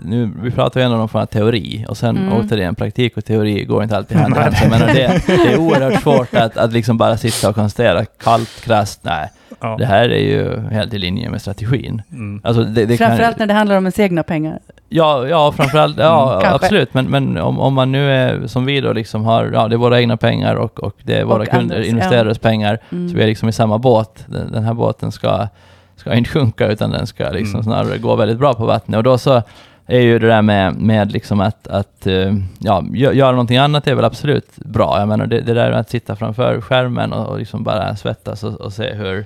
nu, 0.05 0.31
vi 0.43 0.51
pratar 0.51 0.81
ju 0.81 0.85
ändå 0.87 0.97
om 0.99 1.09
av 1.13 1.27
teori, 1.27 1.85
och 1.89 1.97
sen 1.97 2.17
Mm. 2.17 2.33
återigen, 2.33 2.75
praktik 2.75 3.17
och 3.17 3.25
teori 3.25 3.65
går 3.65 3.83
inte 3.83 3.97
alltid 3.97 4.17
hand 4.23 4.35
i 4.37 4.39
hand. 4.39 4.55
Det, 4.87 5.23
det 5.27 5.53
är 5.53 5.59
oerhört 5.59 6.03
svårt 6.03 6.35
att, 6.35 6.57
att 6.57 6.73
liksom 6.73 6.99
bara 6.99 7.17
sitta 7.17 7.49
och 7.49 7.55
konstatera 7.55 8.05
kallt, 8.05 8.61
krasst, 8.65 9.01
nej, 9.03 9.31
Ja. 9.61 9.77
det 9.79 9.87
här 9.87 10.09
är 10.09 10.19
ju 10.23 10.61
helt 10.71 10.95
i 10.95 10.99
linje 10.99 11.31
med 11.31 11.41
strategin. 11.41 12.03
Mm. 12.13 12.41
Alltså, 12.45 12.63
det, 12.65 12.87
det 12.87 12.97
kan- 12.97 13.07
Framförallt 13.09 13.39
när 13.39 13.47
det 13.47 13.55
handlar 13.55 13.77
om 13.77 13.85
ens 13.85 13.99
egna 13.99 14.23
pengar. 14.23 14.59
Ja, 14.89 15.29
ja 15.29 15.53
framförallt, 15.53 15.99
ja 15.99 16.41
Mm. 16.41 16.55
Absolut. 16.55 16.95
Men, 16.95 17.07
men 17.11 17.39
om, 17.39 17.61
om 17.61 17.75
man 17.75 17.93
nu 17.93 18.11
är 18.13 18.47
som 18.47 18.65
vi 18.65 18.81
då 18.81 18.93
liksom 18.93 19.25
har, 19.25 19.51
ja 19.55 19.69
det 19.69 19.75
är 19.75 19.79
våra 19.79 20.01
egna 20.01 20.17
pengar 20.17 20.55
och, 20.55 20.81
och 20.83 20.97
det 21.03 21.19
är 21.19 21.25
våra 21.25 21.43
Och 21.43 21.49
kunder, 21.49 21.75
andras, 21.77 21.87
investerares 21.91 22.39
pengar. 22.39 22.79
Mm. 22.93 23.09
Så 23.09 23.17
vi 23.17 23.23
är 23.23 23.27
liksom 23.27 23.49
i 23.49 23.53
samma 23.53 23.79
båt. 23.79 24.25
Den, 24.27 24.53
den 24.53 24.65
här 24.65 24.75
båten 24.75 25.13
ska, 25.13 25.49
ska 25.97 26.15
inte 26.15 26.31
sjunka 26.31 26.67
utan 26.69 26.91
den 26.91 27.07
ska 27.07 27.31
liksom 27.31 27.61
Mm. 27.61 27.65
snarare 27.65 27.99
gå 27.99 28.17
väldigt 28.17 28.39
bra 28.39 28.55
på 28.55 28.67
vattnet. 28.67 28.97
Och 28.97 29.03
då 29.03 29.19
så 29.19 29.43
är 29.87 30.01
ju 30.01 30.19
det 30.19 30.27
där 30.27 30.43
med, 30.43 30.75
med 30.77 31.13
liksom 31.13 31.41
att, 31.41 31.67
att 31.67 32.07
eh, 32.07 32.35
ja, 32.59 32.81
gö- 32.81 33.13
göra 33.13 33.31
någonting 33.31 33.57
annat 33.57 33.87
är 33.87 33.95
väl 33.95 34.05
absolut 34.05 34.57
bra. 34.57 34.97
Jag 34.99 35.09
menar 35.09 35.27
det, 35.27 35.41
det 35.41 35.55
där 35.55 35.71
med 35.71 35.81
att 35.81 35.91
sitta 35.91 36.17
framför 36.17 36.61
skärmen 36.61 37.13
och, 37.13 37.27
och 37.29 37.39
liksom 37.39 37.65
bara 37.65 37.97
svettas 37.97 38.45
och, 38.45 38.55
och 38.61 38.73
se 38.73 38.95
hur 38.95 39.25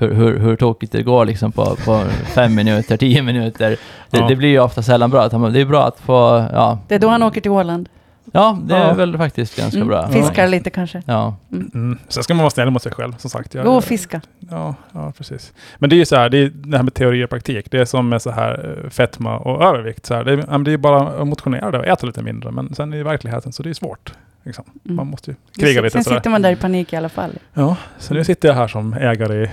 hur, 0.00 0.14
hur, 0.14 0.38
hur 0.38 0.56
tokigt 0.56 0.92
det 0.92 1.02
går 1.02 1.24
liksom 1.24 1.52
på, 1.52 1.64
på 1.84 2.04
fem 2.34 2.54
minuter, 2.54 2.96
tio 2.96 3.22
minuter. 3.22 3.70
Det, 4.10 4.18
Ja. 4.18 4.28
det 4.28 4.36
blir 4.36 4.48
ju 4.48 4.60
ofta 4.60 4.82
sällan 4.82 5.10
bra. 5.10 5.28
Det 5.28 5.60
är 5.60 5.64
bra 5.64 5.86
att 5.86 5.98
få, 6.00 6.44
ja, 6.52 6.78
Det 6.88 6.94
är 6.94 6.98
då 6.98 7.08
han 7.08 7.22
åker 7.22 7.40
till 7.40 7.50
Åland. 7.50 7.88
Ja 8.32 8.58
det 8.62 8.74
är 8.74 8.86
Ja. 8.88 8.94
väl 8.94 9.18
faktiskt 9.18 9.56
ganska 9.56 9.76
Mm. 9.76 9.88
bra. 9.88 10.08
Fiskar 10.08 10.48
lite 10.48 10.70
kanske. 10.70 11.02
Ja. 11.06 11.36
Mm. 11.52 11.98
Sen 12.08 12.22
ska 12.22 12.34
man 12.34 12.42
vara 12.42 12.50
snäll 12.50 12.70
mot 12.70 12.82
sig 12.82 12.92
själv, 12.92 13.12
som 13.18 13.30
sagt. 13.30 13.54
Jag, 13.54 13.64
Gå 13.64 13.72
och 13.72 13.84
fiska. 13.84 14.20
Ja, 14.50 14.74
ja, 14.92 15.12
precis. 15.18 15.52
Men 15.78 15.90
det 15.90 15.96
är 15.96 15.98
ju 15.98 16.04
så 16.06 16.16
här, 16.16 16.28
det, 16.28 16.38
är 16.38 16.48
det 16.54 16.76
här 16.76 16.84
med 16.84 16.94
teori 16.94 17.24
och 17.24 17.30
praktik. 17.30 17.70
Det 17.70 17.78
är 17.78 17.84
som 17.84 18.08
med 18.08 18.22
så 18.22 18.30
här 18.30 18.80
eh, 18.84 18.90
fetma 18.90 19.38
och 19.38 19.62
övervikt. 19.64 20.06
Så 20.06 20.14
här. 20.14 20.24
Det, 20.24 20.32
är, 20.32 20.36
ja, 20.36 20.44
men 20.48 20.64
det 20.64 20.72
är 20.72 20.76
bara 20.76 21.08
att 21.08 21.26
motionera 21.26 21.78
och 21.78 21.86
äta 21.86 22.06
lite 22.06 22.22
mindre. 22.22 22.50
Men 22.50 22.74
sen 22.74 22.94
i 22.94 23.02
verkligheten 23.02 23.52
så 23.52 23.62
det 23.62 23.70
är 23.70 23.74
svårt. 23.74 24.12
Liksom. 24.44 24.64
Mm. 24.84 24.96
Man 24.96 25.06
måste 25.06 25.30
ju 25.30 25.36
kriga 25.60 25.80
lite 25.80 25.92
Sen 25.92 26.04
sådär. 26.04 26.16
sitter 26.16 26.30
man 26.30 26.42
där 26.42 26.50
i 26.52 26.56
panik 26.56 26.92
i 26.92 26.96
alla 26.96 27.08
fall. 27.08 27.30
Ja, 27.54 27.76
så 27.98 28.14
nu 28.14 28.24
sitter 28.24 28.48
jag 28.48 28.54
här 28.54 28.68
som 28.68 28.92
ägare 28.92 29.44
i... 29.44 29.50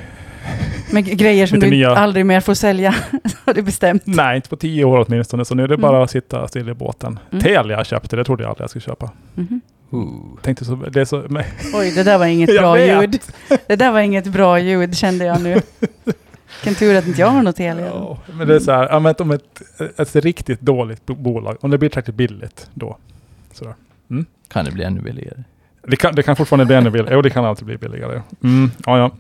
Med 0.91 1.05
grejer 1.05 1.47
som 1.47 1.59
du 1.59 1.69
nya- 1.69 1.95
aldrig 1.95 2.25
mer 2.25 2.39
får 2.39 2.53
sälja. 2.53 2.95
har 3.45 3.53
du 3.53 3.61
bestämt. 3.61 4.03
Nej, 4.05 4.35
inte 4.35 4.49
på 4.49 4.55
tio 4.55 4.83
år 4.85 5.05
åtminstone. 5.07 5.45
Så 5.45 5.55
nu 5.55 5.63
är 5.63 5.67
det 5.67 5.73
Mm. 5.73 5.81
bara 5.81 6.03
att 6.03 6.11
sitta 6.11 6.47
still 6.47 6.69
i 6.69 6.73
båten. 6.73 7.19
Mm. 7.31 7.43
Telia 7.43 7.83
köpte, 7.83 8.15
det 8.15 8.23
trodde 8.23 8.43
jag 8.43 8.49
aldrig 8.49 8.63
jag 8.63 8.69
skulle 8.69 8.81
köpa. 8.83 9.11
Mhm. 9.33 9.61
Tänkte 10.41 10.65
så, 10.65 10.75
det 10.75 11.01
är 11.01 11.05
så... 11.05 11.23
Men, 11.29 11.43
Oj, 11.73 11.91
det 11.95 12.03
där 12.03 12.17
var 12.17 12.25
inget 12.25 12.49
bra 12.59 12.73
vet. 12.73 13.01
ljud. 13.03 13.19
Det 13.67 13.75
där 13.75 13.91
var 13.91 13.99
inget 13.99 14.27
bra 14.27 14.59
ljud 14.59 14.97
kände 14.97 15.25
jag 15.25 15.41
nu. 15.41 15.61
Vilken 16.63 16.75
tur 16.79 16.95
att 16.95 17.07
inte 17.07 17.21
jag 17.21 17.27
har 17.27 17.43
något 17.43 17.55
Telia. 17.55 17.85
ja, 17.85 18.17
men 18.33 18.47
det 18.47 18.55
är 18.55 18.59
så 18.59 18.71
här, 18.71 18.87
ja, 18.91 18.99
men 18.99 19.15
om 19.19 19.31
ett, 19.31 19.61
ett 19.97 20.15
riktigt 20.15 20.61
dåligt 20.61 21.05
bo- 21.05 21.15
bolag, 21.15 21.57
om 21.61 21.71
det 21.71 21.77
blir 21.77 21.89
tillräckligt 21.89 22.15
billigt 22.15 22.69
då. 22.73 22.97
Sådär. 23.53 23.73
Kan 24.47 24.65
det 24.65 24.71
bli 24.71 24.83
ännu 24.83 25.01
billigare? 25.01 25.43
Det 25.87 25.95
kan, 25.95 26.15
det 26.15 26.23
kan 26.23 26.35
fortfarande 26.35 26.65
bli 26.65 26.75
ännu 26.75 26.89
billigare. 26.89 27.15
Jo, 27.15 27.21
det 27.21 27.29
kan 27.29 27.45
alltid 27.45 27.65
bli 27.65 27.77
billigare. 27.77 28.21
Mm, 28.43 28.71
ja, 28.85 28.97
ja. 28.97 29.11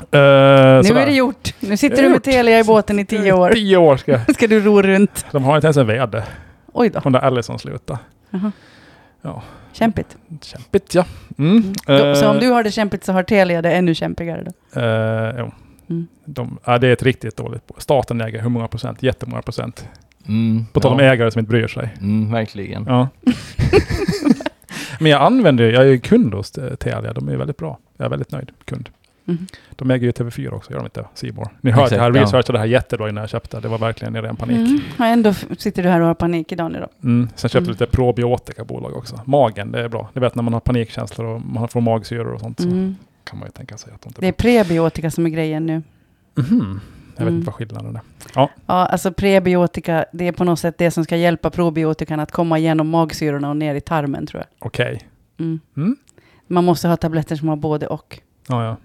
Uh, 0.00 0.08
Nu 0.10 0.98
är 1.00 1.06
det 1.06 1.12
gjort. 1.12 1.54
Nu 1.60 1.76
sitter 1.76 1.96
du 1.96 2.02
med 2.02 2.12
gjort. 2.14 2.22
Telia 2.22 2.58
i 2.60 2.64
båten 2.64 2.98
i 2.98 3.06
tio 3.06 3.32
år. 3.32 3.50
Tio 3.50 3.76
år 3.76 3.96
ska. 3.96 4.18
Ska 4.34 4.46
du 4.46 4.60
ro 4.60 4.82
runt. 4.82 5.26
De 5.32 5.44
har 5.44 5.56
inte 5.56 5.66
ens 5.66 5.76
en 5.76 5.86
VD. 5.86 6.22
Oj 6.72 6.88
då. 6.90 7.00
Hon 7.04 7.12
där 7.12 7.20
Allison 7.20 7.58
slutade. 7.58 7.98
Jaha. 8.30 8.52
Ja, 9.22 9.42
Kämpigt. 9.72 10.16
kämpigt 10.42 10.94
ja. 10.94 11.04
Mm. 11.38 11.56
Mm. 11.88 12.06
Då, 12.08 12.14
så 12.14 12.28
om 12.28 12.38
du 12.38 12.50
har 12.50 12.62
det 12.64 12.70
kämpigt 12.70 13.04
så 13.04 13.12
har 13.12 13.22
Telia 13.22 13.62
det 13.62 13.70
ännu 13.72 13.94
kämpigare 13.94 14.44
då? 14.44 14.80
eh, 14.80 15.34
jo. 15.38 15.50
Mm. 15.90 16.06
De, 16.24 16.58
ja, 16.64 16.78
det 16.78 16.88
är 16.88 16.92
ett 16.92 17.02
riktigt 17.02 17.36
dåligt 17.36 17.66
bolag. 17.66 17.82
Staten 17.82 18.20
äger 18.20 18.42
hur 18.42 18.48
många 18.48 18.68
procent? 18.68 19.02
Jättemånga 19.02 19.42
procent. 19.42 19.88
Mm, 20.28 20.66
På 20.72 20.80
tal 20.80 20.92
om 20.92 20.98
ja. 20.98 21.04
ägare 21.12 21.30
som 21.30 21.38
inte 21.40 21.50
bryr 21.50 21.68
sig. 21.68 21.94
Mm, 22.00 22.32
verkligen. 22.32 22.84
Ja. 22.88 23.08
Men 25.00 25.10
jag 25.10 25.22
använder 25.22 25.64
jag 25.70 25.82
är 25.82 25.86
ju 25.88 25.98
kund 25.98 26.34
hos 26.34 26.50
Telia. 26.78 27.12
De 27.12 27.28
är 27.28 27.36
väldigt 27.36 27.56
bra. 27.56 27.78
Jag 27.96 28.04
är 28.04 28.10
väldigt 28.10 28.32
nöjd 28.32 28.50
kund. 28.64 28.88
Mhm. 29.28 29.46
De 29.76 29.90
äger 29.90 30.06
ju 30.06 30.12
TV4 30.12 30.50
också, 30.52 30.70
gör 30.72 30.78
de 30.78 30.84
inte? 30.86 31.32
More. 31.36 31.50
Ni 31.60 31.70
hör 31.70 31.84
att 31.84 31.90
jag 31.90 31.98
Exakt, 31.98 32.00
har 32.00 32.14
ja. 32.16 32.22
researchat 32.22 32.52
det 32.52 32.58
här 32.58 32.66
jättebra 32.66 33.08
innan 33.08 33.20
jag 33.22 33.30
köpte. 33.30 33.60
Det 33.60 33.68
var 33.68 33.78
verkligen 33.78 34.16
i 34.16 34.20
ren 34.20 34.36
panik. 34.36 34.56
Mm. 34.56 34.80
Och 34.98 35.04
ändå 35.06 35.32
sitter 35.58 35.82
du 35.82 35.88
här 35.88 36.00
och 36.00 36.06
har 36.06 36.14
panik 36.14 36.52
idag 36.52 36.72
nu 36.72 36.80
då. 36.80 36.88
Mm. 37.08 37.28
Sen 37.34 37.48
köpte 37.50 37.58
Mm. 37.58 37.68
jag 37.68 37.72
lite 37.80 37.86
probiotika-bolag 37.96 38.96
också. 38.96 39.20
Magen, 39.24 39.72
det 39.72 39.80
är 39.84 39.88
bra. 39.88 40.08
Ni 40.12 40.20
vet 40.20 40.34
när 40.34 40.42
man 40.42 40.52
har 40.52 40.60
panikkänslor 40.60 41.26
och 41.26 41.40
man 41.40 41.68
får 41.68 41.80
magsyror 41.80 42.32
och 42.34 42.40
sånt 42.40 42.60
så 42.60 42.68
Mm. 42.68 42.96
kan 43.24 43.38
man 43.38 43.48
ju 43.48 43.52
tänka 43.52 43.76
sig 43.76 43.92
att 43.94 44.02
de 44.02 44.08
inte 44.08 44.20
Det 44.20 44.28
är 44.28 44.32
prebiotika 44.32 45.10
som 45.10 45.26
är 45.26 45.30
grejen 45.30 45.66
nu. 45.66 45.82
Mhm. 46.34 46.80
Jag 47.18 47.24
vet 47.24 47.28
Mm. 47.30 47.34
inte 47.34 47.46
vad 47.46 47.54
skillnaden 47.54 47.96
är. 47.96 48.02
Ja, 48.34 48.50
alltså 48.66 49.12
prebiotika, 49.12 50.04
det 50.12 50.28
är 50.28 50.32
på 50.32 50.44
något 50.44 50.58
sätt 50.60 50.78
det 50.78 50.90
som 50.90 51.04
ska 51.04 51.16
hjälpa 51.16 51.50
probiotikan 51.50 52.20
att 52.20 52.32
komma 52.32 52.58
igenom 52.58 52.88
magsyrorna 52.88 53.50
och 53.50 53.56
ner 53.56 53.74
i 53.74 53.80
tarmen 53.80 54.26
tror 54.26 54.40
jag. 54.42 54.66
Okej. 54.66 55.00
Mm. 55.38 55.60
Mm. 55.76 55.96
Man 56.46 56.64
måste 56.64 56.88
ha 56.88 56.96
tabletter 56.96 57.36
som 57.36 57.48
har 57.48 57.56
både 57.56 57.86
och. 57.86 58.20
Ja, 58.48 58.64
ja. 58.64 58.76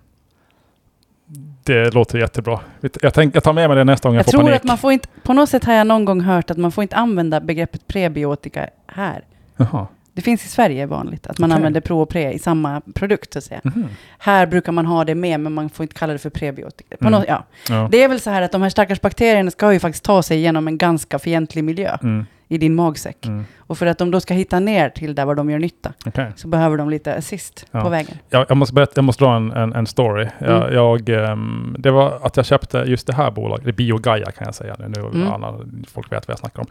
Det 1.64 1.94
låter 1.94 2.18
jättebra. 2.20 2.60
Jag, 3.02 3.14
tänk, 3.14 3.36
jag 3.36 3.44
tar 3.44 3.54
med 3.54 3.70
mig 3.70 3.78
det 3.78 3.84
nästa 3.84 4.10
gång 4.10 4.16
jag, 4.16 4.20
Jag 4.20 4.26
får 4.26 4.32
tror 4.32 4.42
panik. 4.42 4.56
att 4.56 4.64
man 4.64 4.78
får 4.78 4.92
inte, 4.92 5.08
på 5.24 5.34
något 5.34 5.50
sätt 5.50 5.64
har 5.64 5.74
jag 5.74 5.88
någon 5.88 6.06
gång 6.06 6.22
hört 6.22 6.52
att 6.52 6.58
man 6.58 6.72
får 6.72 6.82
inte 6.82 6.96
använda 6.96 7.40
begreppet 7.40 7.88
prebiotika 7.88 8.70
här. 8.88 9.24
Jaha. 9.58 9.88
Det 10.14 10.22
finns 10.22 10.46
i 10.46 10.48
Sverige 10.48 10.86
vanligt, 10.86 11.28
att 11.28 11.40
man 11.40 11.50
Okej. 11.52 11.56
använder 11.56 11.82
Pro 11.82 12.02
och 12.02 12.10
Pre 12.10 12.32
i 12.34 12.40
samma 12.40 12.82
produkt, 12.94 13.34
så 13.34 13.40
att 13.40 13.44
säga. 13.46 13.62
Mhm. 13.64 13.88
Här 14.18 14.46
brukar 14.46 14.72
man 14.72 14.86
ha 14.86 15.06
det 15.06 15.16
med, 15.16 15.40
men 15.40 15.54
man 15.54 15.70
får 15.70 15.84
inte 15.84 15.96
kalla 15.96 16.14
det 16.14 16.20
för 16.20 16.30
prebiotika. 16.30 16.98
På 16.98 17.08
Mm. 17.08 17.20
något, 17.20 17.28
ja. 17.30 17.44
Ja. 17.70 17.88
Det 17.92 18.04
är 18.04 18.08
väl 18.08 18.20
så 18.20 18.30
här 18.30 18.42
att 18.42 18.52
de 18.52 18.62
här 18.62 18.70
stackars 18.70 19.02
bakterierna 19.02 19.52
ska 19.52 19.74
ju 19.74 19.80
faktiskt 19.80 20.04
ta 20.04 20.24
sig 20.24 20.38
igenom 20.38 20.68
en 20.68 20.78
ganska 20.78 21.20
fientlig 21.20 21.64
miljö 21.64 21.98
Mm. 22.04 22.26
I 22.52 22.58
din 22.58 22.76
magsäck. 22.76 23.26
Mm. 23.26 23.44
Och 23.60 23.78
för 23.78 23.86
att 23.86 23.98
de 23.98 24.12
då 24.12 24.20
ska 24.20 24.34
hitta 24.34 24.60
ner 24.60 24.90
till 24.90 25.16
där 25.16 25.26
var 25.26 25.36
de 25.36 25.50
gör 25.50 25.60
nytta, 25.60 25.94
Okej. 26.06 26.32
så 26.36 26.48
behöver 26.48 26.78
de 26.78 26.90
lite 26.90 27.16
assist 27.16 27.66
Ja. 27.72 27.82
på 27.82 27.90
vägen. 27.90 28.18
Jag, 28.30 28.46
jag, 28.50 28.58
måste 28.58 28.74
berätta, 28.76 28.92
jag 28.96 29.04
måste 29.04 29.24
dra 29.24 29.36
en, 29.36 29.52
en, 29.52 29.74
en 29.74 29.88
story. 29.88 30.28
Jag, 30.40 30.62
Mm. 30.64 30.74
jag, 30.74 31.10
ehm, 31.10 31.76
det 31.80 31.92
var 31.92 32.20
att 32.24 32.38
jag 32.38 32.46
köpte 32.46 32.78
just 32.78 33.08
det 33.08 33.14
här 33.14 33.32
bolaget, 33.32 33.66
det 33.66 33.72
är 33.72 33.74
Biogaia 33.74 34.32
kan 34.32 34.46
jag 34.46 34.56
säga 34.56 34.76
nu. 34.80 34.88
nu 34.88 35.00
Mm. 35.02 35.28
alla, 35.32 35.60
folk 35.88 36.12
vet 36.12 36.28
vad 36.28 36.34
jag 36.34 36.40
snackar 36.40 36.60
om. 36.62 36.68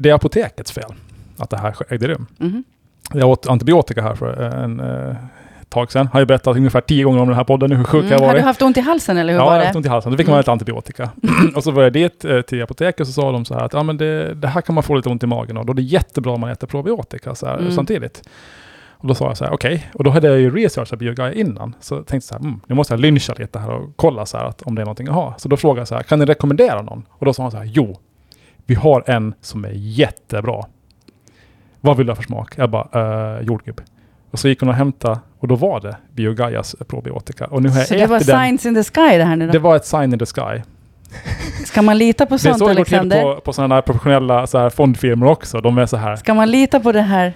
Det 0.00 0.10
är 0.10 0.14
apotekets 0.14 0.72
fel 0.72 0.92
att 1.38 1.50
det 1.50 1.58
här 1.58 1.74
ägde 1.88 2.08
rum. 2.08 2.26
Mhm. 2.38 2.64
Jag 3.12 3.28
åt 3.28 3.46
antibiotika 3.48 4.02
här 4.02 4.14
för 4.14 4.32
en 4.42 4.80
eh, 4.80 5.16
tag 5.68 5.92
sedan. 5.92 6.06
Har 6.12 6.20
ju 6.20 6.26
berättat 6.26 6.56
ungefär 6.56 6.80
tio 6.80 7.04
gånger 7.04 7.20
om 7.20 7.28
den 7.28 7.36
här 7.36 7.44
podden 7.44 7.70
nu 7.70 7.76
hur 7.76 7.84
sjuk 7.84 8.04
jag 8.04 8.10
Mm. 8.10 8.20
har 8.20 8.26
Har 8.26 8.34
du 8.34 8.38
varit. 8.38 8.44
haft 8.44 8.62
ont 8.62 8.76
i 8.76 8.80
halsen 8.80 9.16
eller 9.16 9.32
hur 9.32 9.40
ja, 9.40 9.44
var 9.44 9.52
jag 9.52 9.58
har 9.58 9.60
det? 9.60 9.66
haft 9.66 9.76
ont 9.76 9.86
i 9.86 9.88
halsen. 9.88 10.12
Då 10.12 10.18
fick 10.18 10.26
man 10.26 10.32
Mm. 10.34 10.40
lite 10.40 10.52
antibiotika. 10.52 11.10
och 11.56 11.64
så 11.64 11.70
var 11.70 11.82
jag 11.82 11.92
dit 11.92 12.24
eh, 12.24 12.40
till 12.40 12.62
apoteket 12.62 13.00
och 13.00 13.06
så 13.06 13.12
sa 13.12 13.32
de 13.32 13.44
så 13.44 13.54
här 13.54 13.60
att 13.64 13.72
ja, 13.72 13.82
men 13.82 13.96
det, 13.96 14.34
det 14.34 14.48
här 14.48 14.60
kan 14.60 14.74
man 14.74 14.84
få 14.84 14.94
lite 14.94 15.08
ont 15.08 15.22
i 15.22 15.26
magen 15.26 15.56
av. 15.56 15.66
Då 15.66 15.72
är 15.72 15.74
det 15.74 15.82
jättebra 15.82 16.32
om 16.32 16.40
man 16.40 16.50
äter 16.50 16.66
probiotika 16.66 17.34
så 17.34 17.46
här, 17.46 17.58
Mm. 17.58 17.72
samtidigt. 17.72 18.28
Och 18.98 19.08
då 19.08 19.14
sa 19.14 19.24
jag 19.26 19.36
så 19.36 19.44
här, 19.44 19.52
okej. 19.52 19.90
Och 19.94 20.04
då 20.04 20.10
hade 20.10 20.28
jag 20.28 20.38
ju 20.40 20.50
researchat 20.56 20.98
Biogaia 20.98 21.32
innan. 21.32 21.74
Så 21.80 21.94
jag 21.94 22.06
tänkte 22.06 22.28
så 22.28 22.34
här, 22.34 22.40
mm, 22.40 22.60
nu 22.66 22.74
måste 22.74 22.92
jag 22.94 23.00
lyncha 23.00 23.34
lite 23.38 23.58
här 23.58 23.70
och 23.70 23.90
kolla 23.96 24.26
så 24.26 24.38
här 24.38 24.44
att 24.44 24.62
om 24.62 24.74
det 24.74 24.80
är 24.82 24.84
någonting 24.84 25.08
att 25.08 25.14
ha. 25.14 25.34
Så 25.38 25.48
då 25.48 25.56
frågade 25.56 25.80
jag 25.80 25.88
så 25.88 25.94
här, 25.94 26.02
kan 26.02 26.18
ni 26.18 26.24
rekommendera 26.24 26.82
någon? 26.82 27.02
Och 27.10 27.26
då 27.26 27.32
sa 27.32 27.42
han 27.42 27.50
så 27.50 27.56
här, 27.58 27.64
jo. 27.64 27.96
Vi 28.66 28.74
har 28.74 29.02
en 29.06 29.34
som 29.40 29.64
är 29.64 29.70
jättebra. 29.74 30.62
Vad 31.80 31.96
vill 31.96 32.06
du 32.06 32.10
ha 32.10 32.16
för 32.16 32.22
smak? 32.22 32.52
Jag 32.56 32.70
bara, 32.70 33.36
uh, 33.38 33.46
jordgubb. 33.46 33.80
Och 34.30 34.38
så 34.38 34.48
gick 34.48 34.60
hon 34.60 34.68
och 34.68 34.74
hämtade 34.74 35.18
och 35.46 35.58
då 35.58 35.66
var 35.66 35.80
det 35.80 35.96
Biogaias 36.14 36.76
probiotika. 36.88 37.44
Och 37.46 37.62
nu 37.62 37.68
har 37.68 37.78
jag 37.78 37.86
Så 37.88 37.94
det 37.94 38.06
var 38.06 38.18
den. 38.20 38.40
signs 38.46 38.66
in 38.66 38.74
the 38.74 38.84
sky 38.84 39.18
det 39.18 39.24
här 39.24 39.36
nu 39.36 39.46
då? 39.46 39.52
Det 39.52 39.58
var 39.58 39.76
ett 39.76 39.86
sign 39.86 40.12
in 40.12 40.18
the 40.18 40.26
sky. 40.26 40.62
Ska 41.66 41.82
man 41.82 41.98
lita 41.98 42.26
på 42.26 42.30
Det 42.34 42.34
är 42.34 42.38
sånt 42.38 42.58
så 42.58 42.68
det 42.68 42.74
går 42.74 42.84
till 42.84 42.94
Alexander? 42.98 43.22
på, 43.34 43.40
på 43.40 43.52
sådana 43.52 43.74
här 43.74 43.82
professionella 43.82 44.46
så 44.46 44.58
här 44.58 44.70
fondfirmor 44.70 45.26
också. 45.30 45.60
De 45.60 45.78
är 45.78 45.86
så 45.86 45.96
här. 45.96 46.16
Ska 46.16 46.34
man 46.34 46.50
lita 46.50 46.80
på 46.80 46.92
det 46.92 47.00
här? 47.02 47.32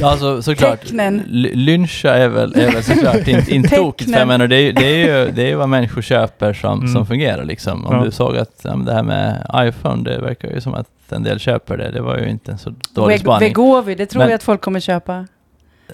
Ja, 0.00 0.10
alltså 0.10 0.42
såklart. 0.42 0.80
Tecknen. 0.80 1.22
Lyncha 1.54 2.10
är 2.14 2.28
väl, 2.28 2.54
är 2.58 2.72
väl 2.72 2.82
såklart 2.82 3.28
inte, 3.28 3.54
inte 3.54 3.76
tokigt, 3.76 4.10
för 4.12 4.18
jag 4.18 4.28
menar, 4.28 4.46
det, 4.46 4.56
är, 4.56 4.72
det, 4.72 4.84
är 4.86 4.96
ju, 5.24 5.30
det 5.32 5.42
är 5.42 5.46
ju 5.46 5.54
vad 5.54 5.68
människor 5.68 6.02
köper 6.02 6.52
som, 6.52 6.78
Mm. 6.80 6.92
som 6.92 7.06
fungerar 7.06 7.44
liksom. 7.44 7.86
Om 7.86 7.94
Ja. 7.96 8.04
du 8.04 8.10
såg 8.10 8.36
att 8.36 8.60
ja, 8.62 8.70
det 8.76 8.92
här 8.92 9.02
med 9.02 9.46
iPhone, 9.56 10.10
det 10.10 10.18
verkar 10.18 10.48
ju 10.50 10.60
som 10.60 10.74
att 10.74 10.86
en 11.08 11.22
del 11.22 11.38
köper 11.38 11.76
det. 11.76 11.90
Det 11.90 12.00
var 12.00 12.18
ju 12.18 12.28
inte 12.30 12.52
en 12.52 12.58
så 12.58 12.74
dålig 12.94 13.14
Veg- 13.14 13.20
spaning. 13.20 13.48
Vegovi, 13.48 13.94
det 13.94 14.06
tror 14.06 14.18
Men- 14.20 14.28
jag 14.28 14.34
att 14.36 14.42
folk 14.42 14.60
kommer 14.60 14.80
köpa. 14.80 15.26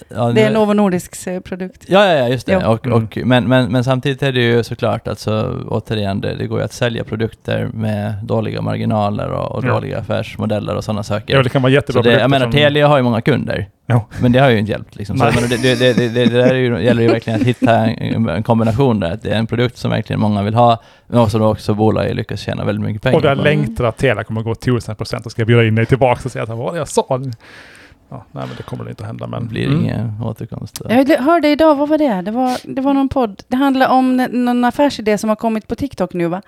Ja, 0.09 0.31
Det 0.31 0.41
är 0.41 0.49
nu- 0.49 0.53
Novo 0.53 0.73
Nordisks 0.73 1.27
eh, 1.27 1.39
produkt. 1.39 1.85
Ja, 1.87 2.05
ja, 2.05 2.13
ja, 2.13 2.27
just 2.27 2.47
det. 2.47 2.57
Och, 2.65 2.85
Mm. 2.87 3.03
och, 3.03 3.17
men, 3.25 3.47
men, 3.47 3.71
men 3.71 3.83
samtidigt 3.83 4.23
är 4.23 4.31
det 4.31 4.39
ju 4.41 4.63
såklart, 4.63 5.07
alltså, 5.07 5.59
återigen, 5.69 6.21
det, 6.21 6.35
det 6.35 6.47
går 6.47 6.59
ju 6.59 6.65
att 6.65 6.73
sälja 6.73 7.03
produkter 7.03 7.69
med 7.73 8.13
dåliga 8.23 8.61
marginaler 8.61 9.29
och, 9.31 9.51
och 9.51 9.63
Ja. 9.65 9.69
dåliga 9.73 9.99
affärsmodeller 9.99 10.75
och 10.75 10.83
sådana 10.83 11.03
saker. 11.03 11.33
Ja, 11.35 11.43
det 11.43 11.49
kan 11.49 11.61
vara 11.61 11.71
jättebra 11.73 12.03
Så 12.03 12.09
det, 12.09 12.19
jag 12.19 12.29
menar, 12.29 12.45
som- 12.45 12.51
Telia 12.51 12.87
har 12.87 12.97
ju 12.97 13.03
många 13.03 13.21
kunder. 13.21 13.67
Ja. 13.85 14.05
Men 14.21 14.31
det 14.31 14.39
har 14.39 14.49
ju 14.49 14.57
inte 14.59 14.71
hjälpt. 14.71 14.95
Liksom. 14.95 15.17
Så 15.17 15.25
menar, 15.25 15.41
det, 15.49 15.57
det, 15.61 15.75
det, 15.79 15.93
det, 15.93 16.09
det 16.09 16.25
där 16.25 16.49
är 16.49 16.55
ju, 16.55 16.83
gäller 16.83 17.01
ju 17.03 17.07
verkligen 17.09 17.41
att 17.41 17.47
hitta 17.47 17.75
en, 17.75 18.29
en 18.29 18.43
kombination 18.43 18.99
där. 18.99 19.11
Att 19.11 19.21
det 19.21 19.29
är 19.29 19.37
en 19.37 19.47
produkt 19.47 19.77
som 19.77 19.91
verkligen 19.91 20.19
många 20.19 20.43
vill 20.43 20.53
ha, 20.53 20.81
men 21.07 21.19
också 21.19 21.39
då 21.39 21.45
också 21.51 21.73
bolag 21.73 22.15
lyckas 22.15 22.39
tjäna 22.39 22.65
väldigt 22.65 22.85
mycket 22.85 23.01
pengar 23.01 23.15
Och 23.15 23.21
där 23.21 23.35
längtar 23.35 23.83
att 23.83 23.97
Telia 23.97 24.23
kommer 24.23 24.41
att 24.41 24.45
gå 24.45 24.55
tusen 24.55 24.95
procent 24.95 25.25
och 25.25 25.31
ska 25.31 25.45
bjuda 25.45 25.63
in 25.65 25.75
dig 25.75 25.85
tillbaka 25.85 26.21
och 26.25 26.31
säga 26.31 26.43
att 26.43 26.49
vad 26.49 26.57
var 26.57 26.71
det 26.71 26.77
jag 26.77 26.87
sa? 26.87 27.21
Nu?" 28.11 28.17
Ja, 28.17 28.25
nej, 28.31 28.45
men 28.47 28.55
det 28.57 28.63
kommer 28.63 28.83
det 28.83 28.89
inte 28.89 29.03
att 29.03 29.07
hända. 29.07 29.27
Men, 29.27 29.43
Det 29.43 29.49
blir 29.49 29.67
Mm. 29.67 29.79
ingen 29.81 30.21
återkomst. 30.23 30.81
där. 30.83 31.05
Jag 31.11 31.17
hörde 31.19 31.47
idag, 31.47 31.75
vad 31.75 31.89
var 31.89 31.97
det? 31.97 32.21
Det 32.21 32.31
var, 32.31 32.57
det 32.75 32.81
var 32.81 32.93
någon 32.93 33.09
podd. 33.09 33.43
Det 33.47 33.55
handlar 33.55 33.89
om 33.89 34.17
någon 34.31 34.63
affärsidé 34.65 35.17
som 35.17 35.29
har 35.29 35.35
kommit 35.35 35.67
på 35.67 35.75
TikTok 35.75 36.13
nu 36.13 36.27
va? 36.27 36.41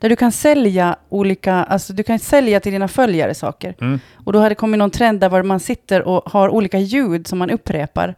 Där 0.00 0.08
du 0.08 0.16
kan 0.16 0.32
sälja 0.32 0.96
olika, 1.08 1.54
alltså 1.54 1.92
du 1.92 2.02
kan 2.02 2.18
sälja 2.18 2.60
till 2.60 2.72
dina 2.72 2.88
följare 2.88 3.34
saker. 3.34 3.74
Mm. 3.80 4.00
Och 4.24 4.32
då 4.32 4.38
har 4.38 4.48
det 4.48 4.54
kommit 4.54 4.78
någon 4.78 4.90
trend 4.90 5.20
där 5.20 5.28
var 5.28 5.42
man 5.42 5.60
sitter 5.60 6.02
och 6.02 6.30
har 6.30 6.48
olika 6.48 6.78
ljud 6.78 7.26
som 7.26 7.38
man 7.38 7.50
upprepar. 7.50 8.14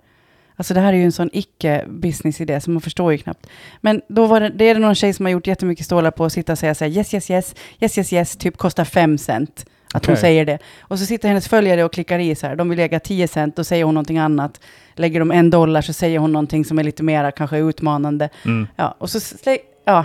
Alltså 0.57 0.75
det 0.75 0.81
här 0.81 0.93
är 0.93 0.97
ju 0.97 1.05
en 1.05 1.13
sån 1.13 1.31
icke-business-idé, 1.33 2.61
så 2.61 2.71
man 2.71 2.81
förstår 2.81 3.13
ju 3.13 3.19
knappt. 3.19 3.47
Men 3.81 4.01
då 4.09 4.27
var 4.27 4.41
det, 4.41 4.49
det 4.49 4.65
är 4.65 4.75
det 4.75 4.81
någon 4.81 4.95
tjej 4.95 5.13
som 5.13 5.25
har 5.27 5.31
gjort 5.31 5.47
jättemycket 5.47 5.87
stålar 5.87 6.11
på 6.11 6.25
att 6.25 6.33
sitta 6.33 6.53
och 6.53 6.59
säga 6.59 6.75
så 6.75 6.85
här, 6.85 6.93
yes, 6.93 7.15
yes, 7.15 7.31
yes, 7.31 7.55
yes, 7.81 7.99
yes, 7.99 8.13
yes, 8.13 8.37
typ 8.37 8.57
kostar 8.57 8.85
fem 8.85 9.19
cent. 9.19 9.67
Att 9.95 10.07
hon 10.07 10.13
Okej. 10.13 10.21
säger 10.21 10.45
det. 10.45 10.59
Och 10.81 10.99
så 10.99 11.07
sitter 11.07 11.29
hennes 11.29 11.49
följare 11.49 11.85
och 11.85 11.93
klickar 11.93 12.19
i 12.19 12.35
så 12.35 12.47
här, 12.47 12.57
de 12.57 12.69
vill 12.69 12.79
lägga 12.79 13.01
10 13.01 13.29
cent, 13.29 13.57
då 13.57 13.65
säger 13.65 13.85
hon 13.85 13.95
någonting 13.95 14.19
annat. 14.19 14.61
Lägger 14.95 15.19
de 15.21 15.31
en 15.31 15.51
dollar 15.51 15.83
så 15.83 15.93
säger 15.93 16.19
hon 16.19 16.33
någonting 16.33 16.65
som 16.65 16.79
är 16.79 16.85
lite 16.85 17.03
mera 17.03 17.31
kanske 17.31 17.59
utmanande. 17.59 18.29
Mm. 18.45 18.67
Ja, 18.77 18.95
och 18.99 19.11
så, 19.11 19.37
ja. 19.85 20.05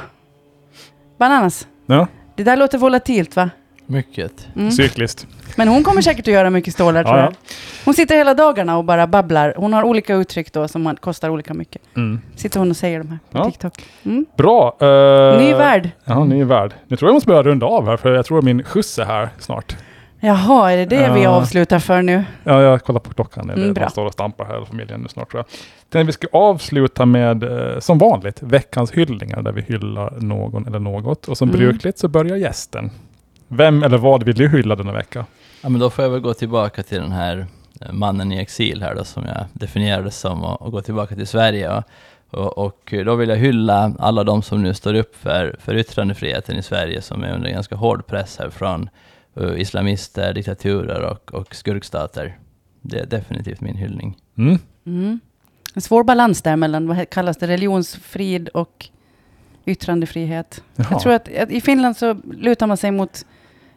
Bananas. 1.17 1.67
Ja, 1.85 2.07
Det 2.35 2.43
där 2.43 2.57
låter 2.57 2.77
volatilt 2.77 3.35
va? 3.35 3.49
Mycket. 3.85 4.47
Mm. 4.55 4.71
cykliskt. 4.71 5.27
Men 5.55 5.67
hon 5.67 5.83
kommer 5.83 6.01
säkert 6.01 6.27
att 6.27 6.33
göra 6.33 6.49
mycket 6.49 6.73
stålar 6.73 7.03
tror 7.03 7.17
Ja, 7.17 7.23
jag. 7.23 7.33
Hon 7.85 7.93
sitter 7.93 8.15
hela 8.15 8.33
dagarna 8.33 8.77
och 8.77 8.83
bara 8.83 9.07
babblar. 9.07 9.53
Hon 9.57 9.73
har 9.73 9.83
olika 9.83 10.15
uttryck 10.15 10.53
då 10.53 10.67
som 10.67 10.95
kostar 10.99 11.29
olika 11.29 11.53
mycket. 11.53 11.81
Mm. 11.95 12.19
Sitter 12.35 12.59
hon 12.59 12.69
och 12.69 12.77
säger 12.77 12.99
de 12.99 13.07
här 13.09 13.19
på 13.31 13.37
Ja. 13.37 13.45
TikTok. 13.45 13.73
Mm. 14.05 14.25
Bra. 14.37 14.75
eh, 14.79 15.37
Ny 15.41 15.53
värld. 15.53 15.89
Ja, 16.05 16.23
ny 16.23 16.43
värld. 16.43 16.73
Nu 16.87 16.97
tror 16.97 17.09
jag 17.09 17.13
måste 17.13 17.27
börja 17.27 17.43
runda 17.43 17.65
av 17.65 17.85
här, 17.87 17.97
för 17.97 18.13
jag 18.15 18.25
tror 18.25 18.41
min 18.41 18.63
skjuts 18.63 18.99
är 18.99 19.05
här 19.05 19.29
snart. 19.39 19.75
Jaha, 20.19 20.71
är 20.71 20.77
det 20.77 20.85
det 20.85 21.11
vi 21.13 21.23
Ja. 21.23 21.29
avslutar 21.29 21.79
för 21.79 22.01
nu? 22.01 22.23
Ja, 22.43 22.61
jag 22.61 22.83
kollar 22.83 22.99
på 22.99 23.13
klockan. 23.13 23.47
Det 23.47 23.53
Mm, 23.53 23.73
bra. 23.73 23.89
står 23.89 24.05
och 24.05 24.13
stampar 24.13 24.45
här, 24.45 24.65
familjen, 24.65 25.01
nu 25.01 25.07
snart 25.07 25.31
tror 25.31 25.39
jag. 25.39 25.45
Tänkte 25.89 26.03
vi 26.05 26.11
ska 26.11 26.27
avsluta 26.31 27.05
med, 27.05 27.43
eh, 27.43 27.79
som 27.79 27.97
vanligt, 27.97 28.37
veckans 28.43 28.91
hyllningar, 28.91 29.41
där 29.41 29.51
vi 29.51 29.61
hyllar 29.61 30.13
någon 30.19 30.67
eller 30.67 30.79
något. 30.79 31.27
Och 31.27 31.37
som 31.37 31.49
Mm. 31.49 31.59
brukligt 31.59 31.97
så 31.99 32.07
börjar 32.07 32.35
gästen. 32.35 32.91
Vem 33.47 33.83
eller 33.83 33.97
vad 33.97 34.23
vill 34.23 34.35
du 34.35 34.49
hylla 34.49 34.75
denna 34.75 34.93
vecka? 34.93 35.25
Ja, 35.63 35.69
men 35.69 35.81
då 35.81 35.89
får 35.89 36.03
jag 36.03 36.11
väl 36.11 36.21
gå 36.21 36.33
tillbaka 36.33 36.83
till 36.83 37.01
den 37.01 37.11
här 37.11 37.45
eh, 37.81 37.91
mannen 37.91 38.31
i 38.31 38.37
exil 38.37 38.81
här 38.81 38.95
då, 38.95 39.03
som 39.03 39.25
jag 39.25 39.45
definierade 39.53 40.11
som, 40.11 40.43
och, 40.43 40.61
och 40.61 40.71
gå 40.71 40.81
tillbaka 40.81 41.15
till 41.15 41.27
Sverige. 41.27 41.69
Och, 41.77 41.83
och, 42.29 42.57
och 42.57 42.93
då 43.05 43.15
vill 43.15 43.29
jag 43.29 43.37
hylla 43.37 43.93
alla 43.99 44.23
de 44.23 44.41
som 44.41 44.63
nu 44.63 44.73
står 44.73 44.93
upp 44.93 45.15
för, 45.15 45.55
för 45.59 45.75
yttrandefriheten 45.75 46.57
i 46.57 46.63
Sverige, 46.63 47.01
som 47.01 47.23
är 47.23 47.35
under 47.35 47.49
ganska 47.49 47.75
hård 47.75 48.07
press 48.07 48.37
här 48.39 48.49
från 48.49 48.89
eh, 49.35 49.61
islamister, 49.61 50.33
diktaturer 50.33 51.01
och, 51.01 51.33
och 51.33 51.55
skurkstater. 51.55 52.37
Det 52.81 52.99
är 52.99 53.05
definitivt 53.05 53.61
min 53.61 53.75
hyllning. 53.75 54.17
Mm. 54.37 54.59
Mm. 54.85 55.19
En 55.75 55.81
svår 55.81 56.03
balans 56.03 56.41
där 56.41 56.55
mellan, 56.55 56.87
vad 56.87 57.09
kallas 57.09 57.37
det, 57.37 57.47
religionsfrid 57.47 58.49
och 58.49 58.89
yttrandefrihet. 59.65 60.63
Jaha. 60.75 60.87
Jag 60.91 61.01
tror 61.01 61.13
att, 61.13 61.35
att 61.37 61.51
i 61.51 61.61
Finland 61.61 61.97
så 61.97 62.17
lutar 62.31 62.67
man 62.67 62.77
sig 62.77 62.91
mot, 62.91 63.25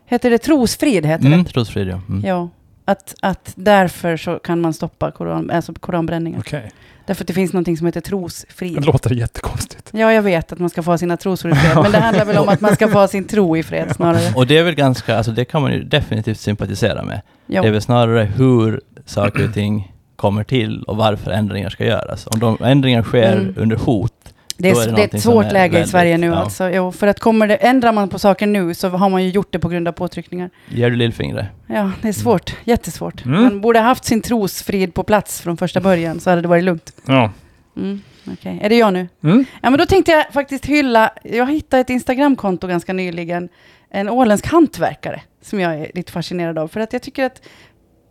heter 0.07 0.31
det 0.31 0.39
trosfrid? 0.39 1.07
Heter 1.07 1.27
Mm, 1.27 1.43
det? 1.45 1.51
trosfrid, 1.51 1.89
ja. 1.89 2.01
Mm. 2.09 2.25
Ja. 2.27 2.49
Att, 2.85 3.15
att 3.23 3.53
därför 3.57 4.17
så 4.17 4.39
kan 4.39 4.61
man 4.61 4.73
stoppa 4.75 5.11
koran, 5.11 5.51
alltså 5.51 5.75
koranbränningar. 5.75 6.39
Okej. 6.39 6.71
Därför 7.07 7.25
att 7.25 7.29
det 7.29 7.35
finns 7.35 7.53
något 7.53 7.79
som 7.79 7.87
heter 7.87 8.01
trosfrid. 8.01 8.75
Det 8.75 8.87
låter 8.87 9.15
jättekonstigt. 9.15 9.89
Ja, 9.93 10.13
jag 10.13 10.23
vet 10.23 10.53
att 10.53 10.59
man 10.59 10.71
ska 10.71 10.83
få 10.83 10.91
ha 10.91 10.99
sina 10.99 11.17
trosor 11.17 11.51
i 11.51 11.55
fred, 11.55 11.77
men 11.83 11.93
det 11.93 11.99
handlar 11.99 12.25
väl 12.25 12.39
om 12.39 12.49
att 12.49 12.61
man 12.61 12.75
ska 12.75 12.89
få 12.89 12.99
ha 12.99 13.09
sin 13.09 13.25
tro 13.25 13.57
i 13.57 13.63
fred 13.63 13.93
snarare. 13.97 14.33
Och 14.35 14.47
det 14.47 14.59
är 14.59 14.63
väl 14.65 14.75
ganska, 14.75 15.17
alltså 15.17 15.33
det 15.33 15.45
kan 15.45 15.63
man 15.63 15.73
ju 15.73 15.83
definitivt 15.85 16.41
sympatisera 16.41 17.03
med. 17.03 17.21
Ja. 17.47 17.63
Det 17.63 17.69
är 17.69 17.73
väl 17.73 17.83
snarare 17.83 18.25
hur 18.25 18.81
saker 19.05 19.49
och 19.49 19.55
ting 19.55 19.93
kommer 20.17 20.45
till 20.45 20.83
och 20.83 20.97
varför 20.97 21.31
ändringar 21.31 21.71
ska 21.71 21.85
göras. 21.85 22.27
Om 22.27 22.39
de 22.41 22.59
ändringar 22.65 23.03
sker 23.03 23.33
Mm. 23.33 23.55
under 23.57 23.77
hot, 23.77 24.13
Det 24.59 24.71
är, 24.71 24.83
är 24.83 24.87
det 24.87 24.93
det 24.97 25.03
är 25.03 25.17
ett 25.17 25.23
svårt 25.23 25.45
är 25.45 25.51
läge 25.51 25.67
i 25.67 25.73
väldigt- 25.73 25.91
Sverige 25.91 26.19
nu. 26.19 26.27
ja. 26.27 26.35
Alltså, 26.35 26.71
jo, 26.71 26.93
för 26.93 27.07
att 27.07 27.21
kommer 27.21 27.49
det, 27.49 27.57
ändrar 27.57 27.93
man 27.93 28.09
på 28.09 28.19
saker 28.19 28.47
nu 28.47 28.75
så 28.75 28.89
har 28.89 29.09
man 29.09 29.25
ju 29.25 29.31
gjort 29.31 29.53
det 29.53 29.59
på 29.59 29.69
grund 29.69 29.89
av 29.89 29.93
påtryckningar. 29.93 30.51
ger 30.69 30.91
du 30.91 30.97
lillfingret. 30.97 31.47
Ja, 31.67 31.91
det 32.03 32.09
är 32.09 32.13
svårt. 32.13 32.57
Jättesvårt. 32.65 33.25
Mm. 33.25 33.43
Man 33.43 33.61
borde 33.61 33.79
ha 33.79 33.87
haft 33.87 34.05
sin 34.05 34.23
trosfrid 34.23 34.95
på 34.95 35.03
plats 35.03 35.41
från 35.41 35.57
första 35.57 35.81
början 35.81 36.21
så 36.21 36.31
hade 36.31 36.43
det 36.43 36.49
varit 36.49 36.65
lugnt. 36.65 36.93
Ja. 37.07 37.33
Mm. 37.77 38.01
Okej, 38.33 38.59
Är 38.63 38.69
det 38.69 38.77
jag 38.77 38.93
nu? 38.93 39.09
Mm. 39.25 39.45
Ja, 39.63 39.71
men 39.71 39.79
då 39.79 39.87
tänkte 39.87 40.13
jag 40.13 40.33
faktiskt 40.33 40.67
hylla, 40.67 41.11
jag 41.23 41.53
hittade 41.53 41.81
ett 41.81 41.91
Instagramkonto 41.91 42.67
ganska 42.67 42.93
nyligen, 42.93 43.49
en 43.91 44.09
åländsk 44.09 44.47
hantverkare 44.47 45.21
som 45.43 45.61
jag 45.61 45.75
är 45.75 45.91
lite 45.95 46.13
fascinerad 46.13 46.59
av. 46.59 46.69
För 46.69 46.81
att 46.81 46.93
jag 46.93 47.03
tycker 47.03 47.25
att 47.25 47.43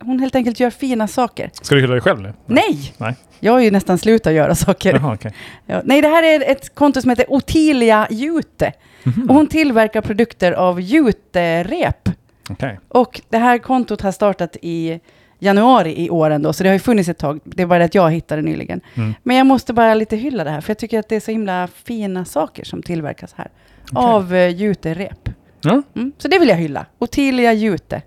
hon 0.00 0.20
helt 0.20 0.34
enkelt 0.34 0.60
gör 0.60 0.70
fina 0.70 1.08
saker. 1.08 1.50
Ska 1.52 1.74
du 1.74 1.80
hylla 1.80 1.92
dig 1.92 2.00
själv 2.02 2.20
nu? 2.20 2.32
Nej! 2.46 2.94
Nej. 2.98 3.16
Jag 3.40 3.52
har 3.52 3.60
ju 3.60 3.70
nästan 3.70 3.98
slutat 3.98 4.32
göra 4.32 4.54
saker. 4.54 4.94
Jaha, 4.94 5.14
okej. 5.14 5.34
Ja, 5.66 5.82
nej, 5.84 6.02
det 6.02 6.08
här 6.08 6.22
är 6.22 6.50
ett 6.50 6.74
konto 6.74 7.00
som 7.00 7.10
heter 7.10 7.32
Otilia 7.32 8.06
Jute. 8.10 8.72
Mhm. 9.02 9.28
Och 9.28 9.34
hon 9.34 9.46
tillverkar 9.46 10.00
produkter 10.00 10.52
av 10.52 10.80
juterep. 10.80 12.08
Okej. 12.50 12.78
Och 12.88 13.20
det 13.28 13.38
här 13.38 13.58
kontot 13.58 14.00
har 14.00 14.12
startat 14.12 14.56
i 14.62 15.00
januari 15.38 16.04
i 16.04 16.10
år 16.10 16.30
ändå, 16.30 16.52
så 16.52 16.62
det 16.62 16.68
har 16.68 16.74
ju 16.74 16.80
funnits 16.80 17.08
ett 17.08 17.18
tag. 17.18 17.40
Det 17.44 17.62
är 17.62 17.66
bara 17.66 17.78
det 17.78 17.84
att 17.84 17.94
jag 17.94 18.10
hittade 18.10 18.42
nyligen. 18.42 18.80
Mm. 18.94 19.14
Men 19.22 19.36
jag 19.36 19.46
måste 19.46 19.72
bara 19.72 19.94
lite 19.94 20.16
hylla 20.16 20.44
det 20.44 20.50
här, 20.50 20.60
för 20.60 20.70
jag 20.70 20.78
tycker 20.78 20.98
att 20.98 21.08
det 21.08 21.16
är 21.16 21.20
så 21.20 21.30
himla 21.30 21.68
fina 21.84 22.24
saker 22.24 22.64
som 22.64 22.82
tillverkas 22.82 23.34
här. 23.36 23.50
Okej. 23.92 24.04
Av 24.04 24.34
uh, 24.34 24.48
juterep. 24.48 25.28
Ja. 25.60 25.82
Mm, 25.94 26.12
så 26.18 26.28
det 26.28 26.38
vill 26.38 26.48
jag 26.48 26.56
hylla. 26.56 26.86
Otilia 26.98 27.52
Jute. 27.52 28.02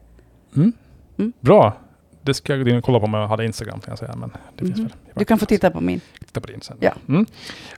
Mm. 1.20 1.26
Mm. 1.28 1.34
Bra. 1.42 1.74
det 2.22 2.34
ska 2.34 2.56
jag 2.56 2.64
gå 2.66 2.70
in 2.70 2.78
och 2.78 2.84
kolla 2.84 3.00
på 3.00 3.06
om 3.06 3.14
jag 3.14 3.28
hade 3.28 3.46
Instagram 3.46 3.80
kan 3.80 3.92
jag 3.92 4.00
säga. 4.00 4.16
Men 4.16 4.32
det 4.56 4.66
finns 4.66 4.78
Mhm. 4.78 4.88
väl. 4.88 4.94
Du 5.16 5.26
kan 5.26 5.40
få 5.40 5.46
titta 5.46 5.72
på 5.72 5.82
min. 5.82 6.02
titta 6.28 6.40
på 6.42 6.48
din 6.48 6.62
sen. 6.62 6.78
Ja. 6.80 6.92
Mm. 7.08 7.26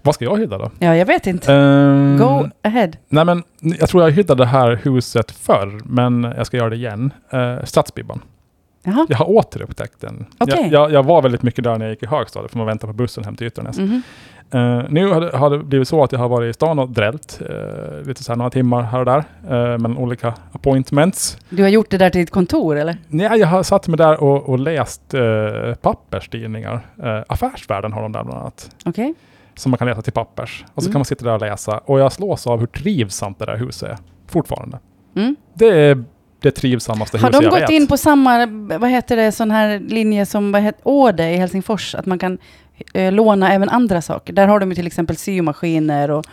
Vad 0.02 0.16
ska 0.16 0.26
jag 0.26 0.38
hydda 0.38 0.58
då? 0.58 0.72
Ja, 0.80 0.96
jag 0.96 1.06
vet 1.06 1.28
inte. 1.28 1.54
Ehm, 1.54 2.18
Go 2.18 2.50
ahead. 2.62 2.90
Nej 3.10 3.26
men, 3.26 3.44
jag 3.60 3.90
tror 3.90 4.04
jag 4.04 4.12
hyddade 4.12 4.44
det 4.44 4.48
här 4.48 4.76
huset 4.84 5.32
förr, 5.32 5.82
men 5.86 6.24
jag 6.24 6.48
ska 6.48 6.58
göra 6.58 6.70
det 6.70 6.76
igen. 6.76 7.14
Uh, 7.34 7.64
Stadsbibban. 7.64 8.22
Jaha. 8.84 9.06
Jag 9.10 9.18
har 9.18 9.30
återupptäckt 9.30 10.02
den. 10.02 10.26
Okej. 10.38 10.58
Jag, 10.62 10.72
jag, 10.72 10.92
jag 10.92 11.04
var 11.04 11.22
väldigt 11.22 11.44
mycket 11.44 11.64
där 11.64 11.78
när 11.78 11.86
jag 11.86 11.90
gick 11.94 12.04
i 12.04 12.06
högstadiet, 12.06 12.52
för 12.52 12.58
man 12.58 12.68
väntar 12.68 12.88
på 12.88 12.94
bussen 12.94 13.24
hem 13.24 13.36
till 13.36 13.48
Ytternäs. 13.48 13.78
Mhm. 13.78 14.02
Eh, 14.54 14.82
nu 14.90 15.08
har 15.08 15.22
det, 15.22 15.38
har 15.38 15.50
det 15.50 15.58
blivit 15.58 15.88
så 15.88 16.04
att 16.04 16.12
jag 16.12 16.20
har 16.20 16.30
varit 16.30 16.50
i 16.50 16.54
stan 16.54 16.80
och 16.80 16.90
drällt 16.90 17.42
eh, 17.50 18.08
lite 18.08 18.24
så 18.24 18.36
några 18.36 18.50
timmar 18.50 18.82
här 18.82 19.00
och 19.00 19.06
där, 19.06 19.18
uh, 19.18 19.78
mellan 19.78 19.98
olika 19.98 20.34
appointments. 20.52 21.38
Du 21.50 21.64
har 21.64 21.70
gjort 21.70 21.90
det 21.90 21.98
där 21.98 22.10
till 22.10 22.22
ditt 22.22 22.32
kontor, 22.32 22.76
eller? 22.78 22.98
Nej, 23.08 23.40
jag 23.40 23.48
har 23.48 23.64
satt 23.64 23.88
mig 23.88 23.98
där 23.98 24.24
och, 24.24 24.50
och 24.50 24.60
läst 24.60 25.14
uh, 25.14 25.74
papperstidningar. 25.76 26.74
Uh, 27.04 27.22
Affärsvärlden 27.28 27.94
har 27.94 28.02
de 28.02 28.12
där 28.12 28.24
bland 28.24 28.40
annat. 28.40 28.76
Okej. 28.86 29.14
Som 29.56 29.70
man 29.72 29.78
kan 29.78 29.88
läsa 29.88 30.02
till 30.02 30.14
pappers. 30.14 30.66
Och 30.74 30.84
så 30.84 30.88
Mm. 30.88 30.94
kan 30.94 31.00
man 31.00 31.06
sitta 31.06 31.26
där 31.26 31.34
och 31.34 31.42
läsa. 31.42 31.78
Och 31.78 32.00
jag 32.00 32.12
slås 32.12 32.48
av 32.48 32.60
hur 32.60 32.68
trivsamt 32.68 33.40
det 33.40 33.46
där 33.46 33.58
huset 33.58 33.90
är. 33.90 33.98
Fortfarande. 34.28 34.80
Mm. 35.16 35.36
Det 35.54 35.68
är 35.68 36.04
det 36.42 36.52
trivsammaste 36.52 37.18
Har 37.18 37.28
huset 37.28 37.42
de 37.42 37.44
jag 37.46 37.52
gått 37.54 37.62
vet. 37.62 37.70
in 37.70 37.88
på 37.88 37.98
samma, 37.98 38.46
vad 38.78 38.90
heter 38.90 39.18
det, 39.18 39.32
sån 39.32 39.52
här 39.52 39.80
linje 39.80 40.26
som 40.26 40.52
vad 40.52 40.62
heter, 40.62 40.82
Åde 40.88 41.30
i 41.30 41.38
Helsingfors? 41.38 41.96
Att 41.96 42.06
man 42.06 42.20
kan 42.20 42.38
eh, 42.94 43.12
låna 43.12 43.54
även 43.54 43.70
andra 43.70 44.02
saker. 44.02 44.34
Där 44.34 44.48
har 44.48 44.60
de 44.60 44.70
ju 44.70 44.76
till 44.76 44.88
exempel 44.88 45.18
symaskiner 45.18 46.12
och... 46.12 46.26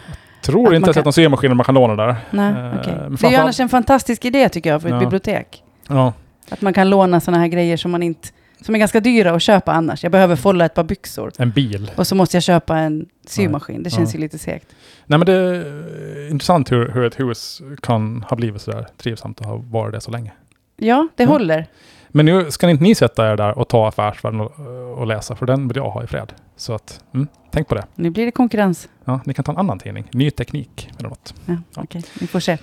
Tror 0.43 0.69
att 0.69 0.75
inte 0.75 0.89
jag 0.89 0.95
sett 0.95 1.03
kan- 1.03 1.07
någon 1.07 1.13
symaskin 1.13 1.57
man 1.57 1.65
kan 1.65 1.75
låna 1.75 1.97
där. 1.97 2.17
Nej, 2.31 2.49
Eh, 2.49 2.55
men 2.55 3.17
Det 3.21 3.27
är 3.27 3.31
ju 3.31 3.37
annars 3.37 3.61
en 3.61 3.69
fantastisk 3.69 4.25
idé 4.25 4.49
tycker 4.49 4.71
jag 4.71 4.83
för 4.83 4.89
ett 4.89 4.95
Ja. 4.95 5.01
bibliotek. 5.01 5.63
Ja. 5.89 6.13
Att 6.51 6.61
man 6.61 6.73
kan 6.73 6.91
låna 6.91 7.21
såna 7.21 7.39
här 7.39 7.47
grejer 7.49 7.77
som 7.77 7.91
man 7.91 8.03
inte... 8.03 8.29
Som 8.61 8.75
är 8.75 8.79
ganska 8.79 9.01
dyra 9.01 9.31
att 9.35 9.43
köpa 9.43 9.73
annars. 9.73 10.03
Jag 10.03 10.13
behöver 10.13 10.37
folla 10.37 10.65
ett 10.65 10.75
par 10.75 10.85
byxor. 10.85 11.33
En 11.39 11.51
bil. 11.51 11.91
Och 11.97 12.07
så 12.07 12.15
måste 12.15 12.37
jag 12.37 12.43
köpa 12.43 12.79
en 12.79 13.07
symaskin. 13.27 13.83
Det 13.83 13.91
känns 13.91 14.15
Ja. 14.15 14.19
ju 14.19 14.21
lite 14.25 14.39
segt. 14.39 14.67
Nej 15.07 15.19
men 15.19 15.27
det 15.27 15.33
är 15.33 16.31
intressant 16.31 16.73
hur, 16.73 16.89
hur 16.91 17.05
ett 17.05 17.21
hus 17.21 17.63
kan 17.83 18.23
ha 18.29 18.37
blivit 18.37 18.63
sådär 18.63 18.87
trivsamt 18.97 19.41
och 19.41 19.47
ha 19.47 19.57
varit 19.57 19.93
det 19.95 20.01
så 20.01 20.11
länge. 20.11 20.33
Ja, 20.77 21.09
det 21.17 21.23
Mm. 21.23 21.33
håller. 21.33 21.67
Men 22.09 22.27
nu 22.27 22.51
ska 22.51 22.71
inte 22.71 22.83
ni 22.83 22.95
sätta 22.95 23.33
er 23.33 23.37
där 23.37 23.59
och 23.59 23.69
ta 23.69 23.89
Affärsvärlden 23.89 24.41
och, 24.41 24.53
och 24.99 25.07
läsa, 25.07 25.37
för 25.37 25.47
den 25.47 25.69
vill 25.69 25.77
jag 25.77 25.91
ha 25.91 26.05
i 26.05 26.07
fred. 26.07 26.33
Så 26.57 26.75
att, 26.75 27.01
mm, 27.15 27.29
tänk 27.51 27.69
på 27.69 27.75
det. 27.75 27.85
Nu 27.95 28.11
blir 28.11 28.25
det 28.25 28.31
konkurrens. 28.31 28.89
Ja, 29.05 29.21
ni 29.25 29.35
kan 29.35 29.45
ta 29.45 29.53
en 29.53 29.59
annan 29.59 29.79
tidning, 29.79 30.09
Ny 30.13 30.31
Teknik 30.31 30.91
eller 30.99 31.09
något. 31.09 31.35
Ja, 31.47 31.57
Ja. 31.75 31.83
Okej, 31.83 32.03
vi 32.21 32.27
får 32.27 32.41
se. 32.41 32.59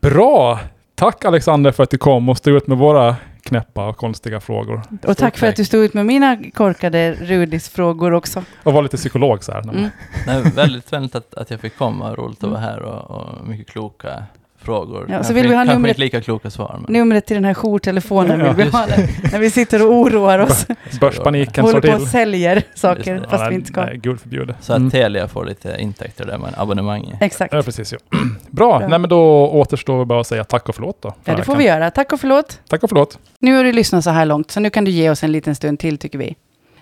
Bra! 0.00 0.60
Tack 0.94 1.24
Alexander 1.24 1.72
för 1.72 1.82
att 1.82 1.90
du 1.90 1.98
kom 1.98 2.28
och 2.28 2.36
stod 2.36 2.54
ut 2.54 2.66
med 2.66 2.78
våra 2.78 3.16
knäppa 3.50 3.88
och 3.88 3.96
konstiga 3.96 4.40
frågor. 4.40 4.82
Och 5.06 5.16
tack 5.16 5.38
för 5.38 5.46
att 5.46 5.56
du 5.56 5.64
stod 5.64 5.84
ut 5.84 5.94
med 5.94 6.06
mina 6.06 6.36
korkade 6.54 7.14
Rudis-frågor 7.14 8.12
också. 8.12 8.44
Och 8.62 8.72
var 8.72 8.82
lite 8.82 8.96
psykolog 8.96 9.44
så 9.44 9.52
här. 9.52 9.60
Mm. 9.60 9.88
Nej, 10.26 10.42
väldigt 10.42 10.92
vänligt 10.92 11.14
att, 11.14 11.34
att 11.34 11.50
jag 11.50 11.60
fick 11.60 11.76
komma. 11.78 12.14
Roligt 12.14 12.44
att 12.44 12.50
vara 12.50 12.60
här 12.60 12.82
och, 12.82 13.10
och 13.10 13.46
mycket 13.46 13.66
kloka 13.72 14.24
frågor. 14.62 15.06
Ja, 15.10 15.22
så 15.24 15.32
vill 15.32 15.48
vi 15.48 15.54
ha 15.54 15.60
kanske 15.60 15.74
numret- 15.74 15.88
inte 15.90 16.00
lika 16.00 16.20
kloka 16.20 16.50
svar. 16.50 16.78
Men 16.82 16.92
Numret 16.92 17.26
till 17.26 17.34
den 17.34 17.44
här 17.44 17.54
jourtelefonen 17.54 18.40
Ja, 18.40 18.52
vill 18.52 18.66
vi 18.66 18.70
ha 18.72 18.86
när, 18.86 19.30
när 19.32 19.38
vi 19.38 19.50
sitter 19.50 19.86
och 19.86 19.92
oroar 19.92 20.38
oss. 20.38 20.66
Börspaniken 21.00 21.64
Håller 21.64 21.80
slår 21.80 21.90
på 21.92 21.96
till. 21.96 22.04
och 22.04 22.10
säljer 22.10 22.62
saker 22.74 23.14
Just 23.14 23.30
fast 23.30 23.40
nej, 23.40 23.48
vi 23.48 23.54
inte 23.54 23.68
ska. 23.68 23.84
Nej, 23.84 23.96
gud 24.02 24.20
förbjude. 24.20 24.54
så 24.60 24.72
att 24.72 24.78
Mm. 24.78 24.90
Telia 24.90 25.28
får 25.28 25.44
lite 25.44 25.76
intäkter 25.80 26.26
där 26.26 26.38
med 26.38 26.54
abonnemang. 26.56 27.16
Exakt. 27.20 27.54
Ja, 27.54 27.62
precis. 27.62 27.92
Ja. 27.92 27.98
Bra. 28.50 28.78
Bra. 28.78 28.88
Nej, 28.88 28.98
men 28.98 29.10
då 29.10 29.48
återstår 29.50 30.04
bara 30.04 30.20
att 30.20 30.26
säga 30.26 30.44
tack 30.44 30.68
och 30.68 30.74
förlåt 30.74 31.02
då. 31.02 31.14
för 31.24 31.32
Ja, 31.32 31.36
det 31.38 31.44
får 31.44 31.56
vi 31.56 31.64
göra. 31.64 31.90
Tack 31.90 32.12
och 32.12 32.20
förlåt. 32.20 32.60
Tack 32.68 32.82
och 32.82 32.88
förlåt. 32.90 33.18
Nu 33.38 33.56
har 33.56 33.64
du 33.64 33.72
lyssnat 33.72 34.04
så 34.04 34.10
här 34.10 34.26
långt, 34.26 34.50
så 34.50 34.60
nu 34.60 34.70
kan 34.70 34.84
du 34.84 34.90
ge 34.90 35.10
oss 35.10 35.22
en 35.24 35.32
liten 35.32 35.54
stund 35.54 35.78
till 35.78 35.98
tycker 35.98 36.18
vi. 36.18 36.34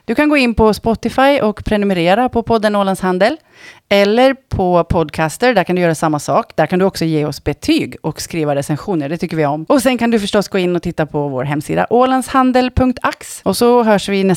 Du 0.09 0.15
kan 0.15 0.29
gå 0.29 0.37
in 0.37 0.55
på 0.55 0.75
Spotify 0.75 1.41
och 1.41 1.65
prenumerera 1.65 2.29
på 2.29 2.43
podden 2.43 2.77
Ålands 2.77 3.01
Handel. 3.01 3.37
Eller 3.89 4.35
på 4.35 4.85
Podcaster, 4.85 5.55
där 5.55 5.65
kan 5.65 5.77
du 5.77 5.83
göra 5.83 5.95
samma 5.95 6.19
sak. 6.19 6.53
Där 6.57 6.67
kan 6.67 6.79
du 6.79 6.85
också 6.85 7.05
ge 7.05 7.25
oss 7.25 7.45
betyg 7.45 7.97
och 8.03 8.21
skriva 8.21 8.55
recensioner, 8.55 9.09
det 9.09 9.19
tycker 9.19 9.37
vi 9.37 9.47
om. 9.47 9.65
Och 9.69 9.83
sen 9.83 9.99
kan 9.99 10.11
du 10.11 10.21
förstås 10.21 10.49
gå 10.49 10.59
in 10.59 10.77
och 10.77 10.83
titta 10.83 11.07
på 11.07 11.29
vår 11.29 11.45
hemsida 11.45 11.87
ålandshandel.ax. 11.91 13.41
Och 13.45 13.57
så 13.57 13.83
hörs 13.83 14.09
vi 14.09 14.25
nästa 14.25 14.37